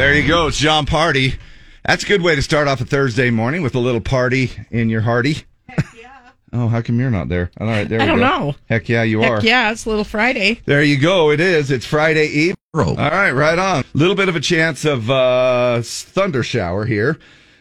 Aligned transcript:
There 0.00 0.14
you 0.14 0.26
go. 0.26 0.46
It's 0.46 0.56
John 0.56 0.86
Party. 0.86 1.34
That's 1.84 2.04
a 2.04 2.06
good 2.06 2.22
way 2.22 2.34
to 2.34 2.40
start 2.40 2.66
off 2.68 2.80
a 2.80 2.86
Thursday 2.86 3.28
morning 3.28 3.60
with 3.60 3.74
a 3.74 3.78
little 3.78 4.00
party 4.00 4.50
in 4.70 4.88
your 4.88 5.02
hearty. 5.02 5.44
Yeah. 5.94 6.30
Oh, 6.54 6.68
how 6.68 6.80
come 6.80 6.98
you're 6.98 7.10
not 7.10 7.28
there? 7.28 7.50
All 7.60 7.66
right, 7.66 7.86
there 7.86 8.00
I 8.00 8.04
we 8.04 8.08
don't 8.08 8.18
go. 8.18 8.24
know. 8.24 8.54
Heck 8.66 8.88
yeah, 8.88 9.02
you 9.02 9.20
Heck 9.20 9.30
are. 9.30 9.40
yeah, 9.42 9.70
it's 9.70 9.84
a 9.84 9.90
little 9.90 10.04
Friday. 10.04 10.62
There 10.64 10.82
you 10.82 10.98
go. 10.98 11.30
It 11.30 11.38
is. 11.40 11.70
It's 11.70 11.84
Friday 11.84 12.28
Eve. 12.28 12.54
All 12.72 12.94
right, 12.96 13.30
right 13.32 13.58
on. 13.58 13.80
A 13.80 13.84
Little 13.92 14.14
bit 14.14 14.30
of 14.30 14.36
a 14.36 14.40
chance 14.40 14.86
of 14.86 15.10
uh, 15.10 15.82
thunder 15.82 16.42
shower 16.42 16.86
here 16.86 17.18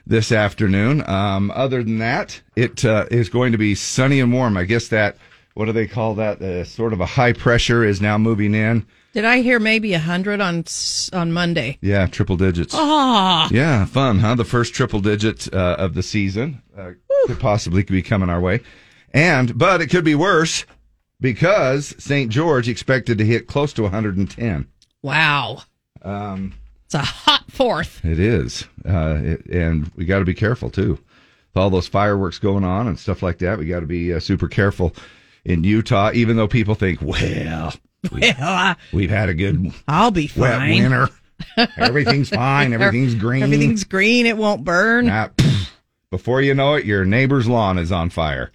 this 0.08 0.32
afternoon. 0.32 1.04
Um, 1.10 1.52
other 1.54 1.84
than 1.84 1.98
that, 1.98 2.42
it 2.56 2.86
uh, 2.86 3.06
is 3.12 3.28
going 3.28 3.52
to 3.52 3.58
be 3.58 3.76
sunny 3.76 4.22
and 4.22 4.32
warm. 4.32 4.56
I 4.56 4.64
guess 4.64 4.88
that 4.88 5.18
what 5.56 5.66
do 5.66 5.74
they 5.74 5.88
call 5.88 6.16
that? 6.16 6.42
Uh, 6.42 6.64
sort 6.64 6.94
of 6.94 7.02
a 7.02 7.06
high 7.06 7.34
pressure 7.34 7.84
is 7.84 8.00
now 8.00 8.18
moving 8.18 8.56
in. 8.56 8.88
Did 9.14 9.26
I 9.26 9.42
hear 9.42 9.60
maybe 9.60 9.94
a 9.94 10.00
hundred 10.00 10.40
on 10.42 10.66
on 11.14 11.32
Monday? 11.32 11.78
Yeah, 11.82 12.06
triple 12.08 12.38
digits. 12.38 12.74
Ah, 12.78 13.48
Yeah, 13.52 13.86
fun, 13.86 14.20
huh? 14.20 14.36
The 14.36 14.46
first 14.46 14.74
triple 14.76 15.00
digit 15.00 15.52
uh, 15.54 15.76
of 15.80 15.94
the 15.96 16.04
season 16.04 16.62
uh, 16.78 16.92
could 17.26 17.40
possibly 17.40 17.84
be 17.84 18.02
coming 18.04 18.30
our 18.30 18.40
way, 18.40 18.60
and 19.14 19.58
but 19.58 19.82
it 19.82 19.88
could 19.88 20.06
be 20.06 20.16
worse 20.16 20.66
because 21.20 21.96
St. 21.98 22.32
George 22.32 22.70
expected 22.70 23.18
to 23.18 23.26
hit 23.26 23.48
close 23.48 23.74
to 23.74 23.82
110. 23.84 24.68
wow! 25.02 25.64
Um, 26.04 26.54
It's 26.86 26.94
a 26.94 27.00
hot 27.00 27.44
fourth. 27.52 28.06
it 28.06 28.20
is, 28.20 28.66
uh, 28.88 29.18
it, 29.22 29.46
and 29.48 29.92
we 29.96 30.06
got 30.06 30.20
to 30.20 30.26
be 30.26 30.34
careful 30.36 30.70
too. 30.70 30.92
With 30.92 31.58
all 31.64 31.72
those 31.72 31.88
fireworks 31.88 32.38
going 32.38 32.64
on 32.64 32.88
and 32.88 32.98
stuff 33.00 33.24
like 33.24 33.40
that, 33.40 33.58
we 33.58 33.66
got 33.66 33.80
to 33.80 33.88
be 33.88 34.14
uh, 34.14 34.20
super 34.20 34.48
careful 34.48 34.96
in 35.44 35.64
Utah. 35.64 36.12
Even 36.14 36.38
though 36.38 36.48
people 36.48 36.76
think, 36.76 37.02
well, 37.02 37.74
Well, 38.12 38.34
uh, 38.40 38.76
we've 38.94 39.10
had 39.10 39.28
a 39.30 39.34
good 39.34 39.74
I'll 39.88 40.12
be 40.12 40.32
wet 40.38 40.58
fine. 40.60 40.70
winter, 40.84 41.10
everything's 41.78 42.30
fine, 42.30 42.72
everything's 42.74 43.16
green, 43.16 43.44
Everything's 43.44 43.84
green. 43.84 44.26
It 44.26 44.38
won't 44.38 44.64
burn. 44.64 45.10
Before 46.10 46.42
you 46.42 46.54
know 46.54 46.76
it, 46.76 46.86
your 46.86 47.06
neighbor's 47.06 47.48
lawn 47.48 47.78
is 47.78 47.92
on 47.92 48.10
fire 48.10 48.52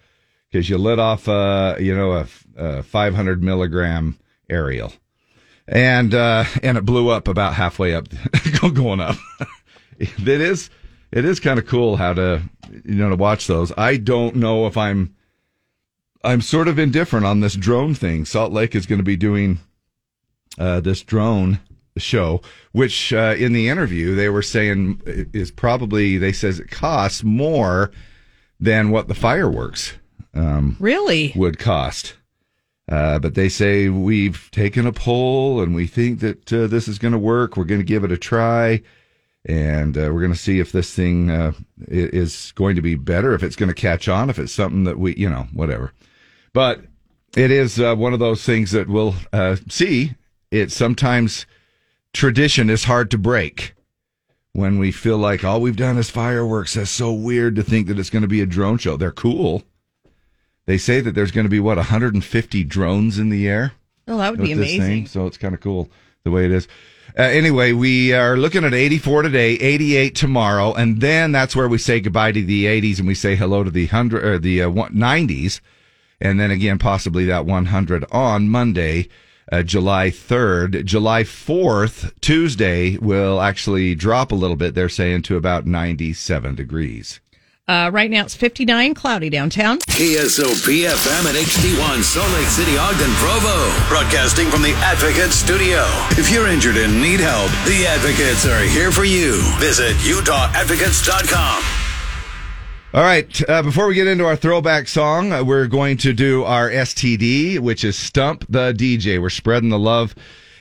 because 0.50 0.69
you 0.70 0.78
lit 0.78 0.98
off, 0.98 1.28
uh, 1.28 1.77
you 1.78 1.94
know, 1.94 2.12
a, 2.12 2.27
a 2.56 2.82
500 2.82 3.42
milligram 3.42 4.19
aerial, 4.48 4.92
and 5.69 6.14
uh, 6.14 6.44
and 6.62 6.78
it 6.78 6.84
blew 6.84 7.10
up 7.10 7.28
about 7.28 7.54
halfway 7.54 7.94
up, 7.94 8.08
going 8.74 9.00
up. 9.00 9.16
it 9.98 10.26
is 10.26 10.70
it 11.12 11.24
is 11.24 11.38
kind 11.38 11.58
of 11.58 11.66
cool 11.66 11.97
how 11.97 12.12
to 12.14 12.42
you 12.84 12.94
know 12.94 13.10
to 13.10 13.16
watch 13.16 13.47
those. 13.47 13.72
I 13.76 13.98
don't 13.98 14.36
know 14.36 14.66
if 14.66 14.76
I'm 14.76 15.14
I'm 16.25 16.41
sort 16.41 16.69
of 16.69 16.78
indifferent 16.78 17.27
on 17.27 17.41
this 17.41 17.55
drone 17.55 17.94
thing. 17.94 18.25
Salt 18.25 18.53
Lake 18.53 18.75
is 18.75 18.86
going 18.86 18.98
to 18.98 19.05
be 19.05 19.17
doing 19.17 19.58
uh, 20.58 20.81
this 20.81 21.03
drone 21.03 21.61
show, 21.98 22.41
which 22.72 23.12
uh, 23.12 23.34
in 23.39 23.53
the 23.53 23.69
interview 23.69 24.14
they 24.14 24.28
were 24.28 24.42
saying 24.42 25.03
is 25.05 25.50
probably 25.50 26.19
they 26.19 26.33
says 26.33 26.58
it 26.58 26.70
costs 26.70 27.22
more 27.22 27.92
than 28.58 28.91
what 28.91 29.08
the 29.08 29.14
fireworks 29.14 29.94
um, 30.33 30.77
Really? 30.81 31.33
would 31.36 31.58
cost. 31.58 32.14
Uh, 32.91 33.19
but 33.19 33.34
they 33.34 33.48
say 33.48 33.88
we've 33.88 34.50
taken 34.50 34.86
a 34.86 34.92
poll 34.92 35.62
and 35.62 35.75
we 35.75 35.86
think 35.86 36.20
that 36.20 36.53
uh, 36.53 36.66
this 36.66 36.88
is 36.88 36.98
going 36.98 37.12
to 37.12 37.19
work. 37.19 37.56
We're 37.56 37.64
going 37.64 37.81
to 37.81 37.84
give 37.86 38.05
it 38.05 38.12
a 38.12 38.19
try, 38.19 38.83
and 39.47 39.97
uh, 39.97 40.11
we're 40.12 40.20
going 40.20 40.33
to 40.33 40.38
see 40.38 40.59
if 40.59 40.72
this 40.72 40.92
thing 40.92 41.31
uh, 41.31 41.53
is 41.88 42.53
going 42.56 42.77
to 42.77 42.83
be 42.83 42.94
better, 42.94 43.34
if 43.34 43.42
it's 43.42 43.56
going 43.56 43.70
to 43.70 43.75
catch 43.75 44.09
on, 44.09 44.28
if 44.28 44.38
it's 44.38 44.53
something 44.53 44.84
that 44.84 44.98
we, 44.98 45.14
you 45.16 45.31
know, 45.31 45.47
whatever. 45.53 45.92
But 46.55 46.80
it 47.36 47.50
is 47.50 47.78
uh, 47.78 47.94
one 47.97 48.14
of 48.14 48.20
those 48.20 48.42
things 48.44 48.70
that 48.70 48.88
we'll 48.88 49.14
uh, 49.33 49.56
see. 49.69 50.14
It 50.50 50.72
sometimes 50.72 51.44
tradition 52.14 52.70
is 52.70 52.84
hard 52.84 53.10
to 53.10 53.19
break 53.19 53.74
when 54.52 54.78
we 54.78 54.92
feel 54.92 55.19
like 55.19 55.44
all 55.44 55.60
we've 55.60 55.77
done 55.77 55.98
is 55.98 56.08
fireworks. 56.08 56.75
That's 56.75 56.91
so 56.91 57.12
weird 57.12 57.56
to 57.56 57.62
think 57.62 57.88
that 57.88 57.98
it's 57.98 58.08
going 58.08 58.22
to 58.22 58.28
be 58.28 58.41
a 58.41 58.47
drone 58.47 58.78
show. 58.78 58.97
They're 58.97 59.10
cool. 59.12 59.64
They 60.66 60.78
say 60.78 61.00
that 61.00 61.15
there's 61.15 61.32
going 61.32 61.44
to 61.44 61.50
be 61.50 61.60
what 61.60 61.76
150 61.76 62.65
drones 62.65 63.19
in 63.19 63.28
the 63.28 63.47
air 63.47 63.72
Oh, 64.06 64.19
that 64.19 64.31
would 64.31 64.41
be 64.42 64.53
amazing. 64.53 64.81
thing. 64.81 65.06
So 65.06 65.26
it's 65.26 65.38
kind 65.38 65.54
of 65.54 65.60
cool 65.60 65.91
the 66.25 66.31
way 66.31 66.44
it 66.44 66.53
is. 66.53 66.69
Uh, 67.19 67.22
anyway, 67.22 67.72
we 67.72 68.12
are 68.12 68.36
looking 68.36 68.65
at 68.65 68.75
84 68.75 69.22
today, 69.22 69.53
88 69.54 70.15
tomorrow, 70.15 70.72
and 70.75 71.00
then 71.00 71.32
that's 71.32 71.54
where 71.56 71.69
we 71.69 71.78
say 71.78 72.00
goodbye 72.00 72.32
to 72.32 72.44
the 72.44 72.65
80s 72.66 72.98
and 72.98 73.06
we 73.06 73.15
say 73.15 73.34
hello 73.36 73.62
to 73.65 73.71
the 73.71 73.86
hundred 73.86 74.25
or 74.25 74.38
the 74.38 74.62
uh, 74.62 74.71
90s, 74.71 75.60
and 76.24 76.40
then 76.40 76.50
again 76.50 76.78
possibly 76.78 77.26
that 77.26 77.46
100 77.46 78.04
on 78.10 78.48
Monday. 78.48 79.08
Uh, 79.52 79.62
July 79.62 80.08
3rd. 80.08 80.86
July 80.86 81.22
4th, 81.22 82.12
Tuesday, 82.22 82.96
will 82.96 83.42
actually 83.42 83.94
drop 83.94 84.32
a 84.32 84.34
little 84.34 84.56
bit. 84.56 84.74
They're 84.74 84.88
saying 84.88 85.22
to 85.24 85.36
about 85.36 85.66
97 85.66 86.54
degrees. 86.54 87.20
Uh, 87.66 87.90
right 87.92 88.10
now 88.10 88.24
it's 88.24 88.34
59, 88.34 88.92
cloudy 88.94 89.30
downtown. 89.30 89.78
KSOP 89.78 90.84
FM 90.84 91.24
at 91.24 91.34
HD1 91.34 92.02
Salt 92.02 92.30
Lake 92.32 92.46
City, 92.48 92.76
Ogden, 92.76 93.10
Provo. 93.12 93.88
Broadcasting 93.88 94.50
from 94.50 94.60
the 94.60 94.72
Advocate 94.78 95.32
Studio. 95.32 95.82
If 96.10 96.30
you're 96.30 96.48
injured 96.48 96.76
and 96.76 97.00
need 97.00 97.20
help, 97.20 97.50
the 97.66 97.86
Advocates 97.86 98.44
are 98.46 98.60
here 98.60 98.92
for 98.92 99.04
you. 99.04 99.41
Visit 99.58 99.96
UtahAdvocates.com. 99.96 101.84
All 102.94 103.03
right. 103.03 103.50
Uh, 103.50 103.60
before 103.60 103.88
we 103.88 103.97
get 103.97 104.06
into 104.06 104.25
our 104.25 104.37
throwback 104.37 104.87
song, 104.87 105.32
uh, 105.32 105.43
we're 105.43 105.66
going 105.66 105.97
to 105.97 106.12
do 106.12 106.44
our 106.44 106.71
STD, 106.71 107.59
which 107.59 107.82
is 107.82 107.99
Stump 107.99 108.44
the 108.49 108.72
DJ. 108.72 109.21
We're 109.21 109.31
spreading 109.31 109.71
the 109.71 109.81
love. 109.81 110.15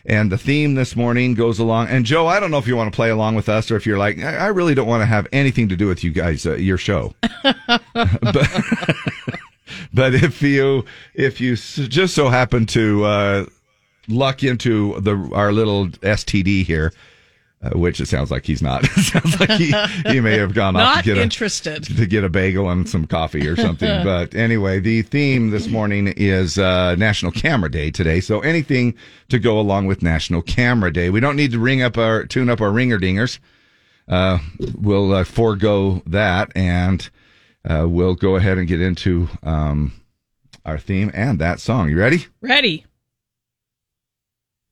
And 0.04 0.32
the 0.32 0.38
theme 0.40 0.74
this 0.74 0.96
morning 0.96 1.36
goes 1.36 1.60
along. 1.60 1.90
And 1.90 2.08
Joe, 2.08 2.26
I 2.26 2.40
don't 2.40 2.50
know 2.50 2.58
if 2.58 2.66
you 2.66 2.76
want 2.76 2.92
to 2.92 2.96
play 2.96 3.12
along 3.12 3.36
with 3.36 3.50
us 3.50 3.70
or 3.70 3.76
if 3.76 3.86
you're 3.86 4.00
like, 4.00 4.18
I, 4.18 4.36
I 4.36 4.48
really 4.48 4.74
don't 4.74 4.88
want 4.88 5.02
to 5.02 5.06
have 5.06 5.28
anything 5.32 5.70
to 5.70 5.76
do 5.76 5.86
with 5.86 6.04
you 6.04 6.10
guys, 6.10 6.44
uh, 6.48 6.56
your 6.56 6.80
show. 6.80 7.14
but, 7.44 7.84
but 9.94 10.16
if 10.16 10.42
you 10.42 10.86
if 11.14 11.40
you 11.40 11.54
s- 11.54 11.76
just 11.88 12.16
so 12.16 12.30
happen 12.30 12.66
to 12.66 13.06
uh, 13.06 13.46
luck 14.08 14.42
into 14.44 15.00
the 15.02 15.30
our 15.36 15.54
little 15.54 15.88
STD 15.88 16.66
here, 16.66 16.94
uh, 17.64 17.78
which 17.78 18.02
it 18.02 18.08
sounds 18.08 18.30
like 18.30 18.46
he's 18.46 18.62
not. 18.62 18.84
it 18.98 19.04
sounds 19.04 19.40
like 19.40 19.52
he, 19.52 19.74
he 20.12 20.20
may 20.20 20.38
have 20.38 20.54
gone 20.54 20.76
off 20.76 21.04
to 21.04 21.14
get 21.14 21.18
a, 21.18 21.80
to 21.80 22.06
get 22.06 22.24
a 22.24 22.30
bagel 22.30 22.70
and 22.70 22.90
some 22.90 23.08
coffee 23.08 23.48
or 23.48 23.56
something. 23.56 23.88
but 24.04 24.36
anyway, 24.36 24.80
the 24.80 25.02
theme 25.04 25.50
this 25.50 25.68
morning 25.68 26.08
is 26.18 26.58
uh, 26.58 26.96
National 26.96 27.32
Camera 27.32 27.72
Day 27.72 27.90
today. 27.90 28.20
So 28.20 28.42
anything 28.42 28.96
to 29.30 29.40
go 29.40 29.60
along 29.60 29.86
with 29.86 30.02
National 30.02 30.42
Camera 30.42 30.92
Day. 30.92 31.10
We 31.10 31.20
don't 31.20 31.36
need 31.36 31.52
to 31.52 31.60
ring 31.60 31.82
up 31.82 31.98
our 31.98 32.26
tune 32.26 32.50
up 32.50 32.60
our 32.60 32.72
ringer 32.72 33.00
dingers. 33.00 33.40
Uh, 34.08 34.40
we'll 34.78 35.14
uh, 35.14 35.24
forego 35.24 36.04
that 36.06 36.52
and 36.56 37.10
uh, 37.64 37.86
we'll 37.88 38.16
go 38.16 38.36
ahead 38.36 38.58
and 38.58 38.68
get 38.68 38.82
into 38.82 39.30
um, 39.44 39.94
our 40.66 40.78
theme 40.78 41.10
and 41.14 41.40
that 41.40 41.62
song. 41.62 41.90
You 41.90 41.98
ready? 41.98 42.28
Ready. 42.42 42.86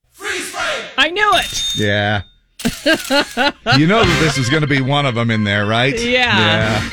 Freeze 0.10 0.50
frame! 0.50 0.90
I 0.98 1.10
knew 1.10 1.32
it. 1.36 1.76
Yeah. 1.78 2.24
you 3.78 3.88
know 3.88 4.04
that 4.04 4.18
this 4.22 4.38
is 4.38 4.50
going 4.50 4.62
to 4.62 4.68
be 4.68 4.82
one 4.82 5.06
of 5.06 5.16
them 5.16 5.32
in 5.32 5.44
there, 5.44 5.66
right? 5.66 6.00
Yeah. 6.00 6.38
Yeah. 6.40 6.90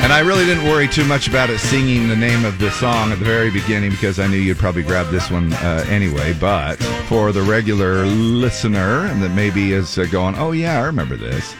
And 0.00 0.12
I 0.12 0.20
really 0.20 0.44
didn't 0.46 0.64
worry 0.64 0.86
too 0.88 1.04
much 1.04 1.26
about 1.26 1.50
it 1.50 1.58
singing 1.58 2.08
the 2.08 2.16
name 2.16 2.44
of 2.44 2.58
the 2.58 2.70
song 2.70 3.12
at 3.12 3.18
the 3.18 3.24
very 3.24 3.50
beginning 3.50 3.90
because 3.90 4.18
I 4.18 4.26
knew 4.26 4.38
you'd 4.38 4.56
probably 4.56 4.82
grab 4.82 5.10
this 5.10 5.30
one 5.30 5.52
uh, 5.54 5.84
anyway. 5.88 6.34
But 6.34 6.76
for 7.08 7.32
the 7.32 7.42
regular 7.42 8.06
listener 8.06 9.12
that 9.14 9.34
maybe 9.34 9.72
is 9.72 9.98
uh, 9.98 10.04
going, 10.04 10.36
oh, 10.36 10.52
yeah, 10.52 10.80
I 10.80 10.84
remember 10.84 11.16
this. 11.16 11.54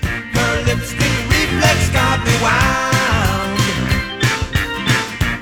Her 0.68 0.74
lipstick 0.74 1.00
reflex 1.00 1.88
got 1.94 2.20
me 2.26 2.32
wild. 2.42 3.58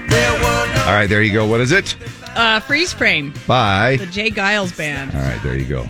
There 0.08 0.32
were 0.34 0.74
no 0.74 0.84
All 0.86 0.92
right, 0.92 1.08
there 1.08 1.20
you 1.20 1.32
go. 1.32 1.44
What 1.44 1.60
is 1.60 1.72
it? 1.72 1.96
Uh, 2.36 2.60
freeze 2.60 2.92
frame. 2.92 3.34
Bye. 3.44 3.96
The 3.96 4.06
J. 4.06 4.30
Geils 4.30 4.76
band. 4.76 5.16
All 5.16 5.22
right, 5.22 5.42
there 5.42 5.56
you 5.56 5.64
go. 5.64 5.88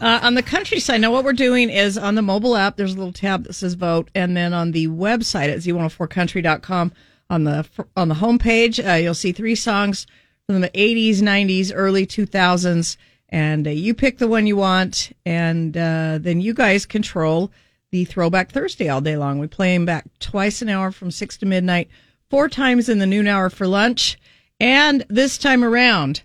Uh, 0.00 0.20
on 0.22 0.34
the 0.34 0.44
countryside, 0.44 1.00
now 1.00 1.10
what 1.10 1.24
we're 1.24 1.32
doing 1.32 1.70
is 1.70 1.98
on 1.98 2.14
the 2.14 2.22
mobile 2.22 2.54
app, 2.54 2.76
there's 2.76 2.94
a 2.94 2.96
little 2.96 3.12
tab 3.12 3.44
that 3.44 3.54
says 3.54 3.74
vote. 3.74 4.12
And 4.14 4.36
then 4.36 4.54
on 4.54 4.70
the 4.70 4.86
website 4.86 5.48
at 5.48 5.58
z104country.com, 5.58 6.92
on 7.30 7.44
the 7.44 7.66
on 7.96 8.08
the 8.08 8.14
homepage, 8.14 8.88
uh, 8.88 8.94
you'll 8.94 9.14
see 9.14 9.32
three 9.32 9.56
songs 9.56 10.06
from 10.46 10.60
the 10.60 10.70
80s, 10.70 11.16
90s, 11.16 11.72
early 11.74 12.06
2000s. 12.06 12.96
And 13.30 13.66
uh, 13.66 13.70
you 13.70 13.92
pick 13.92 14.18
the 14.18 14.28
one 14.28 14.46
you 14.46 14.56
want. 14.56 15.10
And 15.26 15.76
uh, 15.76 16.18
then 16.20 16.40
you 16.40 16.54
guys 16.54 16.86
control 16.86 17.50
the 17.90 18.04
Throwback 18.04 18.50
Thursday 18.52 18.88
all 18.88 19.00
day 19.00 19.16
long. 19.16 19.38
We 19.38 19.46
play 19.46 19.74
them 19.74 19.84
back 19.86 20.04
twice 20.20 20.60
an 20.62 20.68
hour 20.68 20.90
from 20.90 21.10
6 21.10 21.36
to 21.38 21.46
midnight, 21.46 21.88
four 22.30 22.48
times 22.48 22.88
in 22.88 22.98
the 22.98 23.06
noon 23.06 23.26
hour 23.26 23.50
for 23.50 23.66
lunch. 23.66 24.18
And 24.60 25.04
this 25.08 25.38
time 25.38 25.62
around, 25.64 26.22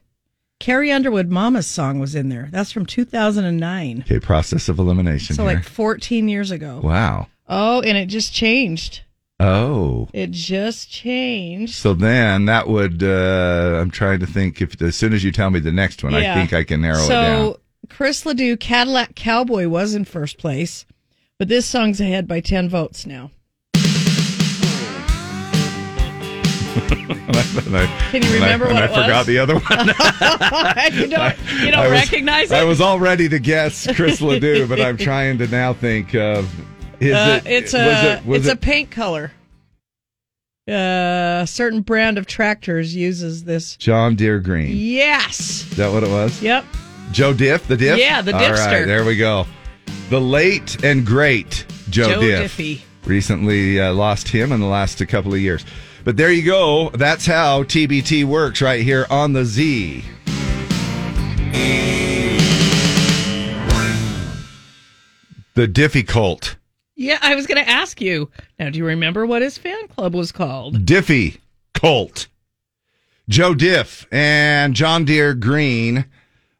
Carrie 0.59 0.91
Underwood 0.91 1.29
Mama's 1.29 1.67
song 1.67 1.99
was 1.99 2.15
in 2.15 2.29
there. 2.29 2.49
That's 2.51 2.71
from 2.71 2.85
2009. 2.85 4.01
Okay, 4.05 4.19
process 4.19 4.69
of 4.69 4.79
elimination 4.79 5.35
So 5.35 5.45
here. 5.47 5.55
like 5.55 5.63
14 5.63 6.27
years 6.27 6.51
ago. 6.51 6.79
wow. 6.83 7.27
Oh, 7.47 7.81
and 7.81 7.97
it 7.97 8.05
just 8.05 8.33
changed. 8.33 9.01
Oh. 9.39 10.07
It 10.13 10.31
just 10.31 10.89
changed. 10.89 11.73
So 11.75 11.93
then 11.93 12.45
that 12.45 12.67
would, 12.69 13.03
uh, 13.03 13.79
I'm 13.81 13.91
trying 13.91 14.19
to 14.21 14.25
think 14.25 14.61
if 14.61 14.81
as 14.81 14.95
soon 14.95 15.11
as 15.13 15.23
you 15.25 15.31
tell 15.31 15.49
me 15.49 15.59
the 15.59 15.71
next 15.71 16.03
one, 16.03 16.13
I 16.15 16.33
think 16.33 16.53
I 16.53 16.63
can 16.63 16.81
narrow 16.81 16.99
so 16.99 17.03
it 17.03 17.09
down. 17.09 17.53
So, 17.53 17.59
Chris 17.89 18.25
Ledoux, 18.25 18.55
Cadillac 18.55 19.13
Cowboy, 19.15 19.67
was 19.67 19.93
in 19.93 20.05
first 20.05 20.37
place, 20.37 20.85
but 21.43 21.49
this 21.49 21.65
song's 21.65 21.99
ahead 21.99 22.25
by 22.25 22.39
ten 22.39 22.69
votes 22.69 23.05
now. 23.05 23.29
Can 28.11 28.23
you 28.23 28.33
remember 28.33 28.67
and 28.67 28.75
what 28.75 28.83
I 28.83 28.85
it 28.85 28.91
was? 28.91 29.01
forgot 29.03 29.25
the 29.25 29.39
other 29.39 29.55
one. 29.59 29.87
you 30.93 31.07
don't, 31.09 31.35
you 31.61 31.71
don't 31.71 31.81
I 31.81 31.87
was- 31.89 31.91
recognize 31.91 32.49
it? 32.49 32.55
I 32.55 32.63
was 32.63 32.79
all 32.79 32.97
ready 32.97 33.27
to 33.27 33.39
guess 33.39 33.93
Chris 33.93 34.21
Ledoux, 34.21 34.65
but 34.67 34.79
I'm 34.79 34.95
trying 34.95 35.37
to 35.39 35.47
now 35.47 35.73
think 35.73 36.15
of. 36.15 36.49
Is 37.01 37.13
Uh, 37.13 37.41
it? 37.43 37.51
it's 37.51 37.73
was 37.73 37.81
a 37.81 38.13
it, 38.19 38.25
was 38.25 38.39
it's 38.43 38.47
it, 38.47 38.53
a 38.53 38.55
paint 38.57 38.89
color. 38.89 39.33
Uh, 40.65 41.41
a 41.43 41.45
certain 41.45 41.81
brand 41.81 42.17
of 42.17 42.25
tractors 42.25 42.95
uses 42.95 43.43
this. 43.43 43.75
John 43.75 44.15
Deere 44.15 44.39
Green. 44.39 44.71
Yes. 44.77 45.41
Is 45.69 45.75
that 45.75 45.91
what 45.91 46.03
it 46.03 46.09
was? 46.09 46.41
Yep. 46.41 46.63
Joe 47.11 47.33
Diff, 47.33 47.67
the 47.67 47.75
Diff. 47.75 47.99
Yeah, 47.99 48.21
the 48.21 48.33
All 48.33 48.39
Diffster. 48.39 48.65
right, 48.79 48.85
there 48.85 49.03
we 49.03 49.17
go. 49.17 49.45
The 50.09 50.19
late 50.19 50.83
and 50.83 51.05
great 51.05 51.65
Joe, 51.89 52.09
Joe 52.09 52.21
Diff. 52.21 52.57
Diffie. 52.57 52.81
Recently 53.05 53.79
uh, 53.79 53.93
lost 53.93 54.27
him 54.27 54.51
in 54.51 54.59
the 54.59 54.67
last 54.67 55.05
couple 55.07 55.33
of 55.33 55.39
years. 55.39 55.65
But 56.03 56.17
there 56.17 56.31
you 56.31 56.43
go. 56.43 56.89
That's 56.89 57.25
how 57.25 57.63
TBT 57.63 58.25
works 58.25 58.61
right 58.61 58.81
here 58.81 59.05
on 59.09 59.33
the 59.33 59.45
Z. 59.45 60.03
The 65.55 65.67
Diffie 65.67 66.07
Cult. 66.07 66.55
Yeah, 66.95 67.19
I 67.21 67.35
was 67.35 67.47
going 67.47 67.63
to 67.63 67.69
ask 67.69 68.01
you. 68.01 68.29
Now, 68.59 68.69
do 68.69 68.79
you 68.79 68.85
remember 68.85 69.25
what 69.25 69.41
his 69.41 69.57
fan 69.57 69.87
club 69.87 70.15
was 70.15 70.31
called? 70.31 70.85
Diffie 70.85 71.37
Colt. 71.73 72.27
Joe 73.29 73.53
Diff 73.53 74.05
and 74.11 74.73
John 74.73 75.05
Deere 75.05 75.33
Green 75.33 76.05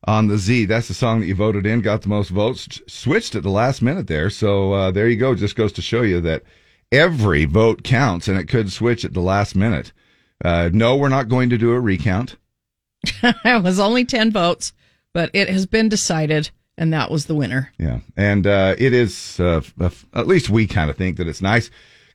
on 0.06 0.28
the 0.28 0.38
Z. 0.38 0.66
That's 0.66 0.88
the 0.88 0.94
song 0.94 1.20
that 1.20 1.28
you 1.28 1.36
voted 1.36 1.66
in, 1.66 1.82
got 1.82 2.02
the 2.02 2.10
most 2.10 2.30
votes, 2.30 2.82
switched 2.88 3.36
at 3.36 3.44
the 3.44 3.50
last 3.50 3.82
minute 3.82 4.08
there. 4.08 4.30
So 4.30 4.74
uh, 4.74 4.92
there 4.92 5.08
you 5.08 5.18
go. 5.18 5.36
Just 5.36 5.56
goes 5.56 5.72
to 5.74 5.82
show 5.82 6.02
you 6.02 6.20
that 6.22 6.44
every 6.92 7.46
vote 7.46 7.84
counts 7.84 8.28
and 8.28 8.38
it 8.38 8.48
could 8.48 8.72
switch 8.72 9.06
at 9.06 9.14
the 9.14 9.22
last 9.22 9.56
minute. 9.56 9.92
Uh, 10.44 10.70
no, 10.74 10.96
we're 10.96 11.10
not 11.10 11.30
going 11.30 11.50
to 11.50 11.58
do 11.58 11.72
a 11.72 11.80
recount. 11.80 12.36
it 13.24 13.64
was 13.64 13.80
only 13.80 14.06
10 14.06 14.32
votes, 14.32 14.74
but 15.14 15.30
it 15.34 15.50
has 15.50 15.66
been 15.66 15.90
decided, 15.90 16.50
and 16.78 16.92
that 16.94 17.10
was 17.10 17.26
the 17.26 17.36
winner. 17.36 17.72
Yeah. 17.78 18.00
And 18.18 18.46
uh, 18.46 18.76
it 18.78 18.94
is, 18.94 19.40
uh, 19.40 19.62
f- 19.80 20.06
at 20.14 20.28
least 20.28 20.50
we 20.50 20.68
kind 20.68 20.90
of 20.90 20.98
think 20.98 21.18
that 21.18 21.28
it's 21.28 21.42
nice. 21.42 21.70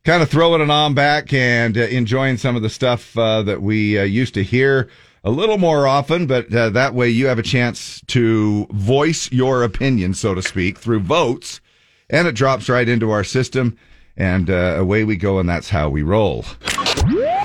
Kind 0.04 0.22
of 0.22 0.30
throwing 0.30 0.62
it 0.62 0.70
on 0.70 0.94
back 0.94 1.32
and 1.32 1.76
uh, 1.76 1.82
enjoying 1.82 2.36
some 2.36 2.54
of 2.54 2.62
the 2.62 2.70
stuff 2.70 3.16
uh, 3.18 3.42
that 3.42 3.62
we 3.62 3.98
uh, 3.98 4.04
used 4.04 4.34
to 4.34 4.44
hear 4.44 4.88
a 5.24 5.30
little 5.30 5.58
more 5.58 5.86
often, 5.86 6.26
but 6.26 6.52
uh, 6.54 6.70
that 6.70 6.94
way 6.94 7.08
you 7.08 7.26
have 7.26 7.38
a 7.38 7.42
chance 7.42 8.00
to 8.08 8.66
voice 8.70 9.30
your 9.32 9.62
opinion, 9.62 10.14
so 10.14 10.34
to 10.34 10.42
speak, 10.42 10.78
through 10.78 11.00
votes, 11.00 11.60
and 12.08 12.26
it 12.28 12.34
drops 12.34 12.68
right 12.68 12.88
into 12.88 13.10
our 13.10 13.24
system, 13.24 13.76
and 14.16 14.50
uh, 14.50 14.76
away 14.78 15.04
we 15.04 15.16
go, 15.16 15.38
and 15.38 15.48
that's 15.48 15.70
how 15.70 15.88
we 15.88 16.02
roll. 16.02 16.44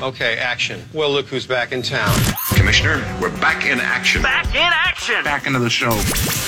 Okay, 0.01 0.37
action. 0.37 0.83
Well, 0.93 1.11
look 1.11 1.27
who's 1.27 1.47
back 1.47 1.71
in 1.71 1.81
town. 1.81 2.13
Commissioner, 2.55 3.01
we're 3.21 3.29
back 3.39 3.65
in 3.65 3.79
action. 3.79 4.21
Back 4.21 4.47
in 4.47 4.57
action. 4.57 5.23
Back 5.23 5.47
into 5.47 5.59
the 5.59 5.69
show. 5.69 5.91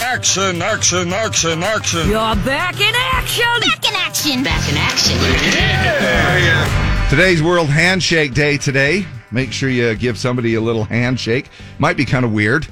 Action, 0.04 0.62
action, 0.62 1.14
action, 1.14 1.64
action. 1.64 2.10
You're 2.10 2.36
back 2.36 2.80
in 2.82 2.94
action. 2.96 3.46
Back 3.62 3.88
in 3.88 3.96
action. 3.96 4.44
Back 4.44 4.70
in 4.70 4.78
action. 4.78 5.18
Yeah. 5.58 7.10
Today's 7.10 7.42
World 7.42 7.70
Handshake 7.70 8.34
Day 8.34 8.58
today. 8.58 9.06
Make 9.32 9.52
sure 9.52 9.70
you 9.70 9.96
give 9.96 10.18
somebody 10.18 10.56
a 10.56 10.62
little 10.62 10.84
handshake. 10.86 11.50
Might 11.80 11.98
be 11.98 12.06
kind 12.06 12.24
of 12.26 12.32
weird 12.34 12.68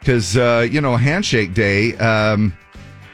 because, 0.00 0.36
uh, 0.36 0.66
you 0.70 0.80
know, 0.80 0.96
Handshake 0.96 1.54
Day, 1.54 1.96
um, 1.96 2.52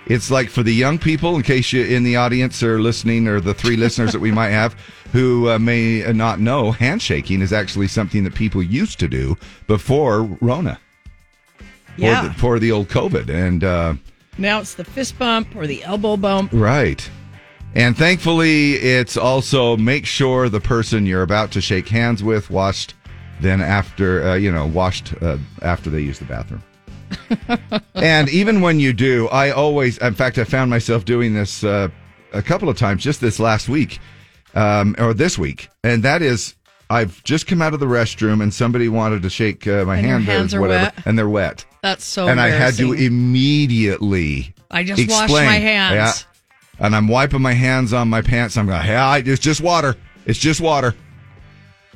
it's 0.06 0.30
like 0.30 0.48
for 0.50 0.62
the 0.64 0.74
young 0.74 0.98
people, 0.98 1.36
in 1.36 1.42
case 1.42 1.72
you 1.72 1.84
in 1.84 2.02
the 2.02 2.16
audience 2.16 2.62
are 2.64 2.80
listening, 2.80 3.28
or 3.28 3.40
the 3.40 3.54
three 3.54 3.76
listeners 3.76 4.10
that 4.12 4.18
we 4.18 4.32
might 4.32 4.48
have 4.50 4.74
who 5.12 5.48
uh, 5.48 5.58
may 5.58 6.02
not 6.12 6.40
know, 6.40 6.72
handshaking 6.72 7.42
is 7.42 7.52
actually 7.52 7.86
something 7.88 8.24
that 8.24 8.34
people 8.34 8.62
used 8.62 8.98
to 9.00 9.08
do 9.08 9.36
before 9.68 10.22
Rona, 10.40 10.78
Yeah. 11.96 12.32
for, 12.34 12.58
the, 12.58 12.66
the 12.66 12.72
old 12.72 12.88
COVID. 12.88 13.28
And, 13.28 13.62
uh, 13.64 13.94
Now 14.38 14.60
it's 14.60 14.74
the 14.74 14.84
fist 14.84 15.18
bump 15.18 15.54
or 15.54 15.66
the 15.66 15.82
elbow 15.84 16.16
bump. 16.16 16.50
Right. 16.52 17.08
And 17.74 17.96
thankfully, 17.96 18.72
it's 18.74 19.16
also 19.16 19.76
make 19.76 20.04
sure 20.04 20.48
the 20.48 20.60
person 20.60 21.06
you're 21.06 21.22
about 21.22 21.52
to 21.52 21.60
shake 21.60 21.88
hands 21.88 22.22
with 22.22 22.50
washed, 22.50 22.94
then 23.40 23.60
after, 23.60 24.24
uh, 24.24 24.34
you 24.34 24.50
know, 24.50 24.66
washed 24.66 25.14
uh, 25.22 25.38
after 25.62 25.88
they 25.88 26.00
use 26.00 26.18
the 26.18 26.24
bathroom. 26.24 26.62
and 27.94 28.28
even 28.28 28.60
when 28.60 28.80
you 28.80 28.92
do, 28.92 29.28
I 29.28 29.50
always, 29.50 29.98
in 29.98 30.14
fact, 30.14 30.38
I 30.38 30.44
found 30.44 30.70
myself 30.70 31.04
doing 31.04 31.34
this 31.34 31.62
uh, 31.62 31.88
a 32.32 32.42
couple 32.42 32.68
of 32.68 32.76
times 32.76 33.02
just 33.02 33.20
this 33.20 33.38
last 33.38 33.68
week 33.68 33.98
um, 34.54 34.96
or 34.98 35.14
this 35.14 35.38
week. 35.38 35.68
And 35.84 36.02
that 36.02 36.22
is, 36.22 36.54
I've 36.88 37.22
just 37.22 37.46
come 37.46 37.62
out 37.62 37.72
of 37.72 37.78
the 37.78 37.86
restroom 37.86 38.42
and 38.42 38.52
somebody 38.52 38.88
wanted 38.88 39.22
to 39.22 39.30
shake 39.30 39.66
uh, 39.68 39.84
my 39.84 39.96
And 39.98 40.06
hand 40.06 40.24
hands 40.24 40.54
or 40.54 40.60
whatever, 40.60 40.92
wet? 40.96 41.06
and 41.06 41.16
they're 41.16 41.28
wet. 41.28 41.64
That's 41.82 42.04
so 42.04 42.26
and 42.28 42.40
I 42.40 42.48
had 42.50 42.74
to 42.74 42.92
immediately 42.92 44.54
I 44.70 44.82
just 44.84 45.08
washed 45.08 45.32
my 45.32 45.54
hands. 45.54 46.26
And 46.80 46.96
I'm 46.96 47.06
wiping 47.08 47.42
my 47.42 47.52
hands 47.52 47.92
on 47.92 48.08
my 48.08 48.22
pants. 48.22 48.56
I'm 48.56 48.66
going, 48.66 48.84
yeah, 48.86 49.16
it's 49.16 49.40
just 49.40 49.60
water. 49.60 49.96
It's 50.26 50.38
just 50.38 50.60
water. 50.60 50.94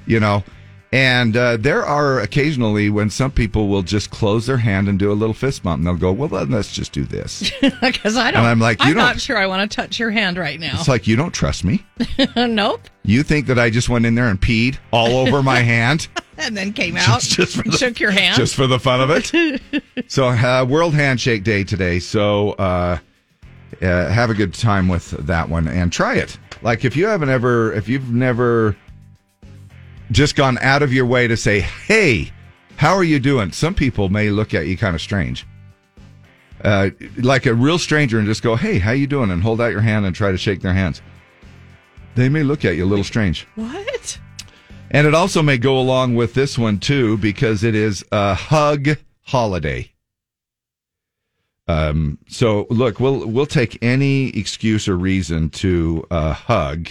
You 0.06 0.20
know? 0.20 0.44
And 0.92 1.36
uh, 1.36 1.56
there 1.56 1.84
are 1.84 2.20
occasionally 2.20 2.88
when 2.88 3.10
some 3.10 3.32
people 3.32 3.66
will 3.66 3.82
just 3.82 4.10
close 4.10 4.46
their 4.46 4.58
hand 4.58 4.88
and 4.88 4.96
do 4.96 5.10
a 5.10 5.14
little 5.14 5.34
fist 5.34 5.64
bump. 5.64 5.78
And 5.78 5.86
they'll 5.88 5.96
go, 5.96 6.12
well, 6.12 6.28
then 6.28 6.50
let's 6.50 6.72
just 6.72 6.92
do 6.92 7.04
this. 7.04 7.50
Because 7.80 8.16
I 8.16 8.30
don't. 8.30 8.40
And 8.40 8.46
I'm 8.46 8.60
like, 8.60 8.78
you 8.84 8.90
I'm 8.90 8.96
not 8.96 9.20
sure 9.20 9.36
I 9.36 9.46
want 9.48 9.68
to 9.68 9.74
touch 9.74 9.98
your 9.98 10.10
hand 10.10 10.36
right 10.38 10.60
now. 10.60 10.78
It's 10.78 10.86
like, 10.86 11.08
you 11.08 11.16
don't 11.16 11.32
trust 11.32 11.64
me. 11.64 11.84
nope. 12.36 12.82
You 13.02 13.22
think 13.24 13.46
that 13.48 13.58
I 13.58 13.70
just 13.70 13.88
went 13.88 14.06
in 14.06 14.14
there 14.14 14.28
and 14.28 14.40
peed 14.40 14.76
all 14.92 15.16
over 15.16 15.42
my 15.42 15.58
hand? 15.60 16.06
And 16.38 16.56
then 16.56 16.72
came 16.72 16.96
out, 16.96 17.22
just 17.22 17.56
and 17.56 17.72
the- 17.72 17.76
shook 17.76 17.98
your 17.98 18.10
hand. 18.12 18.36
just 18.36 18.54
for 18.54 18.66
the 18.68 18.78
fun 18.78 19.00
of 19.00 19.10
it. 19.10 19.82
so, 20.08 20.28
uh, 20.28 20.64
World 20.68 20.94
Handshake 20.94 21.42
Day 21.44 21.64
today. 21.64 21.98
So, 21.98 22.52
uh, 22.52 22.98
uh, 23.82 24.08
have 24.10 24.30
a 24.30 24.34
good 24.34 24.54
time 24.54 24.88
with 24.88 25.10
that 25.10 25.48
one 25.48 25.68
and 25.68 25.92
try 25.92 26.14
it. 26.16 26.38
Like, 26.62 26.84
if 26.84 26.96
you 26.96 27.06
haven't 27.06 27.28
ever, 27.28 27.72
if 27.72 27.88
you've 27.88 28.10
never 28.10 28.76
just 30.10 30.36
gone 30.36 30.58
out 30.60 30.82
of 30.82 30.92
your 30.92 31.06
way 31.06 31.26
to 31.26 31.36
say, 31.36 31.60
"Hey, 31.60 32.32
how 32.76 32.94
are 32.94 33.04
you 33.04 33.18
doing?" 33.18 33.52
Some 33.52 33.74
people 33.74 34.08
may 34.08 34.30
look 34.30 34.54
at 34.54 34.66
you 34.66 34.76
kind 34.76 34.94
of 34.94 35.00
strange. 35.00 35.46
Uh, 36.62 36.90
like 37.18 37.44
a 37.44 37.52
real 37.54 37.78
stranger 37.78 38.18
and 38.18 38.26
just 38.26 38.42
go, 38.42 38.56
"Hey, 38.56 38.78
how 38.78 38.92
you 38.92 39.06
doing?" 39.06 39.30
and 39.30 39.42
hold 39.42 39.60
out 39.60 39.72
your 39.72 39.80
hand 39.80 40.06
and 40.06 40.14
try 40.14 40.30
to 40.30 40.38
shake 40.38 40.60
their 40.60 40.74
hands. 40.74 41.02
They 42.14 42.28
may 42.28 42.42
look 42.42 42.64
at 42.64 42.76
you 42.76 42.84
a 42.84 42.86
little 42.86 43.04
strange. 43.04 43.46
what? 43.56 44.18
And 44.90 45.06
it 45.08 45.14
also 45.14 45.42
may 45.42 45.58
go 45.58 45.78
along 45.78 46.14
with 46.14 46.34
this 46.34 46.56
one 46.56 46.78
too, 46.78 47.18
because 47.18 47.64
it 47.64 47.74
is 47.74 48.04
a 48.12 48.34
hug 48.34 48.90
holiday. 49.22 49.90
Um, 51.66 52.18
so 52.28 52.66
look, 52.70 53.00
we'll 53.00 53.26
we'll 53.26 53.46
take 53.46 53.82
any 53.82 54.28
excuse 54.30 54.86
or 54.88 54.96
reason 54.96 55.50
to 55.50 56.06
uh, 56.10 56.34
hug 56.34 56.90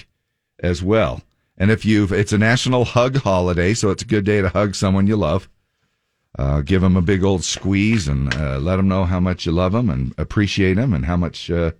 as 0.60 0.82
well. 0.82 1.22
And 1.58 1.70
if 1.70 1.86
you've, 1.86 2.12
it's 2.12 2.34
a 2.34 2.38
national 2.38 2.84
hug 2.86 3.18
holiday, 3.18 3.74
so 3.74 3.92
it's 3.92 4.04
a 4.04 4.08
good 4.08 4.26
day 4.26 4.42
to 4.42 4.50
hug 4.50 4.76
someone 4.76 5.06
you 5.08 5.16
love. 5.16 5.48
Uh, 6.38 6.62
give 6.62 6.82
them 6.82 6.98
a 6.98 7.02
big 7.02 7.24
old 7.24 7.44
squeeze 7.44 8.08
and 8.08 8.34
uh, 8.34 8.58
let 8.58 8.78
them 8.78 8.88
know 8.88 9.06
how 9.06 9.20
much 9.20 9.46
you 9.46 9.52
love 9.52 9.74
them 9.74 9.90
and 9.90 10.16
appreciate 10.18 10.74
them 10.74 10.92
and 10.92 11.06
how 11.06 11.16
much 11.16 11.52
uh, 11.52 11.72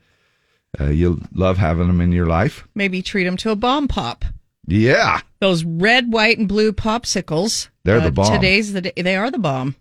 uh, 0.80 0.90
you 0.90 1.20
love 1.34 1.58
having 1.58 1.88
them 1.88 2.00
in 2.00 2.12
your 2.12 2.28
life. 2.28 2.68
Maybe 2.76 3.02
treat 3.02 3.24
them 3.24 3.38
to 3.38 3.50
a 3.50 3.56
bomb 3.56 3.88
pop. 3.88 4.26
Yeah. 4.68 5.22
Those 5.40 5.64
red, 5.64 6.14
white, 6.14 6.38
and 6.38 6.48
blue 6.48 6.72
popsicles. 6.72 7.70
They're 7.84 8.00
the 8.00 8.08
uh, 8.08 8.12
bomb. 8.12 8.34
Today's 8.36 8.74
the 8.74 8.82
day. 8.82 8.94
They 8.96 9.16
are 9.16 9.32
the 9.32 9.40
bomb. 9.40 9.76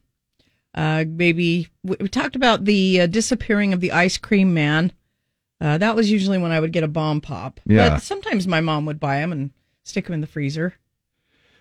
Uh, 0.74 1.04
maybe 1.06 1.68
we, 1.82 1.96
talked 2.08 2.36
about 2.36 2.64
the 2.64 3.02
uh, 3.02 3.06
disappearing 3.06 3.72
of 3.72 3.80
the 3.80 3.92
ice 3.92 4.16
cream 4.16 4.54
man. 4.54 4.92
Uh, 5.60 5.78
that 5.78 5.94
was 5.94 6.10
usually 6.10 6.38
when 6.38 6.50
I 6.50 6.60
would 6.60 6.72
get 6.72 6.82
a 6.82 6.88
bomb 6.88 7.20
pop. 7.20 7.60
Yeah. 7.66 7.90
But 7.90 8.02
sometimes 8.02 8.48
my 8.48 8.60
mom 8.60 8.86
would 8.86 8.98
buy 8.98 9.16
them 9.16 9.32
and 9.32 9.50
stick 9.84 10.06
them 10.06 10.14
in 10.14 10.20
the 10.20 10.26
freezer. 10.26 10.74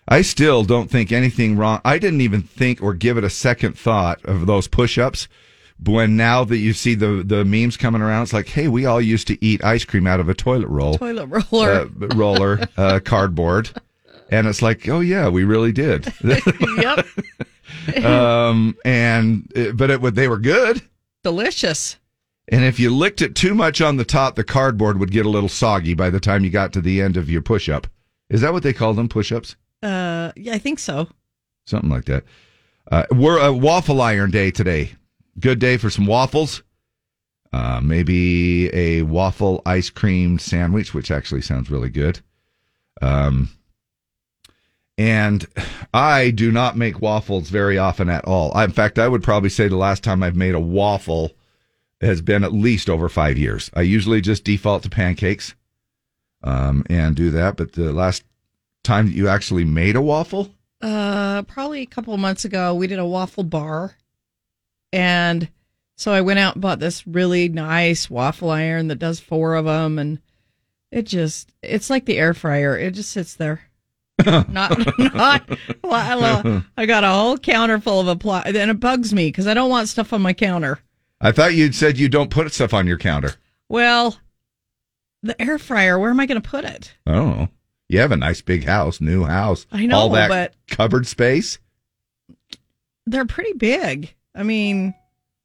I 0.08 0.22
still 0.22 0.64
don't 0.64 0.90
think 0.90 1.12
anything 1.12 1.56
wrong. 1.56 1.80
I 1.84 1.98
didn't 1.98 2.22
even 2.22 2.42
think 2.42 2.82
or 2.82 2.94
give 2.94 3.16
it 3.16 3.24
a 3.24 3.30
second 3.30 3.78
thought 3.78 4.24
of 4.24 4.46
those 4.46 4.66
push-ups. 4.66 5.28
When 5.84 6.16
now 6.16 6.44
that 6.44 6.58
you 6.58 6.74
see 6.74 6.94
the 6.94 7.24
the 7.24 7.44
memes 7.44 7.76
coming 7.76 8.02
around, 8.02 8.22
it's 8.22 8.32
like, 8.32 8.48
hey, 8.48 8.68
we 8.68 8.86
all 8.86 9.00
used 9.00 9.26
to 9.28 9.44
eat 9.44 9.64
ice 9.64 9.84
cream 9.84 10.06
out 10.06 10.20
of 10.20 10.28
a 10.28 10.34
toilet 10.34 10.68
roll, 10.68 10.94
Toilet 10.94 11.26
roller. 11.26 11.70
uh, 11.72 11.86
roller, 12.14 12.60
uh, 12.76 13.00
cardboard, 13.04 13.70
and 14.30 14.46
it's 14.46 14.62
like, 14.62 14.88
oh 14.88 15.00
yeah, 15.00 15.28
we 15.28 15.42
really 15.42 15.72
did. 15.72 16.12
yep. 16.76 17.06
um, 18.04 18.76
and 18.84 19.50
uh, 19.56 19.72
but 19.72 19.90
it 19.90 20.00
would 20.00 20.14
they 20.14 20.28
were 20.28 20.38
good. 20.38 20.82
Delicious. 21.22 21.96
And 22.48 22.64
if 22.64 22.80
you 22.80 22.94
licked 22.94 23.22
it 23.22 23.34
too 23.34 23.54
much 23.54 23.80
on 23.80 23.96
the 23.96 24.04
top, 24.04 24.34
the 24.34 24.44
cardboard 24.44 24.98
would 24.98 25.12
get 25.12 25.26
a 25.26 25.30
little 25.30 25.48
soggy 25.48 25.94
by 25.94 26.10
the 26.10 26.20
time 26.20 26.44
you 26.44 26.50
got 26.50 26.72
to 26.72 26.80
the 26.80 27.00
end 27.00 27.16
of 27.16 27.30
your 27.30 27.40
push 27.40 27.68
up. 27.68 27.86
Is 28.28 28.40
that 28.40 28.52
what 28.52 28.62
they 28.62 28.72
call 28.72 28.94
them? 28.94 29.08
Push 29.08 29.30
ups? 29.30 29.56
Uh, 29.82 30.32
yeah, 30.36 30.54
I 30.54 30.58
think 30.58 30.78
so. 30.78 31.08
Something 31.66 31.90
like 31.90 32.06
that. 32.06 32.24
Uh, 32.90 33.04
we're 33.10 33.38
a 33.38 33.52
waffle 33.52 34.00
iron 34.00 34.30
day 34.30 34.50
today. 34.50 34.92
Good 35.38 35.60
day 35.60 35.76
for 35.76 35.88
some 35.88 36.06
waffles. 36.06 36.62
Uh, 37.52 37.80
maybe 37.82 38.74
a 38.74 39.02
waffle 39.02 39.62
ice 39.66 39.90
cream 39.90 40.38
sandwich, 40.38 40.94
which 40.94 41.10
actually 41.10 41.42
sounds 41.42 41.70
really 41.70 41.90
good. 41.90 42.20
Um, 43.00 43.50
and 44.98 45.46
I 45.94 46.30
do 46.30 46.52
not 46.52 46.76
make 46.76 47.00
waffles 47.00 47.50
very 47.50 47.78
often 47.78 48.08
at 48.08 48.24
all. 48.24 48.52
I, 48.54 48.64
in 48.64 48.72
fact, 48.72 48.98
I 48.98 49.08
would 49.08 49.22
probably 49.22 49.50
say 49.50 49.68
the 49.68 49.76
last 49.76 50.04
time 50.04 50.22
I've 50.22 50.36
made 50.36 50.54
a 50.54 50.60
waffle 50.60 51.32
has 52.00 52.20
been 52.20 52.44
at 52.44 52.52
least 52.52 52.90
over 52.90 53.08
five 53.08 53.38
years. 53.38 53.70
I 53.74 53.82
usually 53.82 54.20
just 54.20 54.44
default 54.44 54.82
to 54.82 54.90
pancakes 54.90 55.54
um, 56.42 56.84
and 56.90 57.14
do 57.14 57.30
that. 57.30 57.56
But 57.56 57.72
the 57.72 57.92
last 57.92 58.24
time 58.82 59.06
that 59.06 59.14
you 59.14 59.28
actually 59.28 59.64
made 59.64 59.96
a 59.96 60.02
waffle, 60.02 60.50
Uh, 60.80 61.42
probably 61.42 61.82
a 61.82 61.86
couple 61.86 62.12
of 62.12 62.18
months 62.18 62.44
ago, 62.44 62.74
we 62.74 62.88
did 62.88 62.98
a 62.98 63.06
waffle 63.06 63.44
bar, 63.44 63.96
and 64.92 65.48
so 65.96 66.12
I 66.12 66.20
went 66.20 66.40
out 66.40 66.56
and 66.56 66.62
bought 66.62 66.80
this 66.80 67.06
really 67.06 67.48
nice 67.48 68.10
waffle 68.10 68.50
iron 68.50 68.88
that 68.88 68.98
does 68.98 69.20
four 69.20 69.54
of 69.54 69.66
them, 69.66 69.98
and 69.98 70.18
it 70.90 71.06
just 71.06 71.52
it's 71.62 71.88
like 71.88 72.06
the 72.06 72.18
air 72.18 72.34
fryer. 72.34 72.76
It 72.76 72.94
just 72.94 73.10
sits 73.12 73.34
there. 73.36 73.70
not 74.26 74.78
not. 74.98 75.58
Well, 75.82 76.64
I, 76.76 76.86
got 76.86 77.04
a 77.04 77.08
whole 77.08 77.38
counter 77.38 77.80
full 77.80 78.00
of 78.00 78.08
apply, 78.08 78.42
and 78.46 78.70
it 78.70 78.80
bugs 78.80 79.12
me 79.12 79.28
because 79.28 79.46
I 79.46 79.54
don't 79.54 79.70
want 79.70 79.88
stuff 79.88 80.12
on 80.12 80.22
my 80.22 80.32
counter. 80.32 80.80
I 81.20 81.32
thought 81.32 81.54
you'd 81.54 81.74
said 81.74 81.98
you 81.98 82.08
don't 82.08 82.30
put 82.30 82.52
stuff 82.52 82.74
on 82.74 82.86
your 82.86 82.98
counter. 82.98 83.34
Well, 83.68 84.18
the 85.22 85.40
air 85.40 85.58
fryer. 85.58 85.98
Where 85.98 86.10
am 86.10 86.20
I 86.20 86.26
going 86.26 86.40
to 86.40 86.48
put 86.48 86.64
it? 86.64 86.94
Oh, 87.06 87.48
you 87.88 88.00
have 88.00 88.12
a 88.12 88.16
nice 88.16 88.42
big 88.42 88.64
house, 88.64 89.00
new 89.00 89.24
house. 89.24 89.66
I 89.72 89.86
know, 89.86 89.96
all 89.98 90.08
that 90.10 90.28
but- 90.28 90.54
cupboard 90.68 91.06
space 91.06 91.58
They're 93.06 93.26
pretty 93.26 93.54
big. 93.54 94.14
I 94.34 94.42
mean, 94.42 94.94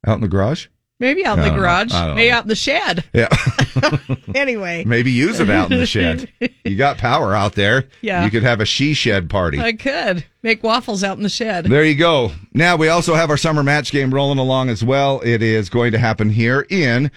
out 0.06 0.16
in 0.16 0.20
the 0.20 0.28
garage. 0.28 0.68
Maybe 1.00 1.24
out 1.24 1.38
in 1.38 1.44
the 1.44 1.50
garage, 1.50 1.92
maybe 2.14 2.28
know. 2.30 2.36
out 2.36 2.42
in 2.44 2.48
the 2.48 2.54
shed. 2.54 3.04
Yeah, 3.12 3.28
Anyway, 4.34 4.84
maybe 4.84 5.10
use 5.10 5.40
it 5.40 5.48
out 5.50 5.70
in 5.70 5.78
the 5.78 5.86
shed. 5.86 6.30
You 6.64 6.76
got 6.76 6.98
power 6.98 7.34
out 7.34 7.54
there. 7.54 7.84
Yeah. 8.02 8.24
you 8.26 8.30
could 8.30 8.42
have 8.42 8.60
a 8.60 8.66
she 8.66 8.92
shed 8.92 9.30
party. 9.30 9.58
I 9.58 9.72
could 9.72 10.26
make 10.42 10.62
waffles 10.62 11.02
out 11.02 11.16
in 11.16 11.22
the 11.22 11.30
shed. 11.30 11.64
There 11.64 11.82
you 11.84 11.94
go. 11.94 12.32
Now 12.52 12.76
we 12.76 12.88
also 12.88 13.14
have 13.14 13.30
our 13.30 13.38
summer 13.38 13.62
match 13.62 13.90
game 13.90 14.12
rolling 14.12 14.38
along 14.38 14.68
as 14.68 14.84
well. 14.84 15.22
It 15.24 15.42
is 15.42 15.70
going 15.70 15.92
to 15.92 15.98
happen 15.98 16.28
here 16.28 16.66
in 16.68 17.10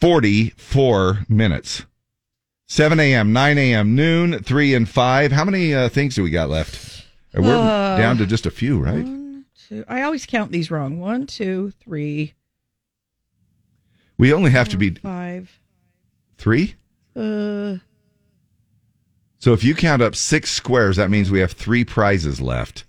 44 0.00 1.20
minutes. 1.28 1.84
7 2.66 3.00
a.m., 3.00 3.32
9 3.32 3.58
a.m., 3.58 3.94
noon, 3.94 4.38
3 4.42 4.74
and 4.74 4.88
5. 4.88 5.32
How 5.32 5.44
many 5.44 5.74
uh, 5.74 5.88
things 5.88 6.14
do 6.14 6.22
we 6.22 6.30
got 6.30 6.50
left? 6.50 7.06
We're 7.32 7.56
Uh, 7.56 7.96
down 7.96 8.16
to 8.18 8.26
just 8.26 8.44
a 8.46 8.50
few, 8.50 8.78
right? 8.78 9.02
One, 9.04 9.44
Two. 9.68 9.84
I 9.88 10.02
always 10.02 10.26
count 10.26 10.52
these 10.52 10.70
wrong. 10.70 11.00
One, 11.00 11.26
two, 11.26 11.72
three, 11.82 12.34
We 14.18 14.32
only 14.32 14.50
have 14.50 14.68
to 14.70 14.76
be 14.76 14.90
five. 14.90 15.58
three. 16.38 16.74
Uh, 17.16 17.76
So 19.38 19.52
if 19.52 19.62
you 19.64 19.74
count 19.74 20.00
up 20.02 20.14
six 20.16 20.50
squares, 20.50 20.96
that 20.96 21.10
means 21.10 21.30
we 21.30 21.40
have 21.40 21.52
three 21.52 21.84
prizes 21.84 22.40
left. 22.40 22.84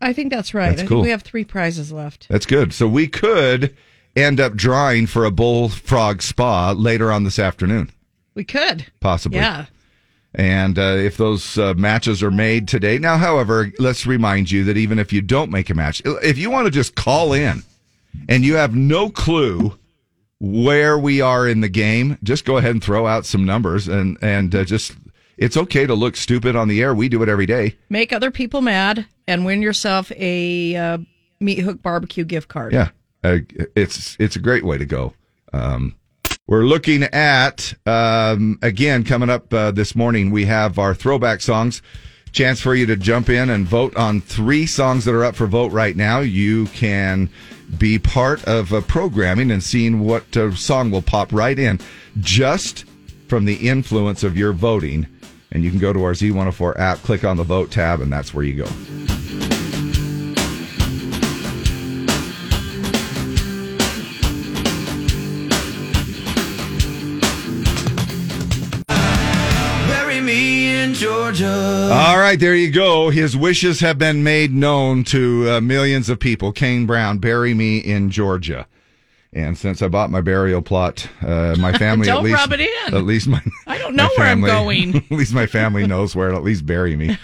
I 0.00 0.12
think 0.12 0.30
that's 0.30 0.54
right. 0.54 0.70
That's 0.70 0.82
I 0.82 0.86
cool. 0.86 0.98
think 0.98 1.06
we 1.06 1.10
have 1.10 1.22
three 1.22 1.44
prizes 1.44 1.90
left. 1.90 2.28
That's 2.28 2.46
good. 2.46 2.72
So 2.72 2.86
we 2.86 3.08
could 3.08 3.74
end 4.14 4.38
up 4.38 4.54
drawing 4.54 5.06
for 5.08 5.24
a 5.24 5.30
bullfrog 5.32 6.22
spa 6.22 6.70
later 6.72 7.10
on 7.10 7.24
this 7.24 7.38
afternoon, 7.40 7.90
We 8.34 8.44
could. 8.44 8.86
possibly. 9.00 9.38
Yeah. 9.38 9.66
And 10.34 10.78
uh, 10.78 10.96
if 10.98 11.16
those 11.16 11.58
uh, 11.58 11.74
matches 11.74 12.22
are 12.22 12.30
made 12.30 12.68
today, 12.68 12.98
now, 12.98 13.16
however, 13.18 13.72
let's 13.80 14.06
remind 14.06 14.50
you 14.52 14.62
that 14.64 14.76
even 14.76 14.98
if 15.00 15.12
you 15.12 15.20
don't 15.20 15.50
make 15.50 15.68
a 15.68 15.74
match, 15.74 16.00
if 16.04 16.38
you 16.38 16.48
want 16.50 16.66
to 16.66 16.70
just 16.70 16.94
call 16.94 17.32
in 17.32 17.64
and 18.28 18.44
you 18.44 18.54
have 18.54 18.74
no 18.74 19.10
clue 19.10 19.78
where 20.40 20.98
we 20.98 21.20
are 21.20 21.46
in 21.46 21.60
the 21.60 21.68
game, 21.68 22.18
just 22.22 22.44
go 22.44 22.56
ahead 22.56 22.72
and 22.72 22.82
throw 22.82 23.06
out 23.06 23.24
some 23.26 23.44
numbers 23.44 23.88
and 23.88 24.18
and 24.22 24.54
uh, 24.54 24.64
just. 24.64 24.94
It's 25.38 25.56
okay 25.56 25.86
to 25.86 25.94
look 25.94 26.14
stupid 26.14 26.54
on 26.54 26.68
the 26.68 26.82
air. 26.82 26.94
We 26.94 27.08
do 27.08 27.22
it 27.22 27.28
every 27.28 27.46
day. 27.46 27.76
Make 27.88 28.12
other 28.12 28.30
people 28.30 28.60
mad 28.60 29.06
and 29.26 29.44
win 29.44 29.62
yourself 29.62 30.12
a 30.12 30.76
uh, 30.76 30.98
Meat 31.40 31.58
Hook 31.58 31.82
barbecue 31.82 32.24
gift 32.24 32.48
card. 32.48 32.72
Yeah, 32.72 32.90
uh, 33.24 33.38
it's 33.74 34.16
it's 34.20 34.36
a 34.36 34.38
great 34.38 34.64
way 34.64 34.78
to 34.78 34.84
go. 34.84 35.14
Um, 35.52 35.96
we're 36.46 36.64
looking 36.64 37.04
at 37.04 37.74
um, 37.86 38.58
again 38.62 39.04
coming 39.04 39.30
up 39.30 39.52
uh, 39.52 39.70
this 39.70 39.94
morning. 39.94 40.30
We 40.30 40.44
have 40.46 40.78
our 40.78 40.94
throwback 40.94 41.40
songs. 41.40 41.82
Chance 42.32 42.60
for 42.60 42.74
you 42.74 42.86
to 42.86 42.96
jump 42.96 43.28
in 43.28 43.50
and 43.50 43.66
vote 43.66 43.94
on 43.96 44.20
three 44.20 44.66
songs 44.66 45.04
that 45.04 45.14
are 45.14 45.24
up 45.24 45.36
for 45.36 45.46
vote 45.46 45.70
right 45.72 45.94
now. 45.94 46.20
You 46.20 46.66
can 46.68 47.28
be 47.78 47.98
part 47.98 48.44
of 48.44 48.72
uh, 48.72 48.80
programming 48.82 49.50
and 49.50 49.62
seeing 49.62 50.00
what 50.00 50.36
uh, 50.36 50.54
song 50.54 50.90
will 50.90 51.02
pop 51.02 51.32
right 51.32 51.58
in 51.58 51.80
just 52.20 52.84
from 53.28 53.44
the 53.44 53.68
influence 53.68 54.22
of 54.22 54.36
your 54.36 54.52
voting. 54.52 55.06
And 55.50 55.62
you 55.64 55.70
can 55.70 55.78
go 55.78 55.92
to 55.92 56.02
our 56.04 56.12
Z104 56.12 56.78
app, 56.78 56.98
click 56.98 57.24
on 57.24 57.36
the 57.36 57.44
vote 57.44 57.70
tab, 57.70 58.00
and 58.00 58.12
that's 58.12 58.32
where 58.32 58.44
you 58.44 58.64
go. 58.64 59.61
Georgia. 71.42 71.94
All 71.94 72.18
right, 72.18 72.38
there 72.38 72.54
you 72.54 72.70
go. 72.70 73.10
His 73.10 73.36
wishes 73.36 73.80
have 73.80 73.98
been 73.98 74.22
made 74.22 74.52
known 74.52 75.04
to 75.04 75.50
uh, 75.50 75.60
millions 75.60 76.08
of 76.08 76.18
people. 76.20 76.52
Kane 76.52 76.86
Brown, 76.86 77.18
bury 77.18 77.54
me 77.54 77.78
in 77.78 78.10
Georgia. 78.10 78.66
And 79.34 79.56
since 79.56 79.80
I 79.80 79.88
bought 79.88 80.10
my 80.10 80.20
burial 80.20 80.60
plot, 80.60 81.08
uh, 81.22 81.56
my 81.58 81.72
family 81.78 82.06
Don't 82.06 82.18
at 82.18 82.22
least 82.24 82.36
rub 82.36 82.52
it 82.52 82.60
in. 82.60 82.94
At 82.94 83.04
least 83.04 83.28
my 83.28 83.40
I 83.66 83.78
don't 83.78 83.96
know 83.96 84.08
where 84.18 84.28
I'm 84.28 84.42
family- 84.44 84.50
going. 84.50 84.96
At 85.10 85.10
least 85.10 85.32
my 85.32 85.46
family 85.46 85.86
knows 85.86 86.14
where 86.14 86.30
to 86.30 86.36
at 86.36 86.42
least 86.42 86.66
bury 86.66 86.96
me. 86.96 87.16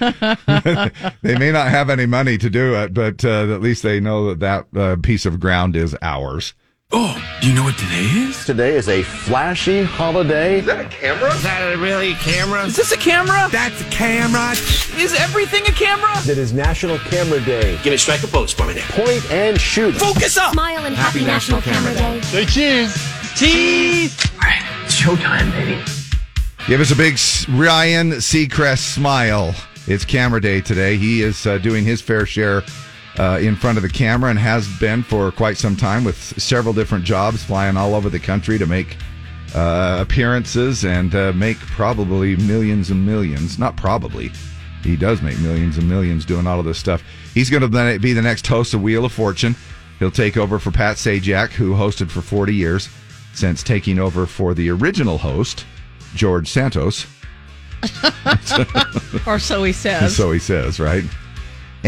they 1.23 1.37
may 1.39 1.53
not 1.53 1.69
have 1.69 1.91
any 1.91 2.07
money 2.07 2.39
to 2.39 2.49
do 2.49 2.75
it, 2.77 2.95
but 2.95 3.25
uh, 3.25 3.53
at 3.55 3.61
least 3.61 3.83
they 3.83 4.01
know 4.01 4.35
that 4.35 4.41
that 4.73 4.81
uh, 4.81 4.97
piece 5.03 5.27
of 5.27 5.39
ground 5.39 5.77
is 5.77 5.95
ours. 6.01 6.55
Oh, 6.91 7.23
do 7.43 7.49
you 7.49 7.55
know 7.55 7.65
what 7.65 7.77
today 7.77 8.05
is? 8.05 8.47
Today 8.47 8.75
is 8.75 8.89
a 8.89 9.03
flashy 9.03 9.83
holiday. 9.83 10.61
Is 10.61 10.65
that 10.65 10.87
a 10.87 10.89
camera? 10.89 11.35
Is 11.35 11.43
that 11.43 11.75
a 11.75 11.77
really 11.77 12.15
camera? 12.15 12.65
Is 12.65 12.77
this 12.77 12.93
a 12.93 12.97
camera? 12.97 13.47
That's 13.53 13.79
a 13.83 13.91
camera. 13.91 14.53
Is 14.99 15.13
everything 15.13 15.67
a 15.67 15.73
camera? 15.73 16.11
It 16.21 16.39
is 16.39 16.55
National 16.55 16.97
Camera 16.97 17.45
Day. 17.45 17.79
Give 17.83 17.91
me 17.91 17.99
strike 17.99 18.23
a 18.23 18.27
pose 18.27 18.55
for 18.55 18.67
me 18.67 18.73
there. 18.73 18.87
Point 18.89 19.31
and 19.31 19.61
shoot. 19.61 19.97
Focus 19.97 20.39
up! 20.39 20.55
Smile 20.55 20.87
and 20.87 20.97
happy, 20.97 21.27
National, 21.27 21.61
Camera 21.61 21.93
Day. 21.93 22.23
Say 22.23 22.47
cheese! 22.47 22.97
Cheese! 23.37 24.19
Alright, 24.37 24.63
it's 24.87 24.99
showtime, 24.99 25.53
baby. 25.53 25.85
Give 26.69 26.81
us 26.81 26.91
a 26.91 26.97
big 26.97 27.19
Ryan 27.55 28.13
Seacrest 28.13 28.95
smile. 28.95 29.55
It's 29.87 30.07
camera 30.07 30.41
day 30.41 30.63
today. 30.63 30.97
He 30.97 31.21
is 31.21 31.47
uh, 31.47 31.59
doing 31.59 31.85
his 31.85 32.01
fair 32.01 32.25
share 32.25 32.63
uh, 33.19 33.39
in 33.41 33.57
front 33.57 33.77
of 33.79 33.83
the 33.83 33.89
camera 33.89 34.31
and 34.31 34.39
has 34.39 34.69
been 34.79 35.03
for 35.03 35.33
quite 35.33 35.57
some 35.57 35.77
time 35.77 36.05
with 36.05 36.17
several 36.41 36.73
different 36.73 37.05
jobs, 37.05 37.43
flying 37.43 37.77
all 37.77 37.95
over 37.95 38.09
the 38.09 38.19
country 38.19 38.59
to 38.59 38.67
make 38.67 38.97
uh, 39.55 39.99
appearances 40.01 40.85
and 40.85 41.15
uh, 41.15 41.33
make 41.33 41.59
probably 41.59 42.37
millions 42.37 42.91
and 42.91 43.05
millions. 43.05 43.59
Not 43.59 43.77
probably. 43.77 44.31
He 44.83 44.97
does 44.97 45.21
make 45.23 45.39
millions 45.41 45.79
and 45.79 45.89
millions 45.89 46.25
doing 46.25 46.47
all 46.47 46.61
of 46.61 46.65
this 46.65 46.79
stuff. 46.79 47.03
He's 47.35 47.51
going 47.51 47.69
to 47.69 47.99
be 47.99 48.13
the 48.13 48.23
next 48.23 48.47
host 48.47 48.75
of 48.75 48.83
Wheel 48.83 49.05
of 49.05 49.13
Fortune. 49.13 49.57
He'll 49.99 50.11
take 50.13 50.37
over 50.37 50.59
for 50.59 50.71
Pat 50.71 50.97
Sajak, 50.97 51.51
who 51.51 51.75
hosted 51.75 52.11
for 52.11 52.21
40 52.21 52.55
years, 52.55 52.89
since 53.35 53.63
taking 53.63 53.99
over 53.99 54.27
for 54.27 54.55
the 54.55 54.71
original 54.71 55.19
host, 55.19 55.67
George 56.15 56.49
Santos. 56.49 57.07
Or 59.27 59.39
so 59.39 59.63
he 59.65 59.73
says. 59.73 60.17
So 60.17 60.33
he 60.33 60.39
says, 60.39 60.81
right? 60.81 61.05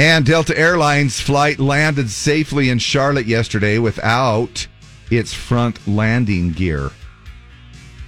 And 0.00 0.24
Delta 0.24 0.58
Airlines 0.58 1.20
flight 1.20 1.58
landed 1.58 2.08
safely 2.08 2.70
in 2.70 2.78
Charlotte 2.78 3.26
yesterday 3.26 3.78
without 3.78 4.66
its 5.10 5.34
front 5.34 5.86
landing 5.86 6.52
gear. 6.52 6.90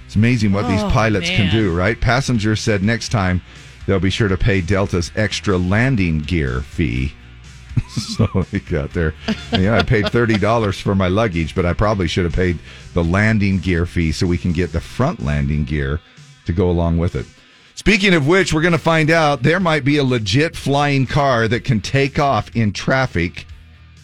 It's 0.07 0.15
amazing 0.15 0.53
what 0.53 0.67
these 0.67 0.81
Oh, 0.81 0.89
pilots 0.89 1.29
can 1.29 1.51
do, 1.51 1.71
right? 1.71 2.01
Passengers 2.01 2.61
said 2.61 2.81
next 2.81 3.09
time 3.09 3.43
they'll 3.85 3.99
be 3.99 4.09
sure 4.09 4.27
to 4.27 4.35
pay 4.35 4.59
Delta's 4.59 5.11
extra 5.15 5.55
landing 5.55 6.17
gear 6.17 6.61
fee. 6.61 7.13
so 8.15 8.25
they 8.49 8.57
got 8.57 8.91
there. 8.93 9.13
Yeah, 9.51 9.77
I 9.77 9.83
paid 9.83 10.09
thirty 10.09 10.39
dollars 10.39 10.79
for 10.79 10.95
my 10.95 11.09
luggage, 11.09 11.53
but 11.53 11.63
I 11.63 11.73
probably 11.73 12.07
should 12.07 12.23
have 12.23 12.33
paid 12.33 12.57
the 12.95 13.03
landing 13.03 13.59
gear 13.59 13.85
fee 13.85 14.13
so 14.13 14.25
we 14.25 14.39
can 14.39 14.51
get 14.51 14.71
the 14.71 14.81
front 14.81 15.23
landing 15.23 15.63
gear 15.63 16.01
to 16.45 16.53
go 16.53 16.71
along 16.71 16.97
with 16.97 17.13
it. 17.13 17.27
Speaking 17.75 18.13
of 18.13 18.27
which, 18.27 18.53
we're 18.53 18.61
going 18.61 18.73
to 18.73 18.77
find 18.77 19.09
out 19.09 19.43
there 19.43 19.59
might 19.59 19.83
be 19.83 19.97
a 19.97 20.03
legit 20.03 20.55
flying 20.55 21.05
car 21.07 21.47
that 21.47 21.63
can 21.63 21.81
take 21.81 22.19
off 22.19 22.55
in 22.55 22.71
traffic 22.71 23.45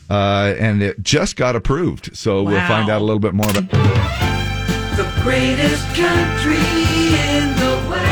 uh, 0.09 0.55
and 0.57 0.81
it 0.81 1.01
just 1.03 1.35
got 1.35 1.55
approved. 1.55 2.15
So 2.17 2.41
we'll 2.43 2.65
find 2.67 2.89
out 2.89 3.01
a 3.01 3.05
little 3.05 3.19
bit 3.19 3.33
more 3.33 3.49
about. 3.49 3.69
The 3.69 5.09
greatest 5.21 5.85
country 5.95 6.55
in 6.55 7.55
the 7.57 7.88
West. 7.89 8.09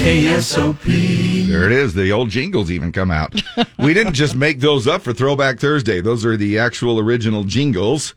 KSOP. 0.00 1.46
There 1.46 1.66
it 1.66 1.72
is. 1.72 1.92
The 1.94 2.10
old 2.12 2.30
jingles 2.30 2.70
even 2.70 2.92
come 2.92 3.10
out. 3.10 3.40
we 3.78 3.92
didn't 3.92 4.14
just 4.14 4.34
make 4.34 4.60
those 4.60 4.88
up 4.88 5.02
for 5.02 5.12
Throwback 5.12 5.60
Thursday. 5.60 6.00
Those 6.00 6.24
are 6.24 6.36
the 6.36 6.58
actual 6.58 6.98
original 6.98 7.44
jingles 7.44 8.14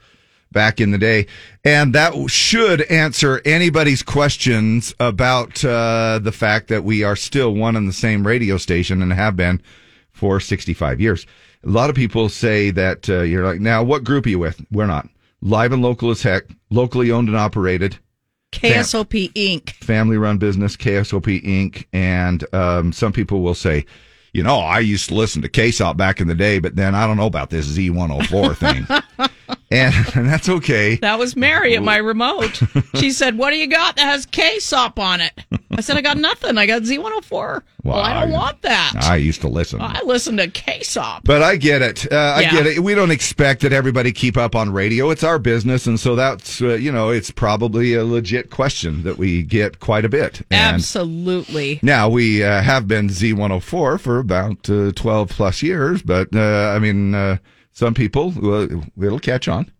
back 0.51 0.79
in 0.79 0.91
the 0.91 0.97
day. 0.97 1.27
And 1.63 1.93
that 1.93 2.13
should 2.29 2.81
answer 2.83 3.41
anybody's 3.45 4.03
questions 4.03 4.93
about 4.99 5.63
uh, 5.65 6.19
the 6.21 6.31
fact 6.31 6.69
that 6.69 6.83
we 6.83 7.03
are 7.03 7.15
still 7.15 7.53
one 7.53 7.75
and 7.75 7.87
the 7.87 7.93
same 7.93 8.25
radio 8.25 8.57
station 8.57 9.01
and 9.01 9.11
have 9.13 9.35
been 9.35 9.61
for 10.11 10.39
65 10.39 11.01
years. 11.01 11.25
A 11.63 11.69
lot 11.69 11.89
of 11.89 11.95
people 11.95 12.29
say 12.29 12.71
that 12.71 13.09
uh, 13.09 13.21
you're 13.21 13.45
like, 13.45 13.59
now 13.59 13.83
what 13.83 14.03
group 14.03 14.25
are 14.25 14.29
you 14.29 14.39
with? 14.39 14.63
We're 14.71 14.85
not. 14.85 15.09
Live 15.41 15.73
and 15.73 15.81
local 15.81 16.09
as 16.09 16.23
heck, 16.23 16.45
locally 16.69 17.11
owned 17.11 17.27
and 17.27 17.37
operated 17.37 17.99
KSOP 18.55 19.33
Inc. 19.33 19.71
family 19.71 20.17
run 20.17 20.37
business, 20.37 20.75
KSOP 20.75 21.43
Inc. 21.43 21.85
And 21.93 22.45
um, 22.53 22.93
some 22.93 23.11
people 23.11 23.41
will 23.41 23.55
say, 23.55 23.85
you 24.33 24.43
know, 24.43 24.59
I 24.59 24.79
used 24.79 25.09
to 25.09 25.15
listen 25.15 25.41
to 25.41 25.49
KSOP 25.49 25.97
back 25.97 26.19
in 26.19 26.27
the 26.27 26.35
day, 26.35 26.59
but 26.59 26.75
then 26.75 26.95
I 26.95 27.07
don't 27.07 27.17
know 27.17 27.25
about 27.25 27.49
this 27.49 27.67
Z104 27.67 28.57
thing. 28.57 29.27
and, 29.71 29.93
and 30.15 30.27
that's 30.29 30.49
okay. 30.49 30.95
That 30.97 31.19
was 31.19 31.35
Mary 31.35 31.75
at 31.75 31.83
my 31.83 31.97
remote. 31.97 32.61
She 32.95 33.11
said, 33.11 33.37
"What 33.37 33.49
do 33.51 33.57
you 33.57 33.67
got 33.67 33.97
that 33.97 34.05
has 34.05 34.25
K-SOP 34.25 34.97
on 34.99 35.19
it?" 35.19 35.33
I 35.71 35.81
said, 35.81 35.97
"I 35.97 36.01
got 36.01 36.17
nothing. 36.17 36.57
I 36.57 36.65
got 36.65 36.83
Z104." 36.83 37.61
Well, 37.83 37.97
I 37.99 38.19
don't 38.21 38.31
want 38.31 38.61
that. 38.63 38.93
I 39.01 39.17
used 39.17 39.41
to 39.41 39.47
listen. 39.49 39.79
I 39.81 40.01
listen 40.05 40.37
to 40.37 40.47
K-SOP. 40.47 41.23
But 41.25 41.43
I 41.43 41.57
get 41.57 41.81
it. 41.81 42.09
Uh, 42.11 42.15
I 42.15 42.41
Yeah. 42.41 42.51
get 42.51 42.67
it. 42.67 42.79
We 42.79 42.95
don't 42.95 43.11
expect 43.11 43.61
that 43.61 43.73
everybody 43.73 44.11
keep 44.13 44.37
up 44.37 44.55
on 44.55 44.71
radio. 44.71 45.09
It's 45.11 45.23
our 45.23 45.37
business, 45.37 45.85
and 45.85 45.99
so 45.99 46.15
that's 46.15 46.61
uh, 46.61 46.75
you 46.75 46.91
know 46.91 47.09
it's 47.09 47.31
probably 47.31 47.93
a 47.93 48.05
legit 48.05 48.49
question 48.49 49.03
that 49.03 49.17
we 49.17 49.43
get 49.43 49.79
quite 49.81 50.05
a 50.05 50.09
bit. 50.09 50.41
And 50.49 50.75
Absolutely. 50.75 51.79
now 51.83 52.07
we 52.09 52.43
uh, 52.43 52.61
have 52.61 52.87
been 52.87 53.09
Z104 53.09 53.99
for 53.99 54.19
about 54.19 54.69
uh, 54.69 54.91
12 54.95 55.29
plus 55.29 55.61
years, 55.61 56.01
but 56.01 56.33
uh, 56.35 56.73
I 56.75 56.79
mean, 56.79 57.13
uh, 57.13 57.37
some 57.75 57.94
people 57.94 58.34
uh, 58.44 58.67
it'll 59.00 59.20
catch 59.20 59.48
on. 59.48 59.72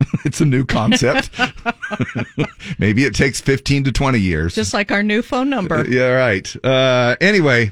it's 0.24 0.40
a 0.40 0.44
new 0.44 0.64
concept. 0.64 1.30
Maybe 2.78 3.04
it 3.04 3.14
takes 3.14 3.40
15 3.40 3.84
to 3.84 3.92
20 3.92 4.18
years. 4.18 4.54
Just 4.54 4.74
like 4.74 4.90
our 4.90 5.02
new 5.02 5.22
phone 5.22 5.50
number. 5.50 5.88
Yeah, 5.88 6.10
right. 6.10 6.64
Uh, 6.64 7.16
anyway, 7.20 7.70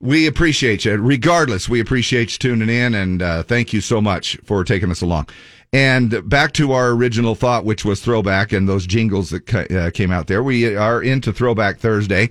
we 0.00 0.26
appreciate 0.26 0.84
you. 0.84 0.96
Regardless, 0.96 1.68
we 1.68 1.80
appreciate 1.80 2.32
you 2.32 2.38
tuning 2.38 2.68
in, 2.68 2.94
and 2.94 3.22
uh, 3.22 3.42
thank 3.42 3.72
you 3.72 3.80
so 3.80 4.00
much 4.00 4.36
for 4.44 4.64
taking 4.64 4.90
us 4.90 5.02
along. 5.02 5.28
And 5.72 6.26
back 6.28 6.52
to 6.54 6.72
our 6.72 6.90
original 6.90 7.34
thought, 7.34 7.64
which 7.64 7.84
was 7.84 8.00
throwback 8.00 8.52
and 8.52 8.68
those 8.68 8.86
jingles 8.86 9.30
that 9.30 9.46
ca- 9.46 9.66
uh, 9.76 9.90
came 9.90 10.12
out 10.12 10.28
there. 10.28 10.42
We 10.42 10.76
are 10.76 11.02
into 11.02 11.32
Throwback 11.32 11.78
Thursday. 11.78 12.30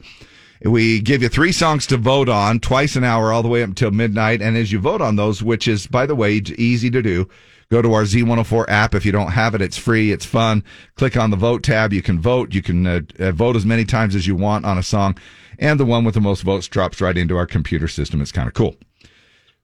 We 0.63 1.01
give 1.01 1.21
you 1.21 1.29
three 1.29 1.51
songs 1.51 1.85
to 1.87 1.97
vote 1.97 2.29
on 2.29 2.59
twice 2.59 2.95
an 2.95 3.03
hour, 3.03 3.33
all 3.33 3.43
the 3.43 3.49
way 3.49 3.61
up 3.61 3.69
until 3.69 3.91
midnight. 3.91 4.41
And 4.41 4.55
as 4.55 4.71
you 4.71 4.79
vote 4.79 5.01
on 5.01 5.15
those, 5.15 5.43
which 5.43 5.67
is, 5.67 5.87
by 5.87 6.05
the 6.05 6.15
way, 6.15 6.33
easy 6.57 6.89
to 6.91 7.01
do, 7.01 7.27
go 7.71 7.81
to 7.81 7.93
our 7.93 8.03
Z104 8.03 8.65
app. 8.67 8.95
If 8.95 9.05
you 9.05 9.11
don't 9.11 9.31
have 9.31 9.53
it, 9.53 9.61
it's 9.61 9.77
free. 9.77 10.11
It's 10.11 10.25
fun. 10.25 10.63
Click 10.95 11.17
on 11.17 11.29
the 11.29 11.37
vote 11.37 11.63
tab. 11.63 11.91
You 11.91 12.01
can 12.01 12.19
vote. 12.19 12.53
You 12.53 12.61
can 12.61 12.87
uh, 12.87 13.01
uh, 13.19 13.31
vote 13.31 13.55
as 13.55 13.65
many 13.65 13.85
times 13.85 14.15
as 14.15 14.27
you 14.27 14.35
want 14.35 14.65
on 14.65 14.77
a 14.77 14.83
song. 14.83 15.17
And 15.59 15.79
the 15.79 15.85
one 15.85 16.05
with 16.05 16.15
the 16.15 16.21
most 16.21 16.41
votes 16.41 16.67
drops 16.67 17.01
right 17.01 17.17
into 17.17 17.37
our 17.37 17.45
computer 17.45 17.87
system. 17.87 18.21
It's 18.21 18.31
kind 18.31 18.47
of 18.47 18.53
cool. 18.53 18.75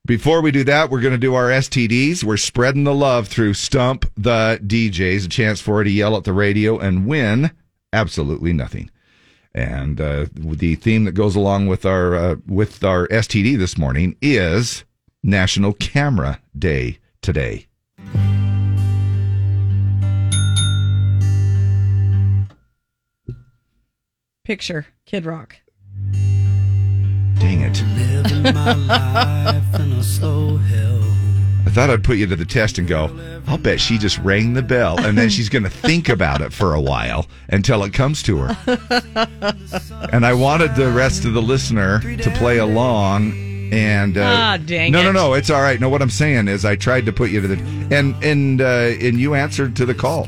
Before 0.05 0.41
we 0.41 0.51
do 0.51 0.63
that, 0.63 0.89
we're 0.89 1.01
going 1.01 1.13
to 1.13 1.17
do 1.19 1.35
our 1.35 1.49
STDs. 1.49 2.23
We're 2.23 2.37
spreading 2.37 2.85
the 2.85 2.93
love 2.93 3.27
through 3.27 3.53
Stump 3.53 4.11
the 4.17 4.59
DJs, 4.63 5.25
a 5.25 5.29
chance 5.29 5.61
for 5.61 5.77
her 5.77 5.83
to 5.83 5.91
yell 5.91 6.17
at 6.17 6.23
the 6.23 6.33
radio 6.33 6.79
and 6.79 7.05
win 7.05 7.51
absolutely 7.93 8.51
nothing. 8.51 8.89
And 9.53 9.99
uh, 9.99 10.27
the 10.33 10.75
theme 10.75 11.03
that 11.05 11.11
goes 11.11 11.35
along 11.35 11.67
with 11.67 11.85
our 11.85 12.15
uh, 12.15 12.35
with 12.47 12.83
our 12.83 13.07
STD 13.09 13.57
this 13.57 13.77
morning 13.77 14.15
is 14.21 14.85
National 15.23 15.73
Camera 15.73 16.39
Day 16.57 16.99
today. 17.21 17.67
Picture 24.45 24.87
Kid 25.05 25.25
Rock. 25.25 25.57
Dang 27.39 27.61
it! 27.61 27.81
I 31.65 31.69
thought 31.69 31.89
I'd 31.89 32.03
put 32.03 32.17
you 32.17 32.27
to 32.27 32.35
the 32.35 32.45
test 32.45 32.77
and 32.77 32.87
go. 32.87 33.17
I'll 33.47 33.57
bet 33.57 33.79
she 33.79 33.97
just 33.97 34.17
rang 34.19 34.53
the 34.53 34.61
bell, 34.61 34.99
and 34.99 35.17
then 35.17 35.29
she's 35.29 35.47
going 35.47 35.63
to 35.63 35.69
think 35.69 36.09
about 36.09 36.41
it 36.41 36.51
for 36.51 36.73
a 36.73 36.81
while 36.81 37.27
until 37.49 37.83
it 37.83 37.93
comes 37.93 38.23
to 38.23 38.37
her. 38.39 38.57
and 40.11 40.25
I 40.25 40.33
wanted 40.33 40.75
the 40.75 40.91
rest 40.91 41.25
of 41.25 41.33
the 41.33 41.41
listener 41.41 41.99
to 42.17 42.31
play 42.31 42.57
along. 42.57 43.33
And 43.71 44.17
uh, 44.17 44.57
dang 44.57 44.91
no, 44.91 45.01
no, 45.01 45.11
no, 45.13 45.33
it's 45.33 45.49
all 45.49 45.61
right. 45.61 45.79
No, 45.79 45.87
what 45.87 46.01
I'm 46.01 46.09
saying 46.09 46.49
is, 46.49 46.65
I 46.65 46.75
tried 46.75 47.05
to 47.05 47.13
put 47.13 47.31
you 47.31 47.39
to 47.39 47.47
the 47.47 47.95
and 47.95 48.21
and 48.21 48.59
uh, 48.59 48.91
and 48.99 49.17
you 49.17 49.33
answered 49.33 49.77
to 49.77 49.85
the 49.85 49.93
call. 49.93 50.27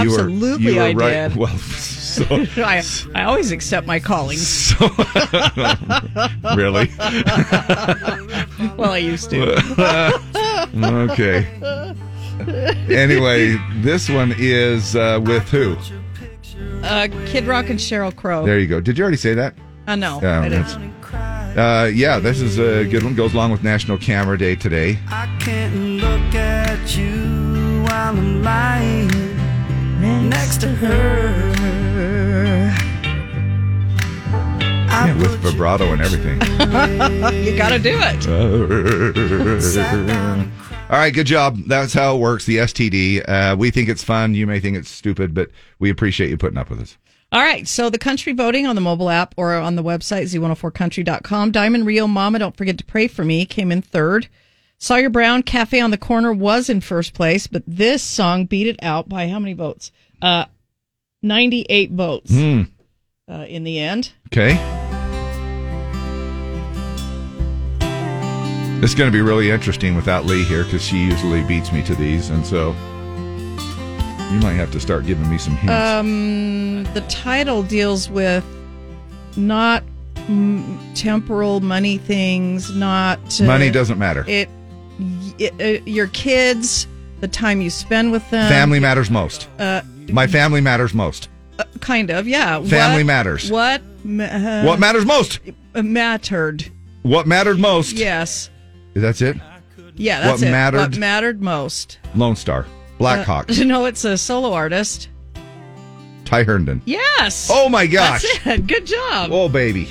You 0.00 0.10
were- 0.10 0.20
Absolutely, 0.20 0.72
you 0.74 0.76
were 0.78 0.82
I 0.82 0.92
right. 0.92 1.28
did. 1.28 1.36
Well, 1.42 1.56
so 1.58 2.24
I, 2.58 2.82
I 3.14 3.24
always 3.24 3.52
accept 3.52 3.86
my 3.86 3.98
callings. 3.98 4.46
so 4.76 4.86
really. 6.56 6.90
well, 8.76 8.90
I 8.92 8.98
used 9.02 9.30
to. 9.30 9.56
okay. 10.84 11.94
Anyway, 12.88 13.56
this 13.80 14.08
one 14.10 14.34
is 14.38 14.96
uh, 14.96 15.20
with 15.22 15.48
who? 15.50 15.76
Uh, 16.82 17.08
Kid 17.26 17.44
Rock 17.46 17.70
and 17.70 17.78
Sheryl 17.78 18.14
Crow. 18.14 18.44
There 18.44 18.58
you 18.58 18.66
go. 18.66 18.80
Did 18.80 18.98
you 18.98 19.02
already 19.04 19.16
say 19.16 19.34
that? 19.34 19.54
Uh, 19.86 19.96
no, 19.96 20.20
Yeah, 20.22 20.40
I 20.42 20.48
that's- 20.48 20.72
didn't. 20.74 20.92
Uh, 21.12 21.84
yeah, 21.92 22.18
this 22.18 22.40
is 22.40 22.58
a 22.58 22.84
good 22.86 23.02
one. 23.02 23.14
Goes 23.14 23.34
along 23.34 23.52
with 23.52 23.62
National 23.62 23.98
Camera 23.98 24.38
Day 24.38 24.54
today. 24.56 24.98
I 25.08 25.26
can't 25.38 25.74
look 26.00 26.34
at 26.34 26.96
you 26.96 27.82
while 27.86 28.16
I'm 28.16 28.42
lying 28.42 29.10
next 30.20 30.60
to 30.62 30.68
her. 30.68 31.52
Yeah, 35.06 35.16
with 35.18 35.38
vibrato 35.40 35.92
and 35.92 36.02
everything. 36.02 36.40
you 37.44 37.56
got 37.56 37.70
to 37.70 37.78
do 37.78 37.98
it. 37.98 38.28
All 40.90 40.98
right, 40.98 41.12
good 41.12 41.26
job. 41.26 41.58
That's 41.66 41.92
how 41.92 42.16
it 42.16 42.18
works. 42.18 42.44
The 42.44 42.58
STD. 42.58 43.26
Uh, 43.26 43.56
we 43.56 43.70
think 43.70 43.88
it's 43.88 44.04
fun. 44.04 44.34
You 44.34 44.46
may 44.46 44.60
think 44.60 44.76
it's 44.76 44.90
stupid, 44.90 45.34
but 45.34 45.50
we 45.78 45.90
appreciate 45.90 46.30
you 46.30 46.36
putting 46.36 46.58
up 46.58 46.68
with 46.70 46.80
us. 46.80 46.98
All 47.32 47.40
right. 47.40 47.66
So 47.66 47.88
the 47.88 47.98
country 47.98 48.34
voting 48.34 48.66
on 48.66 48.74
the 48.74 48.82
mobile 48.82 49.08
app 49.08 49.34
or 49.38 49.54
on 49.54 49.74
the 49.74 49.82
website, 49.82 50.24
z104country.com. 50.24 51.50
Diamond 51.50 51.86
Rio 51.86 52.06
Mama, 52.06 52.38
Don't 52.38 52.56
Forget 52.56 52.76
to 52.78 52.84
Pray 52.84 53.08
for 53.08 53.24
Me 53.24 53.46
came 53.46 53.72
in 53.72 53.80
third. 53.80 54.28
Sawyer 54.76 55.08
Brown, 55.08 55.42
Cafe 55.42 55.80
on 55.80 55.92
the 55.92 55.96
Corner 55.96 56.32
was 56.32 56.68
in 56.68 56.80
first 56.80 57.14
place, 57.14 57.46
but 57.46 57.62
this 57.66 58.02
song 58.02 58.44
beat 58.46 58.66
it 58.66 58.82
out 58.82 59.08
by 59.08 59.28
how 59.28 59.38
many 59.38 59.54
votes? 59.54 59.92
Uh, 60.22 60.44
98 61.22 61.90
votes 61.90 62.30
Hmm. 62.30 62.62
uh, 63.28 63.44
in 63.48 63.64
the 63.64 63.78
end. 63.80 64.12
Okay. 64.32 64.56
It's 68.84 68.94
going 68.96 69.08
to 69.10 69.12
be 69.16 69.20
really 69.20 69.50
interesting 69.50 69.94
without 69.94 70.24
Lee 70.24 70.42
here 70.44 70.64
because 70.64 70.82
she 70.82 70.96
usually 70.98 71.42
beats 71.44 71.70
me 71.72 71.82
to 71.84 71.94
these, 71.94 72.30
and 72.30 72.44
so 72.44 72.70
you 74.32 74.38
might 74.40 74.54
have 74.54 74.72
to 74.72 74.80
start 74.80 75.06
giving 75.06 75.28
me 75.30 75.38
some 75.38 75.54
hints. 75.54 75.72
Um, 75.72 76.82
the 76.94 77.02
title 77.08 77.62
deals 77.62 78.10
with 78.10 78.44
not 79.36 79.84
mm, 80.26 80.78
temporal 80.96 81.60
money 81.60 81.98
things, 81.98 82.74
not 82.74 83.20
uh, 83.40 83.44
Money 83.44 83.70
doesn't 83.70 83.98
matter. 84.00 84.24
It, 84.26 84.48
it 85.38 85.52
uh, 85.60 85.84
your 85.84 86.08
kids, 86.08 86.88
the 87.20 87.28
time 87.28 87.60
you 87.60 87.70
spend 87.70 88.10
with 88.10 88.28
them, 88.30 88.48
family 88.50 88.80
matters 88.80 89.10
most. 89.10 89.48
Uh, 89.60 89.82
My 90.10 90.26
family 90.26 90.60
matters 90.60 90.94
most. 90.94 91.28
uh, 91.58 91.64
kind 91.80 92.10
of, 92.10 92.26
yeah. 92.26 92.60
Family 92.62 93.02
What- 93.02 93.06
matters. 93.06 93.50
What 93.50 93.82
ma- 94.04 94.24
uh, 94.24 94.62
what 94.64 94.78
matters 94.78 95.04
most? 95.06 95.40
mattered? 95.74 96.70
What 97.02 97.26
mattered 97.26 97.58
most? 97.58 97.92
Yes, 97.94 98.50
That's 98.94 99.20
it. 99.22 99.36
yeah. 99.96 100.20
That's 100.20 100.40
What 100.40 100.48
it. 100.48 100.52
mattered- 100.52 100.78
What 100.80 100.96
mattered 100.98 101.42
most? 101.42 101.98
Lonestar, 102.16 102.64
Black 102.98 103.28
Uh, 103.28 103.44
No, 103.64 103.84
it's 103.86 104.04
a 104.04 104.16
solo 104.18 104.52
artist. 104.52 105.08
Ty 106.24 106.44
Herndon. 106.44 106.80
Yes. 106.86 107.48
Oh 107.52 107.68
my 107.68 107.86
gosh! 107.86 108.22
That's 108.44 108.58
it. 108.60 108.66
Good 108.72 108.86
job. 108.86 109.30
Oh 109.32 109.48
baby, 109.50 109.88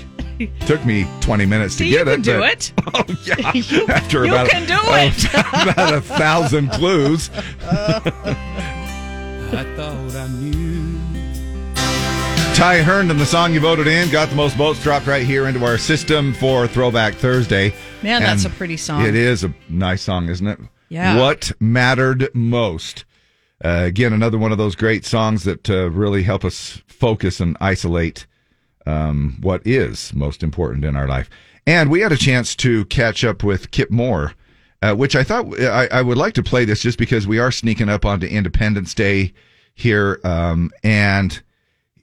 took 0.66 0.84
me 0.86 1.06
twenty 1.20 1.46
minutes 1.46 1.76
to 1.78 1.84
get 1.84 1.92
you 1.92 2.06
can 2.06 2.20
it. 2.20 2.24
do 2.24 2.40
but- 2.40 2.52
it. 2.54 2.74
Oh 2.94 3.04
yeah. 3.26 3.52
You- 3.54 3.88
After 3.88 4.26
you 4.26 4.32
about 4.32 4.50
can 4.50 4.66
do 4.66 4.74
a, 4.74 5.08
it. 5.08 5.72
about 5.72 5.94
a 5.94 6.02
thousand 6.02 6.72
clues. 6.72 7.30
I 9.54 9.64
thought 9.76 10.16
I 10.16 10.28
knew. 10.30 11.00
Ty 12.56 12.84
Herndon, 12.84 13.18
the 13.18 13.26
song 13.26 13.54
you 13.54 13.60
voted 13.60 13.88
in, 13.88 14.10
got 14.10 14.30
the 14.30 14.36
most 14.36 14.56
votes 14.56 14.82
dropped 14.82 15.08
right 15.08 15.26
here 15.26 15.48
into 15.48 15.66
our 15.66 15.78
system 15.78 16.34
for 16.34 16.68
Throwback 16.68 17.16
Thursday. 17.16 17.74
Man, 18.02 18.22
that's 18.22 18.46
a 18.46 18.50
pretty 18.50 18.78
song. 18.78 19.06
It 19.06 19.16
is 19.16 19.44
a 19.44 19.54
nice 19.68 20.02
song, 20.04 20.30
isn't 20.30 20.46
it? 20.48 20.60
Yeah. 20.90 21.18
What 21.18 21.52
mattered 21.60 22.30
most? 22.34 23.04
Uh, 23.64 23.84
again, 23.86 24.14
another 24.14 24.38
one 24.38 24.52
of 24.52 24.58
those 24.58 24.76
great 24.76 25.06
songs 25.06 25.44
that 25.44 25.70
uh, 25.70 25.90
really 25.90 26.24
help 26.24 26.46
us 26.46 26.82
focus 26.88 27.40
and 27.40 27.58
isolate 27.60 28.28
um, 28.86 29.38
what 29.42 29.66
is 29.66 30.14
most 30.14 30.44
important 30.44 30.86
in 30.86 30.96
our 30.96 31.08
life. 31.08 31.30
And 31.66 31.90
we 31.90 32.02
had 32.02 32.12
a 32.12 32.18
chance 32.18 32.56
to 32.58 32.86
catch 32.86 33.24
up 33.24 33.44
with 33.44 33.72
Kip 33.72 33.92
Moore, 33.92 34.34
uh, 34.82 34.96
which 34.96 35.16
I 35.16 35.24
thought 35.24 35.60
I, 35.60 35.88
I 35.92 36.02
would 36.02 36.18
like 36.18 36.34
to 36.36 36.44
play 36.44 36.66
this 36.66 36.82
just 36.82 36.98
because 36.98 37.28
we 37.28 37.40
are 37.40 37.52
sneaking 37.52 37.90
up 37.90 38.06
onto 38.06 38.26
Independence 38.28 38.94
Day 38.94 39.34
here. 39.74 40.20
Um, 40.24 40.72
and 40.84 41.42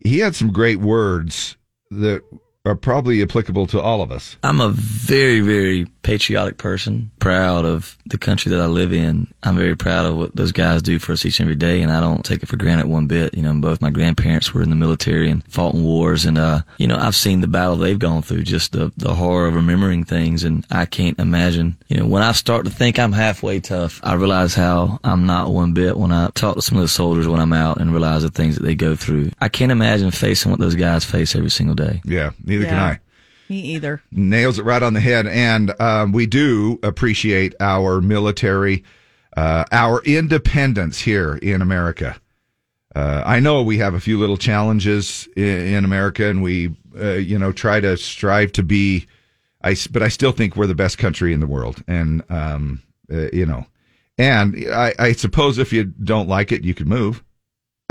he 0.00 0.18
had 0.18 0.34
some 0.34 0.52
great 0.52 0.78
words 0.78 1.56
that 1.90 2.22
are 2.64 2.74
probably 2.74 3.22
applicable 3.22 3.66
to 3.68 3.80
all 3.80 4.02
of 4.02 4.12
us. 4.12 4.36
I'm 4.42 4.60
a 4.60 4.68
very, 4.68 5.40
very 5.40 5.86
patriotic 6.02 6.58
person, 6.58 7.10
proud 7.18 7.64
of 7.64 7.96
the 8.06 8.18
country 8.18 8.50
that 8.50 8.60
I 8.60 8.66
live 8.66 8.92
in. 8.92 9.26
I'm 9.42 9.56
very 9.56 9.76
proud 9.76 10.06
of 10.06 10.16
what 10.16 10.34
those 10.34 10.52
guys 10.52 10.82
do 10.82 10.98
for 10.98 11.12
us 11.12 11.24
each 11.26 11.40
and 11.40 11.46
every 11.46 11.56
day, 11.56 11.82
and 11.82 11.92
I 11.92 12.00
don't 12.00 12.24
take 12.24 12.42
it 12.42 12.48
for 12.48 12.56
granted 12.56 12.86
one 12.86 13.06
bit. 13.06 13.34
You 13.34 13.42
know, 13.42 13.52
both 13.54 13.82
my 13.82 13.90
grandparents 13.90 14.52
were 14.52 14.62
in 14.62 14.70
the 14.70 14.76
military 14.76 15.30
and 15.30 15.44
fought 15.52 15.74
in 15.74 15.84
wars, 15.84 16.24
and, 16.24 16.38
uh, 16.38 16.62
you 16.78 16.86
know, 16.86 16.96
I've 16.96 17.16
seen 17.16 17.40
the 17.40 17.46
battle 17.46 17.76
they've 17.76 17.98
gone 17.98 18.22
through, 18.22 18.42
just 18.42 18.72
the, 18.72 18.92
the 18.96 19.14
horror 19.14 19.46
of 19.48 19.54
remembering 19.54 20.04
things, 20.04 20.44
and 20.44 20.66
I 20.70 20.86
can't 20.86 21.18
imagine, 21.18 21.76
you 21.88 21.98
know, 21.98 22.06
when 22.06 22.22
I 22.22 22.32
start 22.32 22.64
to 22.64 22.70
think 22.70 22.98
I'm 22.98 23.12
halfway 23.12 23.60
tough, 23.60 24.00
I 24.02 24.14
realize 24.14 24.54
how 24.54 24.98
I'm 25.04 25.26
not 25.26 25.50
one 25.50 25.72
bit 25.74 25.96
when 25.96 26.12
I 26.12 26.30
talk 26.34 26.56
to 26.56 26.62
some 26.62 26.78
of 26.78 26.82
the 26.82 26.88
soldiers 26.88 27.28
when 27.28 27.40
I'm 27.40 27.52
out 27.52 27.80
and 27.80 27.92
realize 27.92 28.22
the 28.22 28.30
things 28.30 28.56
that 28.56 28.62
they 28.62 28.74
go 28.74 28.96
through. 28.96 29.30
I 29.40 29.48
can't 29.48 29.72
imagine 29.72 30.10
facing 30.10 30.50
what 30.50 30.60
those 30.60 30.74
guys 30.74 31.04
face 31.04 31.34
every 31.34 31.50
single 31.50 31.74
day. 31.74 32.00
Yeah, 32.04 32.30
neither 32.44 32.64
can 32.66 32.78
I. 32.78 32.98
Me 33.48 33.60
either. 33.60 34.02
nails 34.10 34.58
it 34.58 34.64
right 34.64 34.82
on 34.82 34.92
the 34.94 35.00
head. 35.00 35.26
And 35.26 35.78
um, 35.80 36.12
we 36.12 36.26
do 36.26 36.78
appreciate 36.82 37.54
our 37.60 38.00
military, 38.00 38.84
uh, 39.36 39.64
our 39.72 40.02
independence 40.02 41.00
here 41.00 41.36
in 41.36 41.62
America. 41.62 42.16
Uh, 42.94 43.22
I 43.24 43.40
know 43.40 43.62
we 43.62 43.78
have 43.78 43.94
a 43.94 44.00
few 44.00 44.18
little 44.18 44.36
challenges 44.36 45.28
in, 45.36 45.44
in 45.44 45.84
America, 45.84 46.26
and 46.28 46.42
we, 46.42 46.74
uh, 46.98 47.12
you 47.12 47.38
know, 47.38 47.52
try 47.52 47.80
to 47.80 47.96
strive 47.96 48.52
to 48.52 48.62
be. 48.62 49.06
I, 49.62 49.76
but 49.90 50.02
I 50.02 50.08
still 50.08 50.32
think 50.32 50.56
we're 50.56 50.66
the 50.66 50.74
best 50.74 50.98
country 50.98 51.32
in 51.32 51.40
the 51.40 51.46
world, 51.46 51.82
and 51.86 52.22
um, 52.30 52.82
uh, 53.12 53.28
you 53.32 53.44
know, 53.46 53.66
and 54.16 54.56
I, 54.72 54.94
I 54.98 55.12
suppose 55.12 55.58
if 55.58 55.72
you 55.72 55.84
don't 55.84 56.28
like 56.28 56.50
it, 56.52 56.64
you 56.64 56.74
could 56.74 56.88
move. 56.88 57.22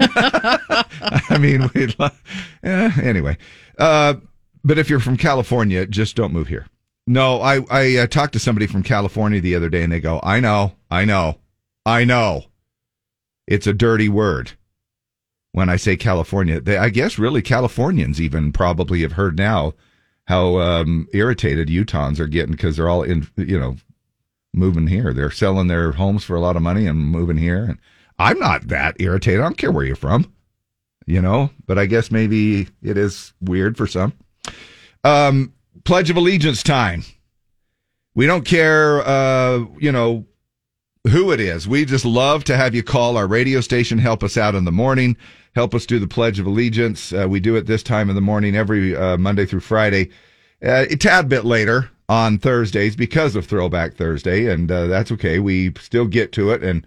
I 0.00 1.38
mean, 1.38 1.70
li- 1.74 2.10
eh, 2.62 2.90
anyway. 3.02 3.36
Uh, 3.78 4.14
but 4.64 4.78
if 4.78 4.88
you're 4.88 5.00
from 5.00 5.16
California, 5.16 5.86
just 5.86 6.16
don't 6.16 6.32
move 6.32 6.48
here. 6.48 6.66
No, 7.06 7.40
I 7.40 7.60
I 7.70 7.96
uh, 7.96 8.06
talked 8.06 8.32
to 8.32 8.38
somebody 8.38 8.66
from 8.66 8.82
California 8.82 9.40
the 9.40 9.54
other 9.54 9.68
day, 9.68 9.82
and 9.82 9.92
they 9.92 10.00
go, 10.00 10.20
"I 10.22 10.40
know, 10.40 10.72
I 10.90 11.04
know, 11.04 11.38
I 11.84 12.04
know, 12.04 12.44
it's 13.46 13.66
a 13.66 13.74
dirty 13.74 14.08
word." 14.08 14.52
When 15.52 15.68
I 15.68 15.76
say 15.76 15.96
California, 15.96 16.60
they, 16.60 16.78
I 16.78 16.88
guess 16.88 17.16
really 17.16 17.40
Californians 17.40 18.20
even 18.20 18.50
probably 18.50 19.02
have 19.02 19.12
heard 19.12 19.38
now 19.38 19.74
how 20.26 20.58
um, 20.58 21.06
irritated 21.12 21.68
Utahns 21.68 22.18
are 22.18 22.26
getting 22.26 22.52
because 22.52 22.76
they're 22.76 22.88
all 22.88 23.02
in, 23.02 23.28
you 23.36 23.60
know, 23.60 23.76
moving 24.52 24.86
here. 24.86 25.12
They're 25.12 25.30
selling 25.30 25.68
their 25.68 25.92
homes 25.92 26.24
for 26.24 26.34
a 26.34 26.40
lot 26.40 26.56
of 26.56 26.62
money 26.62 26.86
and 26.86 26.98
moving 26.98 27.36
here. 27.36 27.64
And 27.64 27.78
I'm 28.18 28.38
not 28.38 28.68
that 28.68 28.96
irritated. 28.98 29.40
I 29.40 29.44
don't 29.44 29.58
care 29.58 29.72
where 29.72 29.84
you're 29.84 29.96
from, 29.96 30.32
you 31.06 31.20
know, 31.20 31.50
but 31.66 31.78
I 31.78 31.86
guess 31.86 32.10
maybe 32.10 32.68
it 32.82 32.96
is 32.96 33.32
weird 33.40 33.76
for 33.76 33.86
some. 33.86 34.14
Um, 35.04 35.52
Pledge 35.84 36.08
of 36.08 36.16
Allegiance 36.16 36.62
time. 36.62 37.04
We 38.14 38.26
don't 38.26 38.44
care, 38.44 39.06
uh, 39.06 39.64
you 39.78 39.92
know, 39.92 40.24
who 41.08 41.30
it 41.30 41.40
is. 41.40 41.68
We 41.68 41.84
just 41.84 42.06
love 42.06 42.44
to 42.44 42.56
have 42.56 42.74
you 42.74 42.82
call 42.82 43.16
our 43.18 43.26
radio 43.26 43.60
station, 43.60 43.98
help 43.98 44.22
us 44.22 44.38
out 44.38 44.54
in 44.54 44.64
the 44.64 44.72
morning, 44.72 45.16
help 45.54 45.74
us 45.74 45.84
do 45.84 45.98
the 45.98 46.06
Pledge 46.06 46.40
of 46.40 46.46
Allegiance. 46.46 47.12
Uh, 47.12 47.26
we 47.28 47.40
do 47.40 47.56
it 47.56 47.66
this 47.66 47.82
time 47.82 48.08
in 48.08 48.14
the 48.14 48.22
morning 48.22 48.56
every 48.56 48.96
uh, 48.96 49.18
Monday 49.18 49.44
through 49.44 49.60
Friday, 49.60 50.08
uh, 50.64 50.86
a 50.88 50.96
tad 50.96 51.28
bit 51.28 51.44
later 51.44 51.90
on 52.08 52.38
Thursdays 52.38 52.96
because 52.96 53.36
of 53.36 53.44
Throwback 53.46 53.94
Thursday, 53.96 54.50
and 54.50 54.70
uh, 54.70 54.86
that's 54.86 55.12
okay. 55.12 55.38
We 55.38 55.72
still 55.80 56.06
get 56.06 56.32
to 56.32 56.50
it, 56.50 56.62
and 56.62 56.86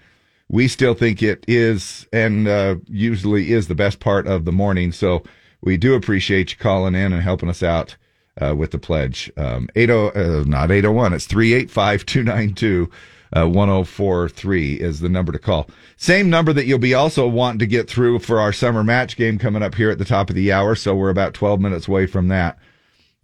we 0.49 0.67
still 0.67 0.95
think 0.95 1.21
it 1.21 1.45
is, 1.47 2.07
and 2.11 2.47
uh, 2.47 2.77
usually 2.87 3.51
is 3.51 3.67
the 3.67 3.75
best 3.75 3.99
part 3.99 4.25
of 4.25 4.45
the 4.45 4.51
morning. 4.51 4.91
So 4.91 5.23
we 5.61 5.77
do 5.77 5.93
appreciate 5.93 6.51
you 6.51 6.57
calling 6.57 6.95
in 6.95 7.13
and 7.13 7.21
helping 7.21 7.49
us 7.49 7.61
out 7.61 7.95
uh, 8.41 8.55
with 8.55 8.71
the 8.71 8.79
pledge. 8.79 9.31
Um, 9.37 9.69
80, 9.75 9.93
uh, 9.93 10.43
not 10.45 10.71
801, 10.71 11.13
it's 11.13 11.25
385 11.25 12.05
292 12.05 12.89
1043 13.31 14.75
is 14.75 14.99
the 14.99 15.09
number 15.09 15.31
to 15.31 15.39
call. 15.39 15.69
Same 15.97 16.29
number 16.29 16.53
that 16.53 16.65
you'll 16.65 16.79
be 16.79 16.93
also 16.93 17.27
wanting 17.27 17.59
to 17.59 17.67
get 17.67 17.89
through 17.89 18.19
for 18.19 18.39
our 18.39 18.53
summer 18.53 18.83
match 18.83 19.17
game 19.17 19.37
coming 19.37 19.63
up 19.63 19.75
here 19.75 19.89
at 19.89 19.97
the 19.97 20.05
top 20.05 20.29
of 20.29 20.35
the 20.35 20.51
hour. 20.51 20.75
So 20.75 20.95
we're 20.95 21.09
about 21.09 21.33
12 21.33 21.59
minutes 21.59 21.87
away 21.87 22.07
from 22.07 22.27
that. 22.29 22.57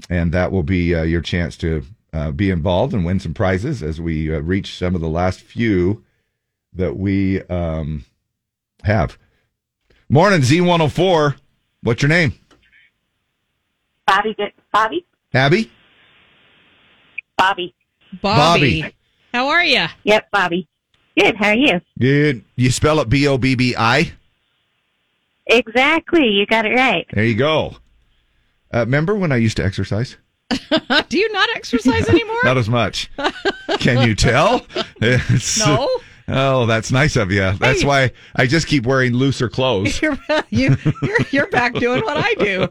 And 0.10 0.32
that 0.34 0.52
will 0.52 0.64
be 0.64 0.94
uh, 0.94 1.04
your 1.04 1.22
chance 1.22 1.56
to 1.58 1.84
uh, 2.14 2.32
be 2.32 2.50
involved 2.50 2.94
and 2.94 3.06
win 3.06 3.20
some 3.20 3.34
prizes 3.34 3.82
as 3.82 4.02
we 4.02 4.34
uh, 4.34 4.40
reach 4.40 4.78
some 4.78 4.96
of 4.96 5.02
the 5.02 5.08
last 5.08 5.40
few 5.40 6.04
that 6.74 6.98
we 6.98 7.42
um, 7.44 8.06
have. 8.84 9.18
Morning, 10.10 10.42
Z104. 10.42 11.38
What's 11.82 12.02
your 12.02 12.10
name? 12.10 12.34
Bobby, 14.06 14.34
good. 14.34 14.52
Bobby, 14.72 15.06
Abby? 15.34 15.72
Bobby. 17.38 17.74
Bobby. 18.22 18.82
Bobby. 18.82 18.96
How 19.34 19.48
are 19.48 19.64
you? 19.64 19.86
Yep, 20.04 20.30
Bobby. 20.32 20.68
Good. 21.18 21.36
How 21.36 21.48
are 21.50 21.56
you? 21.56 21.82
Good. 22.00 22.44
You 22.56 22.72
spell 22.72 23.00
it 23.00 23.10
B 23.10 23.28
O 23.28 23.38
B 23.38 23.56
B 23.56 23.76
I? 23.78 24.12
Exactly. 25.48 26.28
You 26.28 26.46
got 26.46 26.66
it 26.66 26.74
right. 26.76 27.06
There 27.14 27.24
you 27.26 27.36
go. 27.36 27.78
Uh, 28.74 28.80
remember 28.80 29.16
when 29.16 29.32
I 29.32 29.38
used 29.38 29.58
to 29.58 29.66
exercise? 29.66 30.18
Do 30.50 31.18
you 31.18 31.32
not 31.32 31.50
exercise 31.56 32.08
anymore? 32.10 32.38
Not 32.44 32.58
as 32.58 32.70
much. 32.70 33.10
Can 33.80 34.08
you 34.08 34.16
tell? 34.16 34.66
It's- 35.02 35.60
No. 35.66 35.90
Oh, 36.28 36.66
that's 36.66 36.92
nice 36.92 37.16
of 37.16 37.32
you. 37.32 37.52
That's 37.54 37.82
Hey. 37.82 37.88
why 37.88 38.12
I 38.36 38.48
just 38.48 38.68
keep 38.68 38.86
wearing 38.86 39.14
looser 39.14 39.50
clothes. 39.58 40.02
you're, 40.02 40.18
you, 40.50 40.78
you're, 41.02 41.18
you're 41.32 41.48
back 41.48 41.74
doing 41.74 42.02
what 42.04 42.16
I 42.18 42.34
do. 42.36 42.68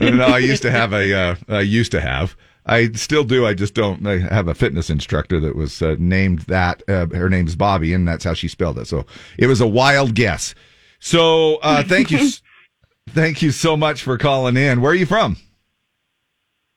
no, 0.16 0.26
I 0.26 0.38
used 0.38 0.62
to 0.62 0.70
have 0.70 0.92
a. 0.92 1.12
Uh, 1.12 1.34
I 1.48 1.60
used 1.60 1.90
to 1.92 2.00
have. 2.00 2.36
I 2.64 2.92
still 2.92 3.24
do. 3.24 3.44
I 3.44 3.54
just 3.54 3.74
don't. 3.74 4.06
I 4.06 4.18
have 4.18 4.46
a 4.46 4.54
fitness 4.54 4.88
instructor 4.90 5.40
that 5.40 5.56
was 5.56 5.82
uh, 5.82 5.96
named 5.98 6.40
that. 6.42 6.82
Uh, 6.88 7.06
her 7.06 7.28
name's 7.28 7.56
Bobby, 7.56 7.92
and 7.92 8.06
that's 8.06 8.22
how 8.24 8.34
she 8.34 8.46
spelled 8.46 8.78
it. 8.78 8.86
So 8.86 9.06
it 9.36 9.48
was 9.48 9.60
a 9.60 9.66
wild 9.66 10.14
guess. 10.14 10.54
So 11.00 11.56
uh, 11.56 11.82
thank 11.82 12.12
you, 12.12 12.28
thank 13.10 13.42
you 13.42 13.50
so 13.50 13.76
much 13.76 14.02
for 14.04 14.16
calling 14.18 14.56
in. 14.56 14.80
Where 14.80 14.92
are 14.92 14.94
you 14.94 15.06
from? 15.06 15.36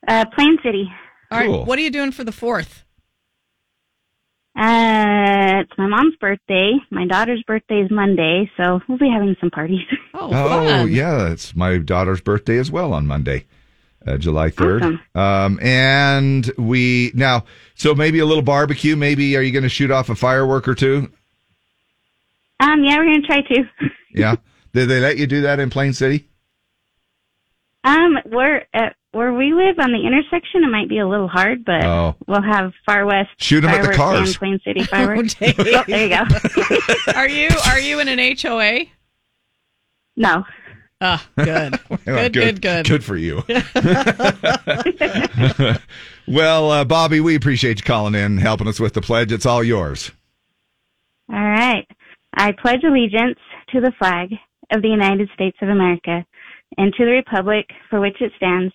Uh, 0.07 0.25
Plain 0.33 0.57
City. 0.63 0.91
All 1.31 1.39
right. 1.39 1.45
Cool. 1.47 1.65
What 1.65 1.77
are 1.77 1.81
you 1.83 1.91
doing 1.91 2.11
for 2.11 2.23
the 2.23 2.31
fourth? 2.31 2.83
Uh, 4.57 5.59
it's 5.61 5.77
my 5.77 5.85
mom's 5.87 6.15
birthday. 6.15 6.71
My 6.89 7.05
daughter's 7.05 7.43
birthday 7.43 7.81
is 7.81 7.91
Monday, 7.91 8.49
so 8.55 8.79
we'll 8.87 8.97
be 8.97 9.09
having 9.09 9.35
some 9.39 9.49
parties. 9.51 9.81
Oh, 10.13 10.29
Oh 10.31 10.85
yeah, 10.85 11.27
it's 11.29 11.55
my 11.55 11.77
daughter's 11.77 12.21
birthday 12.21 12.57
as 12.57 12.71
well 12.71 12.93
on 12.93 13.05
Monday, 13.05 13.45
uh, 14.07 14.17
July 14.17 14.49
third. 14.49 14.81
Awesome. 14.81 15.01
Um, 15.13 15.59
and 15.61 16.49
we 16.57 17.11
now 17.13 17.43
so 17.75 17.93
maybe 17.93 18.19
a 18.19 18.25
little 18.25 18.41
barbecue. 18.41 18.95
Maybe 18.95 19.35
are 19.35 19.41
you 19.41 19.51
going 19.51 19.63
to 19.63 19.69
shoot 19.69 19.91
off 19.91 20.09
a 20.09 20.15
firework 20.15 20.69
or 20.69 20.73
two? 20.75 21.11
Um, 22.61 22.81
yeah, 22.85 22.97
we're 22.97 23.05
gonna 23.05 23.21
try 23.27 23.41
to. 23.41 23.63
Yeah. 24.13 24.35
Did 24.73 24.87
they 24.87 25.01
let 25.01 25.17
you 25.17 25.27
do 25.27 25.41
that 25.41 25.59
in 25.59 25.69
Plain 25.69 25.91
City? 25.93 26.29
Um, 27.83 28.17
we're 28.25 28.63
at 28.73 28.95
where 29.15 29.33
we 29.33 29.53
live 29.53 29.79
on 29.79 29.91
the 29.91 30.05
intersection. 30.05 30.63
It 30.63 30.69
might 30.69 30.89
be 30.89 30.99
a 30.99 31.07
little 31.07 31.27
hard, 31.27 31.63
but 31.65 31.83
Oh. 31.83 32.15
we'll 32.27 32.41
have 32.41 32.73
Far 32.85 33.05
West 33.05 33.29
Shoot 33.37 33.63
'em 33.63 33.69
at 33.71 33.77
the 33.81 33.93
fireworks 33.93 33.97
cars. 33.97 34.29
and 34.29 34.37
Plain 34.37 34.59
City 34.63 34.83
fireworks. 34.85 35.35
Oh, 35.41 35.45
oh, 35.57 35.83
there 35.87 36.07
you 36.07 36.09
go. 36.09 36.23
Are 37.15 37.27
you 37.29 37.49
are 37.67 37.79
you 37.79 37.99
in 37.99 38.07
an 38.07 38.19
HOA? 38.37 38.85
no. 40.15 40.43
Ah, 41.01 41.27
good. 41.35 41.77
good, 42.05 42.33
good, 42.33 42.61
good. 42.61 42.85
Good 42.87 43.03
for 43.03 43.17
you. 43.17 43.43
well, 46.27 46.71
uh, 46.71 46.85
Bobby, 46.85 47.19
we 47.19 47.35
appreciate 47.35 47.79
you 47.79 47.83
calling 47.83 48.15
in, 48.15 48.21
and 48.23 48.39
helping 48.39 48.67
us 48.67 48.79
with 48.79 48.93
the 48.93 49.01
pledge. 49.01 49.31
It's 49.31 49.45
all 49.45 49.63
yours. 49.63 50.11
All 51.31 51.39
right. 51.39 51.85
I 52.33 52.53
pledge 52.53 52.83
allegiance 52.83 53.39
to 53.73 53.81
the 53.81 53.91
flag 53.99 54.29
of 54.71 54.81
the 54.81 54.87
United 54.87 55.29
States 55.33 55.57
of 55.61 55.69
America 55.69 56.25
and 56.77 56.93
to 56.93 57.05
the 57.05 57.11
republic 57.11 57.67
for 57.89 57.99
which 57.99 58.21
it 58.21 58.31
stands, 58.37 58.73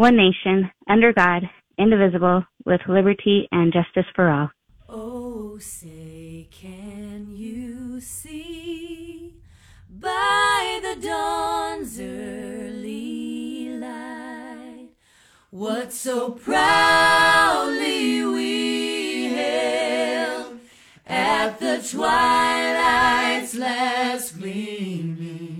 one 0.00 0.16
nation, 0.16 0.70
under 0.88 1.12
God, 1.12 1.42
indivisible, 1.76 2.42
with 2.64 2.80
liberty 2.88 3.46
and 3.52 3.70
justice 3.70 4.06
for 4.16 4.30
all. 4.30 4.50
Oh, 4.88 5.58
say, 5.58 6.48
can 6.50 7.26
you 7.36 8.00
see 8.00 9.34
by 9.90 10.80
the 10.82 11.06
dawn's 11.06 12.00
early 12.00 13.68
light, 13.78 14.88
what 15.50 15.92
so 15.92 16.30
proudly 16.30 18.24
we 18.24 19.24
hailed 19.28 20.60
at 21.06 21.60
the 21.60 21.86
twilight's 21.86 23.54
last 23.54 24.38
gleaming, 24.38 25.59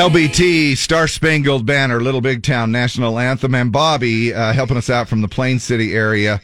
LBT, 0.00 0.78
Star 0.78 1.06
Spangled 1.06 1.66
Banner, 1.66 2.00
Little 2.00 2.22
Big 2.22 2.42
Town 2.42 2.72
National 2.72 3.18
Anthem, 3.18 3.54
and 3.54 3.70
Bobby 3.70 4.32
uh, 4.32 4.54
helping 4.54 4.78
us 4.78 4.88
out 4.88 5.08
from 5.08 5.20
the 5.20 5.28
Plain 5.28 5.58
City 5.58 5.92
area 5.94 6.40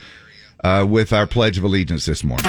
uh, 0.63 0.85
with 0.87 1.11
our 1.11 1.27
Pledge 1.27 1.57
of 1.57 1.65
Allegiance 1.65 2.05
this 2.05 2.23
morning. 2.23 2.45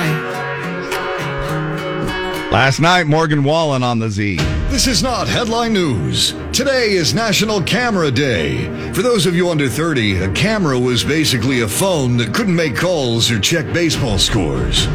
Last 2.51 2.81
night, 2.81 3.07
Morgan 3.07 3.45
Wallen 3.45 3.83
on 3.83 3.99
the 3.99 4.09
Z. 4.09 4.35
This 4.67 4.85
is 4.85 5.01
not 5.01 5.29
headline 5.29 5.71
news. 5.71 6.33
Today 6.51 6.91
is 6.91 7.13
National 7.13 7.61
Camera 7.61 8.11
Day. 8.11 8.65
For 8.91 9.01
those 9.01 9.25
of 9.25 9.33
you 9.33 9.49
under 9.49 9.69
30, 9.69 10.23
a 10.23 10.31
camera 10.33 10.77
was 10.77 11.05
basically 11.05 11.61
a 11.61 11.69
phone 11.69 12.17
that 12.17 12.33
couldn't 12.33 12.53
make 12.53 12.75
calls 12.75 13.31
or 13.31 13.39
check 13.39 13.73
baseball 13.73 14.17
scores. 14.17 14.87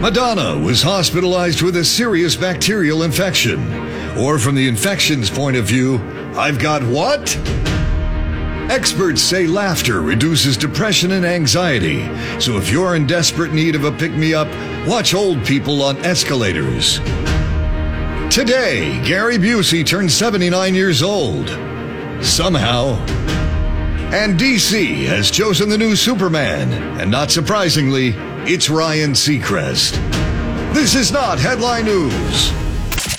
Madonna 0.00 0.58
was 0.58 0.80
hospitalized 0.82 1.60
with 1.60 1.76
a 1.76 1.84
serious 1.84 2.36
bacterial 2.36 3.02
infection. 3.02 3.89
Or 4.18 4.38
from 4.38 4.54
the 4.54 4.68
infection's 4.68 5.30
point 5.30 5.56
of 5.56 5.64
view, 5.64 5.98
I've 6.34 6.58
got 6.58 6.82
what? 6.82 7.36
Experts 8.70 9.20
say 9.20 9.46
laughter 9.46 10.00
reduces 10.00 10.56
depression 10.56 11.12
and 11.12 11.26
anxiety. 11.26 12.02
So 12.40 12.56
if 12.56 12.70
you're 12.70 12.94
in 12.94 13.06
desperate 13.06 13.52
need 13.52 13.74
of 13.74 13.84
a 13.84 13.90
pick 13.90 14.12
me 14.12 14.32
up, 14.32 14.48
watch 14.86 15.12
old 15.12 15.44
people 15.44 15.82
on 15.82 15.96
escalators. 16.04 16.98
Today, 18.32 19.02
Gary 19.04 19.38
Busey 19.38 19.84
turned 19.84 20.12
79 20.12 20.74
years 20.74 21.02
old. 21.02 21.48
Somehow. 22.24 22.94
And 24.12 24.38
DC 24.38 25.06
has 25.06 25.32
chosen 25.32 25.68
the 25.68 25.78
new 25.78 25.96
Superman. 25.96 26.72
And 27.00 27.10
not 27.10 27.32
surprisingly, 27.32 28.14
it's 28.44 28.70
Ryan 28.70 29.12
Seacrest. 29.12 29.94
This 30.74 30.94
is 30.94 31.10
not 31.10 31.40
headline 31.40 31.86
news. 31.86 32.59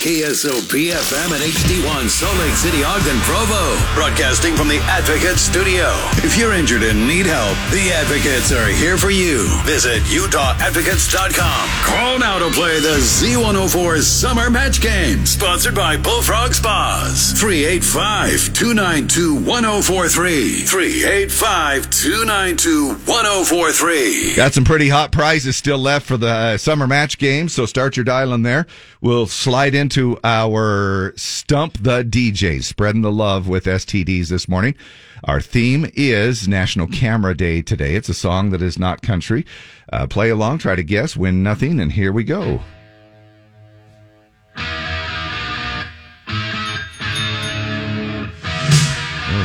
KSOP 0.02 0.90
FM 0.90 1.30
and 1.30 1.40
HD1 1.44 2.10
Salt 2.10 2.36
Lake 2.38 2.54
City, 2.54 2.82
Ogden, 2.82 3.16
Provo. 3.20 3.78
Broadcasting 3.94 4.56
from 4.56 4.66
the 4.66 4.78
Advocate 4.90 5.38
Studio. 5.38 5.86
If 6.26 6.36
you're 6.36 6.54
injured 6.54 6.82
and 6.82 7.06
need 7.06 7.24
help, 7.24 7.54
the 7.70 7.92
Advocates 7.94 8.50
are 8.50 8.66
here 8.66 8.98
for 8.98 9.10
you. 9.10 9.46
Visit 9.62 10.02
UtahAdvocates.com. 10.10 11.68
Call 11.84 12.18
now 12.18 12.40
to 12.40 12.50
play 12.50 12.80
the 12.80 12.98
Z104 12.98 14.00
Summer 14.02 14.50
Match 14.50 14.80
Game. 14.80 15.24
Sponsored 15.24 15.76
by 15.76 15.96
Bullfrog 15.96 16.52
Spas. 16.52 17.38
385 17.38 18.54
292 18.54 19.34
1043. 19.36 20.62
385 20.62 21.90
292 21.90 22.88
1043. 22.88 24.34
Got 24.34 24.52
some 24.52 24.64
pretty 24.64 24.88
hot 24.88 25.12
prizes 25.12 25.56
still 25.56 25.78
left 25.78 26.06
for 26.06 26.16
the 26.16 26.26
uh, 26.26 26.58
summer 26.58 26.88
match 26.88 27.18
game, 27.18 27.48
so 27.48 27.66
start 27.66 27.96
your 27.96 28.02
dialing 28.02 28.42
there. 28.42 28.66
We'll 29.00 29.26
slide 29.26 29.74
into 29.74 29.91
our 30.24 31.12
Stump 31.16 31.82
the 31.82 32.02
DJs, 32.02 32.64
spreading 32.64 33.02
the 33.02 33.12
love 33.12 33.46
with 33.46 33.64
STDs 33.64 34.28
this 34.28 34.48
morning. 34.48 34.74
Our 35.24 35.40
theme 35.40 35.90
is 35.94 36.48
National 36.48 36.86
Camera 36.86 37.36
Day 37.36 37.62
today. 37.62 37.94
It's 37.94 38.08
a 38.08 38.14
song 38.14 38.50
that 38.50 38.62
is 38.62 38.78
not 38.78 39.02
country. 39.02 39.44
Uh, 39.92 40.06
play 40.06 40.30
along, 40.30 40.58
try 40.58 40.76
to 40.76 40.82
guess, 40.82 41.16
win 41.16 41.42
nothing, 41.42 41.78
and 41.78 41.92
here 41.92 42.10
we 42.10 42.24
go. 42.24 42.62
Oh, 44.56 44.62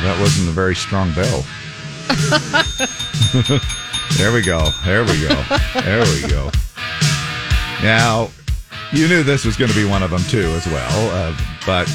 that 0.02 0.18
wasn't 0.18 0.48
a 0.48 0.52
very 0.52 0.74
strong 0.74 1.12
bell. 1.12 1.44
there 4.16 4.32
we 4.32 4.40
go. 4.42 4.70
There 4.84 5.04
we 5.04 5.28
go. 5.28 5.44
There 5.74 6.04
we 6.06 6.28
go. 6.28 6.50
Now, 7.82 8.30
you 8.92 9.08
knew 9.08 9.22
this 9.22 9.44
was 9.44 9.56
going 9.56 9.70
to 9.70 9.76
be 9.76 9.84
one 9.84 10.02
of 10.02 10.10
them 10.10 10.22
too, 10.24 10.48
as 10.56 10.66
well. 10.66 11.10
Uh, 11.10 11.36
but 11.66 11.86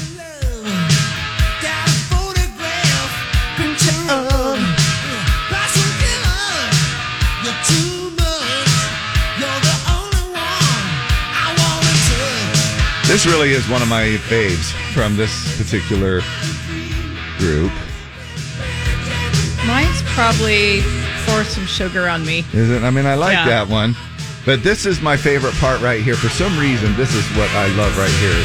this 13.06 13.26
really 13.26 13.50
is 13.50 13.68
one 13.68 13.82
of 13.82 13.88
my 13.88 14.16
faves 14.28 14.72
from 14.94 15.16
this 15.16 15.56
particular 15.58 16.20
group. 17.38 17.70
Mine's 19.66 20.02
probably 20.14 20.80
pour 21.26 21.44
some 21.44 21.66
sugar 21.66 22.08
on 22.08 22.24
me. 22.24 22.44
Is 22.52 22.70
it? 22.70 22.82
I 22.82 22.90
mean, 22.90 23.06
I 23.06 23.14
like 23.14 23.34
Yeah. 23.34 23.46
that 23.46 23.68
one. 23.68 23.94
But 24.44 24.62
this 24.62 24.84
is 24.84 25.00
my 25.00 25.16
favorite 25.16 25.54
part 25.54 25.80
right 25.80 26.02
here. 26.02 26.16
For 26.16 26.28
some 26.28 26.58
reason, 26.58 26.94
this 26.96 27.14
is 27.14 27.24
what 27.36 27.48
I 27.50 27.66
love 27.76 27.96
right 27.96 28.10
here. 28.20 28.40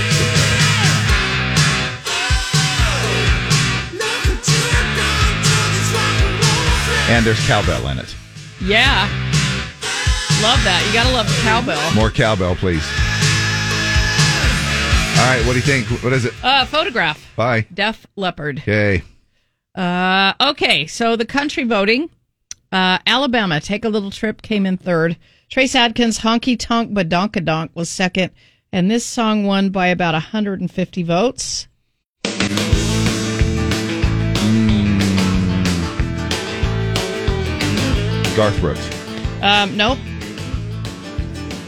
And 7.10 7.26
there's 7.26 7.46
cowbell 7.48 7.88
in 7.90 7.98
it. 7.98 8.16
Yeah. 8.62 9.10
Love 10.42 10.64
that. 10.64 10.84
You 10.88 10.94
gotta 10.94 11.12
love 11.12 11.28
the 11.28 11.42
cowbell. 11.42 11.94
More 11.96 12.12
cowbell, 12.12 12.56
please. 12.56 12.86
All 15.20 15.26
right, 15.26 15.44
what 15.46 15.54
do 15.54 15.60
you 15.60 15.66
think? 15.66 15.88
What 16.04 16.14
is 16.14 16.24
it? 16.24 16.34
Uh, 16.42 16.66
photograph. 16.66 17.20
Bye. 17.36 17.66
Def 17.74 18.08
Leppard. 18.16 18.60
Okay. 18.60 19.02
Uh, 19.76 20.34
okay, 20.40 20.86
so 20.88 21.16
the 21.18 21.26
country 21.26 21.66
voting. 21.66 22.10
Uh, 22.72 23.00
Alabama, 23.06 23.60
Take 23.60 23.84
a 23.84 23.90
Little 23.90 24.12
Trip 24.12 24.42
came 24.42 24.66
in 24.66 24.78
third. 24.78 25.18
Trace 25.50 25.74
Adkins, 25.74 26.20
Honky 26.20 26.56
Tonk 26.60 26.92
Badonkadonk 26.92 27.70
was 27.74 27.90
second. 27.90 28.32
And 28.72 28.90
this 28.90 29.04
song 29.04 29.46
won 29.46 29.72
by 29.72 29.88
about 29.88 30.14
150 30.14 31.02
votes. 31.02 31.68
Garth 38.36 38.60
Brooks. 38.62 38.90
Um, 39.42 39.76
nope. 39.76 39.98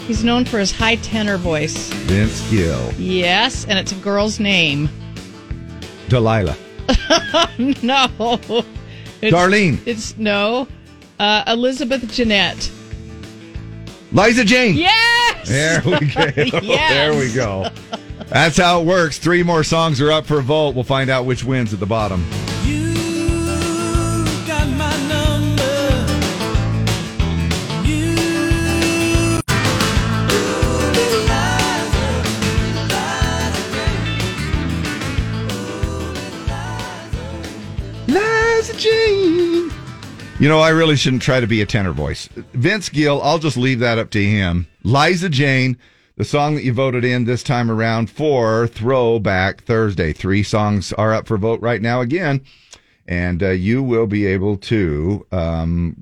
He's 0.05 0.23
known 0.23 0.45
for 0.45 0.59
his 0.59 0.71
high 0.71 0.97
tenor 0.97 1.37
voice. 1.37 1.91
Vince 2.03 2.47
Gill. 2.51 2.93
Yes, 2.99 3.65
and 3.65 3.79
it's 3.79 3.93
a 3.93 3.95
girl's 3.95 4.39
name. 4.39 4.89
Delilah. 6.07 6.55
no. 7.81 8.07
It's, 9.21 9.35
Darlene. 9.35 9.79
It's 9.87 10.15
no. 10.17 10.67
Uh, 11.17 11.43
Elizabeth 11.47 12.07
Jeanette. 12.11 12.69
Liza 14.12 14.43
Jane. 14.43 14.76
Yes. 14.76 15.47
There 15.47 15.82
we 15.86 15.91
go. 15.91 16.32
Yes. 16.36 16.62
There 16.91 17.17
we 17.17 17.34
go. 17.34 17.69
That's 18.28 18.58
how 18.58 18.82
it 18.82 18.86
works. 18.86 19.17
Three 19.19 19.43
more 19.43 19.63
songs 19.63 20.00
are 20.02 20.12
up 20.12 20.26
for 20.26 20.39
a 20.39 20.43
vote. 20.43 20.76
We'll 20.76 20.84
find 20.84 21.10
out 21.10 21.26
which 21.26 21.43
wins 21.43 21.74
at 21.74 21.80
the 21.80 21.86
bottom. 21.86 22.26
got 22.30 22.90
You 40.41 40.49
know, 40.49 40.60
I 40.60 40.69
really 40.69 40.95
shouldn't 40.95 41.21
try 41.21 41.39
to 41.39 41.45
be 41.45 41.62
a 41.62 41.67
tenor 41.67 41.91
voice. 41.91 42.27
Vince 42.54 42.89
Gill, 42.89 43.21
I'll 43.21 43.38
just 43.38 43.58
leave 43.58 43.77
that 43.77 43.99
up 43.99 44.10
to 44.10 44.23
him. 44.23 44.65
Liza 44.82 45.30
Jane, 45.30 45.77
the 46.17 46.25
song 46.25 46.56
that 46.56 46.63
you 46.63 46.73
voted 46.73 47.06
in 47.06 47.25
this 47.25 47.43
time 47.43 47.69
around 47.69 48.10
for 48.10 48.65
Throwback 48.65 49.63
Thursday. 49.65 50.13
Three 50.13 50.41
songs 50.41 50.93
are 50.93 51.13
up 51.13 51.27
for 51.27 51.38
vote 51.38 51.62
right 51.62 51.80
now 51.80 52.01
again, 52.01 52.41
and 53.06 53.43
uh, 53.43 53.49
you 53.49 53.84
will 53.84 54.08
be 54.08 54.25
able 54.25 54.58
to 54.58 55.27
um, 55.32 56.01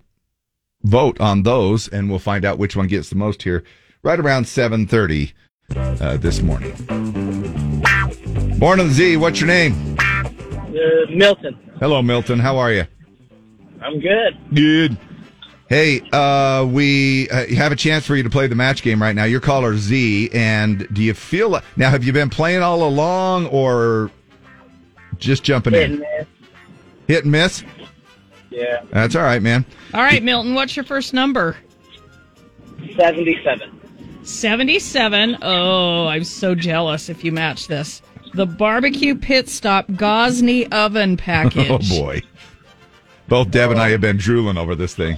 vote 0.84 1.19
on 1.19 1.43
those, 1.43 1.89
and 1.89 2.10
we'll 2.10 2.17
find 2.17 2.45
out 2.45 2.58
which 2.58 2.78
one 2.78 2.88
gets 2.88 3.10
the 3.10 3.17
most 3.17 3.43
here 3.43 3.65
right 4.04 4.21
around 4.21 4.45
7.30 4.45 5.34
uh, 6.02 6.15
this 6.15 6.41
morning. 6.41 6.71
Born 8.58 8.80
on 8.80 8.88
the 8.88 8.93
Z, 8.93 9.17
what's 9.17 9.41
your 9.41 9.47
name? 9.47 9.97
Uh, 9.99 11.10
Milton. 11.10 11.60
Hello, 11.82 12.02
Milton. 12.02 12.39
How 12.39 12.58
are 12.58 12.71
you? 12.71 12.86
I'm 13.81 13.99
good. 13.99 14.37
Good. 14.53 14.97
Hey, 15.67 16.01
uh, 16.11 16.65
we 16.69 17.29
uh, 17.29 17.45
have 17.55 17.71
a 17.71 17.75
chance 17.75 18.05
for 18.05 18.15
you 18.15 18.23
to 18.23 18.29
play 18.29 18.47
the 18.47 18.55
match 18.55 18.81
game 18.81 19.01
right 19.01 19.15
now. 19.15 19.25
You're 19.25 19.39
caller 19.39 19.77
Z, 19.77 20.29
and 20.33 20.87
do 20.93 21.03
you 21.03 21.13
feel 21.13 21.49
like, 21.49 21.63
now? 21.77 21.91
Have 21.91 22.03
you 22.03 22.11
been 22.11 22.29
playing 22.31 22.63
all 22.63 22.83
along, 22.87 23.45
or 23.47 24.09
just 25.17 25.43
jumping 25.43 25.73
Hit 25.73 25.83
in? 25.83 25.91
and 25.91 25.99
miss. 25.99 26.27
Hit 27.07 27.23
and 27.23 27.31
miss. 27.31 27.63
Yeah. 28.49 28.81
That's 28.91 29.15
all 29.15 29.21
right, 29.21 29.43
man. 29.43 29.63
All 29.93 30.01
right, 30.01 30.23
Milton, 30.23 30.55
what's 30.55 30.75
your 30.75 30.85
first 30.85 31.13
number? 31.13 31.55
77. 32.95 33.79
77. 34.23 35.37
Oh, 35.41 36.07
I'm 36.07 36.23
so 36.23 36.55
jealous 36.55 37.09
if 37.09 37.23
you 37.23 37.31
match 37.31 37.67
this. 37.67 38.01
The 38.33 38.45
barbecue 38.45 39.15
pit 39.15 39.49
stop 39.49 39.87
Gozney 39.87 40.71
oven 40.71 41.15
package. 41.17 41.69
Oh 41.69 41.77
boy, 41.99 42.21
both 43.29 43.51
Deb 43.51 43.71
and 43.71 43.79
I 43.79 43.89
have 43.91 44.01
been 44.01 44.17
drooling 44.17 44.57
over 44.57 44.75
this 44.75 44.93
thing. 44.95 45.17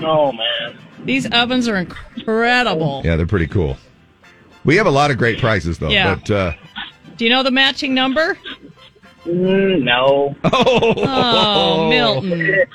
Oh, 0.00 0.32
man. 0.32 0.78
These 1.04 1.30
ovens 1.32 1.68
are 1.68 1.76
incredible. 1.76 3.02
Yeah, 3.04 3.16
they're 3.16 3.26
pretty 3.26 3.46
cool. 3.46 3.78
We 4.64 4.76
have 4.76 4.86
a 4.86 4.90
lot 4.90 5.10
of 5.10 5.16
great 5.16 5.38
prizes 5.38 5.78
though. 5.78 5.88
Yeah. 5.88 6.16
But 6.16 6.30
uh, 6.30 6.52
Do 7.16 7.24
you 7.24 7.30
know 7.30 7.42
the 7.42 7.50
matching 7.50 7.94
number? 7.94 8.36
Mm, 9.24 9.82
no. 9.82 10.34
Oh, 10.44 11.88
Milton. 11.88 12.66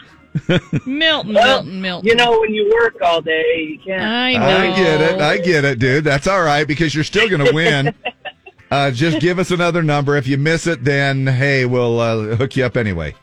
Milton, 0.85 1.33
Well, 1.33 1.63
Milton, 1.63 1.81
Milton. 1.81 2.07
You 2.07 2.15
know, 2.15 2.39
when 2.39 2.53
you 2.53 2.71
work 2.73 2.95
all 3.01 3.21
day, 3.21 3.67
you 3.69 3.79
can't. 3.79 4.01
I 4.01 4.33
know. 4.33 4.57
I 4.73 4.75
get 4.75 5.01
it. 5.01 5.21
I 5.21 5.37
get 5.37 5.65
it, 5.65 5.79
dude. 5.79 6.03
That's 6.03 6.27
all 6.27 6.41
right 6.41 6.67
because 6.67 6.93
you're 6.93 7.03
still 7.03 7.29
going 7.29 7.45
to 7.45 7.53
win. 7.53 7.93
uh, 8.71 8.91
just 8.91 9.19
give 9.19 9.39
us 9.39 9.51
another 9.51 9.81
number. 9.81 10.17
If 10.17 10.27
you 10.27 10.37
miss 10.37 10.67
it, 10.67 10.83
then 10.83 11.27
hey, 11.27 11.65
we'll 11.65 11.99
uh, 11.99 12.35
hook 12.35 12.57
you 12.57 12.65
up 12.65 12.75
anyway. 12.77 13.15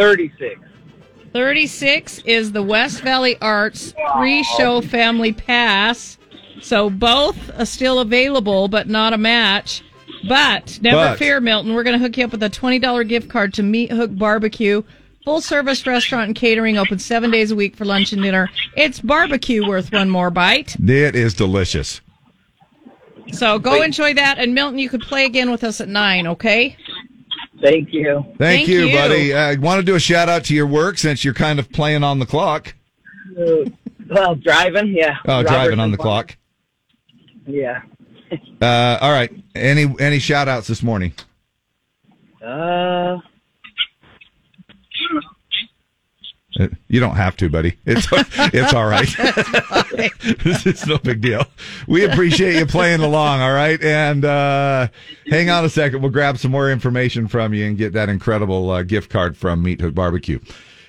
36. 0.00 0.58
36 1.34 2.18
is 2.24 2.52
the 2.52 2.62
West 2.62 3.02
Valley 3.02 3.36
Arts 3.40 3.94
free 4.16 4.42
show 4.42 4.80
family 4.80 5.32
pass. 5.32 6.16
So 6.62 6.88
both 6.90 7.50
are 7.58 7.66
still 7.66 8.00
available, 8.00 8.66
but 8.68 8.88
not 8.88 9.12
a 9.12 9.18
match. 9.18 9.82
But 10.26 10.78
never 10.82 10.96
But- 10.96 11.18
fear, 11.18 11.40
Milton. 11.40 11.74
We're 11.74 11.82
going 11.82 11.98
to 11.98 12.02
hook 12.02 12.16
you 12.16 12.24
up 12.24 12.32
with 12.32 12.42
a 12.42 12.48
$20 12.50 13.04
gift 13.04 13.28
card 13.28 13.52
to 13.54 13.62
Meat 13.62 13.92
Hook 13.92 14.10
Barbecue. 14.16 14.82
Full 15.24 15.42
service 15.42 15.86
restaurant 15.86 16.28
and 16.28 16.34
catering 16.34 16.78
open 16.78 16.98
seven 16.98 17.30
days 17.30 17.50
a 17.50 17.54
week 17.54 17.76
for 17.76 17.84
lunch 17.84 18.12
and 18.14 18.22
dinner. 18.22 18.48
It's 18.74 19.00
barbecue 19.00 19.66
worth 19.66 19.92
one 19.92 20.08
more 20.08 20.30
bite. 20.30 20.76
It 20.80 21.14
is 21.14 21.34
delicious. 21.34 22.00
So 23.32 23.58
go 23.58 23.82
enjoy 23.82 24.14
that. 24.14 24.38
And 24.38 24.54
Milton, 24.54 24.78
you 24.78 24.88
could 24.88 25.02
play 25.02 25.26
again 25.26 25.50
with 25.50 25.62
us 25.62 25.80
at 25.80 25.88
nine, 25.88 26.26
okay? 26.26 26.76
Thank 27.62 27.92
you. 27.92 28.22
Thank, 28.24 28.38
Thank 28.38 28.68
you, 28.68 28.86
you. 28.86 28.96
buddy. 28.96 29.34
I 29.34 29.54
want 29.56 29.80
to 29.80 29.84
do 29.84 29.94
a 29.94 30.00
shout 30.00 30.28
out 30.28 30.44
to 30.44 30.54
your 30.54 30.66
work 30.66 30.98
since 30.98 31.24
you're 31.24 31.34
kind 31.34 31.58
of 31.58 31.70
playing 31.70 32.02
on 32.02 32.18
the 32.18 32.26
clock. 32.26 32.74
Uh, 33.38 33.70
well, 34.08 34.34
driving, 34.34 34.94
yeah. 34.96 35.16
Oh, 35.26 35.42
driving 35.42 35.78
on 35.78 35.90
the 35.90 35.96
Robertson 35.96 35.96
clock. 35.96 36.36
Yeah. 37.46 37.82
Uh, 38.62 38.98
all 39.00 39.12
right. 39.12 39.30
Any 39.54 39.92
any 39.98 40.18
shout 40.20 40.48
outs 40.48 40.68
this 40.68 40.82
morning? 40.82 41.12
Uh, 42.42 42.46
Uh, 42.46 43.18
You 46.88 47.00
don't 47.00 47.16
have 47.16 47.36
to, 47.36 47.48
buddy. 47.48 47.76
It's 47.86 48.06
it's 48.12 48.74
all 48.74 48.86
right. 48.86 49.08
it's 49.18 50.86
no 50.86 50.98
big 50.98 51.20
deal. 51.20 51.44
We 51.86 52.04
appreciate 52.04 52.56
you 52.56 52.66
playing 52.66 53.00
along. 53.00 53.40
All 53.40 53.52
right, 53.52 53.82
and 53.82 54.24
uh, 54.24 54.88
hang 55.28 55.50
on 55.50 55.64
a 55.64 55.68
second. 55.68 56.02
We'll 56.02 56.10
grab 56.10 56.38
some 56.38 56.50
more 56.50 56.70
information 56.70 57.28
from 57.28 57.54
you 57.54 57.66
and 57.66 57.78
get 57.78 57.92
that 57.94 58.08
incredible 58.08 58.70
uh, 58.70 58.82
gift 58.82 59.10
card 59.10 59.36
from 59.36 59.62
Meat 59.62 59.80
Hook 59.80 59.94
Barbecue. 59.94 60.40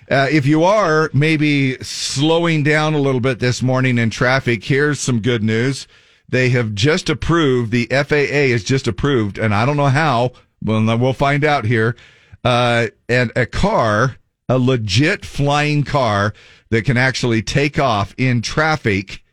Uh, 0.10 0.28
if 0.30 0.46
you 0.46 0.64
are 0.64 1.10
maybe 1.14 1.82
slowing 1.82 2.64
down 2.64 2.94
a 2.94 3.00
little 3.00 3.22
bit 3.22 3.40
this 3.40 3.62
morning 3.62 3.98
in 3.98 4.10
traffic, 4.10 4.64
here's 4.64 5.00
some 5.00 5.22
good 5.22 5.42
news. 5.42 5.88
They 6.28 6.50
have 6.50 6.74
just 6.74 7.10
approved. 7.10 7.72
The 7.72 7.86
FAA 7.86 8.52
has 8.52 8.64
just 8.64 8.88
approved, 8.88 9.38
and 9.38 9.54
I 9.54 9.66
don't 9.66 9.78
know 9.78 9.88
how. 9.88 10.32
Well, 10.64 10.98
we'll 10.98 11.14
find 11.14 11.44
out 11.44 11.66
here. 11.66 11.96
Uh, 12.44 12.88
and 13.08 13.32
a 13.36 13.46
car, 13.46 14.18
a 14.52 14.60
legit 14.60 15.26
flying 15.26 15.82
car 15.82 16.34
that 16.72 16.84
can 16.84 16.98
actually 16.98 17.42
take 17.42 17.80
off 17.80 18.14
in 18.18 18.42
traffic. 18.42 19.24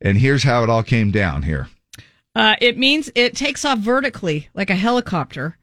And 0.00 0.18
here's 0.18 0.42
how 0.42 0.64
it 0.64 0.70
all 0.70 0.82
came 0.82 1.12
down 1.12 1.44
here. 1.44 1.68
Uh, 2.34 2.56
it 2.60 2.76
means 2.76 3.08
it 3.14 3.36
takes 3.36 3.64
off 3.64 3.78
vertically 3.78 4.48
like 4.54 4.68
a 4.68 4.74
helicopter. 4.74 5.56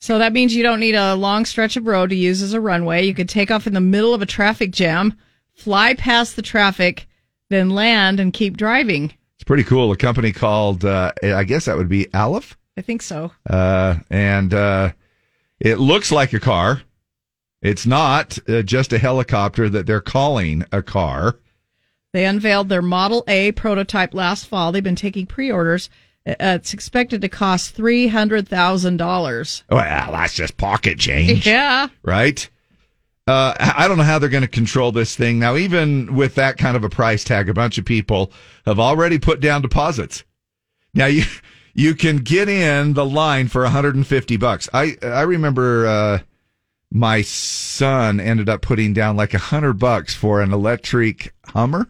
So 0.00 0.18
that 0.18 0.34
means 0.34 0.54
you 0.54 0.62
don't 0.62 0.80
need 0.80 0.94
a 0.94 1.14
long 1.14 1.46
stretch 1.46 1.78
of 1.78 1.86
road 1.86 2.10
to 2.10 2.16
use 2.16 2.42
as 2.42 2.52
a 2.52 2.60
runway. 2.60 3.06
You 3.06 3.14
could 3.14 3.30
take 3.30 3.50
off 3.50 3.66
in 3.66 3.72
the 3.72 3.80
middle 3.80 4.12
of 4.12 4.20
a 4.20 4.26
traffic 4.26 4.70
jam, 4.70 5.16
fly 5.54 5.94
past 5.94 6.36
the 6.36 6.42
traffic, 6.42 7.08
then 7.48 7.70
land 7.70 8.20
and 8.20 8.34
keep 8.34 8.58
driving. 8.58 9.14
It's 9.36 9.44
pretty 9.44 9.64
cool. 9.64 9.90
A 9.92 9.96
company 9.96 10.32
called, 10.32 10.84
uh, 10.84 11.12
I 11.22 11.44
guess 11.44 11.64
that 11.64 11.78
would 11.78 11.88
be 11.88 12.04
Alef. 12.06 12.54
I 12.76 12.82
think 12.82 13.00
so. 13.00 13.32
Uh, 13.48 13.96
and 14.10 14.52
uh, 14.52 14.92
it 15.58 15.78
looks 15.78 16.12
like 16.12 16.34
a 16.34 16.40
car. 16.40 16.82
It's 17.62 17.86
not 17.86 18.38
uh, 18.48 18.62
just 18.62 18.92
a 18.92 18.98
helicopter 18.98 19.68
that 19.68 19.86
they're 19.86 20.00
calling 20.00 20.64
a 20.72 20.82
car. 20.82 21.36
They 22.12 22.24
unveiled 22.24 22.68
their 22.68 22.82
Model 22.82 23.24
A 23.28 23.52
prototype 23.52 24.14
last 24.14 24.46
fall. 24.46 24.72
They've 24.72 24.82
been 24.82 24.96
taking 24.96 25.26
pre-orders. 25.26 25.90
Uh, 26.26 26.34
it's 26.40 26.72
expected 26.74 27.20
to 27.20 27.28
cost 27.28 27.74
three 27.74 28.08
hundred 28.08 28.48
thousand 28.48 28.96
dollars. 28.96 29.64
Well, 29.70 30.12
that's 30.12 30.34
just 30.34 30.56
pocket 30.56 30.98
change. 30.98 31.46
Yeah. 31.46 31.88
right? 32.02 32.48
Uh, 33.28 33.54
I 33.58 33.88
don't 33.88 33.96
know 33.96 34.04
how 34.04 34.18
they're 34.20 34.28
going 34.28 34.42
to 34.42 34.48
control 34.48 34.92
this 34.92 35.16
thing 35.16 35.40
now. 35.40 35.56
Even 35.56 36.14
with 36.14 36.36
that 36.36 36.58
kind 36.58 36.76
of 36.76 36.84
a 36.84 36.88
price 36.88 37.24
tag, 37.24 37.48
a 37.48 37.54
bunch 37.54 37.76
of 37.76 37.84
people 37.84 38.30
have 38.66 38.78
already 38.78 39.18
put 39.18 39.40
down 39.40 39.62
deposits. 39.62 40.22
Now 40.94 41.06
you 41.06 41.24
you 41.74 41.94
can 41.94 42.18
get 42.18 42.48
in 42.48 42.94
the 42.94 43.04
line 43.04 43.48
for 43.48 43.62
150 43.62 44.36
bucks. 44.36 44.68
I 44.72 44.96
I 45.02 45.22
remember 45.22 45.86
uh, 45.86 46.18
my 46.96 47.20
son 47.20 48.18
ended 48.20 48.48
up 48.48 48.62
putting 48.62 48.94
down 48.94 49.16
like 49.16 49.34
a 49.34 49.38
hundred 49.38 49.78
bucks 49.78 50.14
for 50.14 50.40
an 50.40 50.52
electric 50.52 51.34
Hummer. 51.48 51.88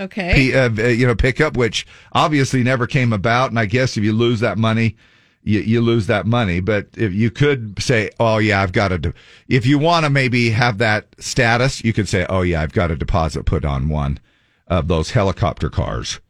Okay. 0.00 0.32
P, 0.34 0.54
uh, 0.54 0.70
uh, 0.78 0.88
you 0.88 1.06
know, 1.06 1.14
pickup, 1.14 1.56
which 1.56 1.86
obviously 2.12 2.62
never 2.62 2.86
came 2.86 3.12
about. 3.12 3.50
And 3.50 3.58
I 3.58 3.66
guess 3.66 3.96
if 3.96 4.02
you 4.02 4.12
lose 4.12 4.40
that 4.40 4.58
money, 4.58 4.96
you, 5.44 5.60
you 5.60 5.80
lose 5.80 6.06
that 6.06 6.26
money. 6.26 6.60
But 6.60 6.88
if 6.96 7.12
you 7.12 7.30
could 7.30 7.80
say, 7.80 8.10
oh, 8.18 8.38
yeah, 8.38 8.62
I've 8.62 8.72
got 8.72 8.88
to, 8.88 8.98
de-. 8.98 9.14
if 9.48 9.66
you 9.66 9.78
want 9.78 10.04
to 10.04 10.10
maybe 10.10 10.50
have 10.50 10.78
that 10.78 11.14
status, 11.18 11.84
you 11.84 11.92
could 11.92 12.08
say, 12.08 12.26
oh, 12.28 12.40
yeah, 12.40 12.62
I've 12.62 12.72
got 12.72 12.90
a 12.90 12.96
deposit 12.96 13.44
put 13.44 13.64
on 13.64 13.88
one 13.88 14.18
of 14.66 14.88
those 14.88 15.10
helicopter 15.10 15.68
cars. 15.68 16.20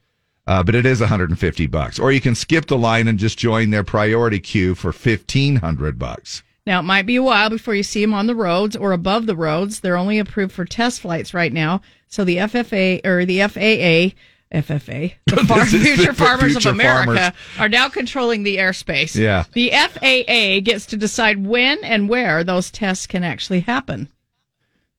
Uh, 0.46 0.62
but 0.62 0.74
it 0.74 0.84
is 0.84 0.98
150 0.98 1.66
bucks. 1.68 2.00
Or 2.00 2.10
you 2.10 2.20
can 2.20 2.34
skip 2.34 2.66
the 2.66 2.76
line 2.76 3.06
and 3.06 3.18
just 3.18 3.38
join 3.38 3.70
their 3.70 3.84
priority 3.84 4.40
queue 4.40 4.74
for 4.74 4.88
1500 4.88 5.98
bucks. 6.00 6.42
Now, 6.64 6.78
it 6.80 6.84
might 6.84 7.06
be 7.06 7.16
a 7.16 7.22
while 7.22 7.50
before 7.50 7.74
you 7.74 7.82
see 7.82 8.00
them 8.02 8.14
on 8.14 8.26
the 8.26 8.36
roads 8.36 8.76
or 8.76 8.92
above 8.92 9.26
the 9.26 9.34
roads. 9.36 9.80
They're 9.80 9.96
only 9.96 10.18
approved 10.18 10.52
for 10.52 10.64
test 10.64 11.00
flights 11.00 11.34
right 11.34 11.52
now. 11.52 11.80
So 12.06 12.24
the 12.24 12.36
FFA 12.36 13.04
or 13.04 13.24
the 13.24 13.40
FAA, 13.40 14.14
FFA, 14.56 15.14
the 15.26 15.44
Far- 15.44 15.66
Future 15.66 16.12
Farmers 16.12 16.52
Future 16.52 16.68
of 16.68 16.74
America, 16.76 17.04
Farmers. 17.06 17.32
are 17.58 17.68
now 17.68 17.88
controlling 17.88 18.44
the 18.44 18.58
airspace. 18.58 19.16
Yeah. 19.16 19.44
The 19.54 19.70
FAA 19.70 20.60
gets 20.62 20.86
to 20.86 20.96
decide 20.96 21.44
when 21.44 21.82
and 21.82 22.08
where 22.08 22.44
those 22.44 22.70
tests 22.70 23.06
can 23.08 23.24
actually 23.24 23.60
happen. 23.60 24.08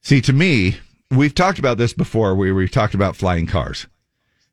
See, 0.02 0.20
to 0.22 0.34
me, 0.34 0.78
we've 1.12 1.36
talked 1.36 1.60
about 1.60 1.78
this 1.78 1.94
before. 1.94 2.36
We 2.36 2.52
we 2.52 2.68
talked 2.68 2.94
about 2.94 3.16
flying 3.16 3.46
cars 3.48 3.88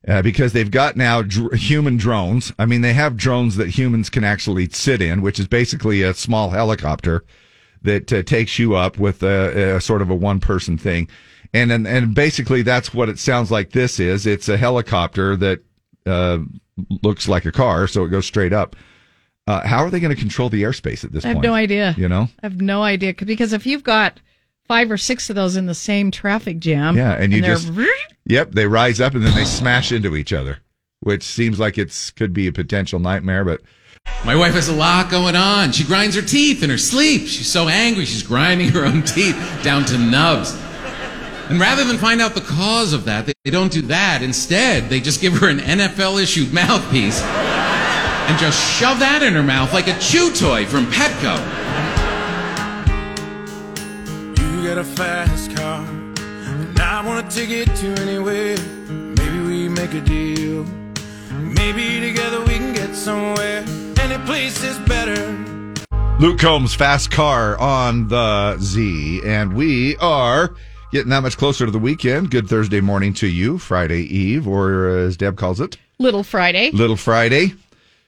uh, 0.09 0.22
because 0.22 0.53
they've 0.53 0.70
got 0.70 0.96
now 0.96 1.22
dr- 1.22 1.53
human 1.55 1.96
drones. 1.96 2.53
I 2.59 2.66
mean, 2.66 2.80
they 2.80 2.94
have 2.94 3.16
drones 3.16 3.57
that 3.57 3.68
humans 3.68 4.09
can 4.11 4.24
actually 4.24 4.68
sit 4.70 5.03
in, 5.03 5.22
which 5.22 5.38
is 5.38 5.46
basically 5.46 6.03
a 6.03 6.14
small 6.14 6.51
helicopter 6.51 7.24
that 7.82 8.12
uh, 8.12 8.22
takes 8.22 8.59
you 8.59 8.74
up 8.76 8.98
with 8.98 9.22
a, 9.22 9.76
a 9.76 9.80
sort 9.80 10.03
of 10.03 10.11
a 10.11 10.14
one 10.14 10.40
person 10.40 10.78
thing. 10.78 11.09
And, 11.53 11.72
and 11.72 11.86
and 11.86 12.14
basically 12.14 12.62
that's 12.62 12.94
what 12.94 13.09
it 13.09 13.18
sounds 13.18 13.51
like. 13.51 13.72
This 13.72 13.98
is 13.98 14.24
it's 14.24 14.48
a 14.48 14.57
helicopter 14.57 15.34
that 15.36 15.61
uh, 16.07 16.38
looks 17.03 17.28
like 17.28 17.44
a 17.44 17.53
car, 17.53 17.88
so 17.88 18.05
it 18.05 18.09
goes 18.09 18.24
straight 18.24 18.53
up. 18.53 18.76
Uh, 19.46 19.66
how 19.66 19.78
are 19.78 19.90
they 19.90 19.98
going 19.98 20.14
to 20.14 20.20
control 20.20 20.48
the 20.48 20.62
airspace 20.62 21.05
at 21.05 21.11
this 21.11 21.24
point? 21.24 21.26
I 21.26 21.38
have 21.38 21.42
no 21.42 21.55
idea. 21.55 21.94
You 21.98 22.09
know, 22.09 22.28
I 22.40 22.46
have 22.46 22.61
no 22.61 22.84
idea 22.84 23.14
because 23.14 23.53
if 23.53 23.66
you've 23.66 23.82
got 23.82 24.20
five 24.70 24.88
or 24.92 24.96
six 24.96 25.28
of 25.28 25.34
those 25.34 25.56
in 25.56 25.66
the 25.66 25.74
same 25.74 26.12
traffic 26.12 26.60
jam, 26.60 26.96
Yeah, 26.96 27.14
and 27.14 27.32
you 27.32 27.42
they're- 27.42 27.56
just 27.56 27.72
yep, 28.24 28.52
they 28.52 28.68
rise 28.68 29.00
up 29.00 29.16
and 29.16 29.26
then 29.26 29.34
they 29.34 29.44
smash 29.44 29.90
into 29.90 30.14
each 30.14 30.32
other, 30.32 30.58
which 31.00 31.24
seems 31.24 31.58
like 31.58 31.76
it's 31.76 32.12
could 32.12 32.32
be 32.32 32.46
a 32.46 32.52
potential 32.52 33.00
nightmare. 33.00 33.44
But 33.44 33.62
My 34.24 34.36
wife 34.36 34.54
has 34.54 34.68
a 34.68 34.72
lot 34.72 35.10
going 35.10 35.34
on. 35.34 35.72
She 35.72 35.82
grinds 35.82 36.14
her 36.14 36.22
teeth 36.22 36.62
in 36.62 36.70
her 36.70 36.78
sleep. 36.78 37.22
She's 37.22 37.48
so 37.50 37.66
angry, 37.66 38.04
she's 38.04 38.22
grinding 38.22 38.68
her 38.68 38.84
own 38.86 39.02
teeth 39.02 39.36
down 39.64 39.84
to 39.86 39.98
nubs. 39.98 40.56
And 41.48 41.58
rather 41.58 41.82
than 41.82 41.98
find 41.98 42.20
out 42.20 42.34
the 42.36 42.40
cause 42.40 42.92
of 42.92 43.06
that, 43.06 43.26
they 43.26 43.50
don't 43.50 43.72
do 43.72 43.82
that. 43.82 44.22
Instead, 44.22 44.88
they 44.88 45.00
just 45.00 45.20
give 45.20 45.32
her 45.38 45.48
an 45.48 45.58
NFL 45.58 46.22
issued 46.22 46.52
mouthpiece 46.52 47.20
and 47.22 48.38
just 48.38 48.78
shove 48.78 49.00
that 49.00 49.24
in 49.24 49.32
her 49.34 49.42
mouth 49.42 49.72
like 49.74 49.88
a 49.88 49.98
chew 49.98 50.30
toy 50.32 50.64
from 50.64 50.86
Petco. 50.86 51.59
You 54.70 54.76
got 54.76 54.86
a 54.86 54.88
fast 54.94 55.56
car, 55.56 55.84
and 55.84 56.78
I 56.78 57.04
want 57.04 57.28
to 57.28 57.36
take 57.36 57.50
it 57.50 57.74
to 57.74 57.88
anywhere. 58.02 58.56
Maybe 58.88 59.40
we 59.40 59.68
make 59.68 59.94
a 59.94 60.00
deal. 60.00 60.62
Maybe 61.32 61.98
together 61.98 62.38
we 62.38 62.54
can 62.54 62.72
get 62.72 62.94
somewhere. 62.94 63.64
Any 63.98 64.24
place 64.26 64.62
is 64.62 64.78
better. 64.86 65.26
Luke 66.20 66.38
Combs, 66.38 66.72
fast 66.72 67.10
car 67.10 67.58
on 67.58 68.06
the 68.06 68.58
Z, 68.60 69.22
and 69.26 69.54
we 69.54 69.96
are 69.96 70.54
getting 70.92 71.10
that 71.10 71.24
much 71.24 71.36
closer 71.36 71.66
to 71.66 71.72
the 71.72 71.80
weekend. 71.80 72.30
Good 72.30 72.48
Thursday 72.48 72.80
morning 72.80 73.12
to 73.14 73.26
you, 73.26 73.58
Friday 73.58 74.02
Eve, 74.02 74.46
or 74.46 74.86
as 74.86 75.16
Deb 75.16 75.36
calls 75.36 75.58
it, 75.60 75.78
Little 75.98 76.22
Friday. 76.22 76.70
Little 76.70 76.94
Friday. 76.94 77.54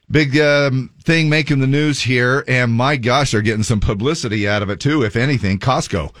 Big 0.09 0.39
um, 0.39 0.91
thing 1.03 1.27
making 1.27 1.59
the 1.59 1.67
news 1.67 2.03
here, 2.03 2.45
and 2.47 2.71
my 2.71 2.95
gosh, 2.95 3.31
they're 3.31 3.41
getting 3.41 3.63
some 3.63 3.81
publicity 3.81 4.47
out 4.47 4.61
of 4.61 4.69
it 4.69 4.79
too. 4.79 5.03
If 5.03 5.17
anything, 5.17 5.59
Costco. 5.59 6.13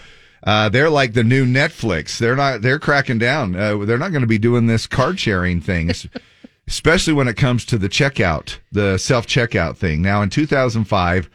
Uh, 0.45 0.67
they're 0.69 0.89
like 0.89 1.13
the 1.13 1.23
new 1.23 1.45
Netflix. 1.45 2.17
They're 2.17 2.35
not. 2.35 2.61
They're 2.61 2.79
cracking 2.79 3.19
down. 3.19 3.55
Uh, 3.55 3.77
they're 3.77 3.97
not 3.97 4.11
going 4.11 4.21
to 4.21 4.27
be 4.27 4.37
doing 4.37 4.67
this 4.67 4.87
card 4.87 5.19
sharing 5.19 5.61
thing, 5.61 5.91
especially 6.67 7.13
when 7.13 7.27
it 7.27 7.37
comes 7.37 7.65
to 7.65 7.77
the 7.77 7.89
checkout, 7.89 8.57
the 8.71 8.97
self 8.97 9.25
checkout 9.25 9.77
thing. 9.77 10.01
Now, 10.01 10.21
in 10.21 10.29
2005, 10.29 11.29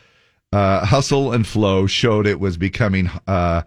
uh, 0.52 0.84
Hustle 0.84 1.32
and 1.32 1.46
Flow 1.46 1.86
showed 1.86 2.26
it 2.26 2.40
was 2.40 2.58
becoming 2.58 3.10
uh, 3.26 3.62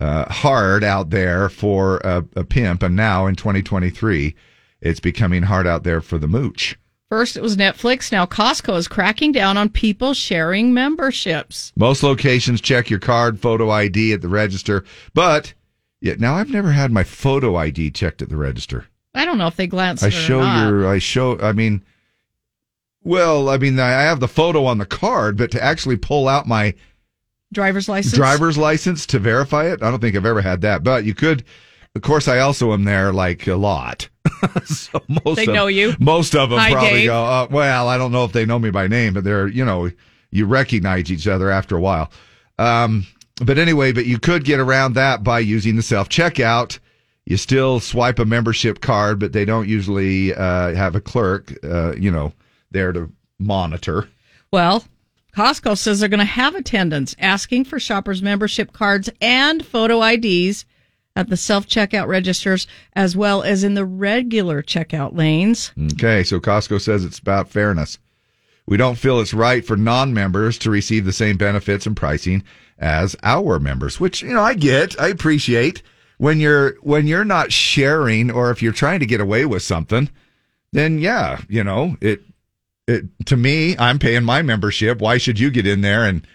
uh, 0.00 0.32
hard 0.32 0.82
out 0.82 1.10
there 1.10 1.50
for 1.50 1.98
a, 1.98 2.24
a 2.34 2.44
pimp, 2.44 2.82
and 2.82 2.96
now 2.96 3.26
in 3.26 3.36
2023, 3.36 4.34
it's 4.80 5.00
becoming 5.00 5.42
hard 5.42 5.66
out 5.66 5.82
there 5.82 6.00
for 6.00 6.16
the 6.16 6.28
mooch. 6.28 6.78
First 7.10 7.36
it 7.36 7.42
was 7.42 7.56
Netflix. 7.56 8.12
Now 8.12 8.24
Costco 8.24 8.76
is 8.76 8.86
cracking 8.86 9.32
down 9.32 9.56
on 9.56 9.68
people 9.68 10.14
sharing 10.14 10.72
memberships. 10.72 11.72
Most 11.76 12.04
locations 12.04 12.60
check 12.60 12.88
your 12.88 13.00
card, 13.00 13.40
photo 13.40 13.68
ID 13.68 14.12
at 14.12 14.22
the 14.22 14.28
register, 14.28 14.84
but 15.12 15.52
yet 16.00 16.20
now 16.20 16.36
I've 16.36 16.50
never 16.50 16.70
had 16.70 16.92
my 16.92 17.02
photo 17.02 17.56
ID 17.56 17.90
checked 17.90 18.22
at 18.22 18.28
the 18.28 18.36
register. 18.36 18.86
I 19.12 19.24
don't 19.24 19.38
know 19.38 19.48
if 19.48 19.56
they 19.56 19.66
glance. 19.66 20.04
I 20.04 20.06
at 20.06 20.12
it 20.12 20.16
or 20.16 20.20
show 20.20 20.40
your, 20.40 20.86
I 20.86 20.98
show, 20.98 21.36
I 21.40 21.50
mean, 21.50 21.84
well, 23.02 23.48
I 23.48 23.58
mean, 23.58 23.80
I 23.80 23.90
have 24.02 24.20
the 24.20 24.28
photo 24.28 24.64
on 24.66 24.78
the 24.78 24.86
card, 24.86 25.36
but 25.36 25.50
to 25.50 25.62
actually 25.62 25.96
pull 25.96 26.28
out 26.28 26.46
my 26.46 26.74
driver's 27.52 27.88
license. 27.88 28.14
driver's 28.14 28.56
license 28.56 29.04
to 29.06 29.18
verify 29.18 29.66
it, 29.66 29.82
I 29.82 29.90
don't 29.90 30.00
think 30.00 30.14
I've 30.14 30.26
ever 30.26 30.42
had 30.42 30.60
that. 30.60 30.84
But 30.84 31.04
you 31.04 31.14
could, 31.14 31.42
of 31.96 32.02
course, 32.02 32.28
I 32.28 32.38
also 32.38 32.72
am 32.72 32.84
there 32.84 33.12
like 33.12 33.48
a 33.48 33.56
lot. 33.56 34.08
so 34.64 35.02
most 35.24 35.36
They 35.36 35.46
of, 35.46 35.54
know 35.54 35.66
you. 35.66 35.94
Most 35.98 36.34
of 36.34 36.50
them 36.50 36.58
Hi, 36.58 36.72
probably 36.72 36.90
Dave. 36.90 37.08
go, 37.08 37.24
uh, 37.24 37.46
well, 37.50 37.88
I 37.88 37.98
don't 37.98 38.12
know 38.12 38.24
if 38.24 38.32
they 38.32 38.46
know 38.46 38.58
me 38.58 38.70
by 38.70 38.86
name, 38.86 39.14
but 39.14 39.24
they're, 39.24 39.48
you 39.48 39.64
know, 39.64 39.90
you 40.30 40.46
recognize 40.46 41.10
each 41.10 41.26
other 41.26 41.50
after 41.50 41.76
a 41.76 41.80
while. 41.80 42.10
Um, 42.58 43.06
but 43.44 43.58
anyway, 43.58 43.92
but 43.92 44.06
you 44.06 44.18
could 44.18 44.44
get 44.44 44.60
around 44.60 44.94
that 44.94 45.24
by 45.24 45.40
using 45.40 45.76
the 45.76 45.82
self 45.82 46.08
checkout. 46.08 46.78
You 47.26 47.36
still 47.36 47.80
swipe 47.80 48.18
a 48.18 48.24
membership 48.24 48.80
card, 48.80 49.18
but 49.18 49.32
they 49.32 49.44
don't 49.44 49.68
usually 49.68 50.34
uh, 50.34 50.74
have 50.74 50.96
a 50.96 51.00
clerk, 51.00 51.52
uh, 51.62 51.94
you 51.94 52.10
know, 52.10 52.32
there 52.70 52.92
to 52.92 53.10
monitor. 53.38 54.08
Well, 54.50 54.84
Costco 55.36 55.78
says 55.78 56.00
they're 56.00 56.08
going 56.08 56.18
to 56.18 56.24
have 56.24 56.54
attendants 56.54 57.14
asking 57.18 57.64
for 57.64 57.78
shoppers' 57.78 58.22
membership 58.22 58.72
cards 58.72 59.08
and 59.20 59.64
photo 59.64 60.02
IDs 60.02 60.64
at 61.16 61.28
the 61.28 61.36
self 61.36 61.66
checkout 61.66 62.06
registers 62.06 62.66
as 62.94 63.16
well 63.16 63.42
as 63.42 63.64
in 63.64 63.74
the 63.74 63.84
regular 63.84 64.62
checkout 64.62 65.16
lanes. 65.16 65.72
Okay, 65.92 66.22
so 66.22 66.40
Costco 66.40 66.80
says 66.80 67.04
it's 67.04 67.18
about 67.18 67.48
fairness. 67.48 67.98
We 68.66 68.76
don't 68.76 68.98
feel 68.98 69.20
it's 69.20 69.34
right 69.34 69.64
for 69.64 69.76
non-members 69.76 70.58
to 70.58 70.70
receive 70.70 71.04
the 71.04 71.12
same 71.12 71.36
benefits 71.36 71.86
and 71.86 71.96
pricing 71.96 72.44
as 72.78 73.16
our 73.22 73.58
members, 73.58 73.98
which 73.98 74.22
you 74.22 74.32
know 74.32 74.42
I 74.42 74.54
get, 74.54 74.98
I 75.00 75.08
appreciate. 75.08 75.82
When 76.18 76.38
you're 76.38 76.74
when 76.82 77.06
you're 77.06 77.24
not 77.24 77.50
sharing 77.50 78.30
or 78.30 78.50
if 78.50 78.62
you're 78.62 78.72
trying 78.72 79.00
to 79.00 79.06
get 79.06 79.22
away 79.22 79.46
with 79.46 79.62
something, 79.62 80.10
then 80.72 80.98
yeah, 80.98 81.40
you 81.48 81.64
know, 81.64 81.96
it 82.00 82.22
it 82.86 83.04
to 83.26 83.36
me, 83.36 83.76
I'm 83.78 83.98
paying 83.98 84.24
my 84.24 84.42
membership. 84.42 85.00
Why 85.00 85.18
should 85.18 85.38
you 85.38 85.50
get 85.50 85.66
in 85.66 85.80
there 85.80 86.04
and 86.04 86.26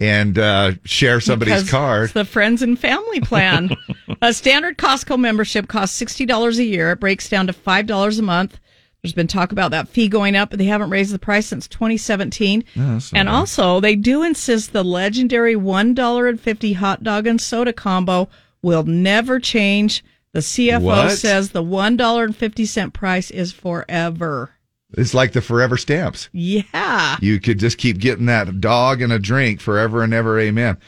and 0.00 0.38
uh, 0.38 0.72
share 0.84 1.20
somebody's 1.20 1.54
Because 1.54 1.70
card? 1.70 2.04
It's 2.04 2.12
the 2.12 2.24
friends 2.24 2.62
and 2.62 2.78
family 2.78 3.20
plan. 3.20 3.70
a 4.22 4.32
standard 4.32 4.76
Costco 4.78 5.18
membership 5.18 5.68
costs 5.68 6.00
$60 6.00 6.58
a 6.58 6.64
year. 6.64 6.92
It 6.92 7.00
breaks 7.00 7.28
down 7.28 7.46
to 7.46 7.52
$5 7.52 8.18
a 8.18 8.22
month. 8.22 8.60
There's 9.02 9.12
been 9.14 9.26
talk 9.28 9.52
about 9.52 9.70
that 9.70 9.88
fee 9.88 10.08
going 10.08 10.34
up, 10.34 10.50
but 10.50 10.58
they 10.58 10.64
haven't 10.64 10.90
raised 10.90 11.14
the 11.14 11.18
price 11.18 11.46
since 11.46 11.68
2017. 11.68 12.64
No, 12.74 12.94
that's 12.94 13.12
not 13.12 13.18
and 13.20 13.28
also, 13.28 13.78
they 13.78 13.94
do 13.94 14.22
insist 14.22 14.72
the 14.72 14.82
legendary 14.82 15.54
$1.50 15.54 16.74
hot 16.74 17.04
dog 17.04 17.26
and 17.26 17.40
soda 17.40 17.72
combo 17.72 18.28
will 18.62 18.82
never 18.82 19.38
change. 19.38 20.04
The 20.32 20.40
CFO 20.40 20.82
What? 20.82 21.12
says 21.12 21.50
the 21.50 21.62
$1.50 21.62 22.92
price 22.92 23.30
is 23.30 23.52
forever. 23.52 24.50
It's 24.96 25.14
like 25.14 25.32
the 25.32 25.42
forever 25.42 25.76
stamps. 25.76 26.28
Yeah. 26.32 27.16
You 27.20 27.38
could 27.38 27.58
just 27.58 27.78
keep 27.78 27.98
getting 27.98 28.26
that 28.26 28.60
dog 28.60 29.02
and 29.02 29.12
a 29.12 29.18
drink 29.18 29.60
forever 29.60 30.02
and 30.02 30.14
ever. 30.14 30.40
Amen. 30.40 30.78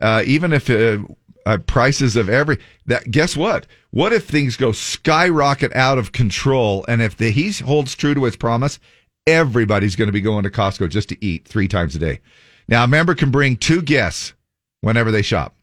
Uh, 0.00 0.22
even 0.26 0.52
if 0.52 0.68
uh, 0.68 0.98
uh, 1.46 1.58
prices 1.66 2.14
of 2.14 2.28
every 2.28 2.58
that, 2.86 3.10
guess 3.10 3.36
what? 3.36 3.66
What 3.90 4.12
if 4.12 4.26
things 4.26 4.56
go 4.56 4.72
skyrocket 4.72 5.74
out 5.74 5.98
of 5.98 6.12
control? 6.12 6.84
And 6.88 7.00
if 7.00 7.16
the, 7.16 7.30
he 7.30 7.52
holds 7.52 7.94
true 7.94 8.14
to 8.14 8.24
his 8.24 8.36
promise, 8.36 8.78
everybody's 9.26 9.96
going 9.96 10.08
to 10.08 10.12
be 10.12 10.20
going 10.20 10.44
to 10.44 10.50
Costco 10.50 10.90
just 10.90 11.08
to 11.08 11.24
eat 11.24 11.48
three 11.48 11.68
times 11.68 11.96
a 11.96 11.98
day. 11.98 12.20
Now, 12.68 12.84
a 12.84 12.88
member 12.88 13.14
can 13.14 13.30
bring 13.30 13.56
two 13.56 13.82
guests 13.82 14.34
whenever 14.80 15.10
they 15.10 15.22
shop, 15.22 15.54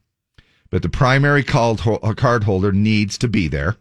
but 0.70 0.82
the 0.82 0.90
primary 0.90 1.44
card 1.44 2.44
holder 2.44 2.72
needs 2.72 3.18
to 3.20 3.28
be 3.28 3.48
there. 3.48 3.78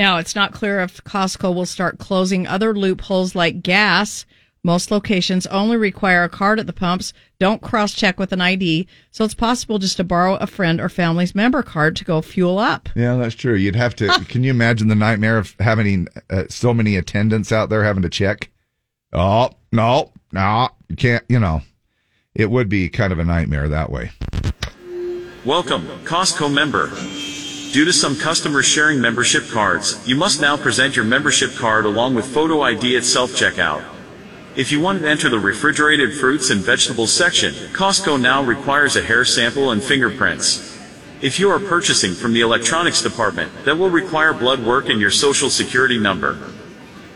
Now, 0.00 0.16
it's 0.16 0.34
not 0.34 0.54
clear 0.54 0.80
if 0.80 1.04
Costco 1.04 1.54
will 1.54 1.66
start 1.66 1.98
closing 1.98 2.46
other 2.46 2.74
loopholes 2.74 3.34
like 3.34 3.62
gas. 3.62 4.24
Most 4.62 4.90
locations 4.90 5.46
only 5.48 5.76
require 5.76 6.24
a 6.24 6.28
card 6.30 6.58
at 6.58 6.66
the 6.66 6.72
pumps, 6.72 7.12
don't 7.38 7.60
cross 7.60 7.92
check 7.92 8.18
with 8.18 8.32
an 8.32 8.40
ID, 8.40 8.88
so 9.10 9.24
it's 9.26 9.34
possible 9.34 9.78
just 9.78 9.98
to 9.98 10.04
borrow 10.04 10.36
a 10.36 10.46
friend 10.46 10.80
or 10.80 10.88
family's 10.88 11.34
member 11.34 11.62
card 11.62 11.96
to 11.96 12.06
go 12.06 12.22
fuel 12.22 12.58
up. 12.58 12.88
Yeah, 12.94 13.16
that's 13.16 13.34
true. 13.34 13.54
You'd 13.54 13.76
have 13.76 13.94
to. 13.96 14.08
Can 14.26 14.42
you 14.42 14.48
imagine 14.48 14.88
the 14.88 14.94
nightmare 14.94 15.36
of 15.36 15.54
having 15.60 16.08
uh, 16.30 16.44
so 16.48 16.72
many 16.72 16.96
attendants 16.96 17.52
out 17.52 17.68
there 17.68 17.84
having 17.84 18.02
to 18.02 18.08
check? 18.08 18.48
Oh 19.12 19.50
no, 19.70 20.12
no, 20.32 20.70
you 20.88 20.96
can't. 20.96 21.24
You 21.28 21.40
know, 21.40 21.60
it 22.34 22.50
would 22.50 22.70
be 22.70 22.88
kind 22.88 23.12
of 23.12 23.18
a 23.18 23.24
nightmare 23.24 23.68
that 23.68 23.90
way. 23.90 24.12
Welcome, 25.44 25.86
Costco 26.04 26.50
member. 26.50 26.90
Due 27.72 27.84
to 27.84 27.92
some 27.92 28.16
customers 28.16 28.66
sharing 28.66 29.00
membership 29.00 29.48
cards, 29.48 30.00
you 30.04 30.16
must 30.16 30.40
now 30.40 30.56
present 30.56 30.96
your 30.96 31.04
membership 31.04 31.54
card 31.54 31.84
along 31.84 32.16
with 32.16 32.26
photo 32.26 32.62
ID 32.62 32.96
at 32.96 33.04
self-checkout. 33.04 33.84
If 34.56 34.72
you 34.72 34.80
want 34.80 35.02
to 35.02 35.08
enter 35.08 35.28
the 35.28 35.38
refrigerated 35.38 36.12
fruits 36.12 36.50
and 36.50 36.60
vegetables 36.60 37.12
section, 37.12 37.54
Costco 37.72 38.20
now 38.20 38.42
requires 38.42 38.96
a 38.96 39.02
hair 39.02 39.24
sample 39.24 39.70
and 39.70 39.80
fingerprints. 39.80 40.76
If 41.22 41.38
you 41.38 41.48
are 41.50 41.60
purchasing 41.60 42.14
from 42.14 42.32
the 42.32 42.40
electronics 42.40 43.02
department, 43.02 43.52
that 43.64 43.78
will 43.78 43.88
require 43.88 44.32
blood 44.32 44.66
work 44.66 44.88
and 44.88 45.00
your 45.00 45.12
social 45.12 45.48
security 45.48 45.96
number. 45.96 46.38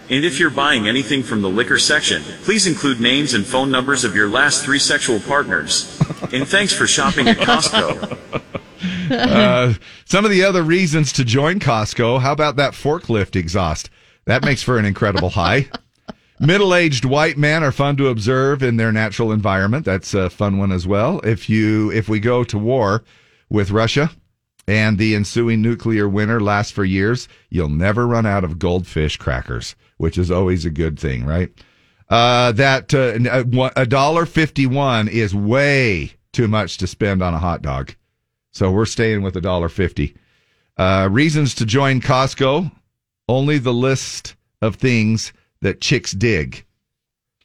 And 0.09 0.25
if 0.25 0.39
you're 0.39 0.51
buying 0.51 0.87
anything 0.87 1.25
from 1.25 1.43
the 1.43 1.51
liquor 1.51 1.81
section, 1.81 2.23
please 2.45 2.69
include 2.69 3.01
names 3.01 3.35
and 3.35 3.45
phone 3.45 3.73
numbers 3.73 4.05
of 4.05 4.15
your 4.15 4.29
last 4.29 4.65
three 4.65 4.79
sexual 4.79 5.19
partners. 5.19 6.01
And 6.33 6.47
thanks 6.47 6.73
for 6.73 6.87
shopping 6.87 7.27
at 7.27 7.39
Costco. 7.39 8.53
uh, 9.11 9.75
some 10.05 10.25
of 10.25 10.31
the 10.31 10.45
other 10.45 10.63
reasons 10.63 11.13
to 11.13 11.25
join 11.25 11.61
Costco. 11.61 12.21
How 12.21 12.33
about 12.33 12.57
that 12.57 12.73
forklift 12.73 13.37
exhaust? 13.37 13.91
That 14.27 14.45
makes 14.45 14.63
for 14.63 14.79
an 14.79 14.85
incredible 14.85 15.31
high. 15.31 15.69
Middle-aged 16.41 17.05
white 17.05 17.39
men 17.39 17.63
are 17.63 17.73
fun 17.73 17.97
to 17.97 18.09
observe 18.09 18.63
in 18.63 18.77
their 18.77 18.91
natural 18.91 19.31
environment. 19.31 19.85
That's 19.85 20.15
a 20.15 20.29
fun 20.29 20.59
one 20.59 20.73
as 20.73 20.87
well. 20.87 21.21
If 21.21 21.49
you 21.49 21.93
if 21.93 22.09
we 22.09 22.19
go 22.19 22.43
to 22.45 22.59
war 22.59 23.05
with 23.49 23.71
Russia 23.71 24.11
and 24.67 24.99
the 24.99 25.15
ensuing 25.15 25.63
nuclear 25.63 26.09
winter 26.09 26.41
lasts 26.41 26.73
for 26.73 26.85
years, 26.85 27.29
you'll 27.51 27.69
never 27.69 28.07
run 28.07 28.27
out 28.27 28.43
of 28.43 28.59
goldfish 28.59 29.17
crackers, 29.17 29.77
which 29.99 30.19
is 30.19 30.31
always 30.31 30.65
a 30.65 30.71
good 30.71 30.99
thing, 30.99 31.25
right? 31.25 31.51
Uh, 32.09 32.53
that 32.53 32.93
uh, 32.93 33.71
a 33.77 33.87
dollar 33.87 34.27
fifty-one 34.27 35.09
is 35.09 35.35
way 35.35 36.15
too 36.33 36.49
much 36.49 36.79
to 36.79 36.87
spend 36.87 37.23
on 37.23 37.33
a 37.33 37.39
hot 37.39 37.63
dog, 37.63 37.95
so 38.55 38.71
we're 38.71 38.87
staying 38.87 39.23
with 39.23 39.37
a 39.37 39.41
dollar 39.41 39.69
fifty. 39.69 40.17
Uh, 40.77 41.09
reasons 41.11 41.55
to 41.57 41.67
join 41.67 42.01
Costco: 42.01 42.71
only 43.29 43.59
the 43.59 43.75
list 43.75 44.37
of 44.63 44.77
things 44.77 45.33
that 45.61 45.81
chicks 45.81 46.13
dig. 46.13 46.65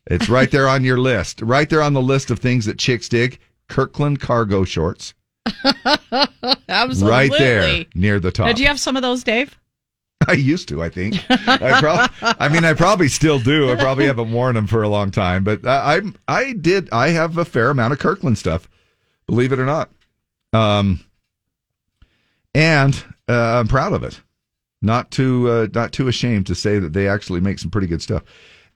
It's 0.07 0.29
right 0.29 0.49
there 0.49 0.67
on 0.67 0.83
your 0.83 0.97
list, 1.11 1.41
right 1.41 1.69
there 1.69 1.81
on 1.81 1.93
the 1.93 2.01
list 2.01 2.31
of 2.31 2.39
things 2.39 2.65
that 2.65 2.79
chicks 2.79 3.09
dig. 3.09 3.39
Kirkland 3.67 4.19
cargo 4.19 4.63
shorts, 4.63 5.13
Absolutely. 6.67 7.09
right 7.09 7.31
there 7.37 7.85
near 7.93 8.19
the 8.19 8.31
top. 8.31 8.47
Now, 8.47 8.53
do 8.53 8.61
you 8.61 8.67
have 8.67 8.79
some 8.79 8.95
of 8.95 9.01
those, 9.03 9.23
Dave? 9.23 9.57
I 10.27 10.33
used 10.33 10.67
to, 10.69 10.83
I 10.83 10.89
think. 10.89 11.23
I, 11.29 11.79
prob- 11.79 12.11
I 12.21 12.49
mean, 12.49 12.65
I 12.65 12.73
probably 12.73 13.07
still 13.07 13.39
do. 13.39 13.71
I 13.71 13.75
probably 13.75 14.05
haven't 14.05 14.31
worn 14.31 14.55
them 14.55 14.67
for 14.67 14.83
a 14.83 14.89
long 14.89 15.11
time, 15.11 15.43
but 15.43 15.65
I, 15.65 15.97
I, 15.97 16.01
I 16.27 16.53
did. 16.53 16.89
I 16.91 17.09
have 17.09 17.37
a 17.37 17.45
fair 17.45 17.69
amount 17.69 17.93
of 17.93 17.99
Kirkland 17.99 18.37
stuff, 18.37 18.67
believe 19.27 19.51
it 19.53 19.59
or 19.59 19.65
not. 19.65 19.89
Um, 20.53 20.99
and 22.53 22.95
uh, 23.27 23.59
I'm 23.59 23.67
proud 23.67 23.93
of 23.93 24.03
it. 24.03 24.19
Not 24.81 25.11
too, 25.11 25.49
uh, 25.49 25.67
not 25.73 25.91
too 25.91 26.07
ashamed 26.07 26.47
to 26.47 26.55
say 26.55 26.79
that 26.79 26.93
they 26.93 27.07
actually 27.07 27.41
make 27.41 27.59
some 27.59 27.69
pretty 27.71 27.87
good 27.87 28.01
stuff. 28.01 28.23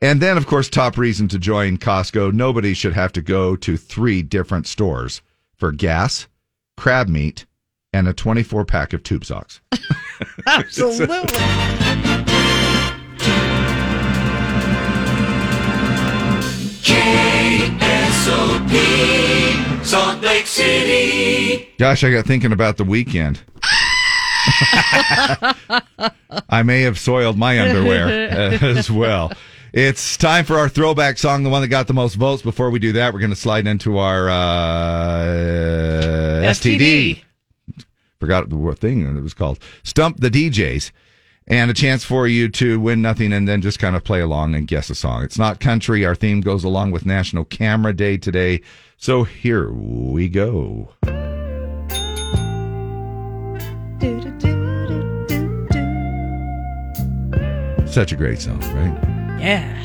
And 0.02 0.22
then, 0.22 0.36
of 0.36 0.48
course, 0.48 0.70
top 0.70 0.98
reason 0.98 1.30
to 1.30 1.40
join 1.40 1.78
Costco: 1.78 2.34
nobody 2.34 2.74
should 2.74 2.94
have 2.94 3.14
to 3.14 3.22
go 3.22 3.56
to 3.56 3.78
three 3.78 4.22
different 4.22 4.68
stores 4.68 5.22
for 5.56 5.72
gas, 5.72 6.28
crab 6.76 7.08
meat, 7.08 7.46
and 7.94 8.08
a 8.08 8.14
24 8.14 8.66
pack 8.66 8.92
of 8.92 9.02
tube 9.04 9.24
socks. 9.24 9.62
Absolutely. 10.48 11.08
KSOP, 18.04 19.53
Salt 19.86 20.22
Lake 20.22 20.48
City. 20.48 21.70
Gosh, 21.78 22.04
I 22.04 22.12
got 22.12 22.26
thinking 22.26 22.52
about 22.52 22.78
the 22.78 22.84
weekend. 22.84 23.42
I 26.50 26.64
may 26.64 26.82
have 26.82 26.98
soiled 26.98 27.38
my 27.38 27.60
underwear 27.60 28.30
as 28.64 28.90
well. 28.90 29.32
It's 29.74 30.18
time 30.18 30.46
for 30.46 30.58
our 30.58 30.70
throwback 30.70 31.18
song, 31.18 31.44
the 31.44 31.50
one 31.50 31.62
that 31.62 31.68
got 31.68 31.88
the 31.88 31.94
most 31.94 32.16
votes. 32.16 32.42
Before 32.44 32.70
we 32.70 32.80
do 32.80 32.94
that, 32.94 33.14
we're 33.14 33.20
going 33.20 33.32
to 33.32 33.36
slide 33.36 33.68
into 33.68 33.98
our 33.98 34.30
uh, 34.30 35.24
STD. 36.46 37.24
Forgot 38.20 38.50
the 38.50 38.76
thing 38.76 39.04
that 39.04 39.18
it 39.20 39.24
was 39.24 39.34
called. 39.34 39.60
Stump 39.84 40.20
the 40.20 40.30
DJs. 40.30 40.92
And 41.48 41.70
a 41.70 41.74
chance 41.74 42.06
for 42.06 42.26
you 42.28 42.48
to 42.50 42.80
win 42.80 43.02
nothing 43.02 43.34
and 43.34 43.48
then 43.48 43.62
just 43.62 43.78
kind 43.78 43.96
of 43.96 44.04
play 44.04 44.22
along 44.22 44.56
and 44.56 44.66
guess 44.66 44.90
a 44.90 44.96
song. 44.96 45.24
It's 45.24 45.38
not 45.38 45.60
country. 45.60 46.06
Our 46.06 46.16
theme 46.16 46.40
goes 46.42 46.64
along 46.64 46.92
with 46.92 47.06
National 47.06 47.44
Camera 47.44 47.94
Day 47.94 48.18
today. 48.18 48.62
So 48.98 49.24
here 49.24 49.72
we 49.72 50.30
go. 50.30 50.94
Such 57.86 58.12
a 58.12 58.16
great 58.16 58.40
song, 58.40 58.60
right? 58.74 59.40
Yeah. 59.40 59.80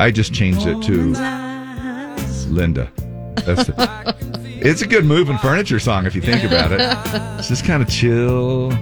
I 0.00 0.10
just 0.12 0.32
changed 0.32 0.66
it 0.66 0.82
to 0.82 1.12
Linda. 2.50 2.90
That's 3.44 3.64
the, 3.66 4.16
it's 4.60 4.82
a 4.82 4.86
good 4.86 5.04
moving 5.04 5.38
furniture 5.38 5.78
song 5.78 6.06
if 6.06 6.14
you 6.14 6.20
think 6.20 6.44
about 6.44 6.72
it. 6.72 6.80
It's 7.38 7.48
just 7.48 7.64
kind 7.64 7.82
of 7.82 7.88
chill. 7.88 8.72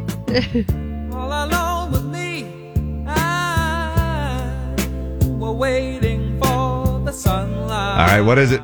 All 1.13 1.45
alone 1.45 1.93
with 1.93 2.05
me, 2.05 2.45
I, 3.07 4.53
waiting 5.39 6.41
for 6.41 7.01
the 7.05 7.13
sunlight. 7.13 8.01
All 8.01 8.07
right, 8.07 8.21
what 8.21 8.39
is 8.39 8.53
it? 8.53 8.61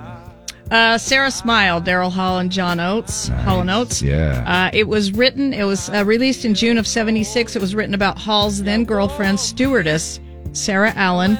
Uh, 0.71 0.97
Sara 0.97 1.31
Smile, 1.31 1.83
Daryl 1.83 2.11
Hall 2.11 2.39
and 2.39 2.51
John 2.51 2.81
Oates, 2.81 3.29
Hall 3.29 3.61
and 3.61 3.71
Oates. 3.71 4.01
Yeah. 4.01 4.43
Uh, 4.47 4.71
it 4.73 4.89
was 4.89 5.13
written, 5.13 5.53
it 5.53 5.65
was 5.65 5.91
uh, 5.91 6.03
released 6.07 6.47
in 6.47 6.55
June 6.55 6.79
of 6.79 6.87
76. 6.87 7.55
It 7.55 7.61
was 7.61 7.75
written 7.75 7.93
about 7.95 8.19
Hall's 8.19 8.63
then 8.63 8.85
girlfriend, 8.85 9.39
stewardess, 9.39 10.19
Sara 10.53 10.93
Allen. 10.97 11.39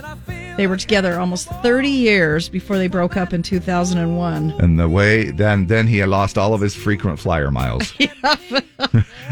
They 0.57 0.67
were 0.67 0.77
together 0.77 1.19
almost 1.19 1.49
30 1.49 1.89
years 1.89 2.49
before 2.49 2.77
they 2.77 2.87
broke 2.89 3.17
up 3.17 3.33
in 3.33 3.43
2001. 3.43 4.51
And 4.61 4.79
the 4.79 4.89
way 4.89 5.31
then 5.31 5.67
then 5.67 5.87
he 5.87 5.99
had 5.99 6.09
lost 6.11 6.37
all 6.37 6.53
of 6.55 6.61
his 6.61 6.75
frequent 6.75 7.19
flyer 7.19 7.51
miles. 7.51 7.93
Yeah. 8.03 8.37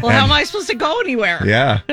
well, 0.01 0.11
how 0.11 0.23
am 0.23 0.31
I 0.31 0.43
supposed 0.43 0.67
to 0.69 0.75
go 0.75 0.99
anywhere? 0.99 1.41
Yeah. 1.45 1.81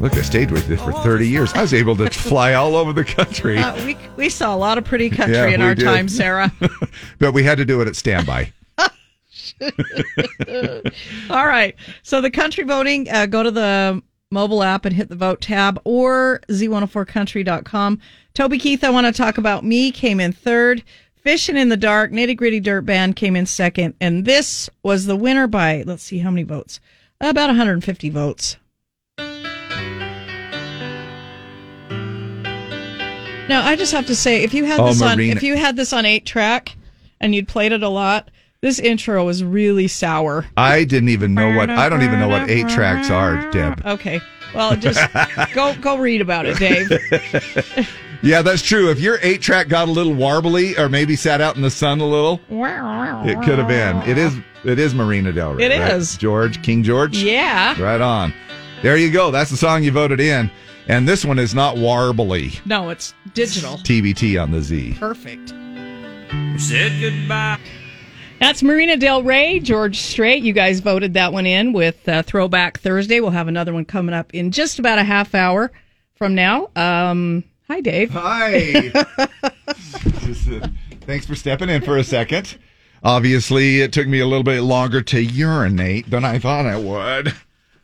Look, 0.00 0.14
I 0.16 0.22
stayed 0.22 0.50
with 0.50 0.70
it 0.70 0.78
for 0.78 0.92
30 0.92 1.28
years. 1.28 1.52
I 1.52 1.60
was 1.60 1.74
able 1.74 1.94
to 1.96 2.08
fly 2.08 2.54
all 2.54 2.74
over 2.74 2.94
the 2.94 3.04
country. 3.04 3.58
Uh, 3.58 3.84
we, 3.84 3.98
we 4.16 4.28
saw 4.30 4.54
a 4.54 4.56
lot 4.56 4.78
of 4.78 4.84
pretty 4.84 5.10
country 5.10 5.36
Yeah, 5.36 5.48
in 5.48 5.60
our 5.60 5.74
did. 5.74 5.84
time, 5.84 6.08
Sara. 6.08 6.50
but 7.18 7.32
we 7.34 7.42
had 7.42 7.58
to 7.58 7.66
do 7.66 7.82
it 7.82 7.88
at 7.88 7.96
standby. 7.96 8.50
All 11.30 11.46
right. 11.46 11.74
So 12.02 12.20
the 12.20 12.30
country 12.30 12.64
voting, 12.64 13.08
uh, 13.10 13.26
go 13.26 13.42
to 13.42 13.50
the 13.50 14.02
mobile 14.30 14.62
app 14.62 14.84
and 14.84 14.94
hit 14.94 15.08
the 15.08 15.16
vote 15.16 15.40
tab 15.40 15.80
or 15.84 16.40
z104country.com. 16.48 18.00
Toby 18.34 18.58
Keith, 18.58 18.84
I 18.84 18.90
want 18.90 19.06
to 19.06 19.12
talk 19.12 19.38
about 19.38 19.64
me, 19.64 19.90
came 19.90 20.20
in 20.20 20.32
third. 20.32 20.82
Fishing 21.16 21.56
in 21.56 21.68
the 21.68 21.76
Dark, 21.76 22.12
Nitty 22.12 22.36
Gritty 22.36 22.60
Dirt 22.60 22.82
Band 22.86 23.14
came 23.16 23.36
in 23.36 23.44
second. 23.44 23.94
And 24.00 24.24
this 24.24 24.70
was 24.82 25.04
the 25.06 25.16
winner 25.16 25.46
by, 25.46 25.82
let's 25.86 26.02
see 26.02 26.18
how 26.18 26.30
many 26.30 26.44
votes. 26.44 26.80
About 27.20 27.48
150 27.48 28.08
votes. 28.08 28.56
Now, 33.48 33.66
I 33.66 33.74
just 33.76 33.92
have 33.92 34.06
to 34.06 34.14
say, 34.14 34.44
if 34.44 34.54
you 34.54 34.64
had 34.64 34.78
Oh, 34.78 34.86
this 34.86 35.02
on, 35.02 35.18
if 35.18 35.42
you 35.42 35.56
had 35.56 35.74
this 35.74 35.92
on 35.92 36.06
eight 36.06 36.24
track 36.24 36.76
and 37.20 37.34
you'd 37.34 37.48
played 37.48 37.72
it 37.72 37.82
a 37.82 37.88
lot, 37.88 38.30
this 38.62 38.78
intro 38.78 39.24
was 39.24 39.42
really 39.42 39.88
sour. 39.88 40.46
I 40.56 40.84
didn't 40.84 41.08
even 41.08 41.34
know 41.34 41.56
what 41.56 41.70
I 41.70 41.88
don't 41.88 42.02
even 42.02 42.20
know 42.20 42.28
what 42.28 42.50
eight 42.50 42.68
tracks 42.68 43.10
are, 43.10 43.50
Deb. 43.50 43.84
Okay. 43.86 44.20
Well, 44.54 44.76
just 44.76 45.00
go 45.54 45.74
go 45.80 45.98
read 45.98 46.20
about 46.20 46.46
it, 46.46 46.58
Dave. 46.58 47.88
Yeah, 48.22 48.42
that's 48.42 48.60
true. 48.60 48.90
If 48.90 49.00
your 49.00 49.18
eight 49.22 49.40
track 49.40 49.68
got 49.68 49.88
a 49.88 49.90
little 49.90 50.12
warbly 50.12 50.78
or 50.78 50.90
maybe 50.90 51.16
sat 51.16 51.40
out 51.40 51.56
in 51.56 51.62
the 51.62 51.70
sun 51.70 52.00
a 52.00 52.06
little, 52.06 52.38
it 52.50 53.42
could 53.42 53.58
have 53.58 53.66
been. 53.66 53.96
It 54.02 54.18
is 54.18 54.36
it 54.62 54.78
is 54.78 54.94
Marina 54.94 55.32
Del 55.32 55.54
Rey. 55.54 55.64
It 55.64 55.80
right? 55.80 55.92
is. 55.94 56.18
George 56.18 56.62
King 56.62 56.82
George. 56.82 57.16
Yeah. 57.16 57.80
Right 57.80 58.00
on. 58.00 58.34
There 58.82 58.98
you 58.98 59.10
go. 59.10 59.30
That's 59.30 59.50
the 59.50 59.56
song 59.56 59.82
you 59.82 59.90
voted 59.90 60.20
in. 60.20 60.50
And 60.86 61.08
this 61.08 61.24
one 61.24 61.38
is 61.38 61.54
not 61.54 61.76
warbly. 61.76 62.60
No, 62.66 62.90
it's 62.90 63.14
digital. 63.32 63.76
TBT 63.78 64.42
on 64.42 64.50
the 64.50 64.60
Z. 64.60 64.96
Perfect. 64.98 65.54
Said 66.60 67.00
goodbye. 67.00 67.58
That's 68.40 68.62
Marina 68.62 68.96
Del 68.96 69.22
Rey, 69.22 69.60
George 69.60 69.98
Strait. 70.00 70.42
You 70.42 70.54
guys 70.54 70.80
voted 70.80 71.12
that 71.14 71.32
one 71.32 71.44
in 71.44 71.74
with 71.74 72.08
uh, 72.08 72.22
Throwback 72.22 72.80
Thursday. 72.80 73.20
We'll 73.20 73.30
have 73.30 73.48
another 73.48 73.74
one 73.74 73.84
coming 73.84 74.14
up 74.14 74.32
in 74.34 74.50
just 74.50 74.78
about 74.78 74.98
a 74.98 75.04
half 75.04 75.34
hour 75.34 75.70
from 76.14 76.34
now. 76.34 76.70
Um, 76.74 77.44
hi, 77.68 77.80
Dave. 77.82 78.10
Hi. 78.12 78.90
Just, 80.20 80.48
uh, 80.50 80.66
thanks 81.02 81.26
for 81.26 81.34
stepping 81.34 81.68
in 81.68 81.82
for 81.82 81.98
a 81.98 82.04
second. 82.04 82.56
Obviously, 83.02 83.80
it 83.82 83.92
took 83.92 84.06
me 84.08 84.20
a 84.20 84.26
little 84.26 84.42
bit 84.44 84.62
longer 84.62 85.02
to 85.02 85.20
urinate 85.22 86.08
than 86.10 86.24
I 86.24 86.38
thought 86.38 86.64
I 86.66 86.76
would. 86.76 87.34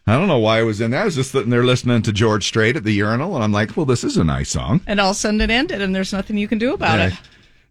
I 0.07 0.13
don't 0.17 0.29
know 0.29 0.39
why 0.39 0.61
I 0.61 0.63
was 0.63 0.81
in 0.81 0.91
there. 0.93 1.03
I 1.03 1.05
was 1.05 1.17
just 1.17 1.33
sitting 1.33 1.51
there 1.51 1.65
listening 1.65 2.01
to 2.03 2.13
George 2.13 2.47
Strait 2.47 2.77
at 2.77 2.85
the 2.85 2.93
urinal, 2.93 3.35
and 3.35 3.45
I'm 3.45 3.53
like, 3.53 3.77
well, 3.77 3.87
this 3.87 4.05
is 4.05 4.17
a 4.17 4.25
nice 4.25 4.51
song. 4.51 4.81
And 4.87 5.01
all 5.01 5.11
of 5.11 5.17
a 5.17 5.19
sudden 5.19 5.41
it 5.41 5.51
ended, 5.51 5.83
and 5.83 5.95
there's 5.95 6.13
nothing 6.13 6.39
you 6.39 6.49
can 6.49 6.59
do 6.59 6.73
about 6.75 6.99
Yeah. 6.99 7.07
it. 7.09 7.15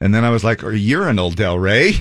And 0.02 0.14
then 0.14 0.24
I 0.24 0.30
was 0.30 0.44
like, 0.44 0.62
urinal 0.62 1.32
Del 1.32 1.58
Rey. 1.58 1.94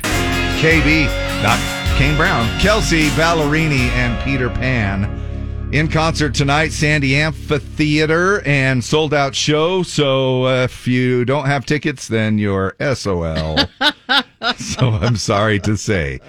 KB, 0.61 1.07
Doc 1.43 1.59
Kane 1.99 2.17
Brown, 2.17 2.49
Kelsea 2.61 3.09
Ballerini, 3.11 3.89
and 3.91 4.21
Peter 4.25 4.49
Pan. 4.51 5.71
In 5.73 5.89
concert 5.89 6.35
tonight, 6.35 6.73
Sandy 6.73 7.17
Amphitheater 7.17 8.41
and 8.43 8.83
sold 8.83 9.13
out 9.15 9.35
show. 9.35 9.83
So 9.83 10.47
uh, 10.47 10.65
if 10.65 10.87
you 10.87 11.25
don't 11.25 11.47
have 11.47 11.67
tickets, 11.67 12.09
then 12.09 12.39
you're 12.39 12.75
SOL. 12.95 13.59
so 14.57 14.91
I'm 14.91 15.17
sorry 15.17 15.59
to 15.61 15.77
say. 15.77 16.21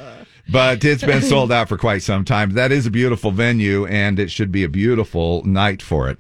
but 0.50 0.84
it's 0.84 1.04
been 1.04 1.22
sold 1.22 1.52
out 1.52 1.70
for 1.70 1.78
quite 1.78 2.04
some 2.04 2.26
time. 2.26 2.52
That 2.52 2.72
is 2.72 2.86
a 2.86 2.92
beautiful 2.92 3.32
venue, 3.32 3.86
and 3.86 4.20
it 4.20 4.32
should 4.32 4.52
be 4.52 4.64
a 4.64 4.70
beautiful 4.70 5.44
night 5.46 5.82
for 5.82 6.10
it. 6.10 6.18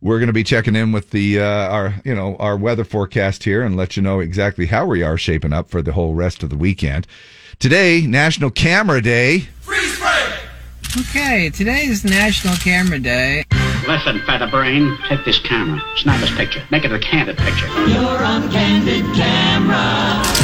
We're 0.00 0.18
going 0.18 0.26
to 0.26 0.32
be 0.34 0.44
checking 0.44 0.76
in 0.76 0.92
with 0.92 1.10
the 1.10 1.40
uh, 1.40 1.44
our 1.44 1.94
you 2.04 2.14
know 2.14 2.36
our 2.36 2.56
weather 2.56 2.84
forecast 2.84 3.44
here 3.44 3.62
and 3.62 3.76
let 3.76 3.96
you 3.96 4.02
know 4.02 4.20
exactly 4.20 4.66
how 4.66 4.86
we 4.86 5.02
are 5.02 5.16
shaping 5.16 5.52
up 5.52 5.70
for 5.70 5.80
the 5.82 5.92
whole 5.92 6.14
rest 6.14 6.42
of 6.42 6.50
the 6.50 6.56
weekend. 6.56 7.06
Today, 7.58 8.06
National 8.06 8.50
Camera 8.50 9.00
Day. 9.00 9.40
Freeze 9.60 9.96
frame! 9.96 10.32
Okay, 10.98 11.50
today 11.50 11.86
is 11.86 12.04
National 12.04 12.54
Camera 12.56 12.98
Day. 12.98 13.44
Listen, 13.86 14.20
feather 14.26 14.46
brain, 14.46 14.96
take 15.08 15.24
this 15.24 15.38
camera, 15.38 15.80
snap 15.96 16.20
this 16.20 16.34
picture, 16.36 16.62
make 16.70 16.84
it 16.84 16.92
a 16.92 16.98
candid 16.98 17.36
picture. 17.38 17.66
You're 17.88 18.24
on 18.24 18.50
candid 18.50 19.04
camera. 19.14 20.43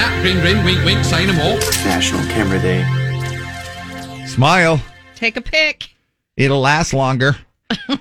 Snap, 0.00 0.12
snap, 0.12 0.22
grin, 0.22 0.40
grin, 0.40 0.64
wink, 0.64 0.82
wink, 0.86 1.04
say 1.04 1.26
no 1.26 1.34
more. 1.34 1.58
National 1.84 2.24
Camera 2.30 2.58
Day. 2.58 2.82
Smile. 4.26 4.80
Take 5.14 5.36
a 5.36 5.42
pic. 5.42 5.90
It'll 6.38 6.60
last 6.60 6.94
longer. 6.94 7.36
Why 7.86 7.96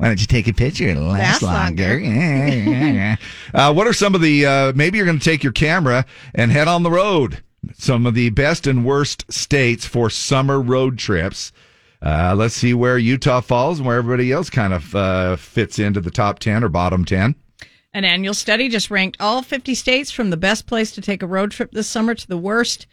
don't 0.00 0.20
you 0.20 0.26
take 0.26 0.48
a 0.48 0.52
picture? 0.52 0.88
It'll 0.88 1.04
last, 1.04 1.42
Last 1.42 1.42
longer. 1.42 2.00
longer. 2.00 3.18
uh, 3.54 3.72
what 3.72 3.86
are 3.86 3.92
some 3.92 4.16
of 4.16 4.20
the, 4.20 4.44
uh, 4.44 4.72
maybe 4.74 4.98
you're 4.98 5.06
going 5.06 5.20
to 5.20 5.24
take 5.24 5.44
your 5.44 5.52
camera 5.52 6.04
and 6.34 6.50
head 6.50 6.66
on 6.66 6.82
the 6.82 6.90
road. 6.90 7.44
Some 7.74 8.04
of 8.04 8.14
the 8.14 8.30
best 8.30 8.66
and 8.66 8.84
worst 8.84 9.32
states 9.32 9.86
for 9.86 10.10
summer 10.10 10.60
road 10.60 10.98
trips. 10.98 11.52
Uh, 12.02 12.34
let's 12.36 12.56
see 12.56 12.74
where 12.74 12.98
Utah 12.98 13.42
falls 13.42 13.78
and 13.78 13.86
where 13.86 13.98
everybody 13.98 14.32
else 14.32 14.50
kind 14.50 14.72
of 14.72 14.92
uh, 14.92 15.36
fits 15.36 15.78
into 15.78 16.00
the 16.00 16.10
top 16.10 16.40
10 16.40 16.64
or 16.64 16.68
bottom 16.68 17.04
10. 17.04 17.36
An 17.96 18.04
annual 18.04 18.34
study 18.34 18.68
just 18.68 18.90
ranked 18.90 19.16
all 19.20 19.40
50 19.40 19.74
states 19.74 20.10
from 20.10 20.28
the 20.28 20.36
best 20.36 20.66
place 20.66 20.92
to 20.92 21.00
take 21.00 21.22
a 21.22 21.26
road 21.26 21.50
trip 21.50 21.72
this 21.72 21.88
summer 21.88 22.14
to 22.14 22.28
the 22.28 22.36
worst. 22.36 22.86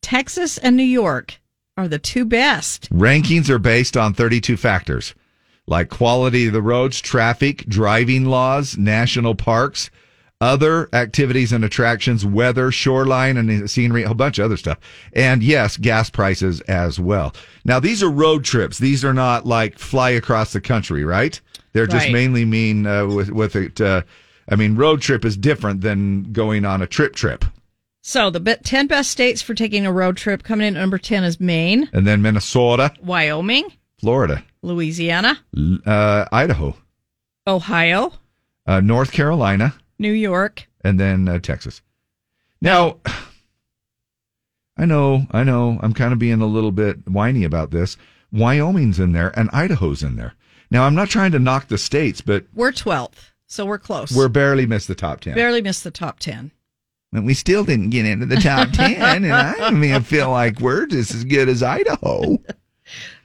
Texas 0.00 0.56
and 0.56 0.74
New 0.74 0.82
York 0.82 1.38
are 1.76 1.86
the 1.88 1.98
two 1.98 2.24
best. 2.24 2.88
Rankings 2.90 3.50
are 3.50 3.58
based 3.58 3.98
on 3.98 4.14
32 4.14 4.56
factors 4.56 5.14
like 5.66 5.90
quality 5.90 6.46
of 6.46 6.54
the 6.54 6.62
roads, 6.62 7.02
traffic, 7.02 7.66
driving 7.68 8.24
laws, 8.24 8.78
national 8.78 9.34
parks, 9.34 9.90
other 10.40 10.88
activities 10.94 11.52
and 11.52 11.62
attractions, 11.62 12.24
weather, 12.24 12.70
shoreline 12.70 13.36
and 13.36 13.70
scenery, 13.70 14.04
a 14.04 14.06
whole 14.06 14.14
bunch 14.14 14.38
of 14.38 14.46
other 14.46 14.56
stuff. 14.56 14.78
And 15.12 15.42
yes, 15.42 15.76
gas 15.76 16.08
prices 16.08 16.62
as 16.62 16.98
well. 16.98 17.34
Now, 17.66 17.78
these 17.78 18.02
are 18.02 18.08
road 18.10 18.42
trips. 18.42 18.78
These 18.78 19.04
are 19.04 19.12
not 19.12 19.44
like 19.44 19.78
fly 19.78 20.10
across 20.10 20.54
the 20.54 20.62
country, 20.62 21.04
right? 21.04 21.38
They're 21.74 21.86
just 21.86 22.06
Right. 22.06 22.12
mainly 22.14 22.46
mean 22.46 22.86
uh, 22.86 23.04
with, 23.06 23.28
with 23.28 23.54
it. 23.54 23.78
Uh, 23.78 24.00
I 24.48 24.56
mean, 24.56 24.76
road 24.76 25.00
trip 25.02 25.24
is 25.24 25.36
different 25.36 25.80
than 25.80 26.32
going 26.32 26.64
on 26.64 26.82
a 26.82 26.86
trip 26.86 27.14
trip. 27.14 27.44
So 28.02 28.30
the 28.30 28.38
be- 28.40 28.54
10 28.62 28.86
best 28.86 29.10
states 29.10 29.42
for 29.42 29.54
taking 29.54 29.84
a 29.84 29.92
road 29.92 30.16
trip 30.16 30.42
coming 30.44 30.66
in 30.68 30.76
at 30.76 30.80
number 30.80 30.98
10 30.98 31.24
is 31.24 31.40
Maine, 31.40 31.88
And 31.92 32.06
then 32.06 32.22
Minnesota, 32.22 32.92
Wyoming, 33.02 33.72
Florida, 33.98 34.44
Louisiana, 34.62 35.40
uh, 35.84 36.26
Idaho, 36.30 36.76
Ohio, 37.48 38.12
uh, 38.66 38.80
North 38.80 39.10
Carolina, 39.10 39.74
New 39.98 40.12
York. 40.12 40.68
and 40.84 41.00
then 41.00 41.28
uh, 41.28 41.38
Texas. 41.40 41.82
Now, 42.60 42.98
I 44.76 44.84
know, 44.84 45.26
I 45.32 45.42
know, 45.42 45.78
I'm 45.82 45.92
kind 45.94 46.12
of 46.12 46.18
being 46.18 46.40
a 46.40 46.46
little 46.46 46.72
bit 46.72 47.08
whiny 47.08 47.44
about 47.44 47.70
this. 47.70 47.96
Wyoming's 48.30 49.00
in 49.00 49.12
there 49.12 49.36
and 49.38 49.48
Idaho's 49.52 50.02
in 50.02 50.16
there. 50.16 50.34
Now, 50.70 50.84
I'm 50.84 50.94
not 50.94 51.08
trying 51.08 51.32
to 51.32 51.38
knock 51.38 51.68
the 51.68 51.78
states, 51.78 52.20
but 52.20 52.44
We're 52.54 52.72
12th, 52.72 53.30
so 53.46 53.64
we're 53.66 53.78
close. 53.78 54.10
we're 54.14 54.28
barely 54.28 54.66
missed 54.66 54.88
the 54.88 54.94
top 54.94 55.20
10. 55.20 55.34
barely 55.34 55.62
missed 55.62 55.84
the 55.84 55.90
top 55.90 56.18
10. 56.18 56.50
And 57.12 57.24
we 57.24 57.34
still 57.34 57.64
didn't 57.64 57.90
get 57.90 58.04
into 58.04 58.26
the 58.26 58.36
top 58.36 58.70
10. 58.72 58.94
and 59.24 59.32
I 59.32 59.70
mean, 59.70 59.92
I 59.92 60.00
feel 60.00 60.30
like 60.30 60.60
we're 60.60 60.86
just 60.86 61.14
as 61.14 61.24
good 61.24 61.48
as 61.48 61.62
Idaho. 61.62 62.38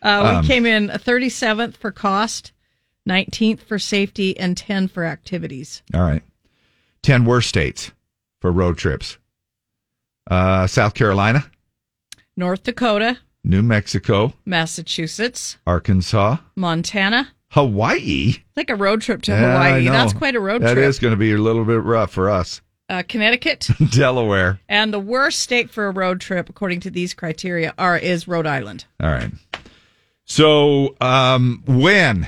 Uh, 0.01 0.21
we 0.23 0.37
Um, 0.39 0.45
came 0.45 0.65
in 0.65 0.87
37th 0.87 1.77
for 1.77 1.91
cost, 1.91 2.51
19th 3.07 3.59
for 3.59 3.77
safety, 3.77 4.35
and 4.39 4.57
10 4.57 4.87
for 4.87 5.05
activities. 5.05 5.83
All 5.93 6.01
right. 6.01 6.23
10 7.03 7.25
worst 7.25 7.47
states 7.49 7.91
for 8.39 8.51
road 8.51 8.79
trips 8.79 9.19
uh, 10.31 10.65
South 10.65 10.95
Carolina, 10.95 11.45
North 12.35 12.63
Dakota, 12.63 13.19
New 13.43 13.61
Mexico, 13.61 14.33
Massachusetts, 14.45 15.57
Arkansas, 15.67 16.37
Montana. 16.55 17.29
Hawaii. 17.51 18.35
Like 18.55 18.69
a 18.69 18.75
road 18.75 19.01
trip 19.01 19.21
to 19.23 19.31
Yeah, 19.31 19.51
Hawaii. 19.51 19.87
That's 19.87 20.13
quite 20.13 20.35
a 20.35 20.39
road 20.39 20.61
That 20.61 20.73
trip. 20.73 20.83
That 20.83 20.89
is 20.89 20.99
going 20.99 21.11
to 21.11 21.17
be 21.17 21.33
a 21.33 21.37
little 21.37 21.65
bit 21.65 21.81
rough 21.83 22.11
for 22.11 22.29
us. 22.29 22.61
Uh, 22.87 23.03
Connecticut. 23.07 23.69
Delaware. 23.91 24.59
and 24.67 24.93
the 24.93 24.99
worst 24.99 25.39
state 25.39 25.69
for 25.69 25.85
a 25.87 25.91
road 25.91 26.19
trip, 26.21 26.49
according 26.49 26.79
to 26.81 26.89
these 26.89 27.13
criteria, 27.13 27.73
are 27.77 27.97
is 27.97 28.27
Rhode 28.27 28.47
Island. 28.47 28.85
All 29.01 29.09
right. 29.09 29.31
So, 30.25 30.95
um, 31.01 31.63
when 31.67 32.27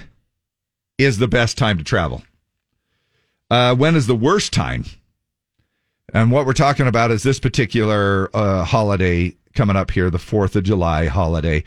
is 0.98 1.20
the 1.20 1.28
best 1.28 1.58
time 1.58 1.78
to 1.78 1.84
travel? 1.84 2.24
Uh, 3.50 3.76
when 3.76 3.96
is 3.96 4.08
the 4.08 4.16
worst 4.16 4.52
time? 4.52 4.86
And 6.14 6.32
what 6.32 6.46
we're 6.46 6.54
talking 6.54 6.88
about 6.88 7.12
is 7.12 7.24
this 7.24 7.40
particular 7.40 8.30
uh, 8.34 8.66
holiday 8.66 9.36
coming 9.56 9.76
up 9.76 9.92
here, 9.92 10.10
the 10.10 10.18
4th 10.18 10.56
of 10.56 10.64
July 10.64 11.08
holiday. 11.08 11.64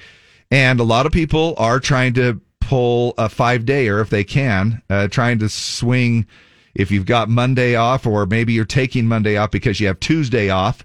And 0.50 0.78
a 0.78 0.84
lot 0.84 1.06
of 1.06 1.12
people 1.12 1.54
are 1.58 1.80
trying 1.80 2.14
to 2.14 2.40
pull 2.66 3.14
a 3.16 3.28
five 3.28 3.64
day 3.64 3.88
or 3.88 4.00
if 4.00 4.10
they 4.10 4.24
can, 4.24 4.82
uh, 4.90 5.06
trying 5.06 5.38
to 5.38 5.48
swing 5.48 6.26
if 6.74 6.90
you've 6.90 7.06
got 7.06 7.28
Monday 7.28 7.76
off, 7.76 8.06
or 8.06 8.26
maybe 8.26 8.52
you're 8.52 8.64
taking 8.64 9.06
Monday 9.06 9.36
off 9.36 9.52
because 9.52 9.78
you 9.78 9.86
have 9.86 10.00
Tuesday 10.00 10.50
off 10.50 10.84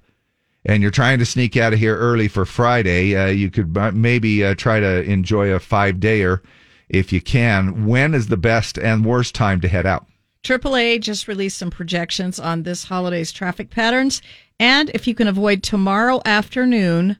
and 0.63 0.81
you're 0.81 0.91
trying 0.91 1.17
to 1.19 1.25
sneak 1.25 1.57
out 1.57 1.73
of 1.73 1.79
here 1.79 1.97
early 1.97 2.27
for 2.27 2.45
Friday, 2.45 3.15
uh, 3.15 3.25
you 3.27 3.49
could 3.49 3.75
maybe 3.95 4.45
uh, 4.45 4.53
try 4.55 4.79
to 4.79 5.01
enjoy 5.01 5.51
a 5.51 5.59
five 5.59 5.95
dayer 5.95 6.41
if 6.87 7.11
you 7.11 7.19
can. 7.19 7.87
When 7.87 8.13
is 8.13 8.27
the 8.27 8.37
best 8.37 8.77
and 8.77 9.03
worst 9.03 9.33
time 9.33 9.59
to 9.61 9.67
head 9.67 9.87
out? 9.87 10.05
AAA 10.43 11.01
just 11.01 11.27
released 11.27 11.57
some 11.57 11.71
projections 11.71 12.39
on 12.39 12.63
this 12.63 12.83
holiday's 12.85 13.31
traffic 13.31 13.69
patterns. 13.71 14.21
And 14.59 14.91
if 14.93 15.07
you 15.07 15.15
can 15.15 15.27
avoid 15.27 15.63
tomorrow 15.63 16.21
afternoon, 16.25 17.17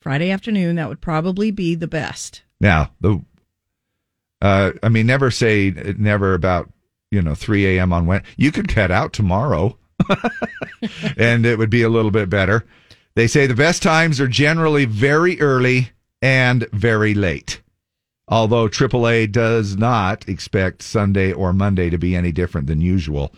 Friday 0.00 0.30
afternoon, 0.30 0.76
that 0.76 0.88
would 0.88 1.00
probably 1.00 1.50
be 1.50 1.76
the 1.76 1.88
best. 1.88 2.42
Now, 2.60 2.90
the 3.00 3.22
uh, 4.42 4.72
I 4.82 4.88
mean, 4.88 5.06
never 5.06 5.30
say 5.30 5.72
never 5.98 6.34
about 6.34 6.70
you 7.10 7.22
know 7.22 7.34
3 7.34 7.78
a.m. 7.78 7.92
on 7.92 8.06
when 8.06 8.22
you 8.36 8.52
could 8.52 8.70
head 8.70 8.90
out 8.90 9.12
tomorrow, 9.12 9.78
and 11.16 11.46
it 11.46 11.58
would 11.58 11.70
be 11.70 11.82
a 11.82 11.88
little 11.88 12.10
bit 12.10 12.28
better. 12.28 12.64
They 13.14 13.26
say 13.26 13.46
the 13.46 13.54
best 13.54 13.82
times 13.82 14.20
are 14.20 14.28
generally 14.28 14.84
very 14.84 15.40
early 15.40 15.90
and 16.20 16.68
very 16.72 17.14
late. 17.14 17.62
Although 18.28 18.68
AAA 18.68 19.30
does 19.30 19.76
not 19.76 20.28
expect 20.28 20.82
Sunday 20.82 21.32
or 21.32 21.52
Monday 21.52 21.90
to 21.90 21.98
be 21.98 22.16
any 22.16 22.32
different 22.32 22.66
than 22.66 22.80
usual 22.80 23.32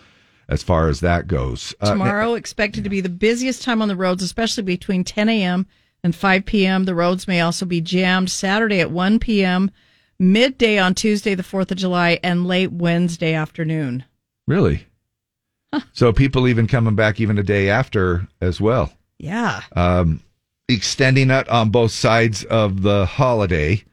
as 0.49 0.62
far 0.62 0.88
as 0.88 1.01
that 1.01 1.28
goes. 1.28 1.74
Uh, 1.80 1.90
Tomorrow 1.90 2.34
expected 2.34 2.84
to 2.84 2.90
be 2.90 3.03
the 3.03 3.09
busiest 3.11 3.62
time 3.62 3.82
on 3.82 3.88
the 3.88 3.96
roads, 3.96 4.22
especially 4.22 4.62
between 4.62 5.05
10 5.05 5.28
a.m. 5.28 5.66
and 6.03 6.14
5 6.14 6.46
p.m. 6.46 6.84
The 6.84 6.94
roads 6.94 7.28
may 7.28 7.42
also 7.42 7.66
be 7.66 7.82
jammed 7.82 8.30
Saturday 8.30 8.80
at 8.80 8.90
1 8.90 9.18
p.m., 9.18 9.70
midday 10.18 10.78
on 10.78 10.94
Tuesday, 10.94 11.34
the 11.34 11.42
4th 11.42 11.70
of 11.70 11.76
July, 11.76 12.18
and 12.22 12.46
late 12.46 12.72
Wednesday 12.72 13.34
afternoon. 13.34 14.04
really? 14.46 14.84
So 15.92 16.14
people 16.14 16.48
even 16.48 16.66
coming 16.66 16.94
back 16.94 17.20
even 17.20 17.36
a 17.38 17.42
day 17.42 17.68
after 17.68 18.26
as 18.40 18.58
well. 18.58 18.90
Yeah. 19.18 19.60
um, 19.76 20.20
extending 20.68 21.30
it 21.30 21.48
on 21.48 21.70
both 21.70 21.92
sides 21.92 22.44
of 22.44 22.82
the 22.82 23.04
holiday. 23.06 23.84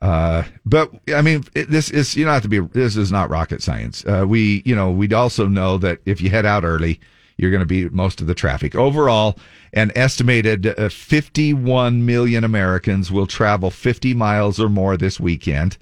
Uh, 0.00 0.42
but 0.64 0.90
I 1.14 1.22
mean, 1.22 1.44
it, 1.54 1.70
this 1.70 1.90
is 1.90 2.16
you 2.16 2.24
don't 2.24 2.34
have 2.34 2.42
to 2.42 2.48
be. 2.48 2.58
This 2.58 2.96
is 2.96 3.10
not 3.10 3.30
rocket 3.30 3.62
science. 3.62 4.04
Uh, 4.04 4.24
we, 4.26 4.62
you 4.64 4.74
know, 4.74 4.90
we'd 4.90 5.12
also 5.12 5.46
know 5.46 5.78
that 5.78 6.00
if 6.04 6.20
you 6.20 6.28
head 6.28 6.44
out 6.44 6.64
early, 6.64 7.00
you're 7.36 7.50
going 7.50 7.60
to 7.60 7.66
beat 7.66 7.92
most 7.92 8.20
of 8.20 8.26
the 8.26 8.34
traffic. 8.34 8.74
Overall, 8.74 9.38
an 9.72 9.92
estimated 9.94 10.66
uh, 10.66 10.88
51 10.88 12.04
million 12.04 12.44
Americans 12.44 13.12
will 13.12 13.26
travel 13.26 13.70
50 13.70 14.14
miles 14.14 14.58
or 14.58 14.68
more 14.68 14.96
this 14.96 15.20
weekend. 15.20 15.76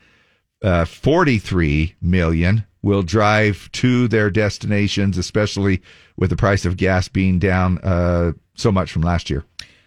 Uh, 0.63 0.85
43 0.85 1.95
million 2.01 2.65
will 2.83 3.03
drive 3.03 3.71
to 3.73 4.09
their 4.09 4.31
destinations, 4.31 5.17
especially 5.17 5.81
with 6.17 6.31
the 6.31 6.37
price 6.37 6.65
of 6.65 6.77
gas 6.77 7.09
being 7.09 7.39
down 7.39 7.79
uh, 7.79 8.33
so 8.57 8.71
much 8.71 8.93
from 8.93 9.03
last 9.03 9.31
year. 9.31 9.45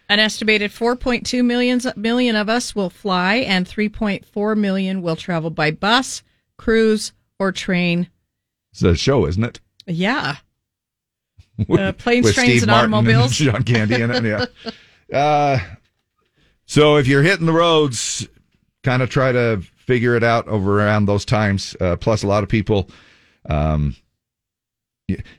An 0.08 0.18
estimated 0.18 0.70
4.2 0.70 1.44
million, 1.44 1.80
million 1.96 2.34
of 2.34 2.48
us 2.48 2.74
will 2.74 2.90
fly, 2.90 3.36
and 3.36 3.66
3.4 3.66 4.56
million 4.56 5.02
will 5.02 5.16
travel 5.16 5.50
by 5.50 5.70
bus, 5.70 6.22
cruise, 6.56 7.12
or 7.38 7.52
train. 7.52 8.08
It's 8.72 8.82
a 8.82 8.96
show, 8.96 9.26
isn't 9.26 9.44
it? 9.44 9.60
Yeah. 9.86 10.36
Uh, 11.58 11.92
planes, 11.92 12.24
With 12.24 12.34
trains, 12.34 12.50
Steve 12.50 12.62
and 12.62 12.70
Martin 12.70 12.94
automobiles. 12.94 13.32
John 13.32 13.62
Candy 13.64 14.00
in 14.00 14.10
it. 14.10 14.24
Yeah. 14.24 14.44
Uh, 15.10 15.58
so 16.66 16.96
if 16.98 17.06
you're 17.06 17.22
hitting 17.22 17.46
the 17.46 17.52
roads, 17.54 18.28
kind 18.84 19.00
of 19.00 19.08
try 19.08 19.32
to 19.32 19.62
figure 19.76 20.14
it 20.16 20.22
out 20.22 20.46
over 20.48 20.82
around 20.82 21.06
those 21.06 21.24
times. 21.24 21.74
Uh, 21.80 21.96
plus, 21.96 22.22
a 22.22 22.26
lot 22.26 22.42
of 22.42 22.50
people. 22.50 22.90
Um, 23.48 23.96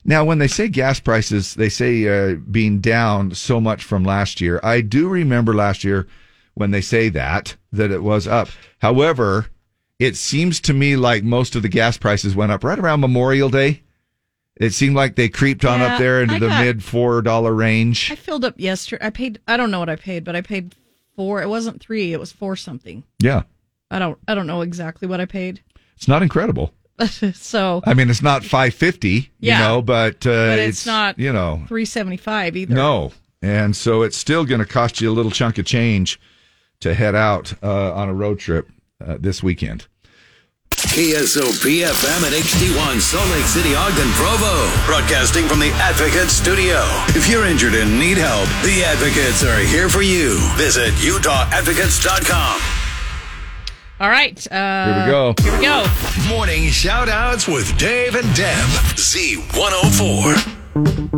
now, 0.03 0.25
when 0.25 0.39
they 0.39 0.47
say 0.47 0.67
gas 0.67 0.99
prices, 0.99 1.53
they 1.53 1.69
say 1.69 2.07
uh, 2.07 2.35
being 2.49 2.79
down 2.79 3.35
so 3.35 3.61
much 3.61 3.83
from 3.83 4.03
last 4.03 4.41
year. 4.41 4.59
I 4.63 4.81
do 4.81 5.07
remember 5.07 5.53
last 5.53 5.83
year 5.83 6.07
when 6.55 6.71
they 6.71 6.81
say 6.81 7.09
that 7.09 7.55
that 7.71 7.91
it 7.91 8.01
was 8.01 8.27
up. 8.27 8.49
However, 8.79 9.45
it 9.99 10.15
seems 10.15 10.59
to 10.61 10.73
me 10.73 10.95
like 10.95 11.23
most 11.23 11.55
of 11.55 11.61
the 11.61 11.69
gas 11.69 11.97
prices 11.97 12.35
went 12.35 12.51
up 12.51 12.63
right 12.63 12.79
around 12.79 13.01
Memorial 13.01 13.49
Day. 13.49 13.83
It 14.59 14.73
seemed 14.73 14.95
like 14.95 15.15
they 15.15 15.29
creeped 15.29 15.63
on 15.65 15.79
Yeah, 15.79 15.93
up 15.93 15.99
there 15.99 16.21
into 16.21 16.35
I 16.35 16.39
the 16.39 16.47
got- 16.47 16.63
mid 16.65 16.83
four 16.83 17.21
dollar 17.21 17.53
range. 17.53 18.11
I 18.11 18.15
filled 18.15 18.43
up 18.45 18.55
yesterday. 18.59 19.05
I 19.05 19.09
paid. 19.09 19.39
I 19.47 19.55
don't 19.57 19.71
know 19.71 19.79
what 19.79 19.89
I 19.89 19.95
paid, 19.95 20.23
but 20.25 20.35
I 20.35 20.41
paid 20.41 20.75
four. 21.15 21.41
It 21.41 21.47
wasn't 21.49 21.81
three. 21.81 22.11
It 22.13 22.19
was 22.19 22.31
four 22.31 22.55
something. 22.55 23.03
Yeah, 23.19 23.43
I 23.89 23.99
don't. 23.99 24.17
I 24.27 24.35
don't 24.35 24.47
know 24.47 24.61
exactly 24.61 25.07
what 25.07 25.21
I 25.21 25.25
paid. 25.25 25.61
it's 25.95 26.07
not 26.07 26.21
incredible. 26.21 26.73
so 27.33 27.81
I 27.85 27.93
mean, 27.93 28.09
it's 28.09 28.21
not 28.21 28.43
five 28.43 28.73
fifty, 28.73 29.31
you 29.39 29.49
Yeah. 29.51 29.59
know, 29.59 29.81
but, 29.81 30.27
uh, 30.27 30.51
But 30.51 30.59
it's 30.59 30.85
not 30.85 31.17
you 31.17 31.31
know, 31.31 31.63
three 31.69 31.85
seventy 31.85 32.17
five 32.17 32.57
either. 32.57 32.75
no, 32.75 33.13
and 33.41 33.73
so 33.75 34.01
it's 34.01 34.17
still 34.17 34.43
going 34.43 34.59
to 34.59 34.65
cost 34.67 34.99
you 34.99 35.09
a 35.09 35.13
little 35.13 35.31
chunk 35.31 35.57
of 35.57 35.65
change 35.65 36.19
to 36.81 36.93
head 36.93 37.15
out 37.15 37.53
uh, 37.63 37.93
on 37.93 38.09
a 38.09 38.13
road 38.13 38.39
trip 38.39 38.67
uh, 38.99 39.15
this 39.17 39.41
weekend. 39.41 39.87
KSOP 40.87 41.83
FM 41.83 42.23
and 42.25 42.33
HD1 42.35 43.01
Salt 43.01 43.29
Lake 43.31 43.45
City, 43.45 43.75
Ogden, 43.75 44.07
Provo. 44.13 44.69
Broadcasting 44.85 45.47
from 45.47 45.59
the 45.59 45.71
Advocate 45.75 46.29
Studio. 46.29 46.79
If 47.09 47.27
you're 47.29 47.45
injured 47.45 47.73
and 47.75 47.99
need 47.99 48.17
help, 48.17 48.47
the 48.63 48.83
Advocates 48.85 49.43
are 49.43 49.59
here 49.59 49.89
for 49.89 50.01
you. 50.01 50.37
Visit 50.55 50.93
UtahAdvocates.com. 50.95 52.61
All 53.99 54.09
right. 54.09 54.51
Uh, 54.51 54.85
Here 54.85 55.05
we 55.05 55.11
go. 55.11 55.33
Here 55.41 55.57
we 55.57 55.65
go. 55.65 55.85
Morning 56.29 56.69
shout 56.69 57.09
outs 57.09 57.45
with 57.47 57.77
Dave 57.77 58.15
and 58.15 58.33
Deb. 58.33 58.65
Z104. 58.95 60.55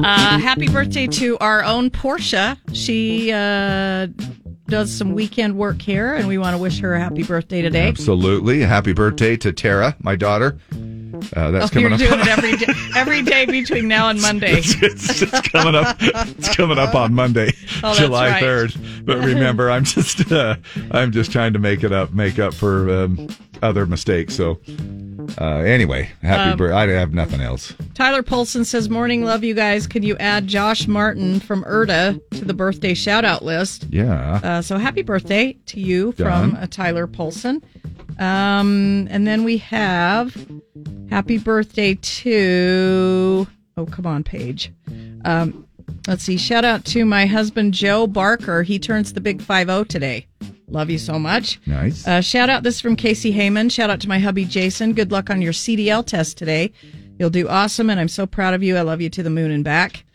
Uh, 0.03 0.39
happy 0.39 0.67
birthday 0.67 1.05
to 1.05 1.37
our 1.37 1.63
own 1.63 1.91
Portia. 1.91 2.57
She 2.73 3.31
uh, 3.31 4.07
does 4.71 4.89
some 4.89 5.13
weekend 5.13 5.57
work 5.57 5.81
here, 5.81 6.13
and 6.13 6.27
we 6.27 6.37
want 6.37 6.55
to 6.55 6.57
wish 6.57 6.79
her 6.79 6.95
a 6.95 6.99
happy 6.99 7.23
birthday 7.23 7.61
today. 7.61 7.89
Absolutely. 7.89 8.61
Happy 8.61 8.93
birthday 8.93 9.35
to 9.37 9.51
Tara, 9.51 9.95
my 9.99 10.15
daughter. 10.15 10.57
Uh, 11.35 11.51
that's 11.51 11.75
oh, 11.75 11.79
you're 11.79 11.89
coming 11.89 11.93
up. 11.93 11.99
doing 11.99 12.19
it 12.19 12.27
every 12.27 12.57
day, 12.57 12.73
every 12.95 13.21
day 13.21 13.45
between 13.45 13.87
now 13.87 14.09
and 14.09 14.21
Monday. 14.23 14.53
it's, 14.57 15.21
it's 15.21 15.41
coming 15.49 15.75
up. 15.75 15.95
It's 15.99 16.55
coming 16.55 16.77
up 16.77 16.95
on 16.95 17.13
Monday, 17.13 17.51
Oh, 17.83 17.93
July 17.95 18.29
right. 18.31 18.39
third. 18.41 18.73
But 19.05 19.17
remember, 19.19 19.69
I'm 19.71 19.83
just 19.83 20.31
uh, 20.31 20.55
I'm 20.91 21.11
just 21.11 21.31
trying 21.31 21.53
to 21.53 21.59
make 21.59 21.83
it 21.83 21.91
up, 21.91 22.11
make 22.13 22.39
up 22.39 22.53
for 22.53 22.89
um, 23.03 23.27
other 23.61 23.85
mistakes. 23.85 24.35
So 24.35 24.59
uh, 25.39 25.57
anyway, 25.59 26.09
happy 26.21 26.51
Um, 26.51 26.57
birthday. 26.57 26.75
I 26.95 26.99
have 26.99 27.13
nothing 27.13 27.41
else. 27.41 27.73
Tyler 27.93 28.23
Polson 28.23 28.65
says, 28.65 28.89
Morning, 28.89 29.23
love 29.23 29.43
you 29.43 29.53
guys. 29.53 29.87
Can 29.87 30.03
you 30.03 30.17
add 30.17 30.47
Josh 30.47 30.87
Martin 30.87 31.39
from 31.39 31.63
Erda 31.65 32.19
to 32.31 32.45
the 32.45 32.53
birthday 32.53 32.93
shout 32.93 33.23
out 33.25 33.43
list? 33.45 33.85
Yeah. 33.89 34.39
Uh, 34.43 34.61
so 34.61 34.77
happy 34.77 35.01
birthday 35.03 35.53
to 35.67 35.79
you 35.79 36.13
Done. 36.13 36.51
from 36.51 36.63
uh, 36.63 36.67
Tyler 36.67 37.07
Polson. 37.07 37.63
Um, 38.19 39.07
and 39.09 39.25
then 39.25 39.43
we 39.43 39.57
have 39.57 40.35
happy 41.09 41.37
birthday 41.37 41.95
to, 41.95 43.47
oh, 43.77 43.85
come 43.85 44.05
on, 44.05 44.23
Paige. 44.23 44.71
Um, 45.25 45.67
let's 46.07 46.23
see. 46.23 46.37
Shout 46.37 46.65
out 46.65 46.85
to 46.85 47.05
my 47.05 47.25
husband, 47.25 47.73
Joe 47.73 48.07
Barker. 48.07 48.63
He 48.63 48.79
turns 48.79 49.13
the 49.13 49.21
big 49.21 49.41
5 49.41 49.67
0 49.67 49.83
today. 49.85 50.27
Love 50.67 50.89
you 50.89 50.97
so 50.97 51.19
much. 51.19 51.59
Nice. 51.65 52.07
Uh, 52.07 52.21
shout 52.21 52.49
out 52.49 52.63
this 52.63 52.79
from 52.79 52.95
Casey 52.95 53.33
Heyman. 53.33 53.69
Shout 53.69 53.89
out 53.89 53.99
to 54.01 54.07
my 54.07 54.19
hubby 54.19 54.45
Jason. 54.45 54.93
Good 54.93 55.11
luck 55.11 55.29
on 55.29 55.41
your 55.41 55.51
CDL 55.51 56.05
test 56.05 56.37
today. 56.37 56.71
You'll 57.19 57.29
do 57.29 57.47
awesome, 57.49 57.89
and 57.89 57.99
I'm 57.99 58.07
so 58.07 58.25
proud 58.25 58.53
of 58.53 58.63
you. 58.63 58.77
I 58.77 58.81
love 58.81 59.01
you 59.01 59.09
to 59.09 59.21
the 59.21 59.29
moon 59.29 59.51
and 59.51 59.63
back. 59.63 60.05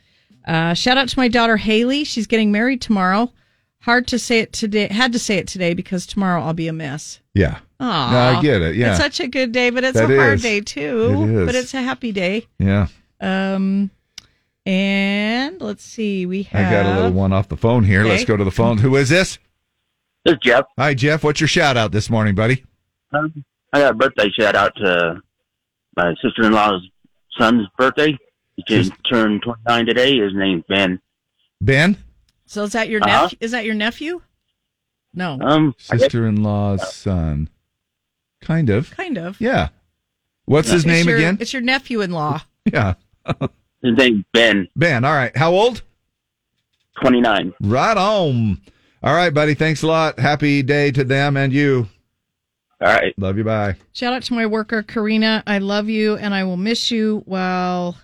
Uh, 0.47 0.75
shout 0.75 0.97
out 0.97 1.09
to 1.09 1.19
my 1.19 1.29
daughter 1.29 1.57
Haley. 1.59 2.05
She's 2.05 2.27
getting 2.27 2.51
married 2.51 2.81
tomorrow. 2.81 3.33
Hard 3.81 4.07
to 4.09 4.19
say 4.19 4.41
it 4.41 4.53
today. 4.53 4.89
Had 4.89 5.13
to 5.13 5.19
say 5.19 5.37
it 5.37 5.47
today 5.47 5.75
because 5.75 6.07
tomorrow 6.07 6.43
I'll 6.43 6.55
be 6.55 6.69
a 6.69 6.73
mess. 6.73 7.21
Yeah. 7.35 7.59
Aw, 7.79 8.11
No, 8.11 8.39
I 8.39 8.43
get 8.43 8.63
it. 8.63 8.77
Yeah. 8.77 8.91
It's 8.91 8.99
such 8.99 9.21
a 9.21 9.29
good 9.29 9.53
day, 9.53 9.71
but 9.71 9.85
it's 9.85 9.99
That 9.99 10.11
a 10.11 10.17
hard 10.17 10.35
is. 10.35 10.43
day 10.43 10.61
too. 10.61 11.11
It 11.29 11.31
is. 11.41 11.47
But 11.47 11.55
it's 11.55 11.75
a 11.75 11.83
happy 11.83 12.13
day. 12.13 12.47
Yeah. 12.59 12.87
Um, 13.21 13.91
and 14.65 15.61
let's 15.61 15.85
see. 15.85 16.27
We 16.27 16.45
have 16.45 16.67
I 16.67 16.71
got 16.71 16.87
a 16.87 16.95
little 16.97 17.13
one 17.13 17.33
off 17.33 17.49
the 17.49 17.57
phone 17.57 17.85
here. 17.85 18.05
Let's 18.05 18.25
go 18.25 18.37
to 18.37 18.45
the 18.45 18.51
phone. 18.51 18.79
Who 18.79 18.97
is 18.97 19.09
this? 19.09 19.39
This 20.25 20.35
is 20.35 20.39
Jeff. 20.43 20.65
Hi, 20.79 20.95
Jeff. 20.95 21.23
What's 21.23 21.41
your 21.41 21.49
shout 21.49 21.77
out 21.77 21.93
this 21.93 22.11
morning, 22.11 22.35
buddy? 22.35 22.65
Um, 23.13 23.45
I 23.73 23.81
got 23.81 23.93
a 23.93 23.95
birthday 23.95 24.31
shout 24.31 24.57
out 24.57 24.75
to 24.77 25.21
my 25.97 26.15
sister 26.23 26.45
in 26.45 26.53
law's 26.53 26.83
son's 27.39 27.67
birthday. 27.79 28.17
He 28.57 28.65
just 28.67 28.93
turned 29.11 29.43
29 29.43 29.87
today. 29.87 30.19
His 30.19 30.33
name's 30.35 30.65
Ben. 30.69 31.01
Ben? 31.61 31.97
So 32.47 32.65
is 32.65 32.73
that 32.73 32.89
your 32.89 33.03
Uh-huh. 33.05 33.23
nephew? 33.25 33.39
Is 33.41 33.51
that 33.53 33.65
your 33.65 33.75
nephew? 33.75 34.21
No. 35.15 35.39
Um, 35.41 35.75
I 35.91 35.95
guess- 35.95 36.05
Sister 36.05 36.27
in 36.27 36.43
law's 36.43 36.93
son. 36.95 37.49
Kind 38.41 38.71
of. 38.71 38.91
Kind 38.91 39.19
of. 39.19 39.41
Yeah. 39.41 39.69
What's 40.45 40.69
his 40.69 40.83
It's 40.83 40.87
name 40.87 41.09
your- 41.09 41.17
again? 41.19 41.39
It's 41.41 41.53
your 41.53 41.63
nephew-in-law. 41.63 42.43
Yeah. 42.73 42.95
His 43.83 43.97
name's 43.97 44.25
Ben. 44.33 44.67
Ben. 44.75 45.05
All 45.05 45.13
right. 45.15 45.37
How 45.37 45.53
old? 45.53 45.83
29. 47.01 47.53
Right 47.61 47.97
on. 47.97 48.61
All 49.03 49.15
right, 49.15 49.33
buddy. 49.33 49.55
Thanks 49.55 49.83
a 49.83 49.87
lot. 49.87 50.19
Happy 50.19 50.63
day 50.63 50.91
to 50.93 51.05
them 51.05 51.37
and 51.37 51.53
you. 51.53 51.89
All 52.81 52.89
right. 52.93 53.15
Love 53.19 53.37
you. 53.39 53.45
Bye. 53.45 53.77
Shout 53.93 54.13
out 54.13 54.23
to 54.25 54.35
my 54.35 54.47
worker, 54.47 54.83
Karina. 54.83 55.43
I 55.47 55.59
love 55.59 55.89
you 55.89 56.17
and 56.17 56.35
I 56.35 56.43
will 56.45 56.57
miss 56.57 56.91
you 56.91 57.23
while 57.27 57.97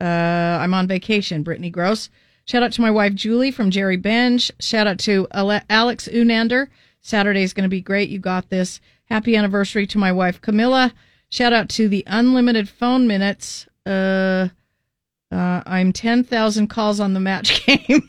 uh, 0.00 0.04
I'm 0.04 0.72
on 0.74 0.86
vacation. 0.86 1.42
Brittany 1.42 1.70
Gross. 1.70 2.08
Shout 2.46 2.62
out 2.62 2.72
to 2.72 2.80
my 2.80 2.90
wife, 2.90 3.14
Julie 3.14 3.50
from 3.50 3.70
Jerry 3.70 3.96
Benj. 3.96 4.50
Shout 4.60 4.86
out 4.86 4.98
to 5.00 5.26
Ale- 5.34 5.60
Alex 5.68 6.08
Unander. 6.08 6.70
Saturday's 7.02 7.52
going 7.52 7.64
to 7.64 7.68
be 7.68 7.80
great. 7.80 8.08
You 8.08 8.18
got 8.18 8.48
this. 8.50 8.80
Happy 9.06 9.36
anniversary 9.36 9.86
to 9.88 9.98
my 9.98 10.12
wife, 10.12 10.40
Camilla. 10.40 10.92
Shout 11.28 11.52
out 11.52 11.68
to 11.70 11.88
the 11.88 12.04
unlimited 12.06 12.68
phone 12.68 13.06
minutes. 13.06 13.66
Uh, 13.84 14.48
uh, 15.30 15.62
I'm 15.66 15.92
10,000 15.92 16.66
calls 16.68 17.00
on 17.00 17.12
the 17.14 17.20
match 17.20 17.64
game. 17.66 18.08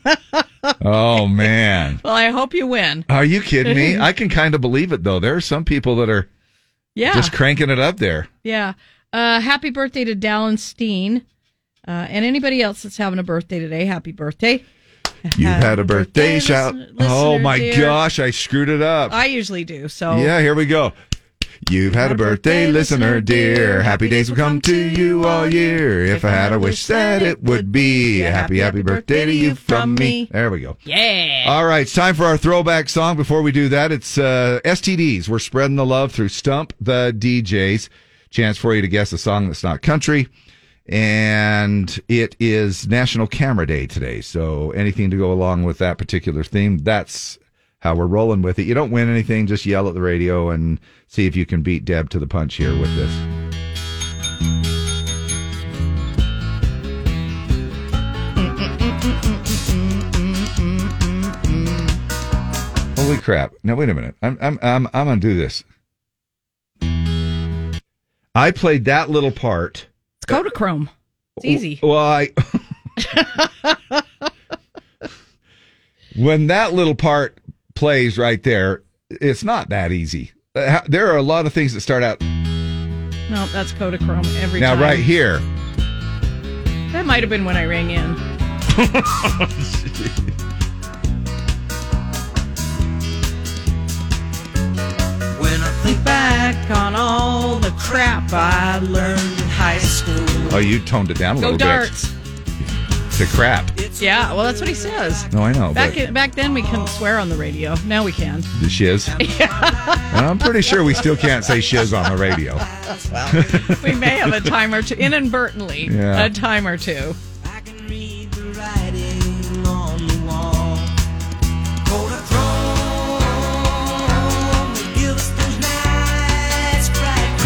Oh, 0.82 1.28
man. 1.28 2.00
well, 2.04 2.14
I 2.16 2.30
hope 2.30 2.54
you 2.54 2.68
win. 2.68 3.06
Are 3.10 3.26
you 3.26 3.42
kidding 3.42 3.76
me? 3.76 3.98
I 4.00 4.14
can 4.14 4.30
kind 4.30 4.56
of 4.56 4.62
believe 4.62 4.92
it, 4.92 5.04
though. 5.04 5.20
There 5.20 5.36
are 5.36 5.42
some 5.42 5.66
people 5.66 5.96
that 5.98 6.10
are 6.10 6.30
Yeah. 6.96 7.14
just 7.14 7.32
cranking 7.34 7.70
it 7.70 7.80
up 7.80 7.98
there. 7.98 8.28
Yeah. 8.44 8.74
Uh, 9.14 9.40
happy 9.40 9.70
birthday 9.70 10.04
to 10.04 10.16
Dallin 10.16 10.58
Steen. 10.60 11.26
Uh, 11.88 12.06
and 12.10 12.26
anybody 12.26 12.62
else 12.62 12.84
that's 12.84 12.98
having 12.98 13.18
a 13.18 13.24
birthday 13.24 13.60
today, 13.60 13.86
happy 13.86 14.12
birthday. 14.12 14.64
You 15.36 15.48
had 15.48 15.80
a 15.80 15.84
birthday 15.84 16.40
shout. 16.40 16.76
oh, 17.00 17.40
my 17.40 17.58
dear. 17.58 17.82
gosh. 17.82 18.20
I 18.20 18.32
screwed 18.32 18.70
it 18.70 18.82
up. 18.82 19.12
I 19.12 19.26
usually 19.26 19.64
do. 19.64 19.88
So 19.88 20.18
Yeah, 20.18 20.40
here 20.40 20.56
we 20.56 20.66
go. 20.66 20.94
You've 21.70 21.96
had 21.96 22.12
a 22.12 22.16
birthday, 22.16 22.72
listener 22.72 23.20
dear. 23.20 23.82
Happy 23.82 24.08
days 24.08 24.30
will 24.30 24.38
come 24.38 24.62
to 24.62 24.76
you 24.76 25.26
all 25.26 25.52
year. 25.52 26.06
If 26.06 26.24
I 26.24 26.30
had 26.30 26.54
a 26.54 26.60
wish 26.60 26.86
that 26.88 27.22
it 27.22 27.44
would 27.44 27.72
be 27.72 28.22
a 28.22 28.32
happy, 28.32 28.60
happy 28.60 28.82
birthday 28.82 29.26
to 29.26 29.34
you 29.34 29.56
from 29.56 29.96
me. 29.96 30.30
There 30.32 30.50
we 30.50 30.62
go. 30.62 30.78
Yeah. 30.84 31.46
All 31.48 31.66
right, 31.66 31.82
it's 31.82 31.94
time 31.94 32.16
for 32.16 32.26
our 32.26 32.38
throwback 32.38 32.90
song. 32.90 33.18
Before 33.18 33.42
we 33.42 33.52
do 33.52 33.70
that, 33.70 33.92
it's 33.92 34.18
uh, 34.18 34.60
STDs. 34.64 35.28
We're 35.28 35.40
spreading 35.40 35.76
the 35.76 35.86
love 35.86 36.12
through 36.12 36.30
Stump 36.30 36.74
the 36.80 37.14
DJs. 37.18 37.90
Chance 38.30 38.58
for 38.58 38.76
you 38.76 38.82
to 38.82 38.88
guess 38.88 39.12
a 39.12 39.18
song 39.18 39.48
that's 39.48 39.64
not 39.64 39.82
country. 39.82 40.28
And 40.90 42.00
it 42.08 42.36
is 42.40 42.88
National 42.88 43.28
Camera 43.28 43.68
Day 43.68 43.88
today. 43.88 44.22
So 44.22 44.72
anything 44.72 45.10
to 45.12 45.18
go 45.18 45.34
along 45.34 45.64
with 45.64 45.80
that 45.80 45.98
particular 45.98 46.44
theme, 46.44 46.78
that's 46.78 47.38
how 47.80 47.96
we're 47.96 48.08
rolling 48.08 48.42
with 48.42 48.58
it. 48.58 48.64
You 48.64 48.74
don't 48.74 48.92
win 48.92 49.10
anything, 49.10 49.48
just 49.48 49.66
yell 49.66 49.88
at 49.88 49.94
the 49.94 50.02
radio 50.02 50.50
and 50.50 50.80
see 51.08 51.26
if 51.26 51.36
you 51.36 51.46
can 51.46 51.62
beat 51.62 51.86
Deb 51.86 52.10
to 52.12 52.20
the 52.20 52.28
punch 52.28 52.56
here 52.56 52.78
with 52.80 52.96
this. 52.96 53.14
Holy 62.98 63.18
crap. 63.18 63.54
Now 63.64 63.76
wait 63.76 63.90
a 63.90 63.94
minute. 63.94 64.16
I'm 64.22 64.38
I'm 64.42 64.60
I'm 64.62 64.88
I'm 64.88 65.08
gonna 65.08 65.22
do 65.22 65.36
this. 65.36 65.64
I 68.34 68.52
played 68.52 68.86
that 68.86 69.10
little 69.10 69.32
part. 69.32 69.88
It's 70.30 70.34
Kodachrome. 70.34 70.90
It's 71.38 71.46
easy. 71.46 71.80
Well, 71.82 71.98
I 71.98 72.30
when 76.16 76.48
that 76.48 76.74
little 76.74 76.96
part 76.96 77.38
plays 77.76 78.18
right 78.18 78.42
there, 78.42 78.84
it's 79.10 79.44
not 79.44 79.70
that 79.70 79.92
easy. 79.92 80.32
Uh, 80.56 80.82
There 80.88 81.12
are 81.12 81.18
a 81.18 81.22
lot 81.22 81.46
of 81.46 81.54
things 81.54 81.74
that 81.74 81.82
start 81.82 82.02
out 82.04 82.20
No, 82.22 83.46
that's 83.54 83.72
Kodachrome 83.74 84.26
every 84.42 84.60
now 84.60 84.74
time. 84.74 84.82
right 84.82 85.00
here. 85.00 85.40
That 86.92 87.06
might 87.06 87.06
might 87.06 87.24
have 87.24 87.30
been 87.30 87.46
when 87.46 87.56
I 87.58 87.66
rang 87.66 87.92
in. 87.92 88.16
When 95.40 95.62
I 95.62 95.72
think 95.84 96.04
back 96.04 96.70
on 96.72 96.96
all 96.96 97.56
the 97.58 97.72
crap 97.80 98.34
I 98.34 98.80
learned 98.80 99.20
in 99.40 99.47
high 99.58 99.80
school. 99.80 100.16
Oh, 100.56 100.60
you 100.60 100.80
toned 100.80 101.12
it 101.12 101.18
down 101.18 101.38
a 101.38 101.42
Go 101.42 101.50
little 101.52 101.58
darts. 101.58 102.08
bit. 102.08 102.14
To 103.18 103.26
crap. 103.36 103.72
Yeah, 104.00 104.32
well, 104.32 104.44
that's 104.44 104.60
what 104.60 104.70
he 104.70 104.76
says. 104.76 105.26
No, 105.34 105.42
I 105.42 105.52
know. 105.52 105.74
Back 105.74 105.98
in, 105.98 106.14
back 106.14 106.36
then, 106.36 106.54
we 106.54 106.62
couldn't 106.62 106.88
swear 106.88 107.18
on 107.18 107.30
the 107.30 107.36
radio. 107.36 107.74
Now 107.88 108.04
we 108.04 108.12
can. 108.12 108.42
the 108.62 108.70
shiz. 108.70 109.10
I'm 109.50 110.38
pretty 110.38 110.62
sure 110.62 110.84
we 110.84 110.94
still 110.94 111.18
can't 111.18 111.44
say 111.44 111.60
shiz 111.60 111.96
on 111.96 112.12
the 112.12 112.16
radio. 112.18 112.56
well, 113.12 113.44
we 113.84 113.96
may 113.96 114.18
have 114.18 114.34
a 114.34 114.40
time 114.40 114.72
or 114.72 114.84
two, 114.84 114.94
inadvertently, 114.94 115.86
Yeah. 115.92 116.26
a 116.26 116.30
time 116.30 116.68
or 116.68 116.78
two. 116.78 117.16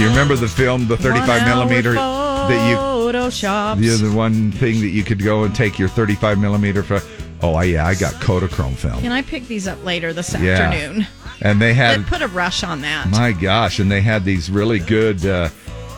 Do 0.02 0.06
you 0.06 0.10
remember 0.14 0.36
the 0.36 0.48
film, 0.48 0.88
the 0.88 0.98
35 0.98 1.46
millimeter 1.48 1.94
that 1.94 2.70
you 2.72 2.76
Photoshop. 2.76 3.78
The 3.78 3.92
other 3.94 4.12
one 4.12 4.52
thing 4.52 4.80
that 4.82 4.88
you 4.88 5.04
could 5.04 5.22
go 5.24 5.44
and 5.44 5.54
take 5.54 5.78
your 5.78 5.90
35 5.90 6.40
millimeter 6.40 6.82
for. 6.82 7.02
Oh, 7.44 7.54
I- 7.54 7.66
yeah, 7.66 7.86
I 7.86 7.94
got 7.94 8.14
Kodachrome 8.16 8.76
film. 8.76 9.00
Can 9.02 9.12
I 9.12 9.22
pick 9.22 9.48
these 9.48 9.68
up 9.68 9.84
later 9.86 10.12
this 10.12 10.34
Yeah. 10.34 10.54
afternoon? 10.54 11.06
And 11.42 11.62
they 11.62 11.76
had, 11.76 12.00
Let's 12.00 12.10
put 12.10 12.22
a 12.24 12.28
rush 12.30 12.64
on 12.64 12.82
that. 12.82 13.10
my 13.12 13.32
gosh, 13.32 13.78
and 13.78 13.92
they 13.92 14.02
had 14.02 14.26
these 14.26 14.50
really 14.50 14.80
good. 14.80 15.24
Uh, 15.24 15.50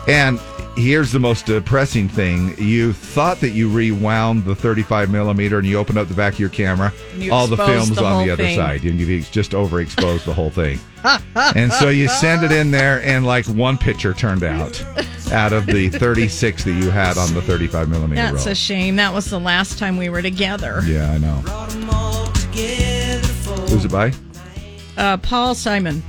and 0.06 0.38
here's 0.76 1.12
the 1.12 1.18
most 1.18 1.46
depressing 1.46 2.08
thing: 2.08 2.54
you 2.58 2.92
thought 2.92 3.40
that 3.40 3.50
you 3.50 3.70
rewound 3.70 4.44
the 4.44 4.54
35 4.54 5.10
millimeter, 5.10 5.58
and 5.58 5.66
you 5.66 5.78
opened 5.78 5.98
up 5.98 6.08
the 6.08 6.14
back 6.14 6.34
of 6.34 6.40
your 6.40 6.48
camera, 6.48 6.92
you 7.16 7.32
all 7.32 7.46
the 7.46 7.56
film's 7.56 7.96
the 7.96 8.04
on 8.04 8.26
the 8.26 8.32
other 8.32 8.42
thing. 8.44 8.56
side, 8.56 8.84
and 8.84 8.98
you 8.98 9.20
just 9.22 9.52
overexposed 9.52 10.24
the 10.24 10.34
whole 10.34 10.50
thing. 10.50 10.78
and 11.54 11.72
so 11.72 11.90
you 11.90 12.08
send 12.08 12.44
it 12.44 12.52
in 12.52 12.70
there, 12.70 13.02
and 13.02 13.26
like 13.26 13.46
one 13.46 13.76
picture 13.76 14.14
turned 14.14 14.42
out 14.42 14.82
out 15.32 15.52
of 15.52 15.66
the 15.66 15.88
36 15.88 16.64
that 16.64 16.72
you 16.72 16.90
had 16.90 17.18
on 17.18 17.32
the 17.34 17.42
35 17.42 17.88
millimeter 17.88 18.22
That's 18.22 18.44
roll. 18.44 18.52
a 18.52 18.54
shame. 18.54 18.96
That 18.96 19.12
was 19.12 19.26
the 19.26 19.40
last 19.40 19.78
time 19.78 19.96
we 19.96 20.08
were 20.08 20.22
together. 20.22 20.80
Yeah, 20.86 21.10
I 21.12 21.18
know. 21.18 21.40
Who's 23.68 23.84
it 23.84 23.90
by? 23.90 24.12
Uh, 24.96 25.16
Paul 25.18 25.54
Simon. 25.54 26.02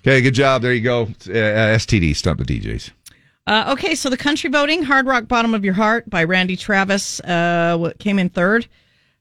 Okay, 0.00 0.20
good 0.20 0.34
job. 0.34 0.62
There 0.62 0.72
you 0.72 0.80
go. 0.80 1.02
Uh, 1.02 1.76
STD, 1.76 2.14
Stump 2.14 2.44
the 2.44 2.44
DJs. 2.44 2.90
Uh, 3.46 3.72
okay, 3.72 3.94
so 3.94 4.10
the 4.10 4.16
country 4.16 4.50
voting, 4.50 4.82
Hard 4.82 5.06
Rock 5.06 5.28
Bottom 5.28 5.54
of 5.54 5.64
Your 5.64 5.74
Heart 5.74 6.10
by 6.10 6.24
Randy 6.24 6.56
Travis, 6.56 7.20
uh, 7.20 7.76
what 7.78 7.98
came 7.98 8.18
in 8.18 8.28
third. 8.28 8.66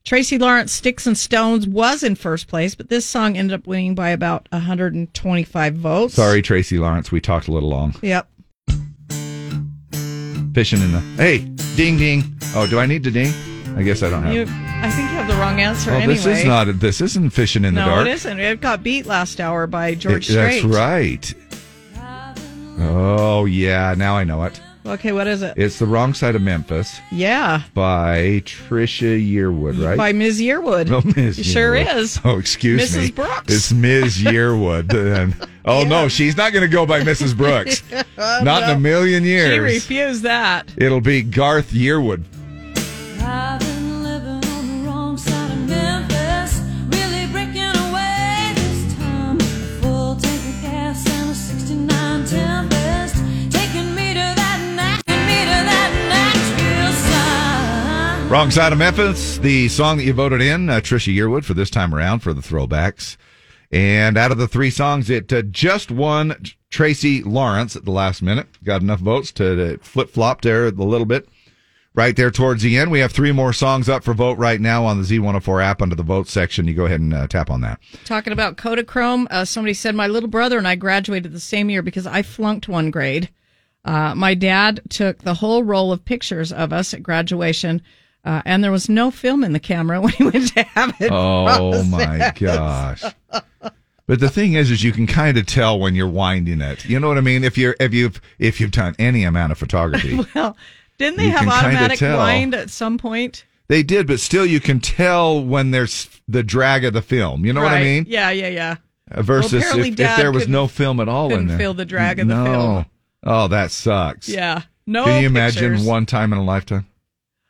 Tracy 0.04 0.38
Lawrence, 0.38 0.72
Sticks 0.72 1.08
and 1.08 1.18
Stones 1.18 1.68
was 1.68 2.04
in 2.04 2.16
first 2.16 2.48
place, 2.48 2.76
but 2.76 2.90
this 2.90 3.06
song 3.06 3.38
ended 3.38 3.60
up 3.60 3.68
winning 3.68 3.96
by 3.96 4.10
about 4.10 4.48
125 4.52 5.76
votes. 5.76 6.14
Sorry, 6.14 6.42
Tracy 6.42 6.78
Lawrence. 6.78 7.12
We 7.12 7.22
talked 7.22 7.48
a 7.48 7.52
little 7.52 7.70
long. 7.70 7.96
Yep. 8.02 8.28
Fishing 10.54 10.82
in 10.82 10.92
the. 10.92 11.04
Hey, 11.18 11.40
ding 11.76 11.98
ding. 11.98 12.24
Oh, 12.56 12.68
do 12.68 12.80
I 12.80 12.86
need 12.86 13.04
to 13.04 13.12
ding? 13.12 13.32
I 13.76 13.84
guess 13.84 14.04
I 14.04 14.10
don't 14.10 14.24
have. 14.24 14.34
You, 14.34 14.44
I 14.44 14.90
think 14.90 15.10
you 15.10 15.18
have 15.18 15.28
the 15.28 15.36
wrong 15.36 15.60
answer 15.60 15.92
oh, 15.92 15.96
anyway. 15.96 16.14
this 16.14 16.26
is 16.26 16.46
not. 16.46 16.66
This 16.80 17.02
isn't 17.02 17.32
fishing 17.32 17.66
in 17.66 17.74
the 17.74 17.82
dark. 17.82 18.06
no, 18.06 18.12
it 18.12 18.14
isn't. 18.14 18.40
It 18.40 18.62
got 18.62 18.84
beat 18.84 19.06
last 19.06 19.42
hour 19.42 19.68
by 19.68 19.96
George 19.96 20.30
It- 20.30 20.34
that's 20.34 20.64
right. 20.64 21.34
Oh 22.78 23.46
yeah, 23.46 23.94
now 23.98 24.18
I 24.18 24.24
know 24.24 24.44
it. 24.44 24.60
Okay, 24.86 25.12
what 25.14 25.26
is 25.26 25.42
it? 25.42 25.56
It's 25.58 25.80
the 25.80 25.88
wrong 25.88 26.14
side 26.14 26.36
of 26.36 26.44
Memphis 26.44 27.00
Yeah, 27.12 27.64
by 27.74 28.44
Trisha 28.46 29.18
Yearwood, 29.20 29.84
right? 29.84 29.98
by 29.98 30.12
Ms. 30.12 30.40
Yearwood. 30.40 30.92
Oh, 30.92 31.02
Ms. 31.20 31.40
It 31.40 31.44
sure 31.46 31.74
Yearwood. 31.74 31.96
is. 31.96 32.20
Oh, 32.26 32.38
excuse 32.38 32.96
me. 32.96 33.00
Mrs. 33.00 33.04
me. 33.06 33.12
Brooks. 33.12 33.54
It's 33.54 33.72
Ms. 33.74 34.18
Yearwood. 34.24 34.94
And- 34.94 35.36
oh 35.66 35.84
no, 35.86 36.08
she's 36.08 36.38
not 36.38 36.54
going 36.54 36.62
to 36.62 36.68
go 36.72 36.86
by 36.86 37.02
Mrs. 37.02 37.36
Brooks. 37.36 37.82
not 38.18 38.64
in 38.64 38.70
a 38.70 38.80
million 38.80 39.24
years. 39.24 39.48
She 39.50 39.56
years. 39.56 39.74
refused 39.74 40.22
that. 40.24 40.72
It'll 40.78 41.02
be 41.02 41.24
Garth 41.24 41.72
Yearwood. 41.72 42.24
I've 43.22 43.65
Wrong 58.28 58.50
side 58.50 58.74
of 58.74 58.80
Memphis, 58.80 59.38
the 59.38 59.70
song 59.70 59.98
that 59.98 60.04
you 60.04 60.12
voted 60.12 60.42
in, 60.42 60.70
uh, 60.70 60.82
Trisha 60.82 61.16
Yearwood, 61.16 61.46
for 61.46 61.54
this 61.54 61.70
time 61.70 61.94
around 61.94 62.20
for 62.20 62.34
the 62.34 62.42
throwbacks. 62.42 63.18
And 63.72 64.18
out 64.18 64.32
of 64.32 64.40
the 64.40 64.48
three 64.48 64.72
songs, 64.72 65.10
it 65.10 65.32
uh, 65.32 65.44
just 65.44 65.92
won 65.92 66.36
Tracy 66.70 67.22
Lawrence 67.22 67.76
at 67.76 67.86
the 67.86 67.92
last 67.92 68.22
minute. 68.22 68.48
Got 68.64 68.82
enough 68.82 69.00
votes 69.00 69.32
to, 69.34 69.78
flip 69.84 70.10
flop 70.10 70.42
there 70.42 70.66
a 70.66 70.72
little 70.72 71.06
bit. 71.06 71.30
Right 71.94 72.16
there 72.16 72.32
towards 72.32 72.64
the 72.64 72.78
end, 72.78 72.92
we 72.92 73.00
have 73.00 73.14
three 73.14 73.32
more 73.32 73.54
songs 73.54 73.88
up 73.88 74.04
for 74.04 74.14
vote 74.14 74.38
right 74.38 74.60
now 74.60 74.84
on 74.86 75.02
the 75.02 75.08
Z104 75.08 75.64
app 75.64 75.82
under 75.82 75.96
the 75.96 76.04
vote 76.04 76.28
section. 76.28 76.68
You 76.68 76.74
go 76.74 76.86
ahead 76.88 77.00
and 77.00 77.14
uh, 77.14 77.28
tap 77.28 77.50
on 77.50 77.62
that. 77.62 77.80
Talking 78.04 78.34
about 78.34 78.58
Kodachrome, 78.58 79.28
uh, 79.30 79.46
somebody 79.46 79.74
said 79.74 79.96
my 79.96 80.08
little 80.08 80.28
brother 80.28 80.58
and 80.58 80.68
I 80.68 80.76
graduated 80.76 81.32
the 81.32 81.40
same 81.40 81.70
year 81.70 81.82
because 81.82 82.06
I 82.06 82.22
flunked 82.22 82.68
one 82.68 82.92
grade. 82.92 83.30
Uh, 83.86 84.14
my 84.16 84.34
dad 84.34 84.82
took 84.90 85.20
the 85.20 85.36
whole 85.36 85.64
roll 85.64 85.92
of 85.92 86.04
pictures 86.04 86.52
of 86.52 86.74
us 86.74 86.94
at 86.94 87.04
graduation, 87.04 87.82
uh, 88.26 88.42
and 88.46 88.64
there 88.64 88.72
was 88.72 88.90
no 88.90 89.12
film 89.12 89.44
in 89.44 89.54
the 89.54 89.60
camera 89.60 90.02
when 90.02 90.14
he 90.14 90.24
went 90.24 90.48
to 90.54 90.64
have 90.64 90.96
it. 91.00 91.12
Oh 91.12 91.84
my 91.90 92.34
gosh. 92.36 93.04
But 94.08 94.20
the 94.20 94.30
thing 94.30 94.54
is, 94.54 94.70
is 94.70 94.84
you 94.84 94.92
can 94.92 95.08
kind 95.08 95.38
of 95.38 95.46
tell 95.46 95.80
when 95.80 95.96
you're 95.96 96.08
winding 96.08 96.62
it. 96.62 96.86
You 96.86 97.00
know 97.00 97.08
what 97.08 97.18
I 97.18 97.22
mean? 97.22 97.44
If 97.44 97.58
you're, 97.58 97.76
if 97.80 97.94
you've, 97.94 98.22
if 98.38 98.60
you've 98.60 98.72
done 98.72 98.96
any 99.00 99.24
amount 99.24 99.52
of 99.52 99.58
photography, 99.58 100.20
Well, 100.36 100.56
didn't 100.98 101.18
they 101.18 101.30
have 101.30 101.48
automatic 101.48 102.02
wind 102.02 102.54
at 102.54 102.70
some 102.70 102.98
point? 102.98 103.46
they 103.68 103.82
did, 103.82 104.06
but 104.06 104.20
still 104.20 104.46
you 104.46 104.60
can 104.60 104.80
tell 104.80 105.44
when 105.44 105.72
there's 105.72 106.08
the 106.28 106.44
drag 106.44 106.86
of 106.86 106.94
the 106.94 107.02
film. 107.02 107.46
You 107.46 107.54
know 107.54 107.64
what 107.64 107.74
I 107.74 107.82
mean? 107.84 108.06
Yeah, 108.08 108.30
yeah, 108.30 108.48
yeah. 108.50 108.76
Uh, 109.10 109.24
Versus 109.24 109.64
Well, 109.64 109.80
if, 109.80 110.00
if 110.00 110.18
there 110.18 110.32
was 110.32 110.48
no 110.48 110.68
film 110.68 111.00
at 111.00 111.10
all 111.10 111.34
in 111.34 111.48
there. 111.48 111.58
feel 111.58 111.74
the 111.74 111.86
drag 111.86 112.20
of 112.20 112.28
the 112.28 112.36
no. 112.36 112.46
film. 112.46 112.86
Oh, 113.24 113.48
that 113.48 113.72
sucks. 113.72 114.30
Yeah. 114.30 114.62
No. 114.86 115.06
Can 115.06 115.22
you 115.22 115.28
imagine 115.28 115.84
one 115.84 116.06
time 116.06 116.32
in 116.32 116.38
a 116.38 116.44
lifetime? 116.44 116.86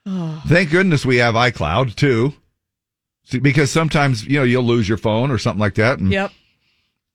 Oh. 0.06 0.44
Thank 0.48 0.72
goodness 0.72 1.06
we 1.06 1.18
have 1.18 1.36
iCloud 1.36 1.96
too. 1.96 2.34
Because 3.42 3.72
sometimes, 3.72 4.24
you 4.26 4.38
know, 4.38 4.44
you'll 4.44 4.64
lose 4.64 4.88
your 4.88 5.00
phone 5.00 5.32
or 5.32 5.38
something 5.40 5.60
like 5.60 5.76
that. 5.76 6.00
And 6.00 6.12
Yep. 6.12 6.32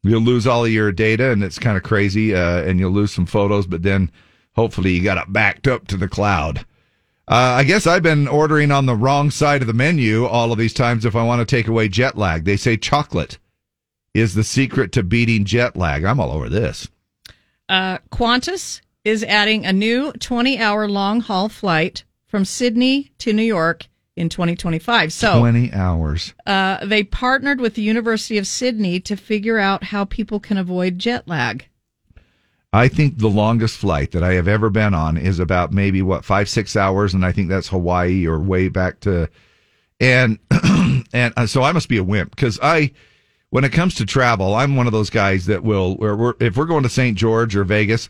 You'll 0.02 0.22
lose 0.22 0.46
all 0.46 0.64
of 0.64 0.70
your 0.70 0.92
data 0.92 1.30
and 1.30 1.44
it's 1.44 1.58
kind 1.58 1.76
of 1.76 1.82
crazy. 1.82 2.34
Uh, 2.34 2.62
and 2.62 2.80
you'll 2.80 2.90
lose 2.90 3.12
some 3.12 3.26
photos, 3.26 3.66
but 3.66 3.82
then 3.82 4.10
hopefully 4.54 4.92
you 4.92 5.04
got 5.04 5.18
it 5.18 5.32
backed 5.32 5.68
up 5.68 5.86
to 5.88 5.96
the 5.96 6.08
cloud. 6.08 6.64
Uh, 7.28 7.54
I 7.58 7.64
guess 7.64 7.86
I've 7.86 8.02
been 8.02 8.26
ordering 8.26 8.72
on 8.72 8.86
the 8.86 8.96
wrong 8.96 9.30
side 9.30 9.60
of 9.60 9.68
the 9.68 9.72
menu 9.72 10.26
all 10.26 10.50
of 10.50 10.58
these 10.58 10.74
times 10.74 11.04
if 11.04 11.14
I 11.14 11.22
want 11.22 11.46
to 11.46 11.56
take 11.56 11.68
away 11.68 11.88
jet 11.88 12.18
lag. 12.18 12.44
They 12.44 12.56
say 12.56 12.76
chocolate 12.76 13.38
is 14.14 14.34
the 14.34 14.42
secret 14.42 14.90
to 14.92 15.04
beating 15.04 15.44
jet 15.44 15.76
lag. 15.76 16.02
I'm 16.02 16.18
all 16.18 16.32
over 16.32 16.48
this. 16.48 16.88
Uh, 17.68 17.98
Qantas 18.10 18.80
is 19.04 19.22
adding 19.22 19.64
a 19.64 19.72
new 19.72 20.12
20 20.12 20.58
hour 20.58 20.88
long 20.88 21.20
haul 21.20 21.48
flight 21.48 22.02
from 22.30 22.44
Sydney 22.44 23.10
to 23.18 23.32
New 23.32 23.42
York 23.42 23.88
in 24.16 24.28
2025. 24.28 25.12
So 25.12 25.40
20 25.40 25.72
hours. 25.72 26.32
uh, 26.46 26.84
they 26.86 27.02
partnered 27.02 27.60
with 27.60 27.74
the 27.74 27.82
University 27.82 28.38
of 28.38 28.46
Sydney 28.46 29.00
to 29.00 29.16
figure 29.16 29.58
out 29.58 29.84
how 29.84 30.04
people 30.04 30.38
can 30.38 30.56
avoid 30.56 30.98
jet 30.98 31.26
lag. 31.26 31.66
I 32.72 32.86
think 32.86 33.18
the 33.18 33.28
longest 33.28 33.78
flight 33.78 34.12
that 34.12 34.22
I 34.22 34.34
have 34.34 34.46
ever 34.46 34.70
been 34.70 34.94
on 34.94 35.16
is 35.16 35.40
about 35.40 35.72
maybe 35.72 36.02
what 36.02 36.24
five 36.24 36.48
six 36.48 36.76
hours, 36.76 37.14
and 37.14 37.26
I 37.26 37.32
think 37.32 37.48
that's 37.48 37.66
Hawaii 37.68 38.26
or 38.26 38.38
way 38.38 38.68
back 38.68 39.00
to, 39.00 39.28
and 39.98 40.38
and 41.12 41.34
uh, 41.36 41.46
so 41.48 41.64
I 41.64 41.72
must 41.72 41.88
be 41.88 41.96
a 41.96 42.04
wimp 42.04 42.30
because 42.30 42.60
I, 42.62 42.92
when 43.48 43.64
it 43.64 43.72
comes 43.72 43.96
to 43.96 44.06
travel, 44.06 44.54
I'm 44.54 44.76
one 44.76 44.86
of 44.86 44.92
those 44.92 45.10
guys 45.10 45.46
that 45.46 45.64
will 45.64 45.96
where 45.96 46.14
we're, 46.14 46.34
if 46.38 46.56
we're 46.56 46.66
going 46.66 46.84
to 46.84 46.88
St. 46.88 47.18
George 47.18 47.56
or 47.56 47.64
Vegas, 47.64 48.08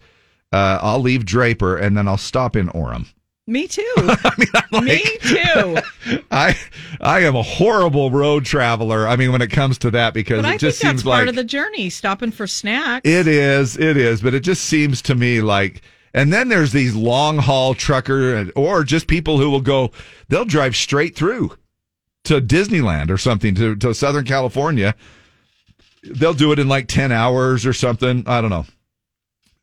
uh, 0.53 0.79
I'll 0.83 1.01
leave 1.01 1.25
Draper 1.25 1.79
and 1.79 1.97
then 1.97 2.07
I'll 2.07 2.19
stop 2.19 2.55
in 2.55 2.69
Orem. 2.69 3.07
Me 3.51 3.67
too. 3.67 3.85
Me 4.73 5.03
too. 5.23 5.77
I 6.31 6.57
I 7.01 7.21
am 7.25 7.35
a 7.35 7.43
horrible 7.43 8.13
road 8.13 8.45
traveler. 8.45 9.09
I 9.09 9.17
mean, 9.17 9.33
when 9.33 9.43
it 9.43 9.51
comes 9.51 9.77
to 9.79 9.91
that, 9.91 10.15
because 10.15 10.45
I 10.45 10.55
it 10.55 10.61
just 10.61 10.81
think 10.81 10.93
that's 10.93 11.03
seems 11.03 11.07
like 11.07 11.17
part 11.19 11.29
of 11.29 11.35
the 11.35 11.43
journey, 11.43 11.91
stopping 11.91 12.31
for 12.31 12.47
snacks. 12.47 13.09
It 13.09 13.27
is, 13.27 13.77
it 13.77 13.97
is, 13.97 14.21
but 14.23 14.35
it 14.35 14.41
just 14.41 14.65
seems 14.67 15.03
to 15.03 15.17
me 15.17 15.41
like. 15.41 15.83
And 16.15 16.33
then 16.33 16.49
there's 16.49 16.71
these 16.71 16.95
long 16.95 17.39
haul 17.39 17.75
trucker 17.75 18.51
or 18.55 18.85
just 18.85 19.09
people 19.09 19.39
who 19.39 19.51
will 19.51 19.61
go. 19.61 19.91
They'll 20.29 20.45
drive 20.45 20.77
straight 20.77 21.17
through 21.17 21.57
to 22.25 22.41
Disneyland 22.41 23.11
or 23.11 23.19
something 23.19 23.57
to 23.57 23.75
to 23.75 23.93
Southern 23.95 24.27
California. 24.27 24.95
They'll 26.05 26.35
do 26.35 26.53
it 26.53 26.61
in 26.61 26.69
like 26.69 26.87
ten 26.87 27.11
hours 27.11 27.67
or 27.67 27.73
something. 27.73 28.23
I 28.29 28.41
don't 28.41 28.51
know. 28.51 28.67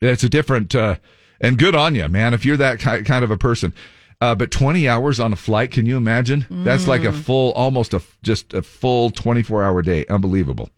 It's 0.01 0.25
a 0.25 0.29
different. 0.29 0.75
uh 0.75 0.97
and 1.41 1.57
good 1.57 1.75
on 1.75 1.95
you, 1.95 2.07
man. 2.07 2.33
If 2.33 2.45
you're 2.45 2.57
that 2.57 2.79
kind 2.79 3.23
of 3.23 3.31
a 3.31 3.37
person. 3.37 3.73
Uh, 4.19 4.33
but 4.33 4.49
20 4.49 4.89
hours 4.89 5.19
on 5.19 5.31
a 5.31 5.35
flight, 5.35 5.69
can 5.69 5.85
you 5.85 5.95
imagine? 5.95 6.47
That's 6.49 6.87
like 6.87 7.03
a 7.03 7.09
Mm. 7.11 7.21
full, 7.21 7.51
almost 7.51 7.93
a 7.93 8.01
just 8.23 8.51
a 8.55 8.63
full 8.63 9.11
24 9.11 9.63
hour 9.63 9.83
day. 9.83 10.05
Unbelievable. 10.09 10.71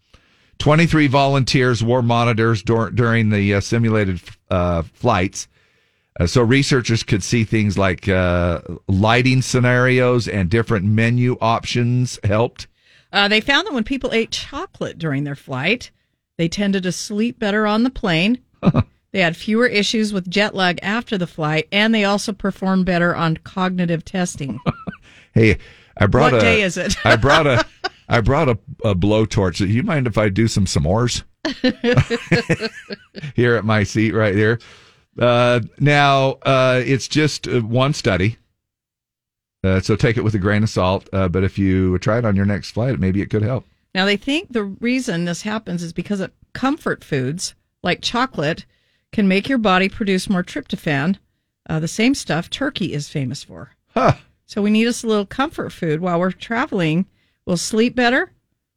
23 0.58 1.06
volunteers 1.06 1.82
wore 1.82 2.02
monitors 2.02 2.62
dur- 2.62 2.90
during 2.90 3.30
the 3.30 3.54
uh, 3.54 3.60
simulated 3.60 4.20
uh, 4.50 4.82
flights. 4.92 5.48
Uh, 6.18 6.26
so 6.26 6.42
researchers 6.42 7.02
could 7.02 7.22
see 7.22 7.44
things 7.44 7.78
like 7.78 8.06
uh, 8.10 8.60
lighting 8.88 9.40
scenarios 9.40 10.28
and 10.28 10.50
different 10.50 10.84
menu 10.84 11.38
options 11.40 12.18
helped. 12.24 12.66
Uh, 13.10 13.26
they 13.26 13.40
found 13.40 13.66
that 13.66 13.72
when 13.72 13.84
people 13.84 14.12
ate 14.12 14.32
chocolate 14.32 14.98
during 14.98 15.24
their 15.24 15.34
flight, 15.34 15.90
they 16.36 16.46
tended 16.46 16.82
to 16.82 16.92
sleep 16.92 17.38
better 17.38 17.66
on 17.66 17.84
the 17.84 17.90
plane. 17.90 18.38
they 19.12 19.20
had 19.20 19.36
fewer 19.36 19.66
issues 19.66 20.12
with 20.12 20.28
jet 20.30 20.54
lag 20.54 20.78
after 20.82 21.18
the 21.18 21.26
flight, 21.26 21.66
and 21.72 21.94
they 21.94 22.04
also 22.04 22.32
performed 22.32 22.86
better 22.86 23.14
on 23.14 23.36
cognitive 23.38 24.04
testing. 24.04 24.60
Hey, 25.32 25.58
I 25.96 26.06
brought 26.06 26.32
What 26.32 26.42
a. 26.42 26.44
day 26.44 26.62
is 26.62 26.76
it? 26.76 26.96
I 27.06 27.14
brought 27.14 27.46
a. 27.46 27.64
I 28.08 28.20
brought 28.20 28.48
a, 28.48 28.58
a 28.84 28.96
blowtorch. 28.96 29.58
Do 29.58 29.66
you 29.68 29.84
mind 29.84 30.08
if 30.08 30.18
I 30.18 30.28
do 30.28 30.48
some 30.48 30.64
s'mores 30.64 31.22
here 33.36 33.54
at 33.54 33.64
my 33.64 33.84
seat 33.84 34.12
right 34.12 34.34
here? 34.34 34.58
Uh, 35.16 35.60
now 35.78 36.32
uh, 36.42 36.82
it's 36.84 37.06
just 37.06 37.46
uh, 37.46 37.60
one 37.60 37.92
study, 37.94 38.38
uh, 39.62 39.78
so 39.78 39.94
take 39.94 40.16
it 40.16 40.24
with 40.24 40.34
a 40.34 40.38
grain 40.40 40.64
of 40.64 40.68
salt. 40.70 41.08
Uh, 41.12 41.28
but 41.28 41.44
if 41.44 41.58
you 41.58 41.96
try 41.98 42.18
it 42.18 42.24
on 42.24 42.34
your 42.34 42.46
next 42.46 42.72
flight, 42.72 42.98
maybe 42.98 43.22
it 43.22 43.30
could 43.30 43.42
help. 43.42 43.64
Now, 43.94 44.04
they 44.04 44.16
think 44.16 44.52
the 44.52 44.64
reason 44.64 45.24
this 45.24 45.42
happens 45.42 45.82
is 45.82 45.92
because 45.92 46.20
of 46.20 46.32
comfort 46.52 47.02
foods 47.04 47.54
like 47.82 48.02
chocolate 48.02 48.64
can 49.12 49.28
make 49.28 49.48
your 49.48 49.58
body 49.58 49.88
produce 49.88 50.28
more 50.28 50.42
tryptophan, 50.42 51.18
uh, 51.68 51.80
the 51.80 51.88
same 51.88 52.14
stuff 52.14 52.50
turkey 52.50 52.92
is 52.92 53.08
famous 53.08 53.44
for. 53.44 53.72
Huh. 53.88 54.14
So 54.46 54.62
we 54.62 54.70
need 54.70 54.86
us 54.86 55.04
a 55.04 55.06
little 55.06 55.26
comfort 55.26 55.70
food 55.70 56.00
while 56.00 56.18
we're 56.18 56.32
traveling. 56.32 57.06
We'll 57.46 57.56
sleep 57.56 57.94
better, 57.94 58.32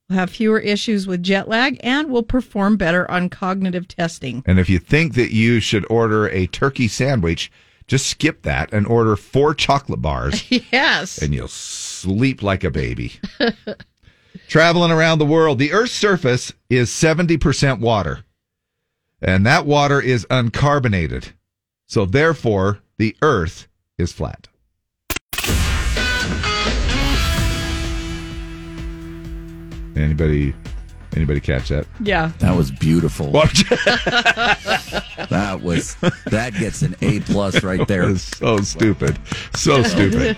we'll 0.09 0.19
have 0.19 0.29
fewer 0.29 0.59
issues 0.59 1.07
with 1.07 1.23
jet 1.23 1.47
lag, 1.47 1.79
and 1.83 2.09
we'll 2.09 2.23
perform 2.23 2.77
better 2.77 3.09
on 3.09 3.29
cognitive 3.29 3.87
testing. 3.87 4.43
And 4.45 4.59
if 4.59 4.69
you 4.69 4.79
think 4.79 5.15
that 5.15 5.33
you 5.33 5.59
should 5.59 5.85
order 5.89 6.27
a 6.29 6.47
turkey 6.47 6.87
sandwich, 6.87 7.51
just 7.87 8.07
skip 8.07 8.43
that 8.43 8.71
and 8.71 8.87
order 8.87 9.15
four 9.15 9.53
chocolate 9.53 10.01
bars. 10.01 10.49
yes. 10.71 11.21
and 11.21 11.33
you'll 11.33 11.47
sleep 11.47 12.41
like 12.41 12.63
a 12.63 12.71
baby. 12.71 13.13
Traveling 14.47 14.91
around 14.91 15.19
the 15.19 15.25
world, 15.25 15.59
the 15.59 15.73
Earth's 15.73 15.93
surface 15.93 16.53
is 16.69 16.89
70% 16.89 17.79
water, 17.79 18.23
and 19.23 19.45
that 19.45 19.65
water 19.65 20.01
is 20.01 20.25
uncarbonated. 20.29 21.31
So, 21.85 22.05
therefore, 22.05 22.79
the 22.97 23.15
Earth 23.21 23.67
is 23.97 24.11
flat. 24.11 24.47
Anybody, 29.95 30.53
anybody 31.15 31.39
catch 31.39 31.69
that? 31.69 31.85
Yeah. 31.99 32.31
That 32.39 32.55
was 32.55 32.71
beautiful. 32.71 33.31
That 35.29 35.61
was 35.61 35.95
that 36.25 36.53
gets 36.53 36.81
an 36.81 36.95
A 37.01 37.19
plus 37.21 37.63
right 37.63 37.87
there. 37.87 38.15
so 38.17 38.57
stupid, 38.57 39.17
so 39.55 39.81
stupid. 39.83 40.37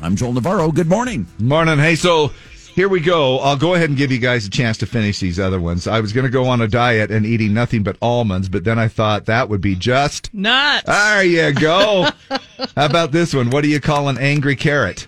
I'm 0.00 0.16
Joel 0.16 0.34
Navarro. 0.34 0.70
Good 0.70 0.88
morning. 0.88 1.26
Morning. 1.38 1.78
Hey, 1.78 1.94
so 1.94 2.30
here 2.74 2.88
we 2.88 3.00
go. 3.00 3.38
I'll 3.38 3.56
go 3.56 3.74
ahead 3.74 3.88
and 3.88 3.96
give 3.98 4.10
you 4.10 4.18
guys 4.18 4.46
a 4.46 4.50
chance 4.50 4.78
to 4.78 4.86
finish 4.86 5.20
these 5.20 5.38
other 5.40 5.60
ones. 5.60 5.86
I 5.86 6.00
was 6.00 6.12
going 6.12 6.24
to 6.24 6.30
go 6.30 6.46
on 6.46 6.60
a 6.60 6.68
diet 6.68 7.10
and 7.10 7.24
eating 7.24 7.54
nothing 7.54 7.82
but 7.82 7.96
almonds, 8.02 8.48
but 8.48 8.64
then 8.64 8.78
I 8.78 8.88
thought 8.88 9.26
that 9.26 9.48
would 9.48 9.60
be 9.60 9.74
just 9.74 10.32
nuts. 10.34 10.86
There 10.86 11.24
you 11.24 11.52
go. 11.52 12.08
How 12.76 12.86
about 12.86 13.12
this 13.12 13.32
one? 13.34 13.50
What 13.50 13.62
do 13.62 13.68
you 13.68 13.80
call 13.80 14.08
an 14.08 14.18
angry 14.18 14.56
carrot? 14.56 15.06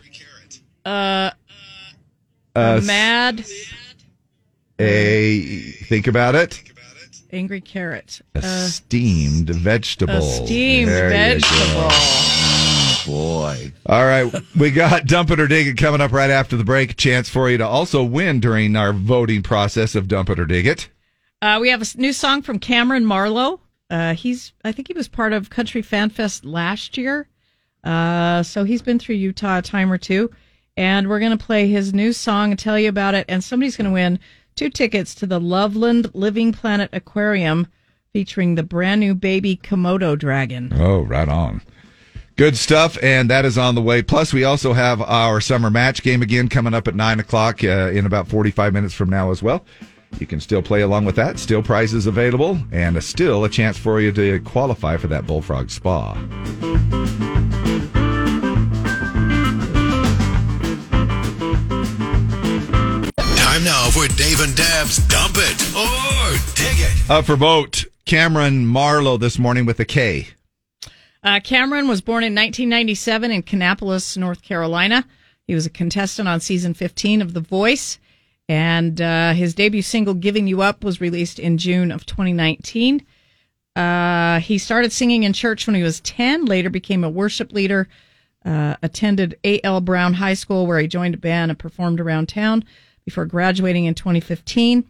Uh, 0.85 1.31
Uh, 2.55 2.81
mad, 2.85 3.45
A 4.79 5.41
think 5.89 6.07
about 6.07 6.35
it. 6.35 6.62
angry 7.33 7.61
carrot. 7.61 8.21
A 8.35 8.39
Uh, 8.39 8.43
steamed 8.69 9.51
vegetable. 9.51 10.14
a 10.17 10.23
steamed 10.47 10.89
There 10.91 11.11
vegetable. 11.11 11.91
Boy. 13.07 13.73
All 13.87 14.05
right, 14.05 14.33
we 14.59 14.73
got 14.73 15.07
Dump 15.07 15.31
It 15.31 15.39
or 15.39 15.47
Dig 15.47 15.69
It 15.69 15.77
coming 15.77 16.01
up 16.01 16.11
right 16.13 16.31
after 16.31 16.57
the 16.57 16.65
break. 16.65 16.97
Chance 16.97 17.29
for 17.29 17.49
you 17.49 17.57
to 17.59 17.67
also 17.67 18.03
win 18.03 18.41
during 18.41 18.75
our 18.75 18.93
voting 18.93 19.43
process 19.43 19.95
of 19.95 20.09
Dump 20.09 20.29
It 20.29 20.41
or 20.41 20.45
Dig 20.45 20.67
It. 20.67 20.89
Uh, 21.41 21.59
we 21.61 21.69
have 21.71 21.83
a 21.83 21.99
new 21.99 22.13
song 22.13 22.43
from 22.43 22.59
Cameron 22.59 23.05
Marlowe. 23.05 23.61
Uh, 23.89 24.15
he's, 24.15 24.53
I 24.65 24.73
think 24.73 24.89
he 24.89 24.95
was 24.95 25.07
part 25.07 25.33
of 25.33 25.51
Country 25.51 25.83
Fan 25.83 26.11
Fest 26.11 26.45
last 26.45 26.97
year. 26.97 27.29
Uh, 27.85 28.43
so 28.43 28.65
he's 28.65 28.83
been 28.83 28.99
through 28.99 29.15
Utah 29.15 29.59
a 29.59 29.63
time 29.63 29.93
or 29.93 29.99
two. 29.99 30.31
And 30.77 31.09
we're 31.09 31.21
going 31.21 31.37
to 31.37 31.45
play 31.45 31.69
his 31.69 31.95
new 31.95 32.13
song 32.13 32.51
and 32.51 32.59
tell 32.59 32.79
you 32.79 32.89
about 32.89 33.15
it. 33.15 33.27
And 33.29 33.43
somebody's 33.43 33.77
going 33.77 33.87
to 33.87 33.95
win 33.95 34.19
two 34.57 34.69
tickets 34.69 35.15
to 35.17 35.27
the 35.27 35.39
Loveland 35.39 36.11
Living 36.15 36.53
Planet 36.53 36.91
Aquarium 36.93 37.69
featuring 38.13 38.55
the 38.55 38.63
brand 38.63 39.01
new 39.01 39.15
baby 39.15 39.57
Komodo 39.57 40.19
dragon. 40.19 40.73
Oh, 40.75 41.03
right 41.03 41.29
on. 41.29 41.63
Good 42.37 42.59
stuff, 42.59 42.99
and 43.03 43.30
that 43.30 43.47
is 43.47 43.57
on 43.57 43.74
the 43.74 43.80
way. 43.80 44.03
Plus, 44.03 44.34
we 44.34 44.45
also 44.45 44.74
have 44.74 45.01
our 45.01 45.41
summer 45.41 45.70
match 45.70 46.03
game 46.03 46.20
again 46.20 46.51
coming 46.51 46.74
up 46.74 46.87
at 46.87 46.95
9 46.95 47.18
o'clock 47.18 47.64
uh, 47.64 47.89
in 47.91 48.05
about 48.05 48.28
45 48.28 48.74
minutes 48.74 48.93
from 48.93 49.09
now 49.09 49.30
as 49.30 49.43
well. 49.43 49.64
You 50.20 50.26
can 50.26 50.41
still 50.41 50.61
play 50.61 50.82
along 50.82 51.07
with 51.07 51.16
that. 51.16 51.39
Still 51.39 51.62
prizes 51.62 52.07
available, 52.07 52.59
and 52.72 52.99
a, 52.99 53.01
still 53.01 53.45
a 53.45 53.49
chance 53.49 53.78
for 53.78 54.03
you 54.03 54.12
to 54.12 54.41
qualify 54.41 54.99
for 54.99 55.07
that 55.07 55.26
Bullfrog 55.26 55.70
Spa. 55.70 56.12
Time 63.37 63.64
now 63.64 63.89
for 63.91 64.07
Dave 64.09 64.41
and 64.41 64.55
Deb's 64.55 64.99
Dump 65.09 65.37
It 65.39 65.74
or 65.74 66.37
Dig 66.55 66.84
It. 66.84 67.11
Up 67.11 67.24
for 67.24 67.37
vote, 67.37 67.87
Cameron 68.05 68.66
Marlowe 68.66 69.16
this 69.16 69.39
morning 69.39 69.64
with 69.64 69.80
a 69.80 69.87
K. 69.87 70.28
Uh, 71.27 71.41
Cameron 71.41 71.89
was 71.89 72.01
born 72.01 72.22
in 72.22 72.37
1997 72.37 73.33
in 73.33 73.43
Kannapolis, 73.43 74.16
North 74.16 74.43
Carolina. 74.43 75.05
He 75.49 75.57
was 75.57 75.66
a 75.66 75.70
contestant 75.70 76.29
on 76.29 76.39
season 76.39 76.72
15 76.72 77.20
of 77.20 77.35
The 77.35 77.41
Voice, 77.41 77.99
and 78.49 79.01
uh, 79.01 79.33
his 79.33 79.53
debut 79.53 79.83
single 79.83 80.14
"Giving 80.14 80.47
You 80.47 80.62
Up" 80.62 80.85
was 80.85 81.01
released 81.01 81.41
in 81.41 81.59
June 81.59 81.91
of 81.91 82.07
2019. 82.07 83.05
Uh, 83.74 84.39
he 84.39 84.57
started 84.57 84.93
singing 84.93 85.24
in 85.24 85.33
church 85.33 85.66
when 85.66 85.74
he 85.74 85.83
was 85.83 86.01
10. 86.03 86.45
Later, 86.45 86.70
became 86.70 87.03
a 87.03 87.11
worship 87.11 87.51
leader. 87.51 87.89
Uh, 88.45 88.77
attended 88.81 89.37
A.L. 89.43 89.81
Brown 89.81 90.14
High 90.14 90.35
School, 90.35 90.64
where 90.68 90.79
he 90.79 90.87
joined 90.87 91.16
a 91.16 91.18
band 91.18 91.51
and 91.51 91.59
performed 91.59 91.99
around 91.99 92.29
town 92.29 92.64
before 93.05 93.27
graduating 93.27 93.87
in 93.87 93.97
2015. 93.97 94.85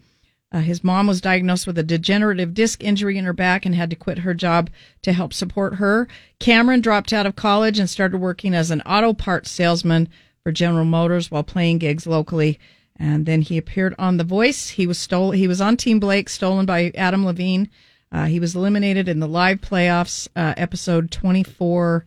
Uh, 0.56 0.60
his 0.60 0.82
mom 0.82 1.06
was 1.06 1.20
diagnosed 1.20 1.66
with 1.66 1.76
a 1.76 1.82
degenerative 1.82 2.54
disc 2.54 2.82
injury 2.82 3.18
in 3.18 3.26
her 3.26 3.34
back 3.34 3.66
and 3.66 3.74
had 3.74 3.90
to 3.90 3.96
quit 3.96 4.20
her 4.20 4.32
job 4.32 4.70
to 5.02 5.12
help 5.12 5.34
support 5.34 5.74
her. 5.74 6.08
Cameron 6.40 6.80
dropped 6.80 7.12
out 7.12 7.26
of 7.26 7.36
college 7.36 7.78
and 7.78 7.90
started 7.90 8.16
working 8.16 8.54
as 8.54 8.70
an 8.70 8.80
auto 8.86 9.12
parts 9.12 9.50
salesman 9.50 10.08
for 10.42 10.52
General 10.52 10.86
Motors 10.86 11.30
while 11.30 11.42
playing 11.42 11.76
gigs 11.76 12.06
locally. 12.06 12.58
And 12.98 13.26
then 13.26 13.42
he 13.42 13.58
appeared 13.58 13.94
on 13.98 14.16
The 14.16 14.24
Voice. 14.24 14.70
He 14.70 14.86
was 14.86 14.98
stole. 14.98 15.32
He 15.32 15.46
was 15.46 15.60
on 15.60 15.76
Team 15.76 16.00
Blake, 16.00 16.30
stolen 16.30 16.64
by 16.64 16.90
Adam 16.94 17.26
Levine. 17.26 17.68
Uh, 18.10 18.24
he 18.24 18.40
was 18.40 18.56
eliminated 18.56 19.10
in 19.10 19.20
the 19.20 19.28
live 19.28 19.60
playoffs, 19.60 20.26
uh, 20.36 20.54
episode 20.56 21.10
24, 21.10 22.06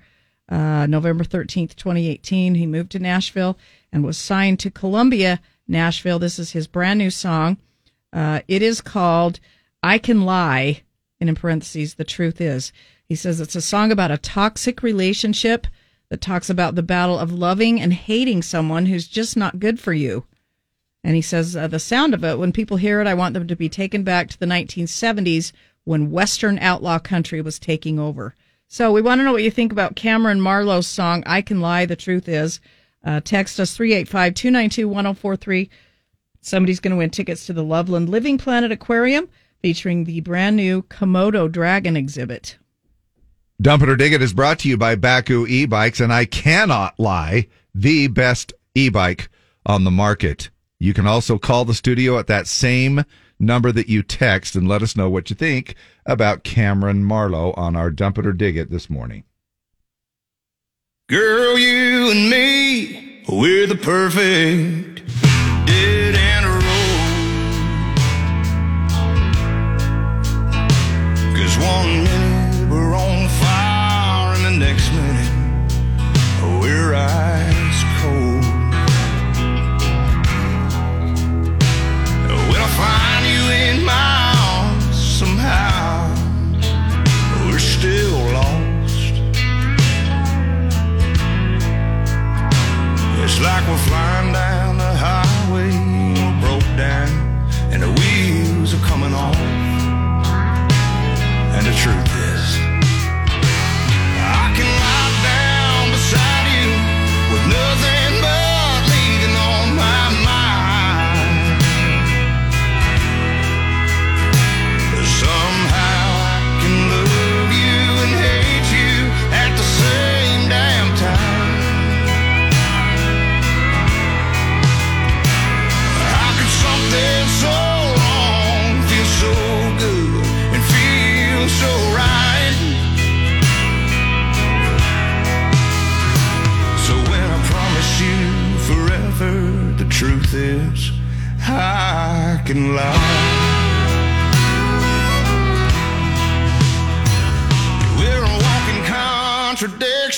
uh, 0.49 0.87
November 0.87 1.23
13th, 1.23 1.75
2018. 1.75 2.55
He 2.55 2.65
moved 2.65 2.91
to 2.93 2.99
Nashville 2.99 3.59
and 3.91 4.03
was 4.03 4.17
signed 4.17 4.57
to 4.61 4.71
Columbia, 4.71 5.39
Nashville. 5.67 6.17
This 6.17 6.39
is 6.39 6.53
his 6.53 6.65
brand 6.65 6.97
new 6.97 7.11
song. 7.11 7.57
Uh, 8.11 8.41
it 8.47 8.61
is 8.61 8.81
called 8.81 9.39
I 9.83 9.97
Can 9.97 10.21
Lie, 10.21 10.81
and 11.19 11.29
in 11.29 11.35
parentheses, 11.35 11.95
the 11.95 12.03
truth 12.03 12.41
is. 12.41 12.71
He 13.05 13.15
says 13.15 13.39
it's 13.39 13.55
a 13.55 13.61
song 13.61 13.91
about 13.91 14.11
a 14.11 14.17
toxic 14.17 14.83
relationship 14.83 15.67
that 16.09 16.21
talks 16.21 16.49
about 16.49 16.75
the 16.75 16.83
battle 16.83 17.17
of 17.17 17.31
loving 17.31 17.79
and 17.79 17.93
hating 17.93 18.41
someone 18.41 18.87
who's 18.87 19.07
just 19.07 19.37
not 19.37 19.59
good 19.59 19.79
for 19.79 19.93
you. 19.93 20.25
And 21.03 21.15
he 21.15 21.21
says 21.21 21.55
uh, 21.55 21.67
the 21.67 21.79
sound 21.79 22.13
of 22.13 22.23
it, 22.23 22.37
when 22.37 22.51
people 22.51 22.77
hear 22.77 22.99
it, 22.99 23.07
I 23.07 23.13
want 23.13 23.33
them 23.33 23.47
to 23.47 23.55
be 23.55 23.69
taken 23.69 24.03
back 24.03 24.29
to 24.29 24.39
the 24.39 24.45
1970s 24.45 25.51
when 25.85 26.11
Western 26.11 26.59
outlaw 26.59 26.99
country 26.99 27.41
was 27.41 27.57
taking 27.57 27.99
over. 27.99 28.35
So 28.67 28.91
we 28.91 29.01
want 29.01 29.19
to 29.19 29.23
know 29.23 29.31
what 29.31 29.43
you 29.43 29.49
think 29.49 29.71
about 29.71 29.95
Cameron 29.95 30.41
Marlowe's 30.41 30.87
song, 30.87 31.23
I 31.25 31.41
Can 31.41 31.61
Lie, 31.61 31.85
the 31.85 31.95
Truth 31.95 32.27
Is. 32.27 32.59
Uh, 33.03 33.21
text 33.21 33.59
us 33.59 33.75
385 33.75 34.33
292 34.33 34.87
1043. 34.87 35.69
Somebody's 36.41 36.79
going 36.79 36.91
to 36.91 36.97
win 36.97 37.09
tickets 37.09 37.45
to 37.45 37.53
the 37.53 37.63
Loveland 37.63 38.09
Living 38.09 38.37
Planet 38.37 38.71
Aquarium 38.71 39.27
featuring 39.61 40.05
the 40.05 40.21
brand 40.21 40.55
new 40.55 40.83
Komodo 40.83 41.51
Dragon 41.51 41.97
exhibit. 41.97 42.57
Dump 43.61 43.83
It 43.83 43.89
or 43.89 43.97
Dig 43.97 44.13
It 44.13 44.21
is 44.21 44.33
brought 44.33 44.59
to 44.59 44.69
you 44.69 44.77
by 44.77 44.95
Bakcou 44.95 45.47
e-bikes, 45.49 45.99
and 45.99 46.13
I 46.13 46.23
cannot 46.23 46.97
lie, 46.97 47.47
the 47.75 48.07
best 48.07 48.53
e-bike 48.73 49.29
on 49.65 49.83
the 49.83 49.91
market. 49.91 50.49
You 50.79 50.93
can 50.93 51.05
also 51.05 51.37
call 51.37 51.65
the 51.65 51.73
studio 51.73 52.17
at 52.17 52.27
that 52.27 52.47
same 52.47 53.03
number 53.37 53.73
that 53.73 53.89
you 53.89 54.01
text 54.01 54.55
and 54.55 54.65
let 54.65 54.81
us 54.81 54.95
know 54.95 55.09
what 55.09 55.29
you 55.29 55.35
think 55.35 55.75
about 56.05 56.43
Cameron 56.45 57.03
Marlowe 57.03 57.53
on 57.57 57.75
our 57.75 57.91
Dump 57.91 58.17
It 58.17 58.25
or 58.25 58.31
Dig 58.31 58.55
It 58.55 58.71
this 58.71 58.89
morning. 58.89 59.25
Girl, 61.09 61.57
you 61.57 62.11
and 62.11 62.29
me, 62.29 63.23
we're 63.27 63.67
the 63.67 63.75
perfect 63.75 65.01
dead 65.69 66.15
end 66.15 66.45
road. 66.45 66.63
Cause 71.37 71.55
one 71.57 72.08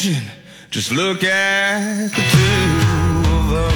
contradiction. 0.01 0.31
Just 0.69 0.91
look 0.91 1.23
at 1.23 2.09
the 2.09 2.21
two 2.31 3.29
of 3.29 3.51
us. 3.53 3.73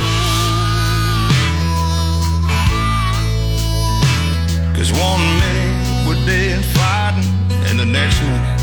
Cause 4.76 4.92
one 4.92 5.22
minute 5.40 6.08
we're 6.08 6.26
dead 6.26 6.64
fighting, 6.66 7.30
and 7.70 7.80
the 7.80 7.86
next 7.86 8.22
minute 8.22 8.62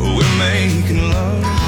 we're 0.00 0.38
making 0.38 1.08
love. 1.08 1.67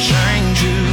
Are 0.00 0.87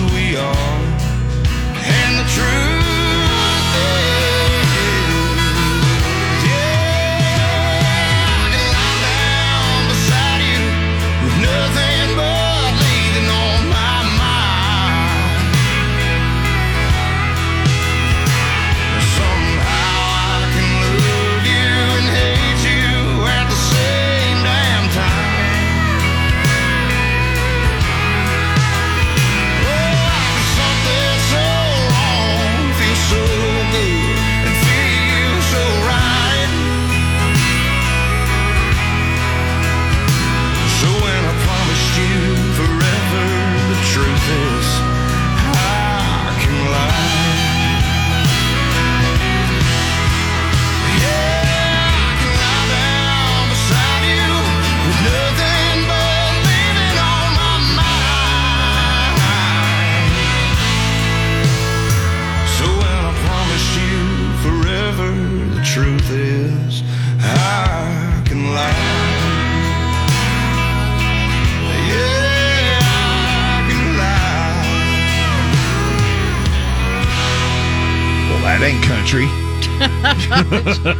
that 78.57 78.63
ain't 78.63 78.81
country. 78.85 79.27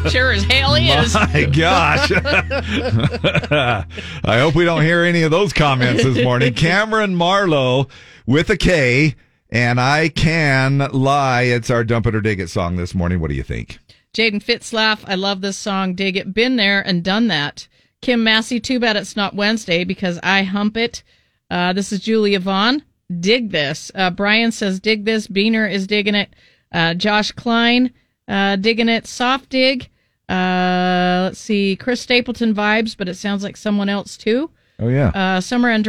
sure 0.09 0.33
as 0.33 0.43
hell 0.43 0.75
is. 0.75 1.13
My 1.13 1.45
gosh. 1.45 2.11
I 4.25 4.39
hope 4.39 4.55
we 4.55 4.65
don't 4.65 4.81
hear 4.81 5.03
any 5.03 5.23
of 5.23 5.31
those 5.31 5.53
comments 5.53 6.03
this 6.03 6.21
morning. 6.21 6.53
Cameron 6.53 7.15
Marlowe 7.15 7.87
with 8.25 8.49
a 8.49 8.57
K, 8.57 9.15
and 9.49 9.79
I 9.79 10.09
can 10.09 10.79
lie. 10.91 11.43
It's 11.43 11.69
our 11.69 11.85
Dump 11.85 12.07
It 12.07 12.15
or 12.15 12.21
Dig 12.21 12.41
It 12.41 12.49
song 12.49 12.75
this 12.75 12.93
morning. 12.93 13.21
What 13.21 13.29
do 13.29 13.35
you 13.35 13.43
think? 13.43 13.79
Jaden 14.13 14.43
Fitzlaff, 14.43 15.05
I 15.07 15.15
love 15.15 15.39
this 15.39 15.57
song. 15.57 15.95
Dig 15.95 16.17
it. 16.17 16.33
Been 16.33 16.57
there 16.57 16.85
and 16.85 17.05
done 17.05 17.27
that. 17.27 17.69
Kim 18.01 18.21
Massey, 18.23 18.59
too 18.59 18.82
bad 18.82 18.97
it's 18.97 19.15
not 19.15 19.33
Wednesday 19.33 19.86
because 19.86 20.19
I 20.21 20.43
hump 20.43 20.75
it. 20.75 21.03
Uh, 21.49 21.71
this 21.71 21.93
is 21.93 22.01
Julia 22.01 22.41
Vaughn. 22.41 22.83
Dig 23.17 23.51
this. 23.51 23.91
Uh, 23.95 24.09
Brian 24.09 24.51
says, 24.51 24.82
dig 24.82 25.05
this. 25.05 25.27
Beaner 25.27 25.71
is 25.71 25.87
digging 25.87 26.15
it. 26.15 26.36
Uh, 26.75 26.93
Josh 26.93 27.31
Klein, 27.31 27.93
uh, 28.27 28.57
digging 28.57 28.89
it. 28.89 29.07
Soft 29.07 29.49
dig. 29.49 29.89
Uh, 30.27 31.21
let's 31.23 31.39
see. 31.39 31.75
Chris 31.75 32.01
Stapleton 32.01 32.53
vibes, 32.53 32.97
but 32.97 33.07
it 33.07 33.15
sounds 33.15 33.43
like 33.43 33.55
someone 33.55 33.87
else 33.87 34.17
too. 34.17 34.49
Oh, 34.77 34.89
yeah. 34.89 35.09
Uh, 35.09 35.41
Summer 35.41 35.69
and 35.69 35.83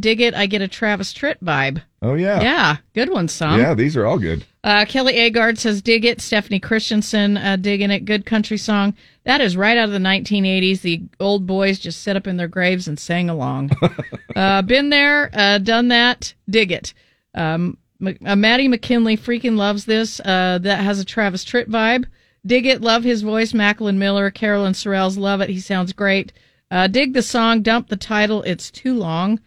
dig 0.00 0.20
it. 0.20 0.34
I 0.34 0.46
get 0.46 0.62
a 0.62 0.68
Travis 0.68 1.14
Tritt 1.14 1.36
vibe. 1.44 1.80
Oh, 2.00 2.14
yeah. 2.14 2.42
Yeah. 2.42 2.76
Good 2.92 3.10
one, 3.10 3.28
Sam. 3.28 3.60
Yeah, 3.60 3.74
these 3.74 3.96
are 3.96 4.04
all 4.04 4.18
good. 4.18 4.44
Uh, 4.64 4.84
Kelly 4.84 5.14
Agard 5.14 5.58
says, 5.58 5.80
dig 5.80 6.04
it. 6.04 6.20
Stephanie 6.20 6.58
Christensen, 6.58 7.36
uh, 7.36 7.56
digging 7.56 7.92
it. 7.92 8.04
Good 8.04 8.26
country 8.26 8.56
song. 8.56 8.94
That 9.24 9.40
is 9.40 9.56
right 9.56 9.76
out 9.76 9.84
of 9.84 9.92
the 9.92 9.98
1980s. 9.98 10.80
The 10.80 11.02
old 11.20 11.46
boys 11.46 11.78
just 11.78 12.02
sat 12.02 12.16
up 12.16 12.26
in 12.26 12.36
their 12.36 12.48
graves 12.48 12.88
and 12.88 12.98
sang 12.98 13.30
along. 13.30 13.70
uh, 14.36 14.62
been 14.62 14.90
there, 14.90 15.30
uh, 15.32 15.58
done 15.58 15.88
that. 15.88 16.34
Dig 16.50 16.72
it. 16.72 16.94
Um, 17.34 17.78
uh, 18.04 18.36
Maddie 18.36 18.68
McKinley 18.68 19.16
freaking 19.16 19.56
loves 19.56 19.84
this. 19.84 20.20
Uh, 20.20 20.58
that 20.62 20.80
has 20.80 20.98
a 20.98 21.04
Travis 21.04 21.44
Tritt 21.44 21.68
vibe. 21.68 22.06
Dig 22.44 22.66
it. 22.66 22.80
Love 22.80 23.04
his 23.04 23.22
voice. 23.22 23.54
Macklin 23.54 23.98
Miller, 23.98 24.30
Carolyn 24.30 24.72
Sorrells, 24.72 25.16
love 25.16 25.40
it. 25.40 25.48
He 25.50 25.60
sounds 25.60 25.92
great. 25.92 26.32
Uh, 26.70 26.86
dig 26.88 27.12
the 27.12 27.22
song. 27.22 27.62
Dump 27.62 27.88
the 27.88 27.96
title. 27.96 28.42
It's 28.42 28.70
too 28.70 28.94
long. 28.94 29.40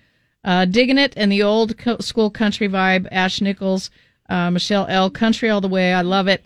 Uh, 0.44 0.66
digging 0.66 0.98
it 1.00 1.14
and 1.18 1.32
the 1.32 1.42
old 1.44 1.78
co- 1.78 1.98
school 2.00 2.30
country 2.30 2.70
vibe. 2.70 3.08
Ash 3.12 3.42
Nichols, 3.42 3.90
uh, 4.30 4.52
Michelle 4.52 4.86
L. 4.88 5.10
Country 5.10 5.50
all 5.50 5.60
the 5.60 5.68
way. 5.68 5.92
I 5.94 6.02
love 6.02 6.28
it. 6.28 6.46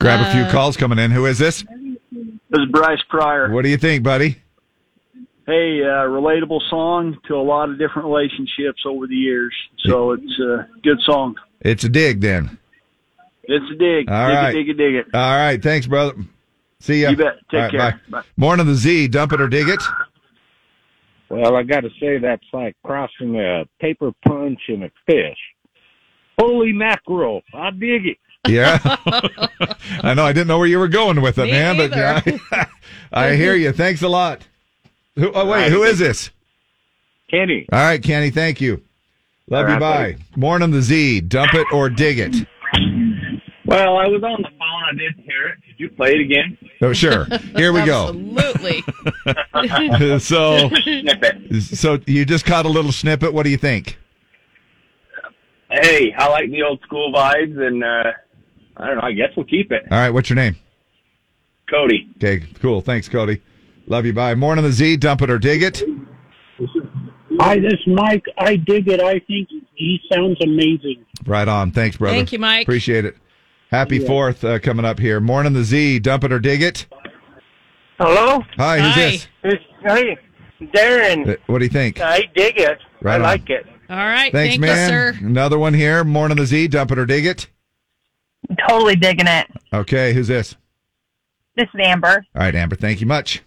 Grab 0.00 0.20
a 0.26 0.32
few 0.32 0.42
Uh, 0.42 0.50
calls 0.50 0.76
coming 0.76 0.98
in. 0.98 1.10
Who 1.10 1.26
is 1.26 1.38
this? 1.38 1.64
This 2.12 2.60
is 2.60 2.70
Bryce 2.70 3.02
Pryor. 3.08 3.50
What 3.50 3.62
do 3.62 3.68
you 3.68 3.76
think, 3.76 4.02
buddy? 4.02 4.36
Hey, 5.44 5.80
uh, 5.82 6.06
relatable 6.06 6.60
song 6.70 7.18
to 7.26 7.34
a 7.34 7.42
lot 7.42 7.68
of 7.68 7.78
different 7.78 8.06
relationships 8.06 8.82
over 8.86 9.06
the 9.08 9.16
years. 9.16 9.54
So 9.86 10.12
it's 10.12 10.38
a 10.38 10.68
good 10.82 10.98
song. 11.04 11.34
It's 11.60 11.82
a 11.82 11.88
dig 11.88 12.20
then. 12.20 12.58
It's 13.44 13.64
a 13.72 13.76
dig. 13.76 14.08
All 14.08 14.28
dig 14.28 14.36
right. 14.36 14.50
it, 14.50 14.52
dig 14.52 14.68
it, 14.68 14.74
dig 14.74 14.94
it. 14.94 15.06
All 15.12 15.36
right. 15.36 15.60
Thanks, 15.60 15.86
brother. 15.88 16.14
See 16.78 17.02
ya. 17.02 17.10
You 17.10 17.16
bet. 17.16 17.34
Take 17.50 17.54
All 17.54 17.60
right, 17.60 17.70
care. 17.70 18.00
Bye. 18.08 18.18
Bye. 18.20 18.26
Morning 18.36 18.60
of 18.60 18.66
the 18.68 18.76
Z. 18.76 19.08
Dump 19.08 19.32
it 19.32 19.40
or 19.40 19.48
dig 19.48 19.68
it. 19.68 19.82
Well, 21.28 21.56
I 21.56 21.62
got 21.62 21.80
to 21.80 21.90
say 21.98 22.18
that's 22.18 22.44
like 22.52 22.76
crossing 22.84 23.36
a 23.40 23.64
paper 23.80 24.12
punch 24.26 24.60
and 24.68 24.84
a 24.84 24.90
fish. 25.06 25.38
Holy 26.38 26.72
mackerel! 26.72 27.42
I 27.54 27.70
dig 27.70 28.06
it. 28.06 28.18
Yeah. 28.48 28.78
I 30.02 30.14
know. 30.14 30.24
I 30.24 30.32
didn't 30.32 30.48
know 30.48 30.58
where 30.58 30.66
you 30.66 30.78
were 30.78 30.88
going 30.88 31.20
with 31.22 31.38
it, 31.38 31.44
Me 31.44 31.52
man, 31.52 31.76
but 31.76 31.92
either. 31.92 32.40
I, 32.52 32.66
I 33.12 33.34
hear 33.36 33.54
you. 33.54 33.72
Thanks 33.72 34.02
a 34.02 34.08
lot. 34.08 34.46
Who, 35.16 35.30
oh, 35.34 35.46
wait. 35.46 35.70
Who 35.70 35.82
is 35.82 35.98
this? 35.98 36.30
Kenny. 37.30 37.66
All 37.72 37.78
right, 37.78 38.02
Kenny. 38.02 38.30
Thank 38.30 38.60
you. 38.60 38.82
Love 39.48 39.66
All 39.66 39.74
you. 39.74 39.80
right, 39.80 40.16
Bye. 40.18 40.24
Morning, 40.36 40.70
the 40.70 40.82
Z. 40.82 41.22
Dump 41.22 41.54
it 41.54 41.66
or 41.72 41.90
dig 41.90 42.18
it. 42.18 42.34
Well, 43.64 43.96
I 43.96 44.06
was 44.06 44.22
on 44.22 44.42
the 44.42 44.48
phone. 44.58 44.82
I 44.84 44.92
didn't 44.92 45.24
hear 45.24 45.46
it. 45.48 45.54
Could 45.66 45.78
you 45.78 45.88
play 45.90 46.10
it 46.12 46.20
again? 46.20 46.58
Oh, 46.82 46.92
sure. 46.92 47.26
Here 47.56 47.72
we 47.72 47.84
go. 47.84 48.08
Absolutely. 48.08 48.82
so, 50.18 50.68
Snippet. 50.82 51.62
so 51.62 51.98
you 52.06 52.24
just 52.24 52.44
caught 52.44 52.66
a 52.66 52.68
little 52.68 52.92
snippet. 52.92 53.32
What 53.32 53.44
do 53.44 53.50
you 53.50 53.56
think? 53.56 53.98
Hey, 55.70 56.12
I 56.18 56.28
like 56.28 56.50
the 56.50 56.62
old 56.62 56.80
school 56.82 57.12
vibes, 57.14 57.58
and 57.58 57.82
uh, 57.82 58.12
I 58.76 58.86
don't 58.88 58.96
know. 58.96 59.02
I 59.04 59.12
guess 59.12 59.28
we'll 59.36 59.46
keep 59.46 59.72
it. 59.72 59.84
All 59.90 59.98
right. 59.98 60.10
What's 60.10 60.28
your 60.28 60.36
name? 60.36 60.56
Cody. 61.70 62.10
Okay. 62.16 62.44
Cool. 62.60 62.82
Thanks, 62.82 63.08
Cody. 63.08 63.40
Love 63.92 64.06
you. 64.06 64.14
Bye. 64.14 64.34
Morning, 64.34 64.64
the 64.64 64.72
Z. 64.72 64.96
Dump 64.96 65.20
it 65.20 65.28
or 65.28 65.38
dig 65.38 65.62
it. 65.62 65.82
Hi, 67.38 67.56
this 67.60 67.74
is 67.74 67.86
Mike. 67.86 68.24
I 68.38 68.56
dig 68.56 68.88
it. 68.88 69.02
I 69.02 69.18
think 69.18 69.50
he 69.74 70.00
sounds 70.10 70.38
amazing. 70.42 71.04
Right 71.26 71.46
on. 71.46 71.72
Thanks, 71.72 71.98
brother. 71.98 72.16
Thank 72.16 72.32
you, 72.32 72.38
Mike. 72.38 72.62
Appreciate 72.64 73.04
it. 73.04 73.18
Happy 73.70 73.98
Yeah. 73.98 74.06
Fourth 74.06 74.44
uh, 74.44 74.58
coming 74.60 74.86
up 74.86 74.98
here. 74.98 75.20
Morning, 75.20 75.52
the 75.52 75.62
Z. 75.62 75.98
Dump 75.98 76.24
it 76.24 76.32
or 76.32 76.38
dig 76.38 76.62
it. 76.62 76.86
Hello? 77.98 78.40
Hi. 78.56 78.78
Who's 78.80 78.94
this? 78.94 79.28
It's, 79.44 79.62
hey, 79.84 80.16
Darren. 80.74 81.28
Uh, 81.28 81.36
What 81.48 81.58
do 81.58 81.66
you 81.66 81.70
think? 81.70 82.00
I 82.00 82.20
dig 82.34 82.58
it. 82.58 82.78
Right 83.02 83.12
I 83.12 83.16
on. 83.16 83.22
like 83.24 83.50
it. 83.50 83.66
All 83.90 83.96
right. 83.98 84.32
Thanks, 84.32 84.54
Thank 84.54 84.60
man. 84.62 84.88
you, 84.88 84.88
sir. 85.20 85.26
Another 85.26 85.58
one 85.58 85.74
here. 85.74 86.02
Morning, 86.02 86.38
the 86.38 86.46
Z. 86.46 86.68
Dump 86.68 86.92
it 86.92 86.98
or 86.98 87.04
dig 87.04 87.26
it. 87.26 87.46
Totally 88.66 88.96
digging 88.96 89.26
it. 89.26 89.48
Okay. 89.70 90.14
Who's 90.14 90.28
this? 90.28 90.56
This 91.58 91.66
is 91.74 91.80
Amber. 91.84 92.24
All 92.34 92.40
right, 92.40 92.54
Amber. 92.54 92.74
Thank 92.76 93.02
you 93.02 93.06
much. 93.06 93.42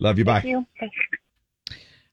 Love 0.00 0.18
you. 0.18 0.24
Bye. 0.24 0.40
Thank 0.40 0.46
you. 0.50 0.66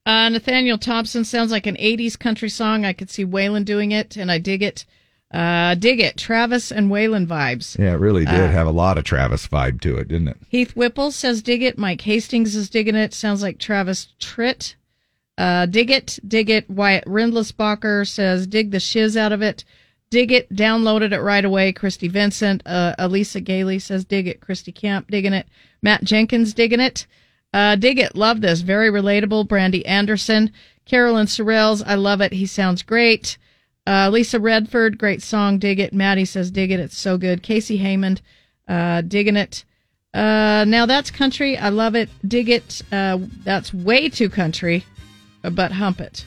Uh, 0.06 0.30
Nathaniel 0.30 0.78
Thompson 0.78 1.26
sounds 1.26 1.52
like 1.52 1.68
an 1.68 1.76
80s 1.76 2.18
country 2.18 2.50
song. 2.50 2.86
I 2.86 2.94
could 2.94 3.10
see 3.10 3.26
Waylon 3.26 3.66
doing 3.66 3.92
it, 3.92 4.16
and 4.16 4.32
I 4.32 4.38
dig 4.38 4.64
it. 4.64 4.86
Uh, 5.34 5.76
dig 5.76 6.00
it. 6.00 6.16
Travis 6.16 6.72
and 6.72 6.90
Waylon 6.90 7.28
vibes. 7.28 7.78
Yeah, 7.78 7.92
it 7.94 8.00
really 8.00 8.24
did 8.24 8.34
Uh, 8.40 8.48
have 8.48 8.68
a 8.68 8.72
lot 8.72 8.98
of 8.98 9.04
Travis 9.04 9.46
vibe 9.48 9.82
to 9.82 9.98
it, 9.98 10.08
didn't 10.08 10.30
it? 10.30 10.38
Heath 10.48 10.74
Whipple 10.78 11.12
says 11.12 11.42
dig 11.42 11.62
it. 11.62 11.78
Mike 11.78 12.00
Hastings 12.02 12.56
is 12.56 12.70
digging 12.70 12.96
it. 12.96 13.14
Sounds 13.14 13.42
like 13.42 13.60
Travis 13.60 14.08
Tritt. 14.22 14.76
Uh, 15.38 15.66
dig 15.66 15.92
it. 15.92 16.18
Dig 16.26 16.50
it. 16.50 16.70
Wyatt 16.70 17.04
Rindlisbacher 17.06 18.08
says 18.08 18.48
dig 18.48 18.72
the 18.72 18.80
shiz 18.80 19.18
out 19.18 19.34
of 19.34 19.42
it. 19.42 19.66
Dig 20.10 20.32
it. 20.32 20.50
Downloaded 20.56 21.12
it 21.12 21.20
right 21.20 21.44
away. 21.44 21.74
Christy 21.74 22.08
Vincent. 22.08 22.64
Uh, 22.66 22.96
Elisa 22.98 23.42
Gailey 23.42 23.80
says 23.80 24.06
dig 24.06 24.28
it. 24.28 24.40
Christy 24.40 24.72
Camp 24.72 25.12
digging 25.12 25.34
it. 25.34 25.48
Matt 25.82 26.06
Jenkins 26.06 26.54
digging 26.54 26.80
it. 26.80 27.06
Uh, 27.54 27.76
dig 27.76 28.00
it. 28.00 28.16
Love 28.16 28.42
this. 28.42 28.62
Very 28.62 28.90
relatable. 28.90 29.48
Brandy 29.48 29.86
Anderson. 29.86 30.52
Carolyn 30.86 31.28
Sorrells. 31.28 31.84
I 31.86 31.96
love 31.96 32.22
it. 32.22 32.34
He 32.34 32.46
sounds 32.46 32.84
great. 32.84 33.38
Uh, 33.86 34.10
Lisa 34.10 34.40
Redford. 34.40 34.98
Great 34.98 35.22
song. 35.22 35.60
Dig 35.60 35.80
it. 35.80 35.94
Maddie 35.94 36.26
says 36.26 36.52
dig 36.52 36.72
it. 36.72 36.80
It's 36.80 36.98
so 36.98 37.18
good. 37.18 37.44
Casey 37.44 37.78
Haymond. 37.78 38.22
Uh, 38.68 39.02
digging 39.02 39.38
it. 39.38 39.64
Uh, 40.14 40.66
now 40.68 40.86
that's 40.86 41.12
country. 41.12 41.58
I 41.58 41.70
love 41.70 41.96
it. 41.96 42.10
Dig 42.28 42.50
it. 42.50 42.82
Uh, 42.92 43.20
that's 43.44 43.74
way 43.74 44.10
too 44.10 44.30
country, 44.30 44.86
but 45.44 45.72
hump 45.72 46.02
it. 46.02 46.26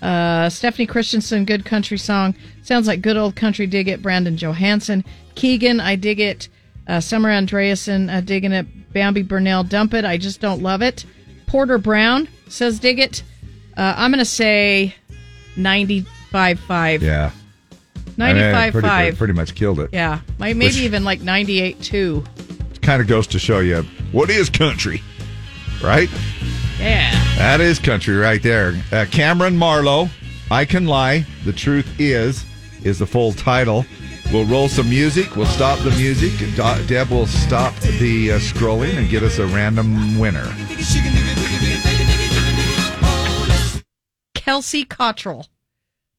Uh, 0.00 0.48
Stephanie 0.48 0.86
Christensen, 0.86 1.44
good 1.44 1.64
country 1.64 1.98
song. 1.98 2.34
Sounds 2.62 2.86
like 2.86 3.02
good 3.02 3.16
old 3.16 3.34
country. 3.34 3.66
Dig 3.66 3.88
it. 3.88 4.02
Brandon 4.02 4.36
Johansson. 4.36 5.04
Keegan, 5.34 5.80
I 5.80 5.96
dig 5.96 6.20
it. 6.20 6.48
Uh, 6.86 7.00
Summer 7.00 7.28
Andreasen, 7.30 8.12
uh, 8.12 8.20
digging 8.20 8.52
it. 8.52 8.66
Bambi 8.92 9.22
Burnell, 9.22 9.64
dump 9.64 9.92
it. 9.94 10.04
I 10.04 10.16
just 10.16 10.40
don't 10.40 10.62
love 10.62 10.82
it. 10.82 11.04
Porter 11.46 11.78
Brown 11.78 12.28
says 12.48 12.78
dig 12.78 12.98
it. 12.98 13.22
Uh, 13.76 13.94
I'm 13.96 14.10
going 14.10 14.20
to 14.20 14.24
say 14.24 14.94
95.5. 15.56 17.00
Yeah. 17.02 17.30
95.5. 18.16 18.72
pretty, 18.72 19.16
pretty 19.16 19.32
much 19.34 19.54
killed 19.54 19.80
it. 19.80 19.90
Yeah. 19.92 20.20
Maybe 20.38 20.60
Which- 20.66 20.78
even 20.78 21.04
like 21.04 21.20
98.2. 21.20 22.26
Kind 22.82 23.02
of 23.02 23.08
goes 23.08 23.26
to 23.28 23.38
show 23.38 23.58
you 23.58 23.82
what 24.12 24.30
is 24.30 24.48
country, 24.48 25.02
right? 25.82 26.08
Yeah. 26.78 27.10
That 27.36 27.60
is 27.60 27.78
country 27.80 28.14
right 28.16 28.40
there. 28.42 28.80
Uh, 28.92 29.06
Cameron 29.10 29.56
Marlowe, 29.56 30.08
I 30.52 30.64
Can 30.64 30.86
Lie, 30.86 31.26
The 31.44 31.52
Truth 31.52 31.98
Is, 31.98 32.44
is 32.84 33.00
the 33.00 33.06
full 33.06 33.32
title. 33.32 33.84
We'll 34.32 34.44
roll 34.44 34.68
some 34.68 34.90
music. 34.90 35.36
We'll 35.36 35.46
stop 35.46 35.78
the 35.80 35.92
music. 35.92 36.32
Deb 36.88 37.10
will 37.10 37.26
stop 37.26 37.74
the 37.76 38.32
uh, 38.32 38.38
scrolling 38.38 38.96
and 38.96 39.08
get 39.08 39.22
us 39.22 39.38
a 39.38 39.46
random 39.46 40.18
winner. 40.18 40.44
Kelsey 44.34 44.84
Cottrell. 44.84 45.46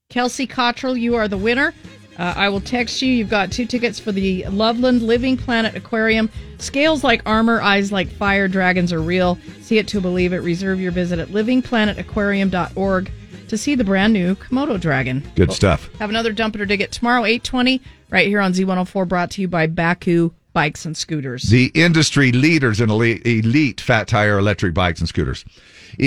Kelsey 0.08 0.46
Cottrell, 0.46 0.96
you 0.96 1.16
are 1.16 1.28
the 1.28 1.36
winner. 1.36 1.74
Uh, 2.18 2.34
I 2.34 2.48
will 2.48 2.62
text 2.62 3.02
you. 3.02 3.12
You've 3.12 3.28
got 3.28 3.52
two 3.52 3.66
tickets 3.66 4.00
for 4.00 4.10
the 4.10 4.44
Loveland 4.46 5.02
Living 5.02 5.36
Planet 5.36 5.76
Aquarium. 5.76 6.30
Scales 6.58 7.04
like 7.04 7.22
armor, 7.26 7.60
eyes 7.60 7.92
like 7.92 8.08
fire, 8.08 8.48
dragons 8.48 8.92
are 8.92 9.02
real. 9.02 9.38
See 9.60 9.78
it 9.78 9.86
to 9.88 10.00
believe 10.00 10.32
it. 10.32 10.38
Reserve 10.38 10.80
your 10.80 10.92
visit 10.92 11.18
at 11.18 11.28
livingplanetaquarium.org 11.28 13.12
to 13.48 13.56
see 13.56 13.74
the 13.74 13.84
brand 13.84 14.12
new 14.12 14.34
Komodo 14.34 14.80
dragon. 14.80 15.26
Good 15.36 15.52
stuff. 15.52 15.90
Have 15.98 16.10
another 16.10 16.32
dump 16.32 16.54
it 16.54 16.60
or 16.60 16.66
dig 16.66 16.80
it 16.80 16.92
tomorrow, 16.92 17.24
820, 17.24 17.80
right 18.10 18.26
here 18.26 18.40
on 18.40 18.52
Z104, 18.52 19.08
brought 19.08 19.30
to 19.32 19.40
you 19.40 19.48
by 19.48 19.66
Bakcou 19.66 20.32
Bikes 20.52 20.84
and 20.84 20.96
Scooters. 20.96 21.44
The 21.44 21.70
industry 21.74 22.32
leaders 22.32 22.80
in 22.80 22.90
elite, 22.90 23.26
elite 23.26 23.80
fat 23.80 24.08
tire 24.08 24.38
electric 24.38 24.74
bikes 24.74 25.00
and 25.00 25.08
scooters. 25.08 25.44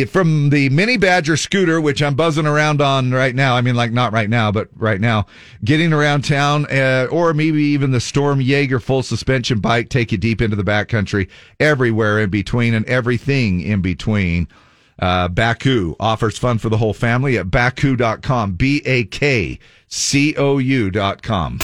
From 0.09 0.49
the 0.49 0.69
Mini 0.69 0.97
Badger 0.97 1.37
scooter, 1.37 1.81
which 1.81 2.03
I'm 2.03 2.15
buzzing 2.15 2.45
around 2.45 2.81
on 2.81 3.11
right 3.11 3.33
now. 3.33 3.55
I 3.55 3.61
mean, 3.61 3.75
like 3.75 3.91
not 3.91 4.13
right 4.13 4.29
now, 4.29 4.51
but 4.51 4.69
right 4.75 5.01
now, 5.01 5.25
getting 5.63 5.91
around 5.93 6.23
town, 6.23 6.65
uh, 6.71 7.07
or 7.11 7.33
maybe 7.33 7.63
even 7.63 7.91
the 7.91 7.99
Storm 7.99 8.41
Jaeger 8.41 8.79
full 8.79 9.03
suspension 9.03 9.59
bike, 9.59 9.89
take 9.89 10.11
you 10.11 10.17
deep 10.17 10.41
into 10.41 10.55
the 10.55 10.63
backcountry, 10.63 11.29
everywhere 11.59 12.19
in 12.19 12.29
between 12.29 12.73
and 12.73 12.85
everything 12.85 13.61
in 13.61 13.81
between. 13.81 14.47
Uh, 15.01 15.27
Bakcou 15.27 15.95
offers 15.99 16.37
fun 16.37 16.59
for 16.59 16.69
the 16.69 16.77
whole 16.77 16.93
family 16.93 17.37
at 17.37 17.47
bakcou.com. 17.47 18.53
B 18.53 18.81
A 18.85 19.05
K 19.05 19.59
C 19.87 20.35
O 20.37 20.59
U.com. 20.59 21.59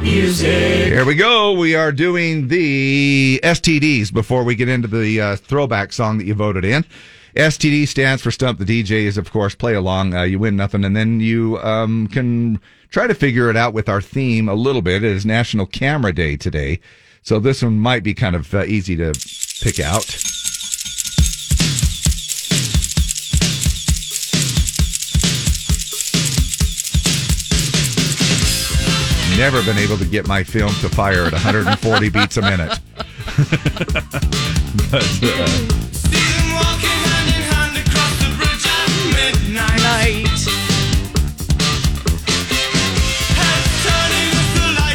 Music. 0.00 0.92
Here 0.92 1.04
we 1.04 1.14
go. 1.14 1.52
We 1.52 1.74
are 1.74 1.92
doing 1.92 2.48
the 2.48 3.40
STDs 3.42 4.12
before 4.12 4.44
we 4.44 4.54
get 4.54 4.68
into 4.68 4.88
the 4.88 5.20
uh, 5.20 5.36
throwback 5.36 5.92
song 5.92 6.18
that 6.18 6.26
you 6.26 6.34
voted 6.34 6.64
in. 6.64 6.84
STD 7.34 7.86
stands 7.86 8.22
for 8.22 8.30
Stump 8.30 8.58
the 8.58 8.64
DJs, 8.64 9.18
of 9.18 9.30
course. 9.30 9.54
Play 9.54 9.74
along. 9.74 10.14
Uh, 10.14 10.22
you 10.22 10.38
win 10.38 10.56
nothing, 10.56 10.84
and 10.84 10.96
then 10.96 11.20
you 11.20 11.58
um, 11.58 12.06
can 12.08 12.60
try 12.90 13.06
to 13.06 13.14
figure 13.14 13.50
it 13.50 13.56
out 13.56 13.74
with 13.74 13.88
our 13.88 14.00
theme 14.00 14.48
a 14.48 14.54
little 14.54 14.82
bit. 14.82 15.04
It 15.04 15.12
is 15.12 15.26
National 15.26 15.66
Camera 15.66 16.12
Day 16.12 16.36
today, 16.36 16.80
so 17.22 17.38
this 17.38 17.62
one 17.62 17.78
might 17.78 18.02
be 18.02 18.14
kind 18.14 18.36
of 18.36 18.54
uh, 18.54 18.64
easy 18.64 18.96
to 18.96 19.12
pick 19.60 19.80
out. 19.80 20.04
Never 29.36 29.62
been 29.62 29.76
able 29.76 29.98
to 29.98 30.06
get 30.06 30.26
my 30.26 30.42
film 30.42 30.70
to 30.80 30.88
fire 30.88 31.24
at 31.26 31.32
140 31.32 32.08
beats 32.08 32.38
a 32.38 32.42
minute. 32.42 32.80
but, 34.90 35.20
uh, 35.22 35.85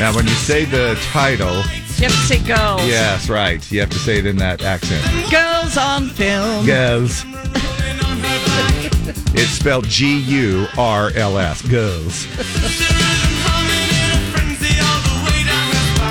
now, 0.02 0.15
when 0.15 0.26
you 0.26 0.34
say 0.34 0.65
the 0.65 0.98
title, 1.11 1.57
You 1.98 2.07
have 2.07 2.11
to 2.11 2.11
say 2.11 2.40
girls. 2.40 2.82
yes, 2.88 3.30
right, 3.30 3.72
you 3.72 3.80
have 3.82 3.91
to 3.91 3.99
say 3.99 4.18
it 4.18 4.26
in 4.26 4.36
that 4.38 4.64
accent. 4.64 5.03
Girls 5.30 5.78
on 5.78 6.10
film. 6.10 6.65
Girls. 6.65 7.23
It's 9.34 9.52
spelled 9.52 9.86
G 9.86 10.19
U 10.22 10.65
R 10.76 11.11
L 11.14 11.38
S. 11.38 11.61
Girls. 11.61 12.26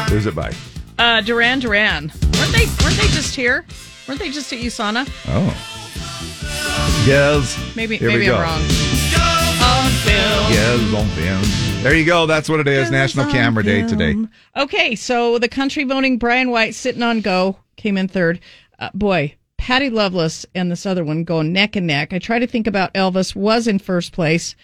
Who's 0.09 0.27
it 0.27 0.37
by? 0.37 0.53
Uh, 0.97 1.21
Duran 1.23 1.59
Duran. 1.59 2.13
Weren't 2.39 2.53
they? 2.53 2.67
Weren't 2.85 2.97
they 2.97 3.09
just 3.09 3.35
here? 3.35 3.65
Weren't 4.07 4.21
they 4.21 4.31
just 4.31 4.53
at 4.53 4.61
USANA? 4.61 5.09
Oh. 5.27 7.05
Girls. 7.07 7.59
Maybe. 7.75 7.97
Here 7.97 8.09
maybe. 8.09 8.31
I'm 8.31 8.41
wrong. 8.41 9.40
On 9.71 9.91
film. 10.03 10.53
Yes. 10.53 10.95
on 10.95 11.07
film. 11.11 11.83
There 11.83 11.95
you 11.97 12.05
go. 12.05 12.27
That's 12.27 12.49
what 12.49 12.61
it 12.61 12.69
is. 12.69 12.91
National 12.91 13.27
on 13.27 13.33
Camera 13.33 13.63
Day 13.63 13.87
today. 13.87 14.15
Okay, 14.57 14.95
so 14.97 15.39
the 15.39 15.49
country 15.49 15.85
voting 15.85 16.19
Bryan 16.19 16.51
White 16.51 16.75
sitting 16.75 17.03
on 17.03 17.21
go 17.21 17.57
came 17.77 17.97
in 17.97 18.09
third. 18.09 18.41
Uh, 18.79 18.91
boy, 18.93 19.35
Patty 19.57 19.89
Loveless 19.89 20.45
and 20.55 20.71
this 20.71 20.85
other 20.87 21.05
one 21.05 21.25
going 21.25 21.53
neck 21.53 21.77
and 21.77 21.87
neck. 21.87 22.13
I 22.13 22.19
try 22.19 22.39
to 22.39 22.47
think 22.47 22.67
about 22.67 22.93
Elvis 22.95 23.35
was 23.35 23.67
in 23.67 23.79
first 23.79 24.13
place, 24.13 24.57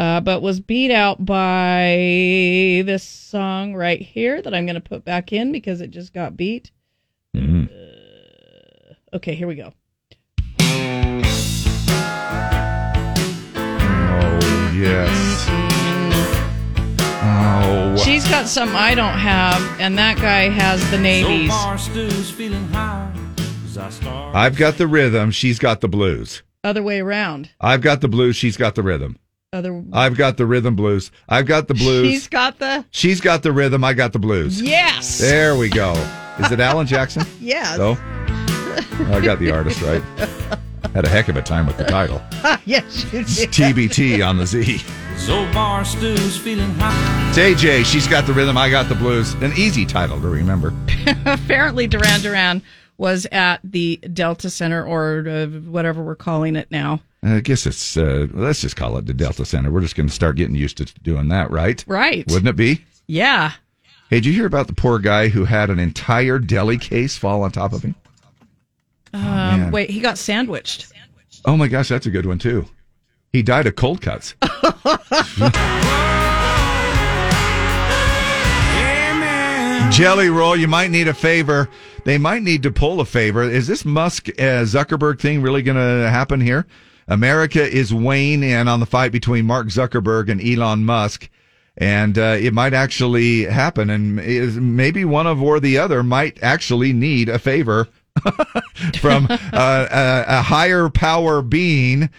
uh, 0.00 0.20
but 0.20 0.42
was 0.42 0.58
beat 0.60 0.90
out 0.90 1.24
by 1.24 2.82
this 2.86 3.04
song 3.04 3.74
right 3.74 4.00
here 4.00 4.42
that 4.42 4.54
I'm 4.54 4.66
going 4.66 4.74
to 4.74 4.80
put 4.80 5.04
back 5.04 5.32
in 5.32 5.52
because 5.52 5.80
it 5.80 5.90
just 5.90 6.12
got 6.12 6.36
beat. 6.36 6.70
Mhm. 7.36 7.68
Okay, 9.12 9.34
here 9.34 9.46
we 9.46 9.54
go. 9.54 9.72
Yes. 14.74 15.46
Oh. 17.26 17.96
She's 18.04 18.28
got 18.28 18.46
something 18.46 18.76
I 18.76 18.94
don't 18.94 19.18
have, 19.18 19.62
and 19.80 19.96
that 19.98 20.18
guy 20.18 20.48
has 20.48 20.88
the 20.90 20.98
navies. 20.98 21.50
I've 24.34 24.56
got 24.56 24.78
the 24.78 24.86
rhythm. 24.86 25.30
She's 25.30 25.58
got 25.58 25.80
the 25.80 25.88
blues. 25.88 26.42
Other 26.62 26.82
way 26.82 27.00
around. 27.00 27.50
I've 27.60 27.82
got 27.82 28.00
the 28.00 28.08
blues. 28.08 28.36
She's 28.36 28.56
got 28.56 28.74
the 28.74 28.82
rhythm. 28.82 29.18
Other. 29.52 29.84
I've 29.92 30.16
got 30.16 30.36
the 30.36 30.46
rhythm 30.46 30.74
blues. 30.74 31.10
I've 31.28 31.46
got 31.46 31.68
the 31.68 31.74
blues. 31.74 32.08
She's 32.10 32.28
got 32.28 32.58
the. 32.58 32.84
She's 32.90 33.20
got 33.20 33.42
the 33.42 33.52
rhythm. 33.52 33.84
I 33.84 33.92
got 33.92 34.12
the 34.12 34.18
blues. 34.18 34.60
Yes. 34.60 35.18
There 35.18 35.56
we 35.56 35.68
go. 35.68 35.92
Is 36.40 36.50
it 36.50 36.58
Alan 36.58 36.86
Jackson? 36.86 37.24
Yes. 37.40 37.78
No. 37.78 37.96
I 39.14 39.20
got 39.20 39.38
the 39.38 39.50
artist 39.50 39.80
right. 39.82 40.02
Had 40.94 41.04
a 41.04 41.08
heck 41.08 41.28
of 41.28 41.36
a 41.36 41.42
time 41.42 41.66
with 41.66 41.76
the 41.76 41.82
title. 41.84 42.22
yes, 42.66 43.04
It's. 43.12 43.44
TBT 43.46 44.24
on 44.24 44.36
the 44.38 44.46
Z. 44.46 44.78
So 45.16 45.50
bar 45.52 45.84
stew's 45.84 46.36
feeling 46.36 46.70
high. 46.74 47.28
It's 47.30 47.38
AJ. 47.38 47.84
She's 47.84 48.06
got 48.06 48.26
the 48.26 48.32
rhythm. 48.32 48.56
I 48.56 48.70
got 48.70 48.88
the 48.88 48.94
blues. 48.94 49.34
An 49.34 49.52
easy 49.56 49.84
title 49.86 50.20
to 50.20 50.28
remember. 50.28 50.72
Apparently, 51.26 51.88
Duran 51.88 52.20
Duran 52.20 52.62
was 52.96 53.26
at 53.32 53.58
the 53.64 53.96
Delta 54.12 54.48
Center, 54.48 54.84
or 54.84 55.24
uh, 55.28 55.46
whatever 55.46 56.00
we're 56.00 56.14
calling 56.14 56.54
it 56.54 56.70
now. 56.70 57.00
I 57.24 57.40
guess 57.40 57.66
it's, 57.66 57.96
uh, 57.96 58.28
let's 58.32 58.60
just 58.60 58.76
call 58.76 58.96
it 58.98 59.06
the 59.06 59.14
Delta 59.14 59.44
Center. 59.44 59.72
We're 59.72 59.80
just 59.80 59.96
going 59.96 60.08
to 60.08 60.14
start 60.14 60.36
getting 60.36 60.54
used 60.54 60.76
to 60.76 60.84
doing 61.02 61.26
that, 61.28 61.50
right? 61.50 61.82
Right. 61.88 62.24
Wouldn't 62.28 62.48
it 62.48 62.54
be? 62.56 62.84
Yeah. 63.08 63.50
Hey, 64.10 64.16
did 64.18 64.26
you 64.26 64.32
hear 64.32 64.46
about 64.46 64.68
the 64.68 64.74
poor 64.74 65.00
guy 65.00 65.26
who 65.26 65.44
had 65.44 65.70
an 65.70 65.80
entire 65.80 66.38
deli 66.38 66.78
case 66.78 67.16
fall 67.16 67.42
on 67.42 67.50
top 67.50 67.72
of 67.72 67.82
him? 67.82 67.96
Um, 69.14 69.20
man. 69.22 69.70
wait, 69.70 69.90
he 69.90 70.00
got 70.00 70.18
sandwiched. 70.18 70.92
Oh 71.44 71.56
my 71.56 71.68
gosh, 71.68 71.88
that's 71.88 72.06
a 72.06 72.10
good 72.10 72.26
one 72.26 72.38
too. 72.38 72.66
He 73.32 73.42
died 73.42 73.66
of 73.66 73.76
cold 73.76 74.00
cuts. 74.00 74.34
Jelly 79.96 80.28
roll, 80.28 80.56
you 80.56 80.66
might 80.66 80.90
need 80.90 81.06
a 81.06 81.14
favor. 81.14 81.68
They 82.04 82.18
might 82.18 82.42
need 82.42 82.64
to 82.64 82.72
pull 82.72 83.00
a 83.00 83.04
favor. 83.04 83.44
Is 83.44 83.68
this 83.68 83.84
Musk 83.84 84.28
uh, 84.30 84.64
Zuckerberg 84.64 85.20
thing 85.20 85.42
really 85.42 85.62
going 85.62 85.76
to 85.76 86.10
happen 86.10 86.40
here? 86.40 86.66
America 87.06 87.62
is 87.62 87.94
weighing 87.94 88.42
in 88.42 88.66
on 88.66 88.80
the 88.80 88.86
fight 88.86 89.12
between 89.12 89.46
Mark 89.46 89.68
Zuckerberg 89.68 90.28
and 90.28 90.42
Elon 90.42 90.84
Musk, 90.84 91.28
and 91.76 92.18
uh, 92.18 92.36
it 92.40 92.52
might 92.52 92.72
actually 92.72 93.44
happen. 93.44 93.90
And 93.90 94.18
is 94.18 94.56
maybe 94.56 95.04
one 95.04 95.28
of 95.28 95.40
or 95.40 95.60
the 95.60 95.78
other 95.78 96.02
might 96.02 96.42
actually 96.42 96.92
need 96.92 97.28
a 97.28 97.38
favor 97.38 97.86
from 99.00 99.26
uh, 99.30 99.38
a, 99.90 100.24
a 100.28 100.42
higher 100.42 100.88
power 100.88 101.42
being 101.42 102.10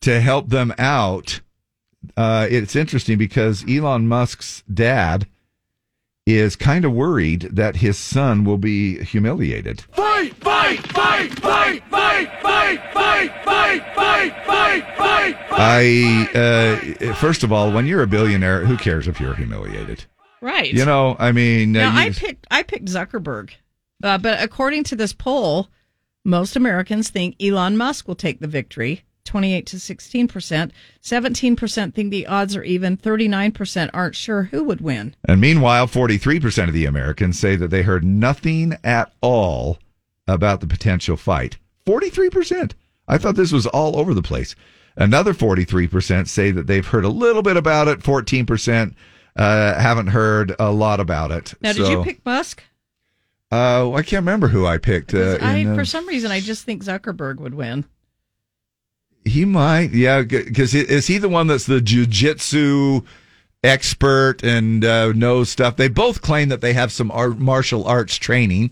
to 0.00 0.20
help 0.20 0.48
them 0.48 0.74
out. 0.78 1.40
Uh, 2.16 2.46
it's 2.50 2.74
interesting 2.74 3.18
because 3.18 3.64
Elon 3.68 4.08
Musk's 4.08 4.62
dad 4.72 5.26
is 6.26 6.56
kind 6.56 6.84
of 6.84 6.92
worried 6.92 7.42
that 7.52 7.76
his 7.76 7.98
son 7.98 8.44
will 8.44 8.58
be 8.58 9.02
humiliated. 9.04 9.80
Fight, 9.92 10.34
fight, 10.36 10.86
fight, 10.88 11.32
fight, 11.40 11.82
fight, 11.90 12.30
fight, 12.42 12.80
fight, 12.92 13.30
fight, 13.44 13.82
fight, 13.94 14.32
fight, 14.46 14.84
fight. 14.96 15.36
I 15.50 16.28
uh, 16.34 17.14
first 17.14 17.42
of 17.44 17.52
all, 17.52 17.72
when 17.72 17.86
you're 17.86 18.02
a 18.02 18.06
billionaire, 18.06 18.64
who 18.64 18.76
cares 18.76 19.06
if 19.06 19.20
you're 19.20 19.34
humiliated? 19.34 20.04
Right. 20.40 20.72
You 20.72 20.84
know, 20.84 21.16
I 21.20 21.30
mean, 21.32 21.76
uh, 21.76 21.90
Now, 21.90 21.96
I 21.96 22.10
picked 22.10 22.46
I 22.50 22.62
picked 22.64 22.86
Zuckerberg, 22.86 23.50
uh, 24.02 24.18
but 24.18 24.42
according 24.42 24.84
to 24.84 24.96
this 24.96 25.12
poll, 25.12 25.68
most 26.24 26.56
Americans 26.56 27.10
think 27.10 27.36
Elon 27.42 27.76
Musk 27.76 28.06
will 28.06 28.14
take 28.14 28.40
the 28.40 28.46
victory. 28.46 29.04
28 29.24 29.66
to 29.66 29.80
16 29.80 30.28
percent. 30.28 30.72
17 31.00 31.56
percent 31.56 31.94
think 31.94 32.10
the 32.10 32.26
odds 32.26 32.56
are 32.56 32.64
even. 32.64 32.96
39 32.96 33.52
percent 33.52 33.90
aren't 33.94 34.16
sure 34.16 34.44
who 34.44 34.64
would 34.64 34.80
win. 34.80 35.14
And 35.26 35.40
meanwhile, 35.40 35.86
43% 35.86 36.68
of 36.68 36.74
the 36.74 36.86
Americans 36.86 37.38
say 37.38 37.56
that 37.56 37.68
they 37.68 37.82
heard 37.82 38.04
nothing 38.04 38.76
at 38.82 39.12
all 39.20 39.78
about 40.26 40.60
the 40.60 40.66
potential 40.66 41.16
fight. 41.16 41.56
43%. 41.86 42.72
I 43.08 43.18
thought 43.18 43.36
this 43.36 43.52
was 43.52 43.66
all 43.66 43.98
over 43.98 44.14
the 44.14 44.22
place. 44.22 44.54
Another 44.96 45.32
43% 45.32 46.28
say 46.28 46.50
that 46.50 46.66
they've 46.66 46.86
heard 46.86 47.04
a 47.04 47.08
little 47.08 47.42
bit 47.42 47.56
about 47.56 47.88
it. 47.88 48.00
14% 48.00 48.94
uh, 49.36 49.80
haven't 49.80 50.08
heard 50.08 50.54
a 50.58 50.70
lot 50.70 51.00
about 51.00 51.30
it. 51.30 51.54
Now, 51.60 51.72
did 51.72 51.88
you 51.88 52.04
pick 52.04 52.24
Musk? 52.24 52.62
Uh, 53.52 53.92
I 53.92 54.02
can't 54.02 54.22
remember 54.22 54.48
who 54.48 54.64
I 54.64 54.78
picked. 54.78 55.12
Uh, 55.12 55.36
I, 55.42 55.56
in, 55.56 55.72
uh, 55.72 55.74
for 55.74 55.84
some 55.84 56.08
reason, 56.08 56.30
I 56.30 56.40
just 56.40 56.64
think 56.64 56.82
Zuckerberg 56.82 57.36
would 57.36 57.52
win. 57.52 57.84
He 59.26 59.44
might, 59.44 59.90
yeah, 59.92 60.22
because 60.22 60.74
is 60.74 61.06
he 61.06 61.18
the 61.18 61.28
one 61.28 61.48
that's 61.48 61.66
the 61.66 61.78
jujitsu 61.80 63.04
expert 63.62 64.42
and 64.42 64.84
uh, 64.84 65.12
knows 65.12 65.50
stuff? 65.50 65.76
They 65.76 65.88
both 65.88 66.22
claim 66.22 66.48
that 66.48 66.62
they 66.62 66.72
have 66.72 66.90
some 66.90 67.10
art, 67.10 67.38
martial 67.38 67.86
arts 67.86 68.16
training. 68.16 68.70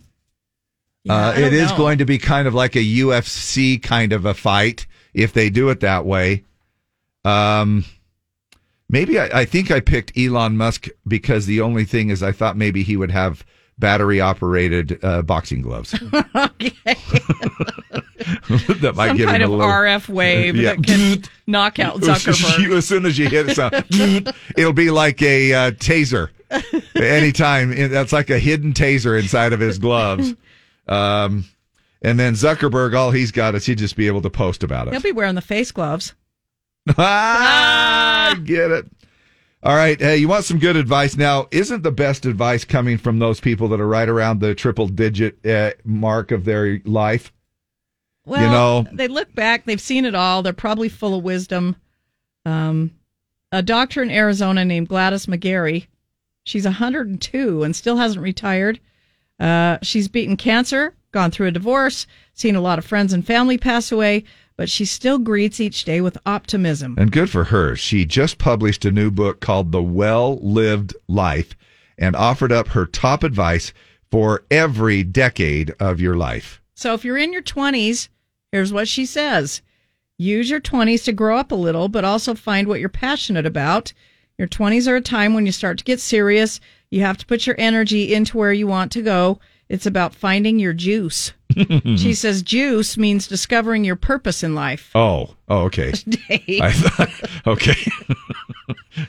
uh, 1.09 1.13
I 1.13 1.41
don't 1.41 1.53
is 1.53 1.71
know. 1.71 1.77
going 1.77 1.99
to 1.99 2.07
be 2.07 2.17
kind 2.17 2.49
of 2.49 2.55
like 2.55 2.75
a 2.75 2.79
UFC 2.79 3.81
kind 3.81 4.15
of 4.15 4.25
a 4.25 4.35
fight 4.35 4.87
if 5.13 5.35
they 5.35 5.51
do 5.51 5.69
it 5.69 5.81
that 5.81 6.07
way. 6.07 6.45
Um, 7.25 7.85
maybe 8.89 9.21
I, 9.21 9.41
I 9.41 9.45
think 9.45 9.71
I 9.71 9.81
picked 9.81 10.17
Elon 10.17 10.57
Musk 10.57 10.89
because 11.07 11.45
the 11.45 11.61
only 11.61 11.85
thing 11.85 12.09
is 12.09 12.23
I 12.23 12.33
thought 12.33 12.57
maybe 12.57 12.83
he 12.83 12.97
would 12.97 13.11
have 13.11 13.45
battery 13.81 14.21
operated 14.21 15.03
uh, 15.05 15.23
boxing 15.23 15.63
gloves. 15.63 15.95
Okay. 16.63 16.71
that 18.81 18.93
might 18.95 19.09
Some 19.09 19.17
give 19.17 19.29
kind 19.29 19.43
him 19.43 19.51
of 19.51 19.51
a 19.51 19.57
little 19.57 19.73
RF 19.73 20.09
wave 20.09 20.55
Yeah. 20.57 20.75
that 20.75 20.85
can 20.85 21.23
knock 21.47 21.79
out 21.79 21.97
Zuckerberg. 22.01 22.77
as 22.77 22.87
soon 22.87 23.07
as 23.07 23.19
you 23.19 23.29
hit 23.29 23.47
it, 23.59 24.35
it'll 24.57 24.73
be 24.75 24.91
like 24.91 25.21
a 25.23 25.53
uh, 25.53 25.71
taser. 25.73 26.29
Anytime 26.95 27.91
that's 27.91 28.13
like 28.13 28.29
a 28.31 28.39
hidden 28.39 28.73
taser 28.73 29.19
inside 29.21 29.53
of 29.53 29.61
his 29.61 29.79
gloves. 29.79 30.35
Um, 30.87 31.45
and 32.03 32.19
then 32.19 32.35
Zuckerberg, 32.35 32.95
all 32.95 33.11
he's 33.11 33.33
got 33.33 33.55
is 33.55 33.67
he'd 33.67 33.79
just 33.79 33.97
be 33.97 34.07
able 34.07 34.23
to 34.23 34.31
post 34.31 34.63
about 34.63 34.87
it. 34.89 34.93
He'll 34.93 35.03
be 35.03 35.13
wearing 35.13 35.35
the 35.35 35.41
face 35.43 35.73
gloves. 35.73 36.15
ah, 36.99 38.31
I 38.31 38.35
get 38.37 38.71
it. 38.71 38.87
All 39.63 39.77
right, 39.77 40.01
hey, 40.01 40.17
you 40.17 40.27
want 40.27 40.47
some 40.47 40.59
good 40.59 40.77
advice 40.77 41.19
now? 41.19 41.47
Isn't 41.51 41.83
the 41.83 41.93
best 41.93 42.25
advice 42.25 42.65
coming 42.65 42.97
from 42.97 43.19
those 43.19 43.41
people 43.41 43.69
that 43.69 43.81
are 43.81 43.87
right 43.87 44.09
around 44.09 44.41
the 44.41 44.55
triple 44.55 44.87
digit 44.89 45.45
uh, 45.45 45.73
mark 45.85 46.31
of 46.31 46.47
their 46.47 46.81
life? 46.87 47.31
Well, 48.25 48.43
you 48.43 48.49
know, 48.49 48.87
they 48.91 49.07
look 49.07 49.35
back, 49.35 49.67
they've 49.67 49.81
seen 49.81 50.07
it 50.07 50.15
all. 50.15 50.43
They're 50.43 50.55
probably 50.55 50.89
full 50.89 51.15
of 51.15 51.25
wisdom. 51.25 51.77
Um, 52.47 52.93
a 53.53 53.61
doctor 53.61 54.03
in 54.03 54.11
Arizona 54.11 54.65
named 54.65 54.89
Gladys 54.89 55.27
McGarey, 55.27 55.89
she's 56.43 56.65
102 56.65 57.63
and 57.63 57.77
still 57.77 57.99
hasn't 57.99 58.23
retired. 58.23 58.81
Uh, 59.39 59.77
she's 59.83 60.09
beaten 60.09 60.39
cancer, 60.39 60.95
gone 61.13 61.31
through 61.31 61.49
a 61.49 61.53
divorce, 61.53 62.07
seen 62.33 62.57
a 62.57 62.63
lot 62.63 62.79
of 62.79 62.87
friends 62.87 63.13
and 63.13 63.27
family 63.27 63.59
pass 63.59 63.93
away, 63.93 64.25
but 64.61 64.69
she 64.69 64.85
still 64.85 65.19
greets 65.19 65.59
each 65.59 65.85
day 65.85 66.03
with 66.03 66.19
optimism. 66.27 66.95
And 66.99 67.11
good 67.11 67.31
for 67.31 67.45
her. 67.45 67.75
She 67.77 68.05
just 68.05 68.37
published 68.37 68.85
a 68.85 68.91
new 68.91 69.11
book 69.11 69.41
called 69.41 69.73
The 69.73 69.83
Well 69.83 70.37
Lived 70.43 70.95
Life 71.09 71.57
and 71.97 72.15
offered 72.15 72.53
up 72.53 72.69
her 72.69 72.85
top 72.85 73.23
advice 73.23 73.73
for 74.11 74.45
every 74.51 75.03
decade 75.03 75.71
of 75.81 75.99
your 75.99 76.15
life. 76.15 76.61
So 76.75 76.93
if 76.93 77.07
you're 77.07 77.17
in 77.17 77.33
your 77.33 77.41
20s, 77.41 78.11
here's 78.53 78.71
what 78.71 78.87
she 78.87 79.07
says 79.07 79.63
Use 80.19 80.51
your 80.51 80.61
20s 80.61 81.05
to 81.05 81.13
grow 81.15 81.39
up 81.39 81.53
a 81.53 81.55
little, 81.55 81.89
but 81.89 82.05
also 82.05 82.35
find 82.35 82.69
what 82.69 82.81
you're 82.81 82.91
passionate 82.91 83.47
about. 83.47 83.95
Your 84.37 84.47
20s 84.47 84.87
are 84.87 84.97
a 84.97 85.01
time 85.01 85.33
when 85.33 85.47
you 85.47 85.53
start 85.53 85.79
to 85.79 85.85
get 85.85 86.01
serious. 86.01 86.61
You 86.91 87.01
have 87.01 87.17
to 87.17 87.25
put 87.25 87.47
your 87.47 87.57
energy 87.59 88.13
into 88.13 88.37
where 88.37 88.53
you 88.53 88.67
want 88.67 88.93
to 88.93 89.01
go. 89.01 89.41
It's 89.71 89.87
about 89.87 90.15
finding 90.15 90.59
your 90.59 90.75
juice. 90.75 91.33
she 91.97 92.15
says 92.15 92.43
juice 92.43 92.97
means 92.97 93.27
discovering 93.27 93.85
your 93.85 93.97
purpose 93.97 94.43
in 94.43 94.55
life. 94.55 94.91
Oh, 94.95 95.35
oh, 95.49 95.63
okay. 95.65 95.93
I 96.61 96.73
thought, 96.73 97.47
okay. 97.47 97.91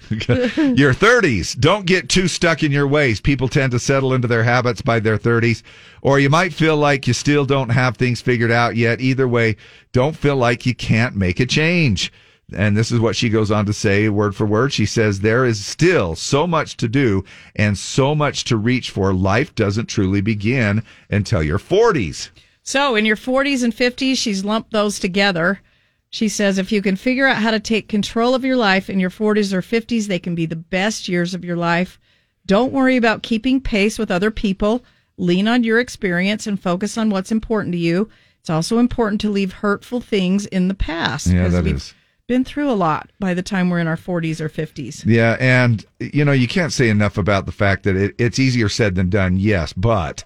your 0.76 0.93
30s. 0.93 1.59
Don't 1.59 1.85
get 1.85 2.09
too 2.09 2.27
stuck 2.27 2.63
in 2.63 2.72
your 2.72 2.88
ways. 2.88 3.22
People 3.22 3.47
tend 3.47 3.72
to 3.72 3.80
settle 3.80 4.13
into 4.13 4.27
their 4.27 4.43
habits 4.43 4.81
by 4.81 4.99
their 4.99 5.18
30s. 5.18 5.63
Or 6.01 6.19
you 6.19 6.30
might 6.30 6.53
feel 6.53 6.77
like 6.77 7.07
you 7.07 7.13
still 7.13 7.45
don't 7.45 7.69
have 7.69 7.97
things 7.97 8.22
figured 8.22 8.51
out 8.51 8.76
yet. 8.76 9.01
Either 9.01 9.27
way, 9.27 9.55
don't 9.91 10.15
feel 10.15 10.35
like 10.35 10.65
you 10.65 10.76
can't 10.76 11.15
make 11.15 11.39
a 11.39 11.45
change. 11.45 12.11
And 12.53 12.76
this 12.76 12.91
is 12.91 12.99
what 12.99 13.15
she 13.15 13.30
goes 13.30 13.52
on 13.52 13.65
to 13.65 13.73
say 13.73 14.10
word 14.10 14.36
for 14.36 14.45
word. 14.45 14.73
She 14.73 14.86
says, 14.86 15.19
There 15.19 15.45
is 15.45 15.65
still 15.65 16.15
so 16.15 16.45
much 16.45 16.78
to 16.78 16.88
do 16.88 17.23
and 17.56 17.78
so 17.78 18.14
much 18.15 18.44
to 18.45 18.57
reach 18.57 18.91
for. 18.91 19.14
Life 19.14 19.56
doesn't 19.56 19.88
truly 19.88 20.22
begin 20.22 20.84
until 21.10 21.44
your 21.44 21.60
40s. 21.60 22.30
So, 22.64 22.95
in 22.95 23.06
your 23.06 23.15
40s 23.15 23.64
and 23.64 23.76
50s, 23.76 24.18
she's 24.18 24.45
lumped 24.45 24.72
those 24.72 24.99
together. 24.99 25.61
She 26.10 26.28
says 26.28 26.57
if 26.57 26.72
you 26.72 26.82
can 26.82 26.98
figure 26.98 27.26
out 27.26 27.38
how 27.38 27.52
to 27.52 27.60
take 27.60 27.88
control 27.88 28.36
of 28.36 28.44
your 28.44 28.57
life 28.57 28.90
in 28.90 28.99
your 28.99 29.10
40s 29.10 29.53
or 29.53 29.61
50s, 29.61 30.07
they 30.07 30.19
can 30.19 30.36
be 30.36 30.45
the 30.45 30.57
best 30.57 31.07
years 31.07 31.34
of 31.34 31.45
your 31.45 31.56
life. 31.56 31.99
Don't 32.45 32.73
worry 32.73 32.98
about 32.98 33.23
keeping 33.23 33.61
pace 33.61 33.98
with 33.98 34.11
other 34.11 34.30
people. 34.30 34.84
Lean 35.18 35.48
on 35.48 35.64
your 35.64 35.80
experience 35.80 36.48
and 36.48 36.61
focus 36.61 36.98
on 36.98 37.10
what's 37.10 37.32
important 37.32 37.72
to 37.73 37.80
you. 37.80 38.10
It's 38.41 38.49
also 38.49 38.80
important 38.80 39.22
to 39.22 39.30
leave 39.30 39.53
hurtful 39.53 40.02
things 40.02 40.48
in 40.48 40.68
the 40.68 40.73
past. 40.73 41.28
Yeah, 41.28 41.48
that 41.48 41.65
is. 41.65 41.94
Been 42.31 42.45
through 42.45 42.71
a 42.71 42.79
lot 42.79 43.11
by 43.19 43.33
the 43.33 43.41
time 43.41 43.69
we're 43.69 43.79
in 43.79 43.87
our 43.87 43.97
40s 43.97 44.39
or 44.39 44.47
50s. 44.47 45.03
Yeah, 45.05 45.35
and 45.37 45.85
you 45.99 46.23
know, 46.23 46.31
you 46.31 46.47
can't 46.47 46.71
say 46.71 46.87
enough 46.87 47.17
about 47.17 47.45
the 47.45 47.51
fact 47.51 47.83
that 47.83 47.97
it, 47.97 48.15
it's 48.17 48.39
easier 48.39 48.69
said 48.69 48.95
than 48.95 49.09
done, 49.09 49.35
yes, 49.35 49.73
but 49.73 50.23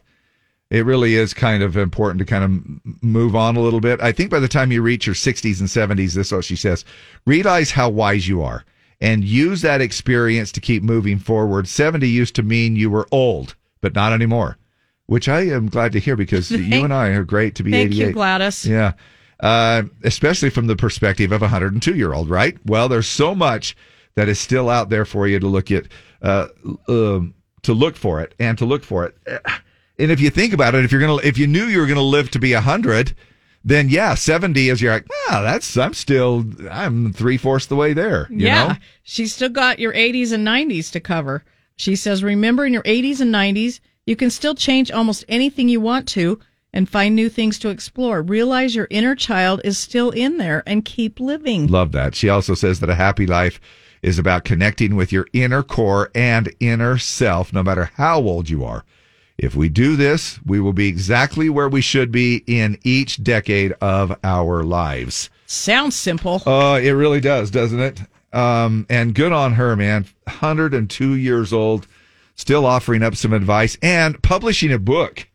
it 0.70 0.86
really 0.86 1.16
is 1.16 1.34
kind 1.34 1.64
of 1.64 1.76
important 1.76 2.20
to 2.20 2.26
kind 2.26 2.44
of 2.44 3.04
move 3.04 3.36
on 3.36 3.56
a 3.56 3.60
little 3.60 3.80
bit. 3.80 4.00
I 4.02 4.12
think 4.12 4.30
by 4.30 4.40
the 4.40 4.48
time 4.48 4.72
you 4.72 4.84
reach 4.84 5.08
your 5.08 5.16
60s 5.16 5.60
and 5.60 5.68
70s, 5.68 6.14
this 6.14 6.28
is 6.28 6.32
what 6.32 6.46
she 6.46 6.56
says 6.56 6.86
realize 7.26 7.72
how 7.72 7.90
wise 7.90 8.28
you 8.28 8.44
are 8.44 8.64
and 9.02 9.24
use 9.24 9.64
that 9.64 9.82
experience 9.82 10.52
to 10.52 10.62
keep 10.62 10.84
moving 10.84 11.18
forward. 11.18 11.68
70 11.68 12.08
used 12.08 12.36
to 12.36 12.44
mean 12.44 12.76
you 12.76 12.92
were 12.92 13.08
old, 13.12 13.56
but 13.82 13.96
not 13.96 14.14
anymore, 14.14 14.60
which 15.08 15.28
I 15.28 15.48
am 15.48 15.70
glad 15.70 15.92
to 15.94 16.00
hear 16.00 16.16
because 16.16 16.52
you 16.52 16.84
and 16.84 16.94
I 16.94 17.08
are 17.08 17.24
great 17.24 17.56
to 17.56 17.64
be 17.64 17.72
Thank 17.72 17.94
88. 17.94 18.08
you, 18.08 18.14
Gladys. 18.14 18.64
Yeah. 18.64 18.94
Uh, 19.40 19.84
especially 20.04 20.50
from 20.50 20.68
the 20.68 20.76
perspective 20.76 21.32
of 21.32 21.42
a 21.42 21.46
102 21.46 21.96
year 21.96 22.14
old, 22.14 22.30
right? 22.30 22.58
Well, 22.66 22.88
there's 22.88 23.08
so 23.08 23.36
much 23.36 23.76
that 24.16 24.30
is 24.30 24.40
still 24.40 24.70
out 24.70 24.90
there 24.90 25.06
for 25.06 25.28
you 25.28 25.40
to 25.40 25.48
look 25.48 25.72
at, 25.72 25.88
uh, 26.22 26.48
um, 26.88 27.34
to 27.64 27.74
look 27.74 27.98
for 27.98 28.22
it 28.22 28.34
and 28.40 28.58
to 28.58 28.66
look 28.66 28.84
for 28.84 29.06
it. 29.06 29.18
And 29.98 30.12
if 30.12 30.20
you 30.20 30.30
think 30.30 30.54
about 30.54 30.76
it, 30.76 30.86
if 30.86 30.92
you're 30.92 31.02
to, 31.02 31.28
if 31.28 31.38
you 31.38 31.48
knew 31.48 31.66
you 31.66 31.80
were 31.80 31.86
going 31.86 31.96
to 31.96 32.02
live 32.02 32.32
to 32.32 32.40
be 32.40 32.54
100, 32.54 33.14
then 33.64 33.90
yeah, 33.90 34.14
70 34.14 34.70
is 34.70 34.82
you're 34.82 34.94
like, 34.94 35.08
ah, 35.30 35.42
that's, 35.42 35.76
I'm 35.76 35.94
still, 35.94 36.46
I'm 36.70 37.12
three 37.12 37.38
fourths 37.38 37.66
the 37.66 37.76
way 37.76 37.94
there. 37.94 38.28
You 38.30 38.46
yeah. 38.46 38.68
know? 38.68 38.76
She's 39.04 39.34
still 39.34 39.50
got 39.50 39.80
your 39.80 39.94
80s 39.94 40.32
and 40.32 40.48
90s 40.48 40.92
to 40.92 41.00
cover. 41.00 41.44
She 41.76 41.96
says, 41.96 42.24
remember 42.24 42.66
in 42.66 42.74
your 42.74 42.84
80s 42.84 43.22
and 43.22 43.34
90s, 43.34 43.80
you 44.06 44.16
can 44.16 44.30
still 44.30 44.54
change 44.54 44.92
almost 44.92 45.26
anything 45.28 45.68
you 45.68 45.82
want 45.82 46.08
to 46.10 46.40
and 46.76 46.90
find 46.90 47.16
new 47.16 47.30
things 47.30 47.58
to 47.60 47.70
explore. 47.70 48.22
Realize 48.22 48.76
your 48.76 48.88
inner 48.92 49.16
child 49.16 49.62
is 49.64 49.78
still 49.78 50.12
in 50.12 50.38
there 50.38 50.62
and 50.68 50.86
keep 50.86 51.20
living. 51.20 51.68
Love 51.68 51.94
that. 51.94 52.14
She 52.14 52.28
also 52.30 52.54
says 52.54 52.82
that 52.82 52.90
a 52.90 52.96
happy 52.96 53.26
life 53.26 53.60
is 54.02 54.20
about 54.20 54.44
connecting 54.44 54.96
with 54.96 55.12
your 55.12 55.26
inner 55.34 55.64
core 55.64 56.12
and 56.14 56.54
inner 56.60 56.98
self, 56.98 57.54
no 57.54 57.64
matter 57.64 57.90
how 57.96 58.20
old 58.20 58.50
you 58.50 58.64
are. 58.64 58.84
If 59.38 59.56
we 59.56 59.70
do 59.70 59.96
this, 59.96 60.40
we 60.46 60.60
will 60.60 60.74
be 60.74 60.88
exactly 60.88 61.50
where 61.50 61.70
we 61.70 61.82
should 61.82 62.12
be 62.12 62.44
in 62.46 62.78
each 62.84 63.24
decade 63.24 63.72
of 63.82 64.16
our 64.24 64.64
lives. 64.64 65.30
Sounds 65.46 65.96
simple. 65.96 66.42
Uh, 66.46 66.80
it 66.82 66.92
really 66.92 67.22
does, 67.22 67.52
doesn't 67.52 67.80
it? 67.80 68.02
Um, 68.34 68.86
and 68.90 69.16
good 69.16 69.32
on 69.32 69.54
her, 69.54 69.76
man. 69.76 70.06
102 70.26 71.16
years 71.16 71.54
old, 71.54 71.88
still 72.36 72.66
offering 72.66 73.02
up 73.02 73.16
some 73.16 73.34
advice 73.34 73.78
and 73.82 74.22
publishing 74.22 74.74
a 74.74 74.80
book. 74.80 75.28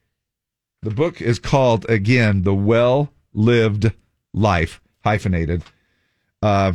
The 0.82 0.90
book 0.90 1.20
is 1.20 1.38
called, 1.38 1.84
again, 1.90 2.42
The 2.42 2.54
Well 2.54 3.12
Lived 3.34 3.92
Life, 4.32 4.80
hyphenated, 5.04 5.62
uh, 6.42 6.72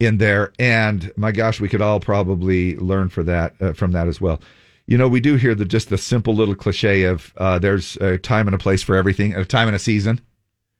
in 0.00 0.18
there. 0.18 0.52
And 0.58 1.12
my 1.16 1.30
gosh, 1.32 1.60
we 1.60 1.68
could 1.68 1.82
all 1.82 2.00
probably 2.00 2.76
learn 2.76 3.10
for 3.10 3.22
that, 3.24 3.54
uh, 3.60 3.72
from 3.74 3.92
that 3.92 4.08
as 4.08 4.20
well. 4.20 4.40
You 4.86 4.98
know, 4.98 5.08
we 5.08 5.20
do 5.20 5.36
hear 5.36 5.54
the 5.54 5.64
just 5.64 5.88
the 5.88 5.98
simple 5.98 6.34
little 6.34 6.54
cliche 6.54 7.04
of 7.04 7.32
uh, 7.36 7.58
there's 7.58 7.96
a 7.96 8.18
time 8.18 8.46
and 8.48 8.54
a 8.54 8.58
place 8.58 8.82
for 8.82 8.96
everything, 8.96 9.34
a 9.34 9.44
time 9.44 9.68
and 9.68 9.74
a 9.76 9.78
season, 9.78 10.20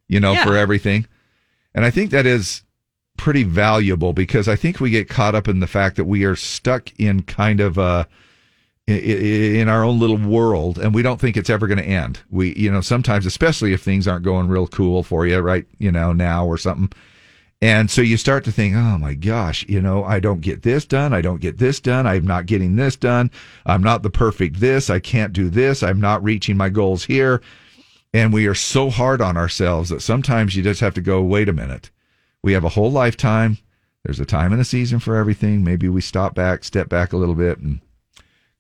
you 0.09 0.21
know, 0.21 0.33
Yeah. 0.33 0.45
for 0.45 0.57
everything. 0.57 1.07
And 1.75 1.85
I 1.85 1.91
think 1.91 2.11
that 2.11 2.27
is 2.27 2.63
pretty 3.17 3.45
valuable 3.45 4.13
because 4.13 4.49
I 4.49 4.57
think 4.57 4.81
we 4.81 4.91
get 4.91 5.09
caught 5.09 5.35
up 5.35 5.49
in 5.49 5.61
the 5.61 5.67
fact 5.67 5.97
that 5.97 6.05
we 6.05 6.25
are 6.25 6.37
stuck 6.37 6.91
in 6.99 7.23
kind 7.23 7.61
of 7.61 7.79
a 7.79 8.07
in 8.87 9.69
our 9.69 9.83
own 9.83 9.99
little 9.99 10.19
world 10.19 10.79
and 10.79 10.95
we 10.95 11.03
don't 11.03 11.19
think 11.19 11.37
it's 11.37 11.49
ever 11.49 11.67
going 11.67 11.79
to 11.79 11.85
end. 11.85 12.21
We, 12.31 12.55
you 12.55 12.71
know, 12.71 12.83
sometimes, 12.83 13.25
especially 13.25 13.73
if 13.73 13.83
things 13.83 14.07
aren't 14.07 14.25
going 14.25 14.49
real 14.49 14.67
cool 14.67 15.03
for 15.03 15.27
you, 15.27 15.39
right? 15.39 15.67
You 15.79 15.91
know, 15.91 16.13
now 16.13 16.47
or 16.47 16.59
something. 16.59 16.91
And 17.63 17.91
so 17.91 18.03
you 18.03 18.19
start 18.19 18.45
to 18.45 18.53
think, 18.53 18.75
oh 18.75 18.99
my 18.99 19.15
gosh, 19.15 19.65
you 19.69 19.81
know, 19.81 20.05
I 20.05 20.21
don't 20.21 20.43
get 20.43 20.63
this 20.63 20.85
done. 20.85 21.15
I 21.15 21.23
don't 21.23 21.41
get 21.41 21.57
this 21.57 21.81
done. 21.81 22.07
I'm 22.07 22.27
not 22.27 22.45
getting 22.45 22.77
this 22.77 22.95
done. 22.95 23.31
I'm 23.65 23.83
not 23.83 24.03
the 24.03 24.11
perfect 24.11 24.61
this. 24.61 24.91
I 24.91 24.99
can't 24.99 25.33
do 25.33 25.49
this. 25.49 25.83
I'm 25.83 26.01
not 26.01 26.23
reaching 26.23 26.59
my 26.59 26.69
goals 26.69 27.05
here. 27.05 27.41
And 28.13 28.35
we 28.35 28.47
are 28.47 28.55
so 28.55 28.91
hard 28.91 29.23
on 29.23 29.39
ourselves 29.39 29.89
that 29.89 30.03
sometimes 30.03 30.55
you 30.55 30.63
just 30.63 30.81
have 30.81 30.95
to 30.95 31.01
go, 31.01 31.23
wait 31.23 31.49
a 31.49 31.55
minute. 31.55 31.91
We 32.43 32.53
have 32.53 32.65
a 32.65 32.69
whole 32.69 32.93
lifetime. 32.93 33.57
There's 34.05 34.21
a 34.21 34.27
time 34.27 34.53
and 34.53 34.61
a 34.61 34.65
season 34.65 34.99
for 34.99 35.17
everything. 35.17 35.65
Maybe 35.65 35.89
we 35.89 36.03
stop 36.03 36.35
back, 36.35 36.65
step 36.65 36.91
back 36.91 37.15
a 37.15 37.17
little 37.17 37.35
bit 37.35 37.59
and 37.59 37.81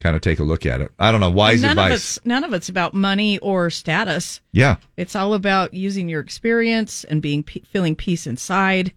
kind 0.04 0.14
of 0.14 0.20
take 0.20 0.38
a 0.38 0.44
look 0.44 0.66
at 0.66 0.82
it. 0.82 0.92
I 0.98 1.10
don't 1.10 1.20
know. 1.20 1.30
Wise 1.30 1.62
none 1.62 1.70
advice. 1.70 1.90
Of 1.90 1.94
it's, 1.96 2.26
none 2.26 2.44
of 2.44 2.52
it's 2.52 2.68
about 2.68 2.92
money 2.92 3.38
or 3.38 3.70
status. 3.70 4.42
Yeah. 4.52 4.76
It's 4.98 5.16
all 5.16 5.32
about 5.32 5.72
using 5.72 6.10
your 6.10 6.20
experience 6.20 7.04
and 7.04 7.22
being 7.22 7.42
feeling 7.42 7.96
peace 7.96 8.26
inside. 8.26 8.92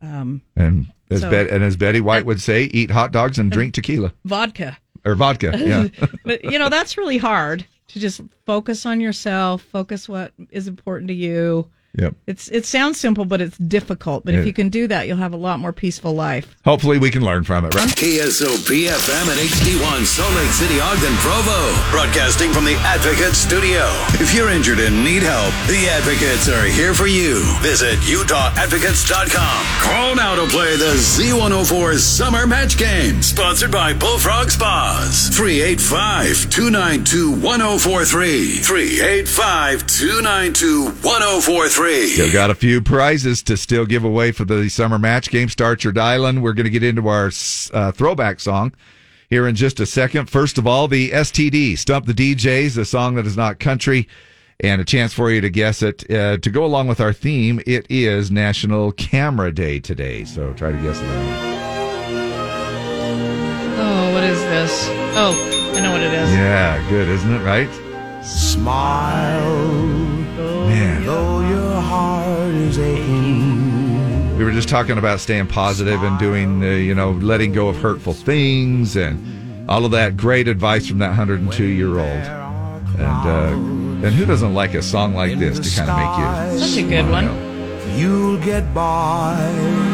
Um, 0.00 0.42
And 0.54 0.86
as 1.10 1.22
So- 1.22 1.30
Bet- 1.30 1.50
and 1.50 1.64
as 1.64 1.76
Betty 1.76 2.00
White 2.00 2.24
would 2.24 2.40
say, 2.40 2.64
eat 2.64 2.92
hot 2.92 3.10
dogs 3.10 3.36
and 3.38 3.50
drink 3.50 3.74
tequila 3.74 4.12
vodka. 4.24 4.78
or 5.04 5.16
vodka. 5.16 5.52
Yeah. 5.58 5.88
but 6.24 6.44
you 6.44 6.58
know 6.58 6.68
that's 6.68 6.96
really 6.96 7.18
hard 7.18 7.66
to 7.88 7.98
just 7.98 8.20
focus 8.46 8.86
on 8.86 9.00
yourself, 9.00 9.60
focus 9.62 10.08
what 10.08 10.32
is 10.50 10.68
important 10.68 11.08
to 11.08 11.14
you. 11.14 11.68
Yep. 11.96 12.14
It's 12.26 12.48
it 12.48 12.66
sounds 12.66 12.98
simple, 12.98 13.24
but 13.24 13.40
it's 13.40 13.56
difficult. 13.56 14.24
But 14.24 14.34
if 14.34 14.46
you 14.46 14.52
can 14.52 14.68
do 14.68 14.88
that, 14.88 15.06
you'll 15.06 15.18
have 15.18 15.32
a 15.32 15.36
lot 15.38 15.60
more 15.60 15.72
peaceful 15.72 16.12
life. 16.12 16.56
Hopefully 16.64 16.98
we 16.98 17.10
can 17.10 17.22
learn 17.22 17.44
from 17.44 17.64
it, 17.64 17.74
right? 17.74 17.88
KSOP 17.88 18.66
FM 18.90 19.26
and 19.30 19.38
HD1 19.38 20.04
Salt 20.04 20.34
Lake 20.34 20.50
City, 20.50 20.80
Ogden, 20.80 21.14
Provo. 21.22 21.90
Broadcasting 21.90 22.52
from 22.52 22.64
the 22.64 22.74
Advocate 22.82 23.34
Studio. 23.34 23.86
If 24.18 24.34
you're 24.34 24.50
injured 24.50 24.80
and 24.80 25.04
need 25.04 25.22
help, 25.22 25.54
the 25.68 25.86
Advocates 25.88 26.48
are 26.48 26.66
here 26.66 26.94
for 26.94 27.06
you. 27.06 27.42
Visit 27.62 27.98
UtahAdvocates.com. 28.00 29.64
Call 29.80 30.16
now 30.16 30.34
to 30.34 30.50
play 30.50 30.76
the 30.76 30.94
Z104 30.98 31.98
Summer 31.98 32.46
Match 32.46 32.76
Game. 32.76 33.22
Sponsored 33.22 33.70
by 33.70 33.92
Bullfrog 33.92 34.50
Spas. 34.50 35.28
385 35.28 36.50
292 36.50 37.30
1043. 37.40 38.56
385 38.56 39.86
292 39.86 40.86
1043. 41.06 41.83
Still 41.92 42.32
got 42.32 42.50
a 42.50 42.54
few 42.54 42.80
prizes 42.80 43.42
to 43.44 43.56
still 43.56 43.84
give 43.84 44.04
away 44.04 44.32
for 44.32 44.44
the 44.44 44.68
summer 44.68 44.98
match 44.98 45.30
game. 45.30 45.48
Start 45.48 45.84
your 45.84 45.92
dialing. 45.92 46.40
We're 46.40 46.52
going 46.52 46.64
to 46.64 46.70
get 46.70 46.82
into 46.82 47.08
our 47.08 47.30
uh, 47.72 47.92
throwback 47.92 48.40
song 48.40 48.72
here 49.28 49.46
in 49.46 49.54
just 49.54 49.80
a 49.80 49.86
second. 49.86 50.30
First 50.30 50.58
of 50.58 50.66
all, 50.66 50.88
the 50.88 51.10
STD 51.10 51.76
Stump 51.76 52.06
the 52.06 52.14
DJs, 52.14 52.78
a 52.78 52.84
song 52.84 53.16
that 53.16 53.26
is 53.26 53.36
not 53.36 53.58
country, 53.58 54.08
and 54.60 54.80
a 54.80 54.84
chance 54.84 55.12
for 55.12 55.30
you 55.30 55.40
to 55.40 55.50
guess 55.50 55.82
it. 55.82 56.10
Uh, 56.10 56.38
to 56.38 56.50
go 56.50 56.64
along 56.64 56.88
with 56.88 57.00
our 57.00 57.12
theme, 57.12 57.60
it 57.66 57.86
is 57.90 58.30
National 58.30 58.92
Camera 58.92 59.52
Day 59.52 59.80
today. 59.80 60.24
So 60.24 60.52
try 60.54 60.72
to 60.72 60.78
guess 60.78 60.98
that. 61.00 61.50
Oh, 63.78 64.14
what 64.14 64.24
is 64.24 64.40
this? 64.40 64.88
Oh, 65.16 65.72
I 65.74 65.80
know 65.80 65.92
what 65.92 66.00
it 66.00 66.12
is. 66.12 66.32
Yeah, 66.32 66.88
good, 66.88 67.08
isn't 67.08 67.34
it? 67.34 67.44
Right? 67.44 67.93
Smile, 68.24 69.66
Man. 70.66 71.04
though 71.04 71.40
your 71.46 71.80
heart 71.80 72.54
is 72.54 72.78
aching. 72.78 74.38
We 74.38 74.44
were 74.44 74.50
just 74.50 74.68
talking 74.68 74.96
about 74.96 75.20
staying 75.20 75.48
positive 75.48 76.02
and 76.02 76.18
doing, 76.18 76.64
uh, 76.64 76.68
you 76.68 76.94
know, 76.94 77.10
letting 77.12 77.52
go 77.52 77.68
of 77.68 77.76
hurtful 77.76 78.14
things 78.14 78.96
and 78.96 79.68
all 79.70 79.84
of 79.84 79.90
that 79.90 80.16
great 80.16 80.48
advice 80.48 80.86
from 80.88 80.98
that 80.98 81.08
102 81.08 81.64
year 81.64 81.98
old. 81.98 82.00
And 82.00 83.00
uh, 83.00 84.06
and 84.06 84.14
who 84.14 84.24
doesn't 84.24 84.54
like 84.54 84.72
a 84.74 84.82
song 84.82 85.14
like 85.14 85.38
this 85.38 85.58
to 85.58 85.84
kind 85.84 85.90
of 85.90 85.96
make 85.98 86.60
you? 86.60 86.66
Such 86.66 86.82
a 86.82 86.88
good 86.88 87.10
one. 87.10 87.98
You'll 87.98 88.38
get 88.38 88.72
by 88.72 89.93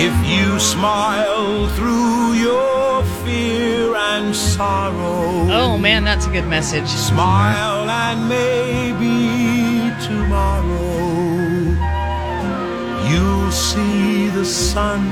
if 0.00 0.14
you 0.24 0.60
smile 0.60 1.66
through 1.70 2.34
your 2.34 3.02
fear 3.24 3.96
and 3.96 4.34
sorrow. 4.34 5.48
Oh 5.50 5.76
man, 5.76 6.04
that's 6.04 6.26
a 6.26 6.30
good 6.30 6.46
message. 6.46 6.86
Smile 6.86 7.90
and 7.90 8.28
maybe 8.28 9.90
tomorrow 10.06 11.02
you'll 13.10 13.50
see 13.50 14.28
the 14.28 14.44
sun 14.44 15.02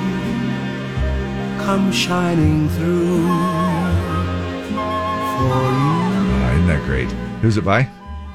come 1.58 1.90
shining 1.90 2.68
through 2.68 3.26
for 5.34 5.64
you. 5.82 5.96
Isn't 6.54 6.68
that 6.68 6.82
great? 6.84 7.10
Who's 7.42 7.56
it 7.56 7.64
by? 7.64 7.88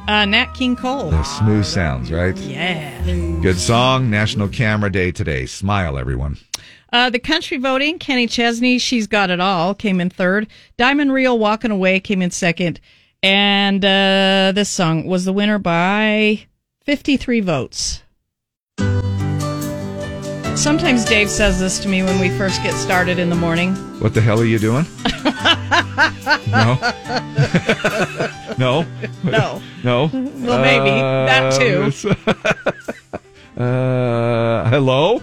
Uh, 0.08 0.26
Nat 0.26 0.54
King 0.54 0.76
Cole. 0.76 1.12
Smooth 1.24 1.66
sounds, 1.66 2.12
right? 2.12 2.36
Yeah. 2.38 3.04
Good 3.42 3.58
song. 3.58 4.10
National 4.10 4.48
Camera 4.48 4.92
Day 4.92 5.12
today. 5.12 5.46
Smile, 5.46 5.98
everyone. 5.98 6.38
Uh, 6.92 7.10
the 7.10 7.20
country 7.20 7.58
voting, 7.58 8.00
Kenny 8.00 8.28
Chesney, 8.28 8.78
She's 8.78 9.08
Got 9.08 9.30
It 9.30 9.40
All, 9.40 9.74
came 9.74 10.02
in 10.02 10.10
third. 10.10 10.48
Diamond 10.76 11.14
Rio, 11.14 11.34
Walking 11.34 11.72
Away, 11.72 12.00
came 12.00 12.22
in 12.22 12.32
second. 12.32 12.82
And 13.24 13.86
uh, 13.86 14.52
this 14.54 14.70
song 14.70 15.06
was 15.06 15.24
the 15.26 15.34
winner 15.34 15.60
by 15.60 16.48
53 16.84 17.40
votes. 17.40 18.04
Sometimes 20.56 21.06
Dave 21.06 21.30
says 21.30 21.60
this 21.60 21.80
to 21.80 21.88
me 21.88 22.04
when 22.04 22.20
we 22.20 22.30
first 22.38 22.62
get 22.62 22.74
started 22.74 23.18
in 23.18 23.30
the 23.30 23.36
morning. 23.36 23.74
What 24.00 24.14
the 24.14 24.22
hell 24.22 24.40
are 24.40 24.46
you 24.46 24.60
doing? 24.60 24.86
no. 26.52 26.78
no. 28.58 28.86
No. 29.24 29.62
No. 29.84 30.10
Well, 30.14 30.62
maybe. 30.62 30.92
That 31.28 31.58
too. 31.60 31.92
uh, 33.62 34.70
hello? 34.70 35.22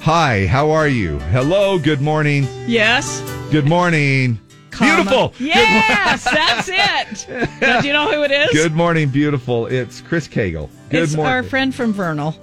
Hi, 0.00 0.46
how 0.46 0.70
are 0.70 0.88
you? 0.88 1.18
Hello, 1.30 1.78
good 1.78 2.00
morning. 2.00 2.46
Yes. 2.66 3.20
Good 3.50 3.66
morning. 3.66 4.40
Beautiful. 4.70 5.34
Yes, 5.38 6.24
that's 6.24 6.68
it. 6.72 7.80
Do 7.82 7.86
you 7.86 7.92
know 7.92 8.10
who 8.10 8.22
it 8.22 8.30
is? 8.30 8.50
Good 8.52 8.74
morning, 8.74 9.08
beautiful. 9.10 9.66
It's 9.66 10.00
Chris 10.00 10.26
Cagle. 10.26 10.70
Good 10.88 11.02
it's 11.04 11.14
morning. 11.14 11.32
our 11.32 11.42
friend 11.42 11.74
from 11.74 11.92
Vernal. 11.92 12.36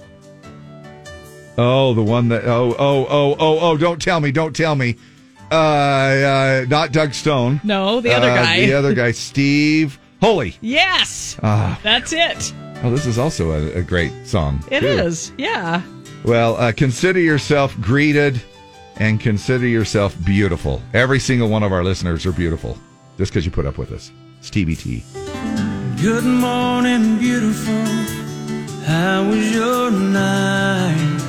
Oh, 1.58 1.94
the 1.94 2.02
one 2.02 2.28
that. 2.28 2.44
Oh, 2.44 2.74
oh, 2.78 3.06
oh, 3.08 3.36
oh, 3.38 3.58
oh! 3.60 3.76
Don't 3.76 4.00
tell 4.00 4.20
me! 4.20 4.30
Don't 4.30 4.54
tell 4.54 4.74
me! 4.74 4.96
Uh, 5.50 5.54
uh 5.54 6.64
not 6.68 6.92
Doug 6.92 7.14
Stone. 7.14 7.60
No, 7.64 8.00
the 8.00 8.12
other 8.12 8.30
Uh, 8.30 8.34
guy. 8.36 8.60
The 8.66 8.74
other 8.74 8.94
guy, 8.94 9.10
Steve 9.12 9.98
Holy. 10.20 10.56
Yes. 10.60 11.38
Ah. 11.42 11.78
That's 11.82 12.12
it. 12.12 12.52
Oh, 12.82 12.90
this 12.90 13.06
is 13.06 13.18
also 13.18 13.52
a, 13.52 13.78
a 13.78 13.82
great 13.82 14.12
song. 14.26 14.62
It 14.70 14.80
too. 14.80 14.86
is. 14.86 15.32
Yeah. 15.38 15.82
Well, 16.24 16.56
uh, 16.56 16.72
consider 16.72 17.20
yourself 17.20 17.78
greeted, 17.80 18.40
and 18.96 19.18
consider 19.20 19.66
yourself 19.66 20.14
beautiful. 20.24 20.82
Every 20.92 21.20
single 21.20 21.48
one 21.48 21.62
of 21.62 21.72
our 21.72 21.84
listeners 21.84 22.26
are 22.26 22.32
beautiful, 22.32 22.76
just 23.16 23.32
because 23.32 23.44
you 23.46 23.50
put 23.52 23.64
up 23.66 23.78
with 23.78 23.92
us. 23.92 24.10
It's 24.40 24.50
TBT. 24.50 25.02
Good 26.02 26.24
morning, 26.24 27.18
beautiful. 27.18 27.74
How 28.84 29.26
was 29.28 29.54
your 29.54 29.90
night? 29.90 31.22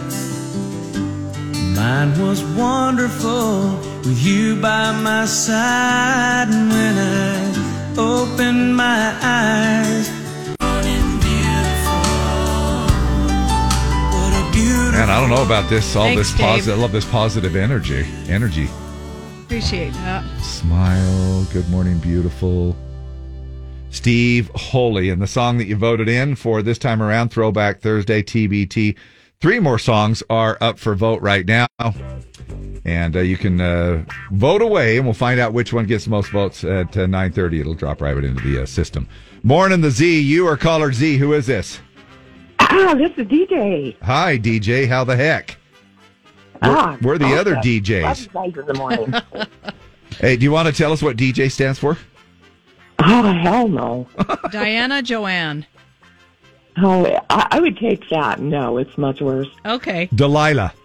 Mine 1.78 2.20
was 2.20 2.44
wonderful 2.44 3.78
with 4.00 4.20
you 4.26 4.60
by 4.60 4.92
my 5.00 5.28
side. 5.28 6.48
And 6.50 6.72
when 6.72 6.98
I 6.98 7.54
opened 7.96 8.76
my 8.76 9.14
eyes, 9.22 10.10
morning, 10.60 11.20
beautiful. 11.22 12.02
What 14.10 14.34
a 14.34 14.52
beautiful. 14.52 14.92
Man, 14.92 15.10
I 15.12 15.22
don't 15.22 15.30
know 15.30 15.46
about 15.46 15.70
this. 15.70 15.96
All 15.96 16.06
Thanks, 16.06 16.32
this 16.32 16.42
positive. 16.42 16.80
I 16.80 16.82
love 16.82 16.92
this 16.92 17.06
positive 17.06 17.56
energy. 17.56 18.08
Energy. 18.28 18.68
Appreciate 19.44 19.94
that. 19.94 20.26
Smile. 20.42 21.46
Good 21.54 21.70
morning, 21.70 22.00
beautiful. 22.00 22.76
Steve 23.92 24.50
Holy, 24.56 25.12
and 25.12 25.22
the 25.22 25.28
song 25.28 25.60
that 25.60 25.66
you 25.66 25.76
voted 25.76 26.10
in 26.10 26.36
for 26.36 26.64
this 26.64 26.80
time 26.80 27.04
around, 27.04 27.30
Throwback 27.30 27.82
Thursday 27.82 28.24
TBT. 28.24 28.96
Three 29.40 29.60
more 29.60 29.78
songs 29.78 30.24
are 30.30 30.58
up 30.62 30.80
for 30.80 30.96
vote 30.96 31.22
right 31.22 31.46
now. 31.46 31.68
And 32.86 33.16
uh, 33.16 33.20
you 33.20 33.38
can 33.38 33.60
uh, 33.62 34.04
vote 34.32 34.62
away, 34.62 34.98
and 34.98 35.06
we'll 35.06 35.14
find 35.14 35.40
out 35.40 35.54
which 35.54 35.74
one 35.74 35.86
gets 35.86 36.06
the 36.06 36.10
most 36.10 36.32
votes 36.32 36.64
at 36.64 36.96
uh, 36.98 37.02
9.30. 37.02 37.60
It'll 37.60 37.74
drop 37.74 38.02
right 38.02 38.16
into 38.18 38.42
the 38.50 38.64
uh, 38.64 38.66
system. 38.66 39.08
Morning, 39.44 39.82
the 39.82 39.92
Z. 39.92 40.22
You 40.22 40.48
are 40.48 40.58
caller 40.58 40.92
Z. 40.94 41.18
Who 41.18 41.34
is 41.34 41.46
this? 41.46 41.80
Ah, 42.60 42.96
this 42.98 43.12
is 43.18 43.28
DJ. 43.28 43.96
Hi, 44.02 44.38
DJ. 44.38 44.88
How 44.88 45.04
the 45.04 45.16
heck? 45.16 45.58
We're, 46.64 46.70
Ah, 46.70 46.98
we're 47.02 47.18
the 47.18 47.26
awesome. 47.26 47.40
other 47.40 47.54
Love 47.56 47.64
DJs. 47.64 48.22
you 48.24 48.28
guys 48.34 48.58
in 48.58 48.66
the 48.66 48.74
morning. 48.74 49.14
Hey, 50.20 50.36
do 50.36 50.44
you 50.46 50.52
want 50.52 50.68
to 50.68 50.74
tell 50.74 50.92
us 50.94 51.04
what 51.04 51.16
DJ 51.16 51.52
stands 51.52 51.78
for? 51.78 51.96
oh, 53.04 53.32
hell 53.44 53.68
no. 53.68 54.08
Diana 54.52 55.04
Joanne. 55.04 55.68
Oh, 56.80 57.06
I, 57.30 57.48
I 57.52 57.60
would 57.60 57.78
take 57.78 58.08
that. 58.10 58.40
No, 58.40 58.78
it's 58.78 58.98
much 58.98 59.20
worse. 59.22 59.48
Okay. 59.66 60.10
Delilah. 60.14 60.74
Delilah. 60.74 60.78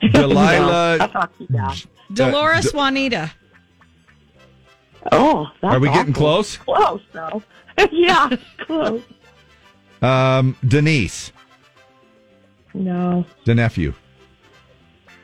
No, 0.00 0.10
Delilah. 0.28 0.98
that's 0.98 1.14
not 1.14 1.38
too 1.38 1.46
bad. 1.50 1.82
Dolores 2.12 2.64
D- 2.70 2.70
Juanita. 2.76 3.32
Oh, 5.10 5.46
that's 5.60 5.74
Are 5.74 5.80
we 5.80 5.88
getting 5.88 6.12
close? 6.12 6.56
Close, 6.56 7.00
though. 7.12 7.42
yeah, 7.92 8.30
close. 8.58 9.02
Um, 10.02 10.56
Denise, 10.66 11.32
No. 12.74 13.24
the 13.44 13.54
nephew. 13.54 13.92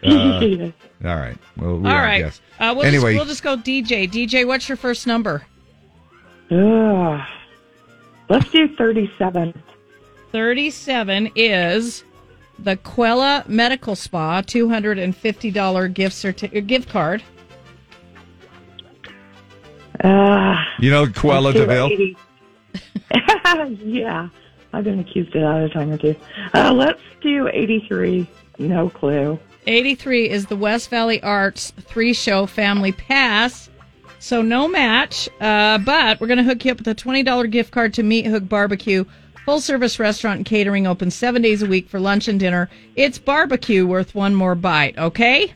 Uh, 0.07 0.71
all 1.03 1.17
right. 1.17 1.39
Well, 1.57 1.79
we 1.79 1.89
All 1.89 1.95
are, 1.97 2.03
right. 2.03 2.21
Yes. 2.21 2.41
Uh, 2.61 2.75
we'll, 2.77 2.85
anyway, 2.85 3.15
just, 3.15 3.19
we'll 3.19 3.25
just 3.27 3.43
go 3.43 3.57
DJ. 3.57 4.07
DJ, 4.11 4.47
what's 4.47 4.69
your 4.69 4.77
first 4.77 5.07
number? 5.07 5.47
Ugh. 6.51 7.21
Let's 8.29 8.51
do 8.51 8.69
37. 8.75 9.63
37 10.33 11.31
is 11.35 12.05
the 12.59 12.77
Quella 12.77 13.45
Medical 13.47 13.95
Spa 13.95 14.43
$250 14.43 15.95
gift 15.95 16.17
certi- 16.17 16.57
uh, 16.57 16.61
gift 16.61 16.89
card. 16.89 17.23
Uh, 20.03 20.57
you 20.81 20.91
know 20.91 21.07
Quella 21.07 21.49
let's 21.49 21.59
Deville. 21.59 21.91
yeah, 23.85 24.29
I've 24.73 24.85
been 24.85 24.99
accused 25.01 25.37
of 25.37 25.43
that 25.43 25.65
a 25.65 25.69
time 25.69 25.93
or 25.93 25.99
two. 25.99 26.17
Uh, 26.53 26.73
let's 26.73 27.01
do 27.21 27.49
83. 27.49 28.27
No 28.59 28.91
clue. 28.91 29.39
83 29.67 30.29
is 30.29 30.47
the 30.47 30.57
West 30.57 30.91
Valley 30.91 31.23
Arts 31.23 31.73
three 31.81 32.13
show 32.13 32.47
family 32.47 32.93
pass. 32.93 33.71
So 34.25 34.41
no 34.41 34.67
match, 34.69 35.29
uh, 35.39 35.77
but 35.77 36.19
we're 36.19 36.29
going 36.29 36.39
to 36.39 36.45
hook 36.45 36.65
you 36.65 36.73
up 36.73 36.79
with 36.79 36.89
a 36.89 36.95
$20 36.95 37.51
gift 37.51 37.71
card 37.71 37.93
to 37.93 38.03
Meat 38.03 38.25
Hook 38.25 38.49
Barbecue. 38.49 39.05
Full 39.45 39.61
service 39.61 39.99
restaurant 39.99 40.39
and 40.39 40.47
catering 40.47 40.87
open 40.87 41.11
seven 41.11 41.43
days 41.43 41.61
a 41.61 41.67
week 41.67 41.91
for 41.91 42.01
lunch 42.01 42.27
and 42.27 42.41
dinner. 42.41 42.71
It's 42.97 43.19
barbecue 43.19 43.87
worth 43.87 44.15
one 44.15 44.35
more 44.35 44.55
bite, 44.55 44.97
okay? 44.97 45.53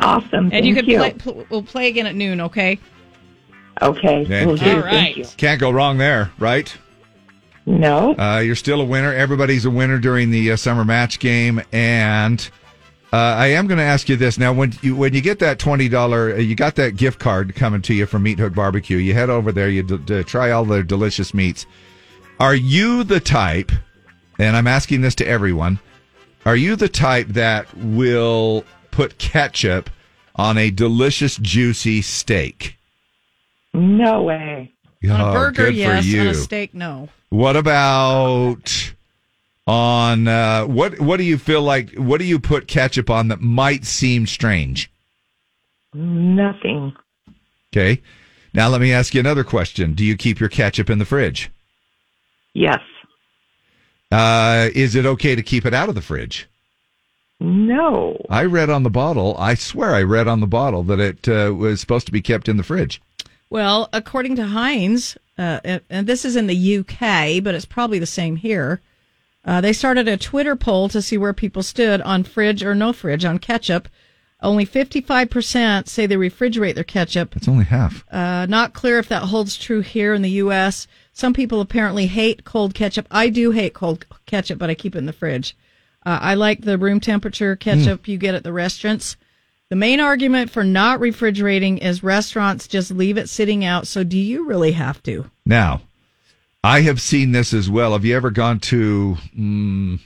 Awesome. 0.00 0.50
And 0.52 0.66
you 0.66 0.74
thank 0.74 0.86
can 0.86 0.98
play, 0.98 1.12
pl- 1.14 1.46
we'll 1.48 1.62
play 1.62 1.88
again 1.88 2.04
at 2.04 2.14
noon, 2.14 2.42
okay? 2.42 2.78
Okay. 3.80 4.26
Man, 4.26 4.48
will 4.48 4.56
do. 4.56 4.64
can't, 4.64 4.76
All 4.76 4.84
right. 4.84 4.92
Thank 4.92 5.16
you. 5.16 5.24
can't 5.38 5.58
go 5.58 5.70
wrong 5.70 5.96
there, 5.96 6.30
right? 6.38 6.76
No. 7.64 8.14
Uh, 8.18 8.40
you're 8.40 8.54
still 8.54 8.82
a 8.82 8.84
winner. 8.84 9.14
Everybody's 9.14 9.64
a 9.64 9.70
winner 9.70 9.98
during 9.98 10.30
the 10.30 10.52
uh, 10.52 10.56
summer 10.56 10.84
match 10.84 11.20
game, 11.20 11.62
and 11.72 12.50
uh, 13.12 13.16
I 13.16 13.48
am 13.48 13.66
going 13.66 13.78
to 13.78 13.84
ask 13.84 14.08
you 14.08 14.16
this 14.16 14.38
now: 14.38 14.52
when 14.52 14.72
you 14.82 14.96
when 14.96 15.12
you 15.14 15.20
get 15.20 15.38
that 15.40 15.58
twenty 15.58 15.88
dollar, 15.88 16.32
uh, 16.34 16.36
you 16.38 16.54
got 16.54 16.76
that 16.76 16.96
gift 16.96 17.18
card 17.18 17.54
coming 17.54 17.82
to 17.82 17.94
you 17.94 18.06
from 18.06 18.22
Meat 18.22 18.38
Hook 18.38 18.54
Barbecue. 18.54 18.96
You 18.96 19.14
head 19.14 19.28
over 19.30 19.52
there, 19.52 19.68
you 19.68 19.82
d- 19.82 19.98
d- 19.98 20.22
try 20.24 20.50
all 20.50 20.64
their 20.64 20.82
delicious 20.82 21.34
meats. 21.34 21.66
Are 22.40 22.54
you 22.54 23.04
the 23.04 23.20
type? 23.20 23.70
And 24.38 24.56
I'm 24.56 24.66
asking 24.66 25.02
this 25.02 25.14
to 25.16 25.26
everyone: 25.26 25.78
Are 26.46 26.56
you 26.56 26.74
the 26.76 26.88
type 26.88 27.28
that 27.28 27.66
will 27.76 28.64
put 28.90 29.18
ketchup 29.18 29.90
on 30.36 30.56
a 30.56 30.70
delicious, 30.70 31.36
juicy 31.36 32.00
steak? 32.02 32.76
No 33.74 34.22
way. 34.22 34.72
On 35.04 35.10
a 35.20 35.30
Oh, 35.30 35.32
burger, 35.32 35.64
good 35.66 35.74
yes. 35.74 36.04
for 36.04 36.08
you. 36.08 36.20
On 36.22 36.26
a 36.28 36.34
steak, 36.34 36.74
no. 36.74 37.08
What 37.28 37.56
about 37.56 38.92
on 39.66 40.26
uh, 40.28 40.64
what? 40.66 40.98
What 41.00 41.16
do 41.18 41.24
you 41.24 41.38
feel 41.38 41.62
like? 41.62 41.92
What 41.94 42.18
do 42.18 42.24
you 42.24 42.38
put 42.40 42.66
ketchup 42.66 43.10
on 43.10 43.28
that 43.28 43.40
might 43.40 43.84
seem 43.84 44.26
strange? 44.26 44.90
Nothing. 45.94 46.94
Okay. 47.74 48.02
Now 48.54 48.68
let 48.68 48.80
me 48.80 48.92
ask 48.92 49.14
you 49.14 49.20
another 49.20 49.44
question. 49.44 49.94
Do 49.94 50.04
you 50.04 50.16
keep 50.16 50.40
your 50.40 50.48
ketchup 50.48 50.90
in 50.90 50.98
the 50.98 51.04
fridge? 51.04 51.50
Yes. 52.54 52.80
Uh, 54.10 54.68
is 54.74 54.94
it 54.94 55.06
okay 55.06 55.34
to 55.34 55.42
keep 55.42 55.64
it 55.64 55.72
out 55.72 55.88
of 55.88 55.94
the 55.94 56.02
fridge? 56.02 56.48
No. 57.40 58.24
I 58.28 58.44
read 58.44 58.68
on 58.68 58.82
the 58.82 58.90
bottle. 58.90 59.34
I 59.38 59.54
swear 59.54 59.94
I 59.94 60.02
read 60.02 60.28
on 60.28 60.40
the 60.40 60.46
bottle 60.46 60.82
that 60.84 61.00
it 61.00 61.28
uh, 61.28 61.54
was 61.54 61.80
supposed 61.80 62.06
to 62.06 62.12
be 62.12 62.20
kept 62.20 62.48
in 62.48 62.56
the 62.58 62.62
fridge. 62.62 63.00
Well, 63.48 63.88
according 63.92 64.36
to 64.36 64.46
Heinz, 64.46 65.16
uh, 65.38 65.60
and- 65.64 65.80
and 65.88 66.06
this 66.06 66.24
is 66.24 66.36
in 66.36 66.46
the 66.46 66.76
UK, 66.78 67.40
but 67.42 67.54
it's 67.54 67.64
probably 67.64 67.98
the 67.98 68.06
same 68.06 68.36
here. 68.36 68.80
Uh, 69.44 69.60
they 69.60 69.72
started 69.72 70.06
a 70.06 70.16
Twitter 70.16 70.54
poll 70.54 70.88
to 70.88 71.02
see 71.02 71.18
where 71.18 71.32
people 71.32 71.62
stood 71.62 72.00
on 72.02 72.22
fridge 72.22 72.62
or 72.62 72.74
no 72.74 72.92
fridge 72.92 73.24
on 73.24 73.38
ketchup. 73.38 73.88
Only 74.40 74.66
55% 74.66 75.88
say 75.88 76.06
they 76.06 76.16
refrigerate 76.16 76.74
their 76.74 76.84
ketchup. 76.84 77.36
It's 77.36 77.48
only 77.48 77.64
half. 77.64 78.04
Uh, 78.10 78.46
not 78.46 78.72
clear 78.72 78.98
if 78.98 79.08
that 79.08 79.22
holds 79.22 79.56
true 79.56 79.80
here 79.80 80.14
in 80.14 80.22
the 80.22 80.30
U.S. 80.30 80.88
Some 81.12 81.32
people 81.32 81.60
apparently 81.60 82.06
hate 82.06 82.44
cold 82.44 82.74
ketchup. 82.74 83.06
I 83.10 83.28
do 83.28 83.52
hate 83.52 83.74
cold 83.74 84.04
ketchup, 84.26 84.58
but 84.58 84.70
I 84.70 84.74
keep 84.74 84.94
it 84.96 84.98
in 84.98 85.06
the 85.06 85.12
fridge. 85.12 85.56
Uh, 86.04 86.18
I 86.20 86.34
like 86.34 86.62
the 86.62 86.78
room 86.78 86.98
temperature 86.98 87.54
ketchup 87.54 88.08
you 88.08 88.18
get 88.18 88.34
at 88.34 88.42
the 88.42 88.52
restaurants. 88.52 89.16
The 89.68 89.76
main 89.76 90.00
argument 90.00 90.50
for 90.50 90.64
not 90.64 91.00
refrigerating 91.00 91.78
is 91.78 92.02
restaurants 92.02 92.66
just 92.66 92.90
leave 92.90 93.16
it 93.16 93.28
sitting 93.28 93.64
out. 93.64 93.86
So 93.86 94.02
do 94.02 94.18
you 94.18 94.46
really 94.46 94.72
have 94.72 95.02
to? 95.04 95.30
Now, 95.46 95.82
I 96.64 96.82
have 96.82 97.00
seen 97.00 97.32
this 97.32 97.52
as 97.52 97.68
well. 97.68 97.92
Have 97.92 98.04
you 98.04 98.16
ever 98.16 98.30
gone 98.30 98.60
to? 98.60 99.16
Mm, 99.36 100.00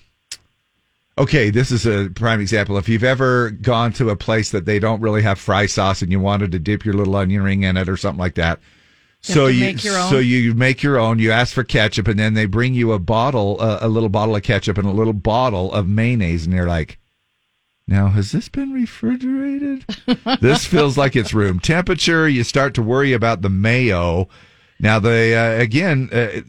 okay, 1.18 1.50
this 1.50 1.70
is 1.70 1.86
a 1.86 2.08
prime 2.14 2.40
example. 2.40 2.78
If 2.78 2.88
you've 2.88 3.04
ever 3.04 3.50
gone 3.50 3.92
to 3.94 4.10
a 4.10 4.16
place 4.16 4.50
that 4.52 4.64
they 4.64 4.78
don't 4.78 5.02
really 5.02 5.22
have 5.22 5.38
fry 5.38 5.66
sauce 5.66 6.00
and 6.00 6.10
you 6.10 6.18
wanted 6.18 6.52
to 6.52 6.58
dip 6.58 6.84
your 6.84 6.94
little 6.94 7.16
onion 7.16 7.42
ring 7.42 7.62
in 7.62 7.76
it 7.76 7.88
or 7.88 7.96
something 7.96 8.20
like 8.20 8.36
that. 8.36 8.58
You 9.22 9.34
so 9.34 9.46
you 9.48 9.60
make 9.60 9.84
your 9.84 9.98
own? 9.98 10.10
so 10.10 10.18
you 10.18 10.54
make 10.54 10.82
your 10.82 10.98
own. 10.98 11.18
You 11.18 11.32
ask 11.32 11.52
for 11.52 11.64
ketchup, 11.64 12.08
and 12.08 12.18
then 12.18 12.34
they 12.34 12.46
bring 12.46 12.74
you 12.74 12.92
a 12.92 12.98
bottle, 12.98 13.56
uh, 13.60 13.78
a 13.80 13.88
little 13.88 14.08
bottle 14.08 14.36
of 14.36 14.42
ketchup, 14.42 14.78
and 14.78 14.86
a 14.86 14.92
little 14.92 15.14
bottle 15.14 15.72
of 15.72 15.88
mayonnaise, 15.88 16.44
and 16.44 16.54
you're 16.54 16.68
like, 16.68 16.98
"Now, 17.88 18.08
has 18.08 18.30
this 18.30 18.48
been 18.48 18.72
refrigerated? 18.72 19.84
this 20.40 20.64
feels 20.64 20.96
like 20.96 21.16
it's 21.16 21.34
room 21.34 21.58
temperature." 21.58 22.28
You 22.28 22.44
start 22.44 22.74
to 22.74 22.82
worry 22.82 23.12
about 23.12 23.42
the 23.42 23.50
mayo. 23.50 24.28
Now, 24.78 24.98
they 24.98 25.34
uh, 25.34 25.60
again, 25.60 26.10
uh, 26.12 26.42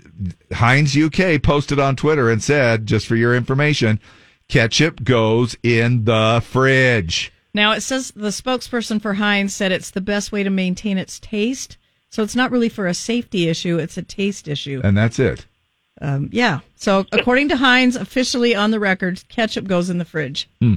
Heinz 0.54 0.98
UK 0.98 1.41
posted 1.41 1.80
on 1.80 1.95
Twitter 1.95 2.30
and 2.30 2.44
said, 2.44 2.86
just 2.86 3.08
for 3.08 3.16
your 3.16 3.36
information, 3.36 3.99
ketchup 4.48 5.04
goes 5.04 5.56
in 5.64 6.06
the 6.06 6.41
fridge. 6.44 7.32
Now 7.54 7.72
it 7.72 7.82
says 7.82 8.12
the 8.12 8.28
spokesperson 8.28 9.02
for 9.02 9.16
Heinz 9.16 9.56
said 9.56 9.72
it's 9.72 9.90
the 9.90 10.02
best 10.02 10.32
way 10.32 10.44
to 10.44 10.49
maintain 10.49 10.98
its 10.98 11.20
taste. 11.20 11.78
So 12.10 12.22
it's 12.22 12.36
not 12.36 12.52
really 12.52 12.70
for 12.70 12.86
a 12.86 12.94
safety 12.94 13.49
issue; 13.49 13.80
it's 13.80 13.98
a 13.98 14.04
taste 14.04 14.48
issue. 14.48 14.80
And 14.84 14.95
that's 14.95 15.18
it. 15.18 15.45
Um, 15.99 16.30
yeah. 16.32 16.60
So 16.76 17.06
according 17.12 17.49
to 17.49 17.58
Heinz, 17.58 17.95
officially 17.95 18.54
on 18.54 18.70
the 18.70 18.80
record, 18.80 19.24
ketchup 19.28 19.68
goes 19.68 19.90
in 19.90 19.98
the 19.98 20.06
fridge. 20.06 20.48
Hmm. 20.62 20.76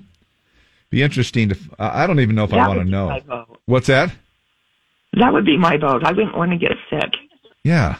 Be 0.89 1.02
interesting 1.02 1.51
to. 1.51 1.59
I 1.78 2.05
I 2.05 2.06
don't 2.06 2.20
even 2.20 2.35
know 2.35 2.44
if 2.44 2.52
I 2.52 2.66
want 2.66 2.81
to 2.81 2.85
know. 2.86 3.47
What's 3.66 3.89
that? 3.89 4.10
That 5.12 5.32
would 5.32 5.44
be 5.44 5.59
my 5.59 5.77
vote. 5.77 6.02
I 6.05 6.12
wouldn't 6.12 6.36
want 6.36 6.52
to 6.52 6.56
get 6.56 6.72
sick. 6.89 7.10
Yeah. 7.64 7.96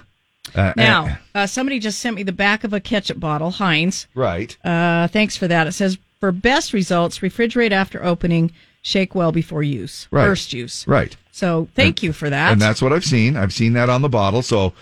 Uh, 0.55 0.73
Now, 0.77 1.19
uh, 1.35 1.47
somebody 1.47 1.79
just 1.79 2.01
sent 2.01 2.17
me 2.17 2.23
the 2.23 2.33
back 2.33 2.65
of 2.65 2.73
a 2.73 2.81
ketchup 2.81 3.21
bottle, 3.21 3.51
Heinz. 3.51 4.07
Right. 4.15 4.57
Uh, 4.65 5.07
thanks 5.09 5.37
for 5.37 5.47
that. 5.49 5.67
It 5.67 5.73
says 5.73 5.99
for 6.19 6.33
best 6.33 6.73
results, 6.73 7.19
refrigerate 7.21 7.71
after 7.73 8.05
opening, 8.05 8.53
shake 8.83 9.15
well 9.15 9.33
before 9.33 9.63
use. 9.63 10.09
Right. 10.11 10.25
First 10.25 10.53
use. 10.53 10.87
Right. 10.89 11.17
So 11.33 11.69
thank 11.75 12.03
you 12.03 12.13
for 12.13 12.31
that. 12.31 12.53
And 12.53 12.61
that's 12.61 12.83
what 12.83 12.93
I've 12.93 13.05
seen. 13.05 13.37
I've 13.37 13.53
seen 13.53 13.75
that 13.75 13.89
on 13.89 14.03
the 14.03 14.09
bottle. 14.09 14.43
So, 14.43 14.73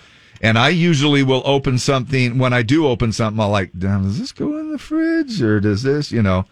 and 0.41 0.57
I 0.57 0.69
usually 0.69 1.23
will 1.23 1.43
open 1.45 1.77
something 1.77 2.37
when 2.37 2.53
I 2.53 2.61
do 2.63 2.87
open 2.87 3.11
something. 3.11 3.39
I'll 3.39 3.49
like, 3.49 3.71
"Damn, 3.77 4.03
does 4.03 4.19
this 4.19 4.31
go 4.31 4.57
in 4.57 4.71
the 4.71 4.77
fridge 4.79 5.41
or 5.41 5.59
does 5.59 5.83
this, 5.83 6.11
you 6.11 6.21
know? 6.21 6.45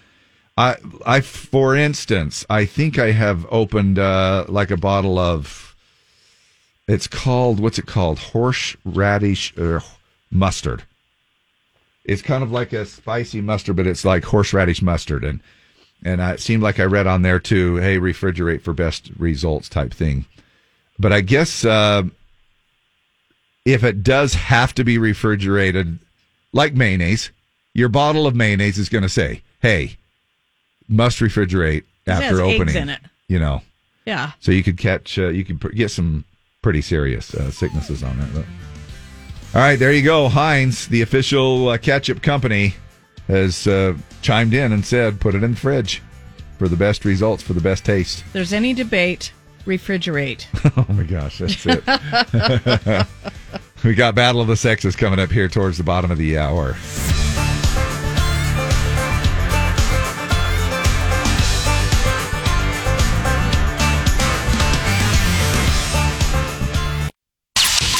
I, 0.57 0.75
I, 1.05 1.21
for 1.21 1.75
instance, 1.75 2.45
I 2.49 2.65
think 2.65 2.97
I 2.97 3.11
have 3.11 3.45
opened 3.51 3.99
uh, 3.99 4.45
like 4.47 4.71
a 4.71 4.77
bottle 4.77 5.17
of. 5.17 5.66
It's 6.87 7.07
called 7.07 7.59
what's 7.59 7.77
it 7.79 7.85
called? 7.85 8.19
Horseradish 8.19 9.57
uh, 9.57 9.79
mustard. 10.31 10.83
It's 12.05 12.21
kind 12.21 12.41
of 12.43 12.51
like 12.51 12.71
a 12.71 12.85
spicy 12.85 13.41
mustard, 13.41 13.75
but 13.75 13.87
it's 13.87 14.05
like 14.05 14.23
horseradish 14.23 14.81
mustard, 14.81 15.23
and 15.25 15.41
and 16.03 16.21
it 16.21 16.39
seemed 16.39 16.63
like 16.63 16.79
I 16.79 16.85
read 16.85 17.07
on 17.07 17.21
there 17.23 17.39
too. 17.39 17.75
Hey, 17.77 17.97
refrigerate 17.97 18.61
for 18.61 18.71
best 18.73 19.11
results 19.17 19.67
type 19.67 19.93
thing. 19.93 20.25
But 20.97 21.11
I 21.11 21.21
guess 21.21 21.65
uh, 21.65 22.03
if 23.65 23.83
it 23.83 24.03
does 24.03 24.33
have 24.35 24.73
to 24.75 24.83
be 24.85 24.97
refrigerated, 24.97 25.99
like 26.53 26.73
mayonnaise, 26.73 27.31
your 27.73 27.89
bottle 27.89 28.25
of 28.25 28.35
mayonnaise 28.35 28.77
is 28.77 28.87
going 28.89 29.01
to 29.03 29.09
say, 29.09 29.41
"Hey, 29.61 29.97
must 30.87 31.19
refrigerate 31.19 31.83
It 32.05 32.11
has 32.11 32.21
after 32.23 32.41
eggs 32.45 32.61
opening." 32.61 32.75
in 32.83 32.89
it. 32.89 33.01
You 33.27 33.39
know, 33.39 33.61
Yeah. 34.05 34.31
so 34.39 34.53
you 34.53 34.63
could 34.63 34.77
catch, 34.77 35.19
uh, 35.19 35.27
you 35.27 35.43
could 35.43 35.59
get 35.75 35.91
some 35.91 36.23
pretty 36.67 36.81
serious 36.81 37.33
uh, 37.33 37.49
sicknesses 37.49 38.03
on 38.03 38.19
that. 38.19 38.27
But. 38.33 38.43
All 39.57 39.61
right, 39.61 39.79
there 39.79 39.93
you 39.93 40.01
go. 40.01 40.27
Heinz, 40.27 40.85
the 40.89 41.01
official 41.01 41.69
uh, 41.69 41.77
ketchup 41.77 42.21
company, 42.21 42.75
has 43.29 43.65
uh, 43.67 43.95
chimed 44.21 44.53
in 44.53 44.73
and 44.73 44.85
said, 44.85 45.21
"Put 45.21 45.33
it 45.33 45.43
in 45.43 45.51
the 45.51 45.57
fridge 45.57 46.01
for 46.57 46.67
the 46.67 46.75
best 46.75 47.05
results, 47.05 47.41
for 47.41 47.53
the 47.53 47.61
best 47.61 47.85
taste." 47.85 48.19
If 48.19 48.33
there's 48.33 48.51
any 48.51 48.73
debate, 48.73 49.31
refrigerate. 49.65 50.47
oh 50.89 50.93
my 50.93 51.03
gosh, 51.03 51.37
that's 51.37 51.65
it. 51.65 53.07
we 53.85 53.95
got 53.95 54.13
Battle 54.13 54.41
of 54.41 54.47
the 54.47 54.57
Sexes 54.57 54.97
coming 54.97 55.19
up 55.19 55.31
here 55.31 55.47
towards 55.47 55.77
the 55.77 55.85
bottom 55.85 56.11
of 56.11 56.17
the 56.17 56.37
hour. 56.37 56.75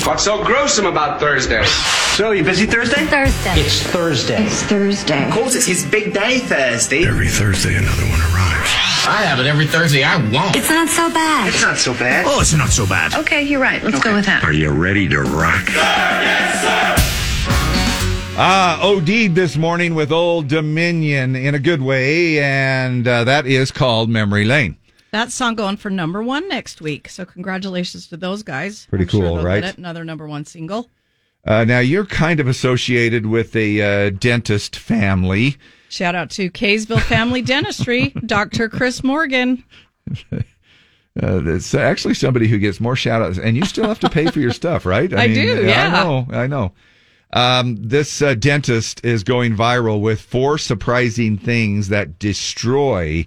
What's 0.08 0.24
so 0.24 0.42
gruesome 0.42 0.86
about 0.86 1.20
Thursday? 1.20 1.66
So, 1.66 2.32
you 2.32 2.42
busy 2.42 2.66
Thursday? 2.66 3.06
Thursday. 3.08 3.60
It's 3.60 3.84
Thursday. 3.84 4.46
It's 4.46 4.64
Thursday. 4.64 5.28
Of 5.28 5.34
course, 5.34 5.54
it's 5.54 5.66
his 5.66 5.86
big 5.86 6.14
day, 6.14 6.40
Thursday. 6.40 7.06
Every 7.06 7.28
Thursday, 7.28 7.76
another 7.76 8.04
one 8.04 8.22
arrives. 8.22 8.72
I 9.06 9.24
have 9.28 9.42
it 9.42 9.48
every 9.48 9.68
Thursday. 9.68 10.06
I 10.06 10.16
won't. 10.32 10.56
It's 10.56 10.70
not 10.70 10.88
so 10.88 11.10
bad. 11.10 11.50
It's 11.50 11.62
not 11.62 11.76
so 11.76 11.92
bad. 11.94 12.24
Oh, 12.26 12.40
it's 12.40 12.54
not 12.54 12.70
so 12.70 12.88
bad. 12.88 13.16
Okay, 13.16 13.44
you're 13.44 13.60
right. 13.60 13.84
Let's 13.84 14.02
go 14.02 14.16
with 14.16 14.26
that. 14.28 14.46
Are 14.46 14.54
you 14.54 14.70
ready 14.72 15.10
to 15.10 15.24
rock? 15.24 15.66
Ah, 18.40 18.80
OD'd 18.82 19.36
this 19.36 19.58
morning 19.58 19.94
with 19.94 20.14
Old 20.14 20.48
Dominion 20.48 21.36
in 21.36 21.54
a 21.54 21.60
good 21.60 21.82
way, 21.82 22.40
and 22.42 23.06
uh, 23.06 23.26
that 23.26 23.46
is 23.46 23.72
called 23.72 24.10
Memory 24.10 24.46
Lane. 24.46 24.77
That 25.12 25.32
song 25.32 25.56
going 25.56 25.78
for 25.78 25.90
number 25.90 26.22
one 26.22 26.50
next 26.50 26.82
week. 26.82 27.10
So 27.10 27.26
congratulations 27.26 28.08
to 28.08 28.18
those 28.18 28.44
guys. 28.44 28.86
Pretty 28.88 29.06
I'm 29.06 29.10
cool, 29.10 29.36
they'll 29.36 29.44
right? 29.44 29.78
Another 29.78 30.04
number 30.04 30.28
one 30.28 30.46
single. 30.46 30.90
Uh, 31.46 31.64
now, 31.64 31.80
you're 31.80 32.06
kind 32.06 32.42
of 32.42 32.48
associated 32.48 33.26
with 33.26 33.56
a 33.56 33.82
uh, 33.82 34.10
dentist 34.10 34.76
family. 34.76 35.56
Shout 35.88 36.14
out 36.14 36.30
to 36.32 36.50
Kaysville 36.50 37.02
Family 37.02 37.42
Dentistry, 37.44 38.10
Dr. 38.26 38.68
Chris 38.70 39.04
Morgan. 39.04 39.64
Uh, 41.20 41.42
it's 41.48 41.74
actually 41.74 42.14
somebody 42.14 42.48
who 42.48 42.60
gets 42.60 42.80
more 42.80 42.96
shout 42.96 43.24
outs, 43.24 43.40
and 43.40 43.58
you 43.58 43.66
still 43.66 43.88
have 43.88 44.00
to 44.00 44.08
pay 44.08 44.28
for 44.28 44.40
your 44.40 44.52
stuff, 44.52 44.86
right? 44.86 45.12
I 45.16 45.26
do, 45.28 45.66
yeah. 45.66 45.88
I 45.88 46.04
know, 46.04 46.28
I 46.30 46.46
know. 46.46 46.74
Um, 47.34 47.76
this 47.78 48.22
uh, 48.22 48.36
dentist 48.36 49.04
is 49.04 49.24
going 49.24 49.56
viral 49.56 50.00
with 50.00 50.22
four 50.22 50.60
surprising 50.60 51.36
things 51.38 51.90
that 51.90 52.20
destroy 52.20 53.26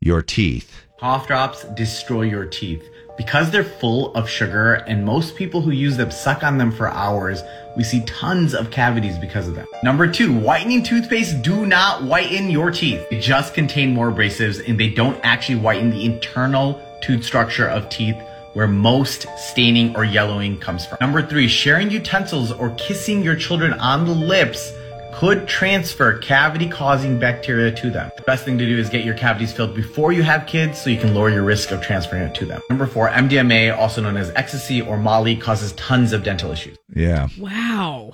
your 0.00 0.22
teeth. 0.22 0.85
Cough 0.98 1.26
drops 1.26 1.64
destroy 1.74 2.22
your 2.22 2.46
teeth. 2.46 2.88
Because 3.18 3.50
they're 3.50 3.64
full 3.64 4.14
of 4.14 4.30
sugar 4.30 4.76
and 4.86 5.04
most 5.04 5.36
people 5.36 5.60
who 5.60 5.70
use 5.70 5.98
them 5.98 6.10
suck 6.10 6.42
on 6.42 6.56
them 6.56 6.72
for 6.72 6.88
hours, 6.88 7.42
we 7.76 7.84
see 7.84 8.02
tons 8.06 8.54
of 8.54 8.70
cavities 8.70 9.18
because 9.18 9.46
of 9.46 9.54
them. 9.54 9.66
Number 9.82 10.10
two, 10.10 10.34
whitening 10.34 10.82
toothpaste 10.82 11.42
do 11.42 11.66
not 11.66 12.04
whiten 12.04 12.50
your 12.50 12.70
teeth. 12.70 13.06
They 13.10 13.20
just 13.20 13.52
contain 13.52 13.92
more 13.92 14.10
abrasives 14.10 14.66
and 14.66 14.80
they 14.80 14.88
don't 14.88 15.20
actually 15.22 15.56
whiten 15.56 15.90
the 15.90 16.06
internal 16.06 16.80
tooth 17.02 17.24
structure 17.24 17.68
of 17.68 17.90
teeth 17.90 18.16
where 18.54 18.66
most 18.66 19.26
staining 19.36 19.94
or 19.96 20.04
yellowing 20.04 20.58
comes 20.58 20.86
from. 20.86 20.96
Number 21.02 21.20
three, 21.20 21.46
sharing 21.46 21.90
utensils 21.90 22.52
or 22.52 22.70
kissing 22.78 23.22
your 23.22 23.36
children 23.36 23.74
on 23.74 24.06
the 24.06 24.14
lips 24.14 24.72
could 25.16 25.48
transfer 25.48 26.18
cavity 26.18 26.68
causing 26.68 27.18
bacteria 27.18 27.72
to 27.72 27.88
them. 27.88 28.10
The 28.18 28.22
best 28.24 28.44
thing 28.44 28.58
to 28.58 28.66
do 28.66 28.76
is 28.78 28.90
get 28.90 29.02
your 29.02 29.14
cavities 29.14 29.50
filled 29.50 29.74
before 29.74 30.12
you 30.12 30.22
have 30.22 30.46
kids 30.46 30.78
so 30.78 30.90
you 30.90 31.00
can 31.00 31.14
lower 31.14 31.30
your 31.30 31.42
risk 31.42 31.70
of 31.70 31.80
transferring 31.80 32.24
it 32.24 32.34
to 32.34 32.44
them. 32.44 32.60
Number 32.68 32.86
four, 32.86 33.08
MDMA, 33.08 33.74
also 33.74 34.02
known 34.02 34.18
as 34.18 34.28
ecstasy 34.36 34.82
or 34.82 34.98
Molly, 34.98 35.34
causes 35.34 35.72
tons 35.72 36.12
of 36.12 36.22
dental 36.22 36.52
issues. 36.52 36.76
Yeah. 36.94 37.28
Wow. 37.38 38.12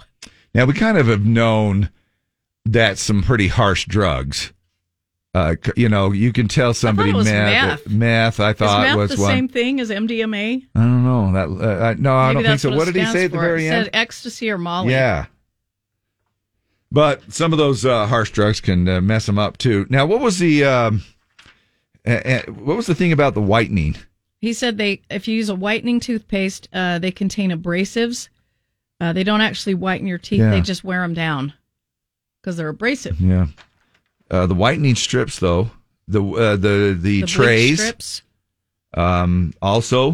Now, 0.55 0.65
we 0.65 0.75
kind 0.75 0.97
of 0.97 1.09
have 1.09 1.27
known 1.27 1.91
that 2.67 2.99
some 2.99 3.21
pretty 3.23 3.49
harsh 3.49 3.87
drugs. 3.87 4.53
Uh, 5.35 5.57
you 5.77 5.89
know, 5.89 6.13
you 6.13 6.31
can 6.33 6.47
tell 6.47 6.73
somebody 6.73 7.11
it 7.11 7.17
was 7.17 7.25
meth. 7.27 7.85
meth. 7.87 7.89
Meth, 7.89 8.39
I 8.41 8.51
Is 8.51 8.57
thought 8.59 8.83
meth 8.83 8.97
was 8.97 9.11
the 9.17 9.23
one. 9.23 9.31
same 9.31 9.49
thing 9.49 9.81
as 9.81 9.91
MDMA? 9.91 10.67
I 10.77 10.79
don't 10.81 11.03
know 11.05 11.33
that. 11.33 11.49
Uh, 11.49 11.85
I, 11.85 11.95
no, 11.95 12.15
I 12.15 12.33
don't 12.33 12.45
think 12.45 12.61
so. 12.61 12.69
What, 12.69 12.79
What 12.79 12.85
did 12.85 12.95
he 12.95 13.01
stands 13.01 13.13
say 13.19 13.25
at 13.25 13.31
the 13.33 13.39
for. 13.39 13.43
very 13.43 13.67
it 13.67 13.71
end? 13.73 13.85
Said 13.87 13.91
ecstasy 13.97 14.51
or 14.51 14.59
Molly. 14.59 14.93
Yeah. 14.93 15.27
But 16.93 17.33
some 17.33 17.53
of 17.53 17.59
those 17.59 17.87
uh, 17.87 18.07
harsh 18.07 18.31
drugs 18.33 18.61
can 18.61 18.87
uh, 18.87 19.01
mess 19.01 19.25
them 19.25 19.39
up 19.39 19.57
too. 19.57 19.87
Now, 19.89 20.05
what 20.05 20.21
was 20.21 20.39
the 20.39 20.65
um, 20.65 21.03
uh, 22.07 22.43
what 22.49 22.77
was 22.77 22.87
the 22.87 22.95
thing 22.95 23.13
about 23.13 23.33
the 23.33 23.41
whitening? 23.41 23.97
He 24.43 24.53
said 24.53 24.77
they, 24.77 25.01
if 25.09 25.27
you 25.27 25.35
use 25.35 25.49
a 25.49 25.55
whitening 25.55 26.01
toothpaste, 26.01 26.69
uh, 26.73 26.99
they 26.99 27.11
contain 27.11 27.51
abrasives. 27.51 28.29
Uh, 29.01 29.15
they 29.15 29.25
don't 29.25 29.41
actually 29.41 29.75
whiten 29.75 30.07
your 30.07 30.19
teeth; 30.19 30.41
Yeah. 30.41 30.51
they 30.51 30.61
just 30.61 30.85
wear 30.85 31.01
them 31.01 31.15
down 31.15 31.55
because 32.41 32.59
they're 32.59 32.69
abrasive. 32.69 33.19
Yeah, 33.19 33.47
uh, 34.31 34.47
the 34.47 34.55
whitening 34.55 34.95
strips 34.95 35.39
though 35.39 35.71
the 36.09 36.23
uh, 36.23 36.57
the 36.57 36.97
the, 36.99 37.21
bleach 37.21 37.33
trays 37.33 37.81
strips. 37.81 38.23
Um, 38.95 39.55
also, 39.63 40.13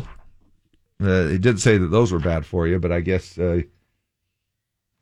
uh, 1.02 1.26
it 1.26 1.40
did 1.40 1.60
say 1.60 1.76
that 1.76 1.88
those 1.88 2.12
were 2.12 2.20
bad 2.20 2.46
for 2.46 2.68
you, 2.68 2.78
but 2.78 2.92
I 2.92 3.00
guess 3.00 3.36
uh, 3.36 3.62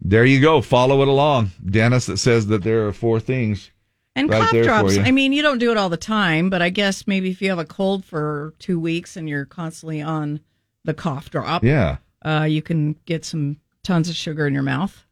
there 0.00 0.24
you 0.24 0.40
go. 0.40 0.60
Follow 0.60 1.02
it 1.02 1.08
along, 1.08 1.50
Dennis. 1.68 2.06
That 2.06 2.18
says 2.18 2.46
that 2.48 2.62
there 2.62 2.86
are 2.86 2.92
four 2.92 3.18
things 3.20 3.70
And 4.14 4.28
right 4.30 4.42
cough 4.42 4.62
drops. 4.64 4.98
I 4.98 5.10
mean, 5.10 5.32
you 5.32 5.42
don't 5.42 5.58
do 5.58 5.70
it 5.70 5.76
all 5.76 5.88
the 5.88 5.96
time, 5.96 6.50
but 6.50 6.62
I 6.62 6.70
guess 6.70 7.06
maybe 7.06 7.30
if 7.30 7.40
you 7.42 7.48
have 7.50 7.58
a 7.58 7.64
cold 7.64 8.04
for 8.04 8.54
two 8.58 8.78
weeks 8.78 9.16
and 9.16 9.28
you're 9.28 9.44
constantly 9.46 10.02
on 10.02 10.40
the 10.84 10.94
cough 10.94 11.30
drop, 11.30 11.64
Yeah. 11.64 11.96
uh, 12.24 12.46
you 12.48 12.62
can 12.62 12.96
get 13.06 13.24
some 13.24 13.58
tons 13.82 14.08
of 14.08 14.14
sugar 14.16 14.46
in 14.46 14.54
your 14.54 14.62
mouth. 14.62 15.04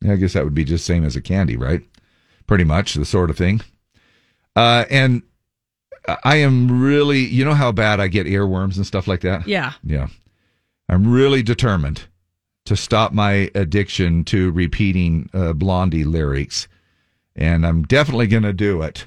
Yeah, 0.00 0.12
I 0.12 0.16
guess 0.16 0.32
that 0.34 0.44
would 0.44 0.54
be 0.54 0.64
just 0.64 0.84
same 0.86 1.04
as 1.04 1.16
a 1.16 1.20
candy, 1.22 1.56
right? 1.56 1.82
Pretty 2.46 2.64
much 2.64 2.94
the 2.94 3.04
sort 3.04 3.30
of 3.30 3.36
thing. 3.38 3.62
Uh, 4.56 4.84
and 4.90 5.22
I 6.22 6.36
am 6.36 6.82
really, 6.82 7.20
you 7.20 7.44
know 7.44 7.54
how 7.54 7.72
bad 7.72 7.98
I 8.00 8.08
get 8.08 8.26
earworms 8.26 8.76
and 8.76 8.86
stuff 8.86 9.08
like 9.08 9.22
that? 9.22 9.48
Yeah. 9.48 9.72
Yeah. 9.82 10.08
I'm 10.88 11.10
really 11.10 11.42
determined 11.42 12.02
to 12.64 12.76
stop 12.76 13.12
my 13.12 13.50
addiction 13.54 14.24
to 14.24 14.50
repeating 14.52 15.28
uh, 15.34 15.52
Blondie 15.52 16.04
lyrics. 16.04 16.66
And 17.36 17.66
I'm 17.66 17.82
definitely 17.82 18.26
going 18.26 18.44
to 18.44 18.52
do 18.52 18.82
it. 18.82 19.06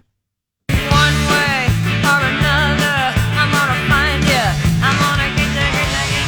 One 0.69 1.15
way 1.31 1.67
or 2.03 2.19
another, 2.21 3.13
I'm 3.33 3.51
gonna 3.51 3.89
find 3.89 4.23
you. 4.23 4.47
I'm 4.83 4.97
gonna 4.99 5.29
get 5.35 5.47
you, 5.47 5.69
get 5.73 5.89
you, 6.11 6.25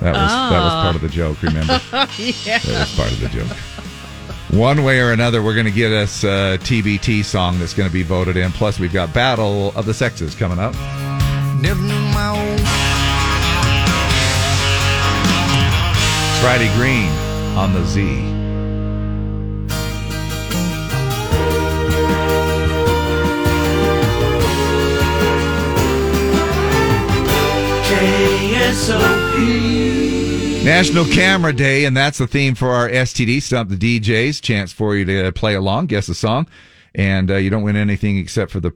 That 0.00 0.14
was 0.14 0.32
that 0.50 0.62
was 0.62 0.72
part 0.82 0.96
of 0.96 1.02
the 1.02 1.08
joke, 1.08 1.42
remember? 1.42 1.80
yeah. 2.18 2.58
That 2.58 2.80
was 2.80 2.94
part 2.96 3.12
of 3.12 3.20
the 3.20 3.28
joke. 3.28 3.56
One 4.50 4.82
way 4.82 5.00
or 5.00 5.12
another, 5.12 5.42
we're 5.42 5.52
going 5.52 5.66
to 5.66 5.70
get 5.70 5.92
us 5.92 6.24
a 6.24 6.56
TBT 6.62 7.22
song 7.22 7.58
that's 7.58 7.74
going 7.74 7.86
to 7.86 7.92
be 7.92 8.02
voted 8.02 8.38
in. 8.38 8.50
Plus, 8.50 8.78
we've 8.80 8.94
got 8.94 9.12
Battle 9.12 9.72
of 9.76 9.84
the 9.84 9.92
Sexes 9.92 10.34
coming 10.34 10.58
up. 10.58 10.74
Friday 16.40 16.72
Green 16.76 17.10
on 17.56 17.72
the 17.72 17.84
Z. 17.84 18.00
KSOP. 27.88 29.28
National 30.64 31.04
Camera 31.06 31.52
Day, 31.52 31.84
and 31.86 31.96
that's 31.96 32.18
the 32.18 32.28
theme 32.28 32.54
for 32.54 32.68
our 32.70 32.88
STD 32.88 33.42
Stump 33.42 33.70
the 33.70 33.76
DJs. 33.76 34.40
Chance 34.40 34.72
for 34.72 34.94
you 34.94 35.04
to 35.06 35.32
play 35.32 35.54
along, 35.54 35.86
guess 35.86 36.08
a 36.08 36.14
song, 36.14 36.46
and 36.94 37.32
uh, 37.32 37.36
you 37.36 37.50
don't 37.50 37.64
win 37.64 37.74
anything 37.74 38.16
except 38.16 38.52
for 38.52 38.60
the 38.60 38.72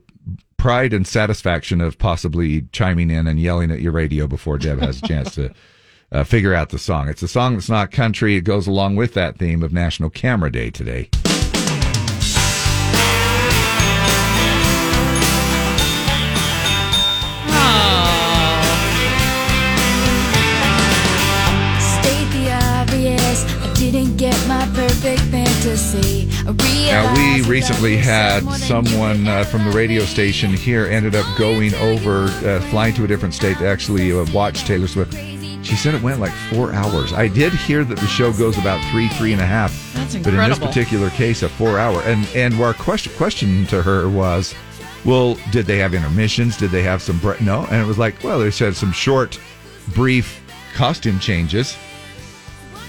pride 0.57 0.91
and 0.91 1.07
satisfaction 1.07 1.79
of 1.79 1.97
possibly 1.97 2.63
chiming 2.73 3.09
in 3.09 3.25
and 3.25 3.39
yelling 3.39 3.71
at 3.71 3.79
your 3.79 3.93
radio 3.93 4.27
before 4.27 4.57
Deb 4.57 4.79
has 4.79 5.01
a 5.01 5.07
chance 5.07 5.33
to 5.35 5.53
uh, 6.13 6.23
figure 6.23 6.53
out 6.53 6.69
the 6.69 6.79
song. 6.79 7.09
It's 7.09 7.23
a 7.23 7.27
song 7.27 7.55
that's 7.55 7.69
not 7.69 7.91
country. 7.91 8.35
It 8.35 8.41
goes 8.41 8.67
along 8.67 8.95
with 8.95 9.15
that 9.15 9.37
theme 9.37 9.63
of 9.63 9.73
National 9.73 10.09
Camera 10.09 10.51
Day 10.51 10.69
today. 10.69 11.09
State 21.79 22.29
the 22.31 22.51
obvious, 22.77 23.43
I 23.63 23.73
didn't 23.73 24.17
get 24.17 24.37
my 24.47 24.65
perfect 24.75 25.21
fantasy. 25.23 26.29
Now, 26.45 27.11
we 27.15 27.41
recently 27.49 27.97
had 27.97 28.43
someone 28.57 29.27
uh, 29.27 29.45
from 29.45 29.63
the 29.63 29.71
radio 29.71 30.03
station 30.03 30.53
here 30.53 30.85
ended 30.85 31.15
up 31.15 31.25
going 31.37 31.73
over, 31.75 32.25
uh, 32.25 32.59
flying 32.69 32.93
to 32.95 33.05
a 33.05 33.07
different 33.07 33.33
state 33.33 33.57
to 33.57 33.67
actually 33.67 34.11
uh, 34.11 34.25
watch 34.31 34.65
Taylor 34.65 34.87
Swift. 34.87 35.32
She 35.73 35.79
said 35.79 35.95
it 35.95 36.03
went 36.03 36.19
like 36.19 36.33
four 36.53 36.71
hours. 36.71 37.13
I 37.13 37.27
did 37.27 37.51
hear 37.51 37.83
that 37.83 37.97
the 37.97 38.05
show 38.05 38.31
goes 38.31 38.59
about 38.59 38.79
three, 38.91 39.07
three 39.07 39.33
and 39.33 39.41
a 39.41 39.45
half. 39.47 39.71
That's 39.95 40.13
incredible. 40.13 40.37
But 40.37 40.43
in 40.43 40.49
this 40.51 40.59
particular 40.59 41.09
case, 41.09 41.41
a 41.41 41.49
four 41.49 41.79
hour. 41.79 41.99
And 42.03 42.27
and 42.35 42.53
our 42.61 42.75
question 42.75 43.11
question 43.13 43.65
to 43.65 43.81
her 43.81 44.07
was, 44.07 44.53
well, 45.03 45.33
did 45.51 45.65
they 45.65 45.79
have 45.79 45.95
intermissions? 45.95 46.57
Did 46.57 46.69
they 46.69 46.83
have 46.83 47.01
some? 47.01 47.17
Bre- 47.17 47.41
no. 47.41 47.65
And 47.71 47.81
it 47.81 47.87
was 47.87 47.97
like, 47.97 48.23
well, 48.23 48.37
they 48.37 48.51
said 48.51 48.75
some 48.75 48.91
short, 48.91 49.39
brief 49.95 50.43
costume 50.75 51.17
changes. 51.19 51.75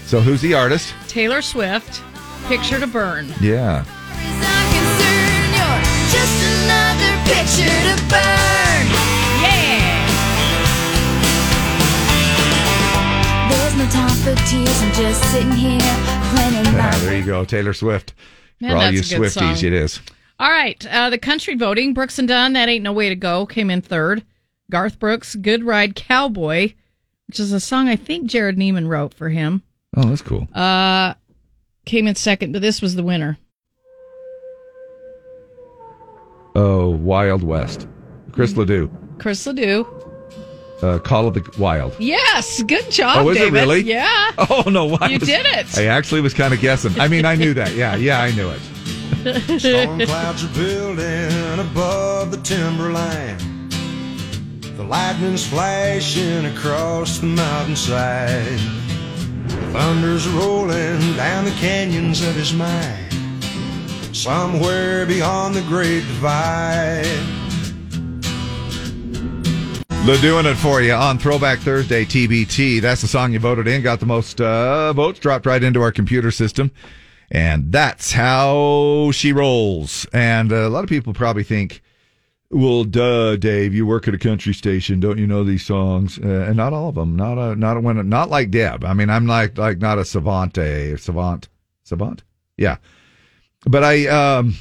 So 0.05 0.19
who's 0.21 0.41
the 0.41 0.53
artist? 0.53 0.93
Taylor 1.07 1.41
Swift, 1.41 2.03
Picture 2.45 2.79
to 2.79 2.85
Burn. 2.85 3.33
Yeah. 3.41 3.83
just 6.11 6.43
another 6.61 7.17
picture 7.25 7.65
to 7.65 8.09
burn. 8.11 9.04
No 13.85 13.91
time 13.91 14.09
for 14.09 14.35
tears. 14.49 14.81
I'm 14.81 14.93
just 14.93 15.23
sitting 15.31 15.51
here 15.51 15.79
planning 15.79 16.73
Ah, 16.79 16.97
there 17.03 17.15
you 17.19 17.23
go, 17.23 17.45
Taylor 17.45 17.71
Swift. 17.73 18.15
Man, 18.59 18.71
For 18.71 18.77
all 18.77 18.89
you 18.91 18.97
that's 18.97 19.11
a 19.11 19.17
good 19.19 19.31
Swifties, 19.31 19.57
song. 19.57 19.65
it 19.65 19.73
is. 19.73 19.99
All 20.39 20.49
right, 20.49 20.83
uh, 20.87 21.11
the 21.11 21.19
country 21.19 21.53
voting. 21.53 21.93
Brooks 21.93 22.17
and 22.17 22.27
Dunn, 22.27 22.53
that 22.53 22.67
ain't 22.67 22.83
no 22.83 22.91
way 22.93 23.09
to 23.09 23.15
go, 23.15 23.45
came 23.45 23.69
in 23.69 23.81
third. 23.81 24.23
Garth 24.71 24.97
Brooks, 24.97 25.35
Good 25.35 25.63
Ride 25.63 25.93
Cowboy, 25.95 26.73
which 27.27 27.39
is 27.39 27.51
a 27.53 27.59
song 27.59 27.87
I 27.87 27.95
think 27.95 28.27
Jerrod 28.27 28.57
Niemann 28.57 28.87
wrote 28.87 29.13
for 29.13 29.29
him, 29.29 29.61
Oh, 29.95 30.09
that's 30.09 30.23
cool. 30.23 30.47
uh, 30.55 31.13
came 31.85 32.07
in 32.07 32.15
second, 32.15 32.53
but 32.53 32.63
this 32.63 32.81
was 32.81 32.95
the 32.95 33.03
winner. 33.03 33.37
Oh, 36.55 36.89
Wild 36.89 37.43
West. 37.43 37.87
Chris 38.31 38.51
Mm-hmm. 38.51 38.59
Ledoux. 38.61 38.91
Chris 39.19 39.45
Ledoux. 39.45 39.85
Uh, 40.81 40.99
Call 40.99 41.27
of 41.27 41.33
the 41.33 41.49
Wild. 41.57 41.95
Yes, 41.99 42.61
good 42.63 42.91
job, 42.91 43.25
oh, 43.25 43.29
is 43.29 43.37
David. 43.37 43.53
it 43.55 43.59
really? 43.61 43.81
Yeah. 43.81 44.31
Oh 44.37 44.63
no! 44.69 44.97
I 44.99 45.07
You 45.09 45.19
was- 45.19 45.27
did 45.29 45.45
it. 45.45 45.77
I 45.77 45.85
actually 45.85 46.21
was 46.21 46.33
kind 46.33 46.53
of 46.53 46.59
guessing. 46.59 46.99
I 46.99 47.07
mean, 47.07 47.25
I 47.25 47.35
knew 47.35 47.53
that. 47.53 47.73
Yeah, 47.73 47.95
yeah, 47.95 48.21
I 48.21 48.31
knew 48.31 48.49
it. 48.51 48.59
Storm 49.59 49.99
clouds 50.01 50.43
are 50.43 50.53
building 50.53 51.59
above 51.59 52.31
the 52.31 52.37
timberline. 52.43 53.37
The 54.77 54.83
lightning's 54.83 55.47
flashing 55.47 56.45
across 56.45 57.19
the 57.19 57.27
mountainside. 57.27 58.59
Thunder's 59.71 60.27
rolling 60.27 61.15
down 61.15 61.45
the 61.45 61.51
canyons 61.59 62.21
of 62.21 62.35
his 62.35 62.53
mind. 62.53 63.13
Somewhere 64.15 65.05
beyond 65.05 65.55
the 65.55 65.61
great 65.63 66.01
divide. 66.01 67.05
Le 70.05 70.15
doing 70.19 70.45
it 70.45 70.53
for 70.53 70.83
you 70.83 70.93
on 70.93 71.17
Throwback 71.17 71.57
Thursday 71.57 72.05
TBT. 72.05 72.79
That's 72.79 73.01
the 73.01 73.07
song 73.07 73.33
you 73.33 73.39
voted 73.39 73.67
in. 73.67 73.81
Got 73.81 73.99
the 73.99 74.05
most 74.05 74.39
uh, 74.39 74.93
votes. 74.93 75.17
Dropped 75.17 75.47
right 75.47 75.63
into 75.63 75.81
our 75.81 75.91
computer 75.91 76.29
system. 76.29 76.69
And 77.31 77.71
that's 77.71 78.11
how 78.11 79.09
she 79.13 79.33
rolls. 79.33 80.05
And 80.13 80.51
a 80.51 80.69
lot 80.69 80.83
of 80.83 80.91
people 80.91 81.15
probably 81.15 81.41
think, 81.41 81.81
well, 82.51 82.83
duh, 82.83 83.35
Dave, 83.37 83.73
you 83.73 83.87
work 83.87 84.07
at 84.07 84.13
a 84.13 84.19
country 84.19 84.53
station. 84.53 84.99
Don't 84.99 85.17
you 85.17 85.25
know 85.25 85.43
these 85.43 85.65
songs? 85.65 86.19
Uh, 86.19 86.45
and 86.47 86.55
not 86.55 86.71
all 86.71 86.89
of 86.89 86.95
them. 86.95 87.15
Not 87.15 87.39
a, 87.39 87.55
not 87.55 87.77
a 87.77 87.79
one, 87.79 88.07
not 88.07 88.29
like 88.29 88.51
Deb. 88.51 88.85
I 88.85 88.93
mean, 88.93 89.09
I'm 89.09 89.25
like, 89.25 89.57
like 89.57 89.79
not 89.79 89.97
a 89.97 90.05
savante, 90.05 90.97
savant, 90.97 91.49
savant. 91.83 92.23
Yeah. 92.57 92.77
But 93.65 93.83
I, 93.83 94.05
um, 94.05 94.53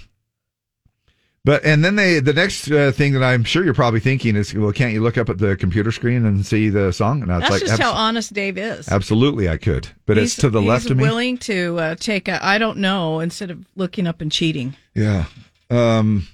but 1.45 1.65
and 1.65 1.85
then 1.85 1.97
they 1.97 2.21
the 2.21 2.33
next 2.33 2.71
uh, 2.71 2.91
thing 2.93 3.13
that 3.13 3.23
I'm 3.23 3.45
sure 3.45 3.65
you're 3.65 3.75
probably 3.75 4.01
thinking 4.01 4.37
is, 4.37 4.55
well, 4.55 4.73
can't 4.73 4.93
you 4.93 5.03
look 5.03 5.19
up 5.19 5.29
at 5.29 5.39
the 5.39 5.57
computer 5.57 5.93
screen 5.93 6.25
and 6.25 6.45
see 6.45 6.69
the 6.71 6.93
song? 6.93 7.23
And 7.23 7.33
I 7.33 7.37
was 7.37 7.43
That's 7.43 7.53
like, 7.53 7.69
just 7.69 7.83
how 7.83 7.93
honest 7.93 8.33
Dave 8.33 8.57
is. 8.57 8.89
absolutely, 8.89 9.49
I 9.49 9.57
could, 9.57 9.89
but 10.07 10.17
it's 10.19 10.37
to 10.37 10.51
the 10.51 10.63
left 10.63 10.91
of 10.91 10.97
me. 10.97 11.03
willing 11.05 11.39
to 11.39 11.79
uh, 11.79 11.95
take 11.97 12.29
a 12.29 12.45
I 12.45 12.59
don't 12.59 12.79
know 12.79 13.21
instead 13.21 13.51
of 13.51 13.67
looking 13.77 14.07
up 14.07 14.21
and 14.21 14.33
cheating. 14.33 14.75
Yeah. 14.95 15.27
Um, 15.71 16.29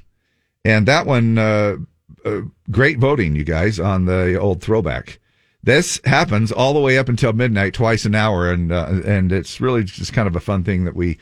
and 0.64 0.86
that 0.86 1.06
one, 1.06 1.38
uh, 1.38 1.76
uh, 2.24 2.40
great 2.70 2.98
voting, 2.98 3.34
you 3.34 3.44
guys, 3.44 3.80
on 3.80 4.04
the 4.04 4.38
old 4.38 4.62
throwback. 4.62 5.18
This 5.62 6.00
happens 6.04 6.52
all 6.52 6.72
the 6.72 6.80
way 6.80 6.96
up 6.98 7.08
until 7.08 7.32
midnight, 7.32 7.74
twice 7.74 8.04
an 8.04 8.14
hour, 8.14 8.50
and 8.50 8.72
uh, 8.72 9.00
and 9.04 9.30
it's 9.30 9.60
really 9.60 9.84
just 9.84 10.12
kind 10.12 10.26
of 10.26 10.34
a 10.34 10.40
fun 10.40 10.64
thing 10.64 10.84
that 10.84 10.94
we 10.96 11.18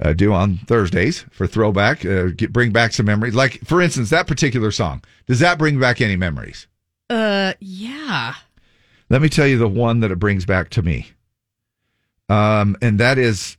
uh, 0.00 0.12
do 0.12 0.32
on 0.32 0.58
Thursdays 0.66 1.24
for 1.30 1.46
throwback. 1.46 2.04
Uh, 2.04 2.26
get, 2.26 2.52
bring 2.52 2.72
back 2.72 2.92
some 2.92 3.06
memories, 3.06 3.34
like 3.34 3.60
for 3.64 3.80
instance, 3.80 4.10
that 4.10 4.26
particular 4.26 4.70
song. 4.70 5.02
Does 5.26 5.40
that 5.40 5.58
bring 5.58 5.78
back 5.78 6.00
any 6.00 6.16
memories? 6.16 6.66
Uh, 7.08 7.54
yeah. 7.60 8.34
Let 9.10 9.22
me 9.22 9.28
tell 9.28 9.46
you 9.46 9.58
the 9.58 9.68
one 9.68 10.00
that 10.00 10.10
it 10.10 10.18
brings 10.18 10.44
back 10.44 10.70
to 10.70 10.82
me. 10.82 11.08
Um, 12.28 12.76
and 12.80 12.98
that 13.00 13.18
is 13.18 13.56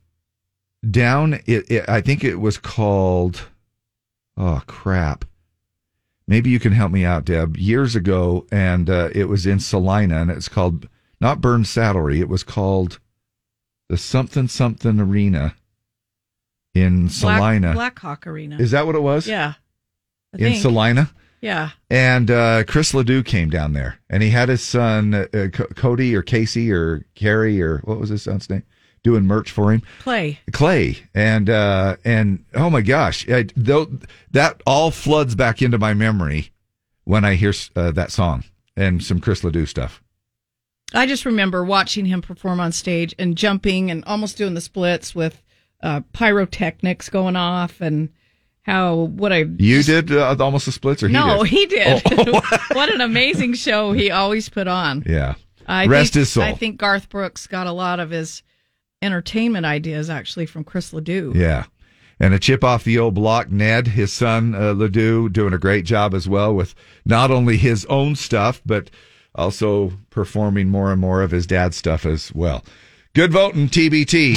down. 0.88 1.34
It, 1.46 1.70
it, 1.70 1.88
I 1.88 2.00
think 2.00 2.24
it 2.24 2.36
was 2.36 2.58
called. 2.58 3.48
Oh 4.36 4.62
crap! 4.66 5.24
Maybe 6.26 6.50
you 6.50 6.58
can 6.58 6.72
help 6.72 6.92
me 6.92 7.04
out, 7.04 7.24
Deb. 7.24 7.56
Years 7.56 7.96
ago, 7.96 8.46
and 8.50 8.90
uh, 8.90 9.08
it 9.12 9.28
was 9.28 9.46
in 9.46 9.60
Salina, 9.60 10.20
and 10.20 10.30
it's 10.30 10.48
called 10.48 10.88
not 11.20 11.40
Burn 11.40 11.62
Saddlery. 11.62 12.20
It 12.20 12.28
was 12.28 12.42
called 12.42 12.98
the 13.88 13.96
something 13.96 14.48
something 14.48 15.00
arena 15.00 15.54
in 16.76 17.08
Salina. 17.08 17.72
Black, 17.72 17.94
Blackhawk 17.96 18.26
Arena. 18.26 18.58
Is 18.58 18.72
that 18.72 18.86
what 18.86 18.94
it 18.94 19.02
was? 19.02 19.26
Yeah. 19.26 19.54
I 20.34 20.36
in 20.36 20.52
think. 20.52 20.62
Salina. 20.62 21.10
Yeah. 21.40 21.70
And 21.90 22.30
uh, 22.30 22.64
Chris 22.64 22.92
Ledoux 22.94 23.22
came 23.22 23.50
down 23.50 23.72
there, 23.72 23.98
and 24.10 24.22
he 24.22 24.30
had 24.30 24.48
his 24.48 24.62
son 24.62 25.14
uh, 25.14 25.26
uh, 25.32 25.48
Co- 25.48 25.66
Cody 25.74 26.14
or 26.14 26.22
Casey 26.22 26.72
or 26.72 27.06
Carrie 27.14 27.62
or 27.62 27.78
what 27.84 27.98
was 27.98 28.10
his 28.10 28.22
son's 28.22 28.48
name, 28.50 28.64
doing 29.02 29.24
merch 29.24 29.50
for 29.50 29.72
him. 29.72 29.82
Clay. 30.00 30.40
Clay, 30.52 30.98
and 31.14 31.48
uh, 31.48 31.96
and 32.04 32.44
oh 32.54 32.70
my 32.70 32.80
gosh, 32.80 33.28
I, 33.28 33.46
though 33.54 33.86
that 34.30 34.62
all 34.66 34.90
floods 34.90 35.34
back 35.34 35.62
into 35.62 35.78
my 35.78 35.94
memory 35.94 36.50
when 37.04 37.24
I 37.24 37.34
hear 37.34 37.52
uh, 37.76 37.92
that 37.92 38.10
song 38.10 38.44
and 38.76 39.02
some 39.02 39.20
Chris 39.20 39.44
Ledoux 39.44 39.66
stuff. 39.66 40.02
I 40.94 41.06
just 41.06 41.24
remember 41.24 41.64
watching 41.64 42.06
him 42.06 42.22
perform 42.22 42.60
on 42.60 42.72
stage 42.72 43.14
and 43.18 43.36
jumping 43.36 43.90
and 43.90 44.04
almost 44.04 44.36
doing 44.36 44.54
the 44.54 44.60
splits 44.60 45.14
with 45.14 45.42
uh, 45.82 46.00
pyrotechnics 46.12 47.08
going 47.08 47.36
off 47.36 47.80
and 47.80 48.08
how 48.62 48.94
what 48.94 49.32
I 49.32 49.44
You 49.58 49.82
did 49.82 50.10
uh, 50.10 50.34
almost 50.40 50.66
the 50.66 50.72
splits, 50.72 51.02
or 51.02 51.08
no 51.08 51.42
he 51.42 51.66
did? 51.66 52.02
he 52.02 52.14
did. 52.16 52.28
Oh. 52.34 52.58
what 52.72 52.88
an 52.94 53.00
amazing 53.00 53.54
show 53.54 53.92
he 53.92 54.10
always 54.10 54.48
put 54.48 54.68
on. 54.68 55.04
yeah. 55.06 55.34
I 55.68 55.86
Rest 55.86 56.12
think, 56.12 56.20
his 56.20 56.32
soul. 56.32 56.44
I 56.44 56.54
think 56.54 56.76
Garth 56.76 57.08
Brooks 57.08 57.46
got 57.48 57.66
a 57.66 57.72
lot 57.72 57.98
of 57.98 58.10
his 58.10 58.42
entertainment 59.02 59.66
ideas 59.66 60.08
actually 60.08 60.46
from 60.46 60.64
Chris 60.64 60.92
Ledoux. 60.92 61.32
Yeah. 61.34 61.64
And 62.18 62.32
a 62.32 62.38
chip 62.38 62.64
off 62.64 62.84
the 62.84 62.98
old 62.98 63.14
block, 63.14 63.50
Ned, 63.50 63.88
his 63.88 64.12
son, 64.12 64.54
uh, 64.54 64.72
Ledoux, 64.72 65.28
doing 65.28 65.52
a 65.52 65.58
great 65.58 65.84
job 65.84 66.14
as 66.14 66.28
well 66.28 66.54
with 66.54 66.74
not 67.04 67.30
only 67.30 67.56
his 67.56 67.84
own 67.86 68.14
stuff, 68.16 68.62
but 68.64 68.90
also 69.34 69.92
performing 70.08 70.68
more 70.70 70.90
and 70.92 71.00
more 71.00 71.20
of 71.22 71.30
his 71.30 71.46
dad's 71.46 71.76
stuff 71.76 72.06
as 72.06 72.32
well. 72.34 72.64
Good 73.16 73.32
voting, 73.32 73.70
TBT. 73.70 74.36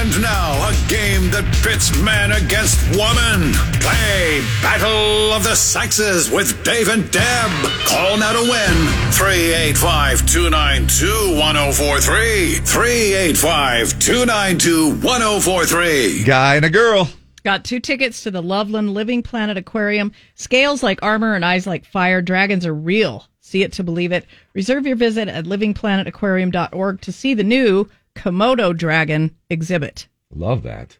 And 0.00 0.20
now, 0.20 0.68
a 0.68 0.72
game 0.86 1.30
that 1.30 1.48
pits 1.64 1.98
man 2.02 2.32
against 2.32 2.76
woman. 2.92 3.54
Play 3.80 4.44
Battle 4.60 5.32
of 5.32 5.44
the 5.44 5.54
Sexes 5.54 6.30
with 6.30 6.62
Dave 6.62 6.90
and 6.90 7.10
Deb. 7.10 7.50
Call 7.86 8.18
now 8.18 8.34
to 8.34 8.42
win 8.42 9.12
385 9.12 10.26
292 10.26 11.40
1043. 11.40 12.56
385 12.66 13.98
292 13.98 14.90
1043. 15.00 16.24
Guy 16.24 16.56
and 16.56 16.66
a 16.66 16.70
girl. 16.70 17.08
Got 17.44 17.64
two 17.64 17.80
tickets 17.80 18.24
to 18.24 18.30
the 18.30 18.42
Loveland 18.42 18.92
Living 18.92 19.22
Planet 19.22 19.56
Aquarium. 19.56 20.12
Scales 20.34 20.82
like 20.82 21.02
armor 21.02 21.34
and 21.34 21.46
eyes 21.46 21.66
like 21.66 21.86
fire. 21.86 22.20
Dragons 22.20 22.66
are 22.66 22.74
real. 22.74 23.24
See 23.40 23.62
it 23.62 23.72
to 23.72 23.82
believe 23.82 24.12
it. 24.12 24.26
Reserve 24.52 24.86
your 24.86 24.96
visit 24.96 25.28
at 25.28 25.46
livingplanetaquarium.org 25.46 27.00
to 27.00 27.10
see 27.10 27.32
the 27.32 27.42
new 27.42 27.88
Komodo 28.18 28.76
dragon 28.76 29.36
exhibit. 29.48 30.08
Love 30.34 30.64
that. 30.64 30.98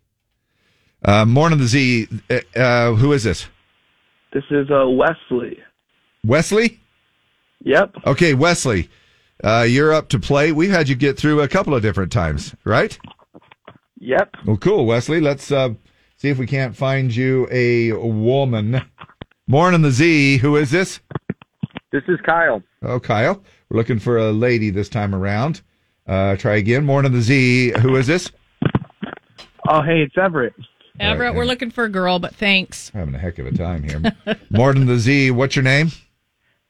Uh, 1.04 1.24
Morning 1.24 1.58
the 1.58 1.66
Z. 1.66 2.06
Uh, 2.30 2.40
uh, 2.56 2.92
who 2.94 3.12
is 3.12 3.24
this? 3.24 3.48
This 4.32 4.44
is 4.50 4.70
uh, 4.70 4.88
Wesley. 4.88 5.58
Wesley? 6.24 6.78
Yep. 7.64 7.94
Okay, 8.06 8.34
Wesley. 8.34 8.88
Uh, 9.42 9.66
you're 9.68 9.92
up 9.92 10.08
to 10.10 10.20
play. 10.20 10.52
We've 10.52 10.70
had 10.70 10.88
you 10.88 10.94
get 10.94 11.18
through 11.18 11.40
a 11.40 11.48
couple 11.48 11.74
of 11.74 11.82
different 11.82 12.12
times, 12.12 12.54
right? 12.64 12.96
Yep. 13.98 14.34
Well, 14.46 14.56
cool, 14.56 14.86
Wesley. 14.86 15.20
Let's 15.20 15.50
uh, 15.50 15.70
see 16.16 16.28
if 16.28 16.38
we 16.38 16.46
can't 16.46 16.76
find 16.76 17.14
you 17.14 17.48
a 17.50 17.92
woman. 17.92 18.82
Morning 19.48 19.82
the 19.82 19.90
Z. 19.90 20.38
Who 20.38 20.56
is 20.56 20.70
this? 20.70 21.00
This 21.90 22.04
is 22.06 22.20
Kyle. 22.24 22.62
Oh, 22.82 23.00
Kyle. 23.00 23.42
We're 23.68 23.78
looking 23.78 23.98
for 23.98 24.18
a 24.18 24.30
lady 24.30 24.70
this 24.70 24.88
time 24.88 25.14
around. 25.14 25.62
Uh, 26.08 26.36
try 26.36 26.56
again. 26.56 26.84
Morning 26.86 27.12
the 27.12 27.20
Z. 27.20 27.72
Who 27.80 27.96
is 27.96 28.06
this? 28.06 28.30
Oh, 29.68 29.82
hey, 29.82 30.00
it's 30.00 30.16
Everett. 30.16 30.54
Everett, 30.98 31.34
we're 31.34 31.44
looking 31.44 31.70
for 31.70 31.84
a 31.84 31.88
girl, 31.88 32.18
but 32.18 32.34
thanks. 32.34 32.88
Having 32.90 33.14
a 33.14 33.18
heck 33.18 33.38
of 33.38 33.46
a 33.46 33.52
time 33.52 33.82
here. 33.82 34.00
Morning 34.50 34.86
the 34.86 34.96
Z. 34.98 35.30
What's 35.32 35.54
your 35.54 35.62
name? 35.62 35.90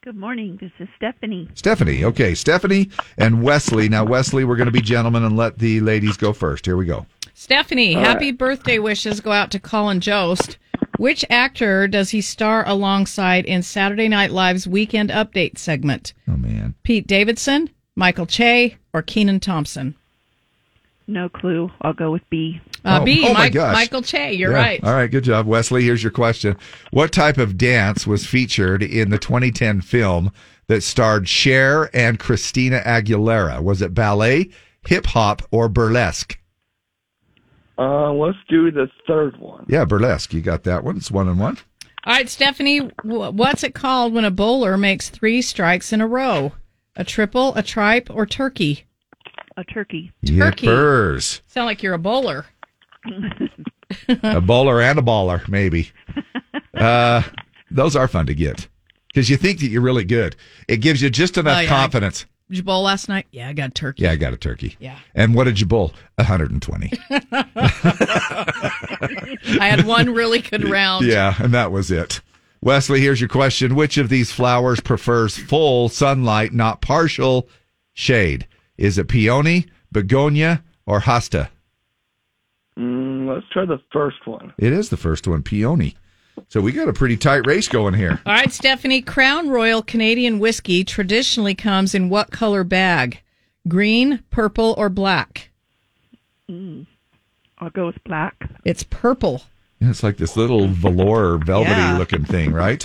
Good 0.03 0.17
morning. 0.17 0.59
This 0.61 0.73
is 0.79 0.89
Stephanie. 0.97 1.49
Stephanie. 1.55 2.05
Okay, 2.05 2.35
Stephanie 2.35 2.91
and 3.17 3.43
Wesley. 3.43 3.89
Now, 3.89 4.05
Wesley, 4.05 4.45
we're 4.45 4.57
going 4.57 4.67
to 4.67 4.73
be 4.73 4.81
gentlemen 4.81 5.23
and 5.23 5.37
let 5.37 5.59
the 5.59 5.81
ladies 5.81 6.17
go 6.17 6.33
first. 6.33 6.67
Here 6.67 6.77
we 6.77 6.87
go. 6.87 7.07
Stephanie, 7.35 7.95
All 7.95 8.03
happy 8.03 8.33
birthday 8.33 8.79
wishes 8.79 9.21
go 9.21 9.33
out 9.33 9.51
to 9.53 9.61
Colin 9.61 10.01
Jost. 10.01 10.59
Which 10.99 11.25
actor 11.31 11.87
does 11.87 12.11
he 12.11 12.21
star 12.21 12.67
alongside 12.67 13.45
in 13.45 13.63
Saturday 13.63 14.09
Night 14.09 14.31
Live's 14.33 14.67
Weekend 14.67 15.11
Update 15.11 15.59
segment? 15.59 16.15
Oh, 16.29 16.37
man. 16.37 16.75
Pete 16.83 17.07
Davidson, 17.07 17.71
Michael 17.95 18.27
Che, 18.27 18.77
or 18.99 19.03
Kenan 19.03 19.41
Thompson? 19.41 19.95
No 21.07 21.29
clue. 21.29 21.71
I'll 21.81 21.95
go 21.95 22.11
with 22.11 22.29
B. 22.29 22.61
Uh, 22.85 22.99
Oh, 23.01 23.05
B. 23.05 23.23
oh 23.25 23.33
my 23.33 23.45
Mike- 23.45 23.53
gosh. 23.55 23.73
Michael 23.75 24.03
Che. 24.03 24.35
You're 24.35 24.51
Yeah. 24.53 24.59
right. 24.59 24.85
All 24.85 24.93
right, 24.93 25.11
good 25.11 25.25
job, 25.25 25.47
Wesley. 25.47 25.85
Here's 25.85 26.03
your 26.03 26.11
question: 26.13 26.57
What 26.91 27.13
type 27.13 27.39
of 27.39 27.57
dance 27.57 28.07
was 28.07 28.27
featured 28.27 28.83
in 28.83 29.09
the 29.11 29.17
2010 29.19 29.81
film 29.81 30.33
that 30.67 30.83
starred 30.83 31.29
Cher 31.29 31.89
and 31.97 32.19
Christina 32.19 32.83
Aguilera? 32.85 33.63
Was 33.63 33.81
it 33.81 33.95
ballet, 33.95 34.51
hip 34.87 35.07
hop, 35.07 35.43
or 35.51 35.69
burlesque? 35.69 36.39
Uh, 37.79 38.13
let's 38.13 38.37
do 38.49 38.71
the 38.71 38.91
third 39.07 39.39
one. 39.39 39.65
Yeah, 39.69 39.85
burlesque. 39.85 40.35
You 40.35 40.41
got 40.41 40.65
that 40.65 40.83
one. 40.85 40.97
It's 40.97 41.11
one 41.11 41.29
and 41.29 41.39
one. 41.39 41.57
All 42.05 42.13
right, 42.15 42.29
Stephanie, 42.29 42.79
wh- 43.03 43.33
what's 43.33 43.63
it 43.63 43.75
called 43.75 44.13
when 44.13 44.25
a 44.25 44.31
bowler 44.31 44.77
makes 44.77 45.09
three 45.09 45.41
strikes 45.43 45.93
in 45.93 46.01
a 46.01 46.07
row? 46.07 46.53
A 46.97 47.05
triple, 47.05 47.55
a 47.55 47.63
tripe, 47.63 48.09
or 48.11 48.27
turkey? 48.27 48.85
A 49.59 49.65
turkey. 49.65 50.13
Turkey. 50.25 50.69
Yippers. 50.69 51.41
Sound 51.49 51.67
like 51.67 51.83
you're 51.83 51.95
a 51.95 51.99
bowler. 51.99 52.47
a 54.23 54.41
bowler 54.41 54.81
and 54.81 54.99
a 54.99 55.03
baller, 55.03 55.47
maybe. 55.49 55.91
Uh, 56.75 57.23
those 57.73 57.97
are 57.97 58.07
fun 58.07 58.25
to 58.27 58.35
get 58.37 58.69
because 59.09 59.29
you 59.29 59.37
think 59.37 59.59
that 59.59 59.67
you're 59.67 59.83
really 59.83 60.05
good. 60.05 60.37
It 60.69 60.77
gives 60.77 61.03
you 61.03 61.11
just 61.11 61.37
enough 61.37 61.57
Oh, 61.57 61.61
yeah. 61.63 61.69
confidence. 61.69 62.25
Did 62.49 62.59
you 62.59 62.63
bowl 62.63 62.83
last 62.83 63.09
night? 63.09 63.27
Yeah, 63.33 63.49
I 63.49 63.53
got 63.53 63.71
a 63.71 63.73
turkey. 63.73 64.05
Yeah, 64.05 64.13
I 64.13 64.17
got 64.17 64.33
a 64.33 64.37
turkey. 64.37 64.77
Yeah. 64.79 64.97
And 65.17 65.35
what 65.35 65.45
did 65.45 65.59
you 65.59 65.67
bowl? 65.67 65.93
120. 66.17 66.93
I 68.31 69.69
had 69.69 69.87
one 69.87 70.11
really 70.11 70.41
good 70.41 70.69
round. 70.69 71.05
Yeah, 71.05 71.35
and 71.41 71.53
that 71.53 71.73
was 71.73 71.91
it. 71.91 72.21
Wesley, 72.61 73.01
here's 73.01 73.21
your 73.21 73.29
question. 73.29 73.75
Which 73.75 73.99
of 73.99 74.09
these 74.09 74.31
flowers 74.31 74.79
prefers 74.79 75.37
full 75.37 75.89
sunlight, 75.89 76.53
not 76.53 76.81
partial 76.81 77.49
shade? 77.93 78.47
Is 78.79 78.97
it 78.97 79.09
peony, 79.09 79.67
begonia, 79.93 80.63
or 80.87 81.01
hosta? 81.01 81.49
Mm, 82.79 83.29
let's 83.29 83.47
try 83.53 83.65
the 83.65 83.81
first 83.93 84.25
one. 84.27 84.53
It 84.57 84.73
is 84.73 84.89
the 84.89 84.97
first 84.97 85.27
one, 85.27 85.43
peony. 85.43 85.97
So 86.49 86.61
we 86.61 86.71
got 86.71 86.89
a 86.89 86.93
pretty 86.93 87.17
tight 87.17 87.45
race 87.47 87.67
going 87.67 87.95
here. 87.95 88.21
All 88.25 88.33
right, 88.33 88.53
Stephanie, 88.53 89.03
Crown 89.03 89.49
Royal 89.51 89.83
Canadian 89.83 90.39
whiskey 90.39 90.85
traditionally 90.85 91.57
comes 91.57 91.95
in 91.95 92.09
what 92.09 92.31
color 92.31 92.63
bag? 92.63 93.21
Green, 93.67 94.23
purple, 94.31 94.75
or 94.79 94.89
black? 94.89 95.51
Mm. 96.49 96.87
I'll 97.59 97.71
go 97.71 97.87
with 97.87 98.03
black. 98.05 98.37
It's 98.65 98.85
purple. 98.85 99.43
Yeah, 99.81 99.91
It's 99.91 100.05
like 100.05 100.17
this 100.17 100.37
little 100.37 100.69
velour, 100.69 101.39
velvety 101.39 101.73
Yeah. 101.81 101.99
looking 101.99 102.25
thing, 102.25 102.53
right? 102.53 102.85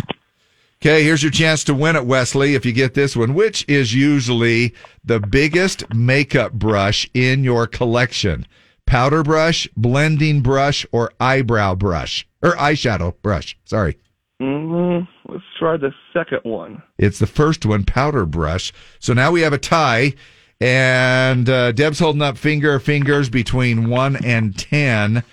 Okay, 0.86 1.02
here's 1.02 1.24
your 1.24 1.32
chance 1.32 1.64
to 1.64 1.74
win 1.74 1.96
it, 1.96 2.06
Wesley, 2.06 2.56
if 2.56 2.66
you 2.66 2.74
get 2.74 2.94
this 2.94 3.16
one. 3.16 3.34
Which 3.34 3.64
is 3.70 3.94
usually 3.94 4.74
the 5.02 5.22
biggest 5.22 5.94
makeup 5.94 6.52
brush 6.52 7.10
in 7.14 7.46
your 7.46 7.68
collection? 7.68 8.46
Powder 8.86 9.24
brush, 9.24 9.66
blending 9.78 10.42
brush, 10.42 10.86
or 10.92 11.14
eyebrow 11.22 11.76
brush? 11.76 12.28
Or 12.42 12.58
eyeshadow 12.58 13.16
brush, 13.22 13.58
sorry. 13.64 13.98
Mm, 14.42 15.08
let's 15.30 15.46
try 15.58 15.78
the 15.78 15.94
second 16.12 16.42
one. 16.44 16.84
It's 16.98 17.20
the 17.20 17.28
first 17.28 17.66
one, 17.66 17.86
powder 17.86 18.26
brush. 18.26 18.74
So 19.00 19.14
now 19.14 19.32
we 19.32 19.40
have 19.40 19.54
a 19.54 19.58
tie, 19.58 20.16
and 20.60 21.50
uh, 21.50 21.72
Deb's 21.72 22.00
holding 22.00 22.22
up 22.22 22.38
finger 22.38 22.78
fingers 22.82 23.30
between 23.30 23.90
one 23.90 24.18
and 24.18 24.60
ten. 24.60 25.24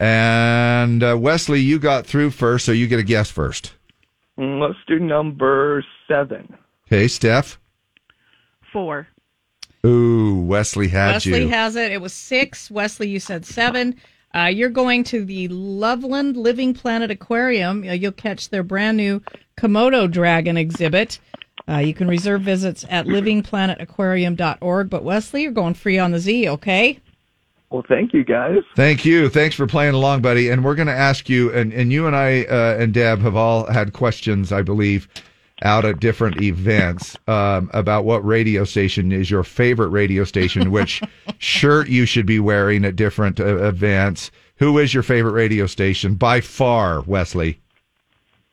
And 0.00 1.04
uh, 1.04 1.16
Wesley, 1.16 1.60
you 1.60 1.78
got 1.78 2.04
through 2.04 2.32
first, 2.32 2.64
so 2.64 2.72
you 2.72 2.88
get 2.88 2.98
a 2.98 3.04
guess 3.04 3.30
first. 3.30 3.74
Mm, 4.38 4.60
let's 4.60 4.78
do 4.86 4.98
number 4.98 5.84
seven. 6.06 6.56
Okay, 6.86 7.08
Steph. 7.08 7.58
Four. 8.72 9.08
Ooh, 9.84 10.36
Wesley 10.40 10.88
had 10.88 11.12
Wesley 11.14 11.42
you. 11.42 11.48
has 11.48 11.76
it. 11.76 11.92
It 11.92 12.00
was 12.00 12.12
six. 12.12 12.70
Wesley, 12.70 13.08
you 13.08 13.20
said 13.20 13.44
seven. 13.46 13.96
Uh, 14.34 14.44
you're 14.44 14.68
going 14.68 15.04
to 15.04 15.24
the 15.24 15.48
Loveland 15.48 16.36
Living 16.36 16.74
Planet 16.74 17.10
Aquarium. 17.10 17.82
Uh, 17.88 17.92
You'll 17.92 18.12
catch 18.12 18.50
their 18.50 18.62
brand 18.62 18.96
new 18.96 19.22
Komodo 19.56 20.10
dragon 20.10 20.56
exhibit. 20.56 21.18
Uh, 21.68 21.78
you 21.78 21.94
can 21.94 22.08
reserve 22.08 22.42
visits 22.42 22.84
at 22.88 23.06
livingplanetaquarium.org. 23.06 24.90
But 24.90 25.04
Wesley, 25.04 25.42
you're 25.42 25.52
going 25.52 25.74
free 25.74 25.98
on 25.98 26.12
the 26.12 26.18
Z, 26.18 26.48
okay? 26.48 26.98
Well, 27.70 27.84
thank 27.86 28.14
you 28.14 28.24
guys. 28.24 28.62
Thank 28.76 29.04
you. 29.04 29.28
Thanks 29.28 29.54
for 29.54 29.66
playing 29.66 29.94
along, 29.94 30.22
buddy. 30.22 30.48
And 30.48 30.64
we're 30.64 30.74
going 30.74 30.88
to 30.88 30.94
ask 30.94 31.28
you, 31.28 31.52
and, 31.52 31.72
and 31.72 31.92
you 31.92 32.06
and 32.06 32.16
I 32.16 32.44
uh, 32.44 32.76
and 32.78 32.94
Deb 32.94 33.20
have 33.20 33.36
all 33.36 33.70
had 33.70 33.92
questions, 33.92 34.52
I 34.52 34.62
believe, 34.62 35.06
out 35.62 35.84
at 35.84 36.00
different 36.00 36.40
events 36.40 37.16
um, 37.26 37.68
about 37.74 38.04
what 38.04 38.24
radio 38.24 38.64
station 38.64 39.12
is 39.12 39.30
your 39.30 39.44
favorite 39.44 39.88
radio 39.88 40.24
station, 40.24 40.70
which 40.72 41.02
shirt 41.38 41.88
you 41.88 42.06
should 42.06 42.26
be 42.26 42.40
wearing 42.40 42.84
at 42.86 42.96
different 42.96 43.38
uh, 43.38 43.56
events. 43.66 44.30
Who 44.56 44.78
is 44.78 44.94
your 44.94 45.02
favorite 45.02 45.32
radio 45.32 45.66
station 45.66 46.14
by 46.14 46.40
far, 46.40 47.02
Wesley? 47.02 47.60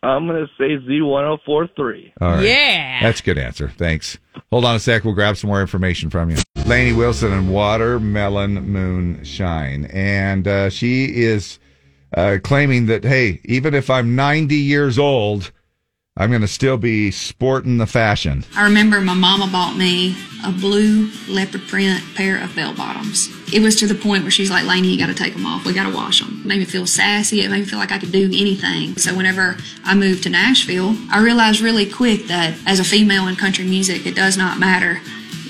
I'm 0.06 0.27
going 0.27 0.45
to 0.45 0.52
say 0.57 0.77
Z1043. 0.88 2.14
All 2.22 2.30
right. 2.30 2.44
Yeah. 2.44 3.02
That's 3.02 3.19
a 3.19 3.23
good 3.23 3.38
answer. 3.38 3.69
Thanks. 3.69 4.18
Hold 4.52 4.65
on 4.65 4.76
a 4.76 4.80
sec. 4.80 5.03
We'll 5.03 5.14
grab 5.15 5.38
some 5.38 5.49
more 5.49 5.61
information 5.61 6.10
from 6.10 6.30
you. 6.30 6.38
Lainey 6.65 6.94
Wilson 6.94 7.34
and 7.34 7.52
Watermelon 7.52 8.53
Moonshine. 8.72 9.86
And 9.86 10.48
uh, 10.48 10.69
she 10.69 11.06
is 11.06 11.60
uh, 12.15 12.38
claiming 12.44 12.86
that, 12.88 13.03
hey, 13.03 13.41
even 13.45 13.73
if 13.73 13.90
I'm 13.90 14.15
90 14.15 14.56
years 14.56 14.99
old, 14.99 15.52
I'm 16.18 16.30
going 16.30 16.44
to 16.44 16.48
still 16.48 16.78
be 16.78 17.12
sporting 17.12 17.78
the 17.78 17.86
fashion. 17.86 18.46
I 18.56 18.64
remember 18.64 19.02
my 19.02 19.14
mama 19.14 19.50
bought 19.52 19.76
me 19.76 20.16
a 20.46 20.52
blue 20.54 21.12
leopard 21.28 21.68
print 21.68 22.02
pair 22.16 22.42
of 22.42 22.56
bell 22.56 22.74
bottoms. 22.74 23.28
It 23.54 23.60
was 23.60 23.76
to 23.82 23.86
the 23.86 23.96
point 23.96 24.24
where 24.24 24.32
she's 24.32 24.50
like, 24.50 24.64
Lainey, 24.64 24.88
you 24.88 24.98
got 24.98 25.08
to 25.08 25.14
take 25.14 25.34
them 25.34 25.46
off. 25.46 25.66
We 25.66 25.74
got 25.74 25.90
to 25.90 25.94
wash 25.94 26.22
them. 26.22 26.40
It 26.40 26.48
made 26.48 26.60
me 26.60 26.64
feel 26.66 26.88
sassy. 26.88 27.42
It 27.42 27.52
made 27.52 27.60
me 27.60 27.66
feel 27.66 27.80
like 27.80 27.92
I 27.92 27.98
could 27.98 28.14
do 28.14 28.28
anything. 28.28 28.96
So 28.96 29.14
whenever 29.14 29.58
I 29.84 29.94
moved 29.94 30.24
to 30.24 30.30
Nashville, 30.30 30.96
I 31.12 31.20
realized 31.20 31.60
really 31.60 31.86
quick 31.92 32.28
that 32.28 32.58
as 32.66 32.80
a 32.80 32.86
female 32.86 33.28
in 33.28 33.36
country 33.36 33.66
music, 33.66 34.06
it 34.06 34.16
does 34.16 34.38
not 34.38 34.58
matter 34.58 35.02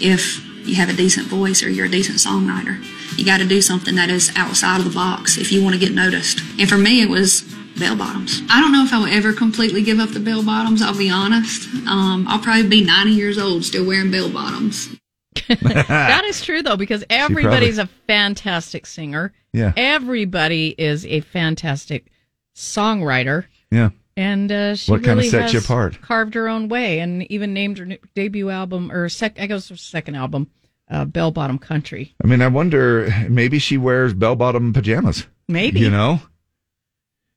if 0.02 0.44
you 0.68 0.74
have 0.78 0.90
a 0.90 0.94
decent 0.94 1.28
voice 1.28 1.62
or 1.62 1.70
you're 1.70 1.86
a 1.86 1.90
decent 1.90 2.18
songwriter. 2.18 2.84
You 3.20 3.24
got 3.24 3.38
to 3.38 3.46
do 3.46 3.62
something 3.62 3.94
that 3.98 4.10
is 4.10 4.32
outside 4.36 4.80
of 4.80 4.86
the 4.86 4.96
box 4.96 5.38
if 5.38 5.52
you 5.52 5.64
want 5.64 5.76
to 5.76 5.80
get 5.80 5.94
noticed. 5.94 6.40
And 6.58 6.68
for 6.68 6.80
me, 6.80 7.04
it 7.04 7.10
was 7.10 7.44
bell 7.80 7.95
bottoms. 7.95 8.41
I 8.49 8.61
don't 8.61 8.72
know 8.72 8.84
if 8.84 8.93
I 8.93 8.99
will 8.99 9.07
ever 9.07 9.34
completely 9.34 9.84
give 9.84 9.99
up 9.99 10.10
the 10.10 10.19
bell 10.19 10.43
bottoms. 10.43 10.81
I'll 10.81 10.97
be 10.97 11.10
honest. 11.10 11.68
Um, 11.88 12.26
I'll 12.27 12.39
probably 12.39 12.68
be 12.68 12.84
90 12.84 13.11
years 13.11 13.38
old 13.38 13.64
still 13.64 13.85
wearing 13.85 14.11
bell 14.11 14.30
bottoms. 14.30 14.95
that 15.49 16.23
is 16.26 16.41
true 16.41 16.61
though, 16.61 16.77
because 16.77 17.03
everybody's 17.10 17.77
a 17.77 17.88
fantastic 18.07 18.85
singer. 18.85 19.34
Yeah. 19.53 19.73
Everybody 19.76 20.73
is 20.77 21.06
a 21.06 21.22
fantastic 21.22 22.07
songwriter. 22.56 23.45
Yeah. 23.72 23.89
And 24.18 24.52
uh, 24.52 24.76
she 24.76 24.91
What 24.91 25.02
kinda 25.02 25.18
really 25.18 25.30
sets 25.30 25.53
you 25.53 25.60
apart? 25.60 26.02
Carved 26.02 26.35
her 26.35 26.47
own 26.47 26.69
way, 26.69 26.99
and 26.99 27.30
even 27.30 27.53
named 27.53 27.77
her 27.80 27.97
debut 28.15 28.49
album 28.49 28.89
or 28.91 29.10
sec. 29.10 29.39
I 29.39 29.45
guess 29.45 29.68
her 29.68 29.76
second 29.76 30.15
album, 30.15 30.49
uh, 30.89 31.03
Bell 31.03 31.31
Bottom 31.31 31.60
Country. 31.60 32.15
I 32.23 32.27
mean, 32.27 32.41
I 32.41 32.47
wonder 32.47 33.14
maybe 33.30 33.60
she 33.60 33.77
wears 33.77 34.14
bell 34.14 34.38
bottom 34.38 34.72
pajamas. 34.72 35.27
Maybe. 35.49 35.81
You 35.81 35.89
know? 35.89 36.22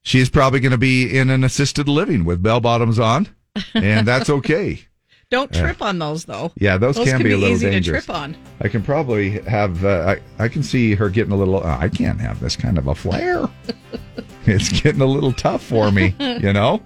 She's 0.08 0.30
probably 0.30 0.60
going 0.60 0.72
to 0.72 0.78
be 0.78 1.18
in 1.18 1.28
an 1.28 1.44
assisted 1.44 1.86
living 1.86 2.24
with 2.24 2.42
bell 2.42 2.60
bottoms 2.60 2.98
on, 2.98 3.28
and 3.74 4.08
that's 4.08 4.30
okay. 4.30 4.80
Don't 5.30 5.52
trip 5.52 5.82
on 5.82 5.98
those 5.98 6.24
though. 6.24 6.50
Yeah, 6.56 6.78
those, 6.78 6.96
can, 6.96 7.22
be 7.22 7.32
a 7.32 7.36
little 7.36 7.54
easy 7.54 7.68
dangerous. 7.68 8.06
to 8.06 8.06
trip 8.06 8.18
on. 8.18 8.34
I 8.62 8.68
can 8.68 8.82
probably 8.82 9.42
have. 9.42 9.84
Uh, 9.84 10.16
I 10.38 10.44
I 10.44 10.48
can 10.48 10.62
see 10.62 10.94
her 10.94 11.10
getting 11.10 11.34
a 11.34 11.36
little. 11.36 11.62
Uh, 11.62 11.76
I 11.78 11.90
can't 11.90 12.18
have 12.22 12.40
this 12.40 12.56
kind 12.56 12.78
of 12.78 12.86
a 12.86 12.94
flare. 12.94 13.50
it's 14.46 14.80
getting 14.80 15.02
a 15.02 15.06
little 15.06 15.34
tough 15.34 15.62
for 15.62 15.90
me, 15.90 16.14
you 16.18 16.54
know. 16.54 16.80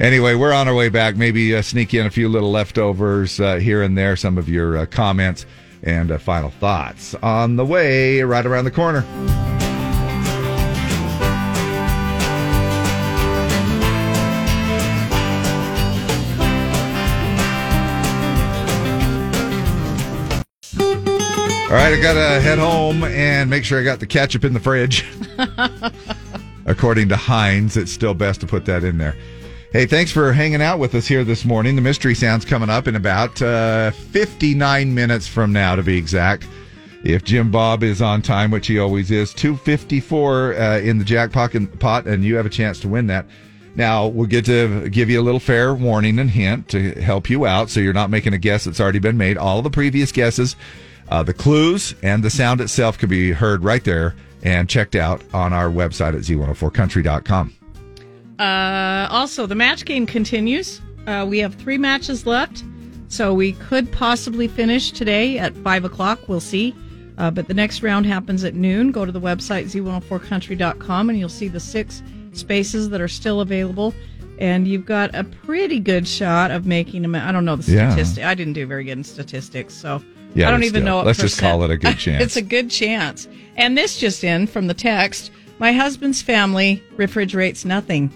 Anyway, 0.00 0.34
we're 0.34 0.52
on 0.52 0.66
our 0.66 0.74
way 0.74 0.88
back. 0.88 1.14
Maybe 1.14 1.54
uh, 1.54 1.62
sneak 1.62 1.94
in 1.94 2.06
a 2.06 2.10
few 2.10 2.28
little 2.28 2.50
leftovers 2.50 3.38
uh, 3.38 3.58
here 3.58 3.84
and 3.84 3.96
there. 3.96 4.16
Some 4.16 4.36
of 4.36 4.48
your 4.48 4.78
uh, 4.78 4.86
comments 4.86 5.46
and 5.84 6.10
uh, 6.10 6.18
final 6.18 6.50
thoughts 6.50 7.14
on 7.22 7.54
the 7.54 7.64
way, 7.64 8.20
right 8.22 8.44
around 8.44 8.64
the 8.64 8.72
corner. 8.72 9.02
All 21.72 21.78
right, 21.78 21.94
I 21.94 22.00
gotta 22.02 22.38
head 22.42 22.58
home 22.58 23.02
and 23.02 23.48
make 23.48 23.64
sure 23.64 23.80
I 23.80 23.82
got 23.82 23.98
the 23.98 24.06
ketchup 24.06 24.44
in 24.44 24.52
the 24.52 24.60
fridge. 24.60 25.06
According 26.66 27.08
to 27.08 27.16
Heinz, 27.16 27.78
it's 27.78 27.90
still 27.90 28.12
best 28.12 28.42
to 28.42 28.46
put 28.46 28.66
that 28.66 28.84
in 28.84 28.98
there. 28.98 29.16
Hey, 29.72 29.86
thanks 29.86 30.12
for 30.12 30.34
hanging 30.34 30.60
out 30.60 30.78
with 30.78 30.94
us 30.94 31.06
here 31.06 31.24
this 31.24 31.46
morning. 31.46 31.74
The 31.74 31.80
mystery 31.80 32.14
sound's 32.14 32.44
coming 32.44 32.68
up 32.68 32.88
in 32.88 32.94
about 32.94 33.40
uh, 33.40 33.90
59 33.90 34.94
minutes 34.94 35.26
from 35.26 35.50
now, 35.50 35.74
to 35.74 35.82
be 35.82 35.96
exact. 35.96 36.46
If 37.04 37.24
Jim 37.24 37.50
Bob 37.50 37.82
is 37.82 38.02
on 38.02 38.20
time, 38.20 38.50
which 38.50 38.66
he 38.66 38.78
always 38.78 39.10
is, 39.10 39.32
254 39.32 40.52
uh, 40.54 40.78
in 40.80 40.98
the 40.98 41.06
jackpot 41.06 41.54
and, 41.54 41.80
pot, 41.80 42.06
and 42.06 42.22
you 42.22 42.36
have 42.36 42.44
a 42.44 42.50
chance 42.50 42.80
to 42.80 42.88
win 42.88 43.06
that. 43.06 43.24
Now, 43.76 44.08
we'll 44.08 44.26
get 44.26 44.44
to 44.44 44.90
give 44.90 45.08
you 45.08 45.18
a 45.18 45.24
little 45.24 45.40
fair 45.40 45.74
warning 45.74 46.18
and 46.18 46.28
hint 46.28 46.68
to 46.68 47.00
help 47.00 47.30
you 47.30 47.46
out 47.46 47.70
so 47.70 47.80
you're 47.80 47.94
not 47.94 48.10
making 48.10 48.34
a 48.34 48.38
guess 48.38 48.64
that's 48.64 48.78
already 48.78 48.98
been 48.98 49.16
made. 49.16 49.38
All 49.38 49.62
the 49.62 49.70
previous 49.70 50.12
guesses, 50.12 50.54
uh, 51.12 51.22
the 51.22 51.34
clues, 51.34 51.94
and 52.02 52.24
the 52.24 52.30
sound 52.30 52.58
itself 52.62 52.96
can 52.96 53.06
be 53.06 53.32
heard 53.32 53.62
right 53.62 53.84
there 53.84 54.14
and 54.42 54.66
checked 54.66 54.96
out 54.96 55.22
on 55.34 55.52
our 55.52 55.68
website 55.68 56.14
at 56.14 56.22
z104country.com. 56.22 57.54
Uh, 58.38 59.08
also, 59.10 59.44
the 59.44 59.54
match 59.54 59.84
game 59.84 60.06
continues. 60.06 60.80
Uh, 61.06 61.26
we 61.28 61.38
have 61.38 61.54
three 61.56 61.76
matches 61.76 62.24
left, 62.26 62.64
so 63.08 63.34
we 63.34 63.52
could 63.52 63.92
possibly 63.92 64.48
finish 64.48 64.90
today 64.90 65.38
at 65.38 65.54
five 65.56 65.84
o'clock. 65.84 66.18
We'll 66.28 66.40
see. 66.40 66.74
Uh, 67.18 67.30
but 67.30 67.46
the 67.46 67.54
next 67.54 67.82
round 67.82 68.06
happens 68.06 68.42
at 68.42 68.54
noon. 68.54 68.90
Go 68.90 69.04
to 69.04 69.12
the 69.12 69.20
website 69.20 69.64
z104country.com 69.66 71.10
and 71.10 71.18
you'll 71.18 71.28
see 71.28 71.46
the 71.46 71.60
six 71.60 72.02
spaces 72.32 72.88
that 72.88 73.02
are 73.02 73.08
still 73.08 73.42
available. 73.42 73.92
And 74.38 74.66
you've 74.66 74.86
got 74.86 75.14
a 75.14 75.24
pretty 75.24 75.78
good 75.78 76.08
shot 76.08 76.50
of 76.50 76.64
making 76.64 77.02
them. 77.02 77.14
I 77.14 77.30
don't 77.32 77.44
know 77.44 77.56
the 77.56 77.70
Yeah. 77.70 77.94
I 78.26 78.34
didn't 78.34 78.54
do 78.54 78.66
very 78.66 78.84
good 78.84 78.92
in 78.92 79.04
statistics, 79.04 79.74
so 79.74 80.02
Yeah, 80.34 80.48
I 80.48 80.50
don't 80.50 80.64
even 80.64 80.82
still, 80.82 80.84
know. 80.84 80.96
What 80.96 81.06
let's 81.06 81.20
just 81.20 81.38
call 81.38 81.62
it 81.64 81.70
a 81.70 81.76
good 81.76 81.98
chance. 81.98 82.22
it's 82.24 82.36
a 82.36 82.42
good 82.42 82.70
chance. 82.70 83.28
And 83.56 83.76
this 83.76 83.98
just 83.98 84.24
in 84.24 84.46
from 84.46 84.66
the 84.66 84.74
text: 84.74 85.30
My 85.58 85.72
husband's 85.72 86.22
family 86.22 86.82
refrigerates 86.96 87.64
nothing: 87.64 88.12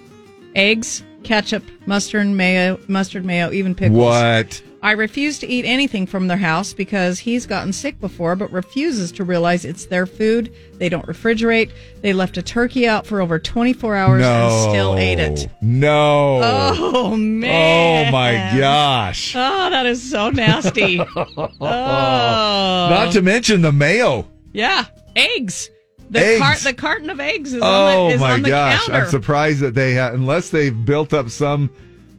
eggs, 0.55 1.03
ketchup, 1.23 1.65
mustard, 1.87 2.29
mayo, 2.29 2.79
mustard, 2.89 3.25
mayo, 3.25 3.51
even 3.53 3.75
pickles. 3.75 3.99
What? 3.99 4.63
I 4.83 4.93
refuse 4.93 5.39
to 5.41 5.47
eat 5.49 5.65
anything 5.65 6.07
from 6.07 6.29
their 6.29 6.37
house 6.37 6.73
because 6.73 7.19
he's 7.19 7.47
gotten 7.47 7.73
sick 7.73 7.99
before, 8.01 8.37
but 8.37 8.53
refuses 8.53 9.11
to 9.13 9.25
realize 9.25 9.65
it's 9.65 9.87
their 9.87 10.07
food. 10.07 10.55
They 10.75 10.89
don't 10.89 11.07
refrigerate. 11.07 11.73
They 12.03 12.13
left 12.13 12.37
a 12.37 12.43
turkey 12.43 12.87
out 12.87 13.07
for 13.07 13.21
over 13.21 13.39
24 13.39 13.97
hours 13.97 14.23
and 14.25 14.71
still 14.71 14.95
ate 14.97 15.19
it. 15.19 15.49
No. 15.61 16.41
Oh, 16.43 17.17
man. 17.17 18.09
Oh 18.09 18.13
my 18.13 18.33
gosh. 18.61 19.35
Oh, 19.35 19.71
that 19.71 19.87
is 19.87 20.09
so 20.09 20.31
nasty. 20.31 21.01
oh. 21.17 21.47
Not 21.61 23.13
to 23.15 23.23
mention 23.23 23.63
the 23.63 23.73
mayo. 23.73 24.29
Yeah, 24.53 24.85
eggs. 25.17 25.71
The 26.11 26.37
cart, 26.39 26.59
the 26.59 26.73
carton 26.73 27.11
of 27.11 27.19
eggs 27.19 27.53
is 27.53 27.61
on 27.63 27.69
Oh 27.69 28.09
the, 28.09 28.15
is 28.15 28.21
my 28.21 28.33
on 28.35 28.43
the 28.43 28.51
gosh. 28.51 28.87
counter. 28.87 29.03
I'm 29.05 29.09
surprised 29.11 29.61
that 29.61 29.75
they 29.75 29.95
have, 29.95 30.15
unless 30.15 30.51
they've 30.51 30.85
built 30.85 31.13
up 31.13 31.31
some 31.31 31.69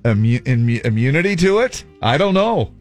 immu- 0.07 0.41
immu- 0.43 0.85
immunity 0.85 1.35
to 1.37 1.59
it. 1.59 1.83
I 2.01 2.17
don't 2.17 2.33
know. 2.33 2.71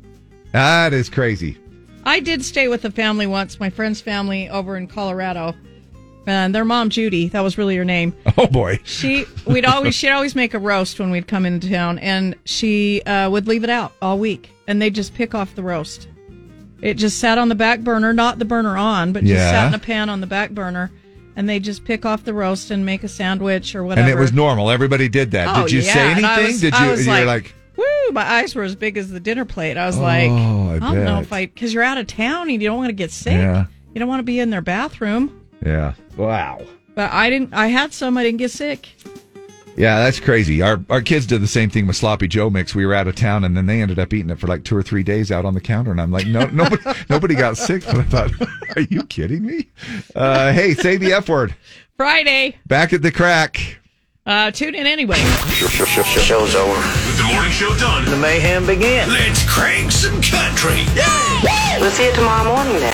That 0.52 0.92
is 0.92 1.08
crazy. 1.08 1.58
I 2.04 2.20
did 2.20 2.44
stay 2.44 2.68
with 2.68 2.84
a 2.84 2.90
family 2.90 3.26
once, 3.26 3.58
my 3.60 3.68
friend's 3.70 4.00
family 4.00 4.48
over 4.48 4.76
in 4.76 4.86
Colorado, 4.86 5.54
and 6.26 6.54
their 6.54 6.64
mom 6.64 6.88
Judy, 6.90 7.28
that 7.28 7.40
was 7.40 7.58
really 7.58 7.76
her 7.76 7.84
name. 7.84 8.14
Oh 8.38 8.46
boy. 8.46 8.78
She 8.84 9.24
we'd 9.46 9.64
always 9.64 9.94
she'd 9.94 10.10
always 10.10 10.34
make 10.34 10.52
a 10.54 10.58
roast 10.58 10.98
when 11.00 11.10
we'd 11.10 11.26
come 11.26 11.46
into 11.46 11.68
town, 11.70 11.98
and 11.98 12.36
she 12.44 13.02
uh, 13.02 13.28
would 13.30 13.46
leave 13.48 13.64
it 13.64 13.70
out 13.70 13.92
all 14.02 14.18
week, 14.18 14.50
and 14.68 14.80
they'd 14.80 14.94
just 14.94 15.14
pick 15.14 15.34
off 15.34 15.54
the 15.54 15.62
roast. 15.62 16.08
It 16.82 16.94
just 16.94 17.18
sat 17.18 17.38
on 17.38 17.48
the 17.48 17.54
back 17.54 17.80
burner, 17.80 18.12
not 18.12 18.38
the 18.38 18.44
burner 18.44 18.76
on, 18.76 19.12
but 19.12 19.22
just 19.24 19.32
Yeah. 19.32 19.50
sat 19.50 19.68
in 19.68 19.74
a 19.74 19.78
pan 19.78 20.10
on 20.10 20.20
the 20.20 20.26
back 20.26 20.50
burner, 20.50 20.90
and 21.36 21.48
they 21.48 21.60
just 21.60 21.84
pick 21.84 22.04
off 22.04 22.24
the 22.24 22.34
roast 22.34 22.70
and 22.70 22.84
make 22.84 23.04
a 23.04 23.08
sandwich 23.08 23.74
or 23.74 23.84
whatever. 23.84 24.08
And 24.08 24.18
it 24.18 24.20
was 24.20 24.32
normal. 24.32 24.70
Everybody 24.70 25.08
did 25.08 25.30
that. 25.32 25.48
Oh, 25.56 25.62
did 25.64 25.72
you 25.72 25.80
yeah, 25.80 25.92
say 25.92 26.10
anything? 26.12 26.46
was- 26.46 26.60
did 26.60 26.74
you? 26.74 26.86
You're 26.86 27.26
like, 27.26 27.26
like, 27.26 27.54
Woo! 27.76 28.12
My 28.12 28.22
eyes 28.24 28.54
were 28.54 28.62
as 28.62 28.74
big 28.74 28.96
as 28.96 29.10
the 29.10 29.20
dinner 29.20 29.44
plate. 29.44 29.76
I 29.76 29.86
was 29.86 29.98
like, 29.98 30.30
Oh, 30.30 30.70
I 30.70 30.78
don't 30.78 31.04
know 31.04 31.20
if 31.20 31.32
I 31.32 31.46
because 31.46 31.74
you're 31.74 31.82
out 31.82 31.98
of 31.98 32.06
town 32.06 32.48
and 32.48 32.62
you 32.62 32.68
don't 32.68 32.78
want 32.78 32.88
to 32.88 32.94
get 32.94 33.10
sick. 33.10 33.34
Yeah. 33.34 33.66
You 33.92 34.00
don't 34.00 34.08
want 34.08 34.20
to 34.20 34.24
be 34.24 34.40
in 34.40 34.50
their 34.50 34.62
bathroom. 34.62 35.46
yeah. 35.64 35.94
Wow. 36.16 36.60
But 36.94 37.12
I 37.12 37.28
didn't. 37.28 37.52
I 37.52 37.66
had 37.66 37.92
some. 37.92 38.16
I 38.16 38.22
didn't 38.22 38.38
get 38.38 38.50
sick. 38.50 38.88
Yeah, 39.76 39.98
that's 39.98 40.20
crazy. 40.20 40.62
Our 40.62 40.80
our 40.88 41.02
kids 41.02 41.26
did 41.26 41.42
the 41.42 41.46
same 41.46 41.68
thing 41.70 41.86
with 41.86 41.96
sloppy 41.96 42.28
Joe 42.28 42.48
mix. 42.48 42.74
We 42.74 42.86
were 42.86 42.94
out 42.94 43.08
of 43.08 43.14
town, 43.14 43.44
and 43.44 43.56
then 43.56 43.66
they 43.66 43.82
ended 43.82 43.98
up 43.98 44.12
eating 44.14 44.30
it 44.30 44.38
for 44.38 44.46
like 44.46 44.64
two 44.64 44.76
or 44.76 44.82
three 44.82 45.02
days 45.02 45.30
out 45.30 45.44
on 45.44 45.54
the 45.54 45.60
counter. 45.60 45.90
And 45.90 46.00
I'm 46.00 46.10
like, 46.10 46.26
no, 46.26 46.46
nobody, 46.52 46.82
nobody 47.10 47.34
got 47.34 47.58
sick. 47.58 47.84
But 47.84 47.96
I 47.96 48.02
thought, 48.04 48.30
are 48.76 48.82
you 48.82 49.04
kidding 49.04 49.44
me? 49.44 49.68
Uh, 50.14 50.52
hey, 50.52 50.74
say 50.74 50.96
the 50.96 51.12
f 51.12 51.28
word. 51.28 51.54
Friday. 51.96 52.56
Back 52.66 52.92
at 52.92 53.02
the 53.02 53.12
crack. 53.12 53.78
Uh, 54.26 54.50
tune 54.50 54.74
in 54.74 54.86
anyway. 54.86 55.16
Show's 55.16 56.54
over. 56.56 56.72
With 56.74 57.16
the 57.16 57.30
morning 57.32 57.52
show 57.52 57.76
done, 57.78 58.04
the 58.06 58.16
mayhem 58.16 58.66
begins. 58.66 59.12
Let's 59.12 59.48
crank 59.48 59.92
some 59.92 60.20
country. 60.20 60.82
We'll 61.80 61.92
see 61.92 62.06
you 62.06 62.12
tomorrow 62.14 62.52
morning 62.52 62.80
then. 62.80 62.92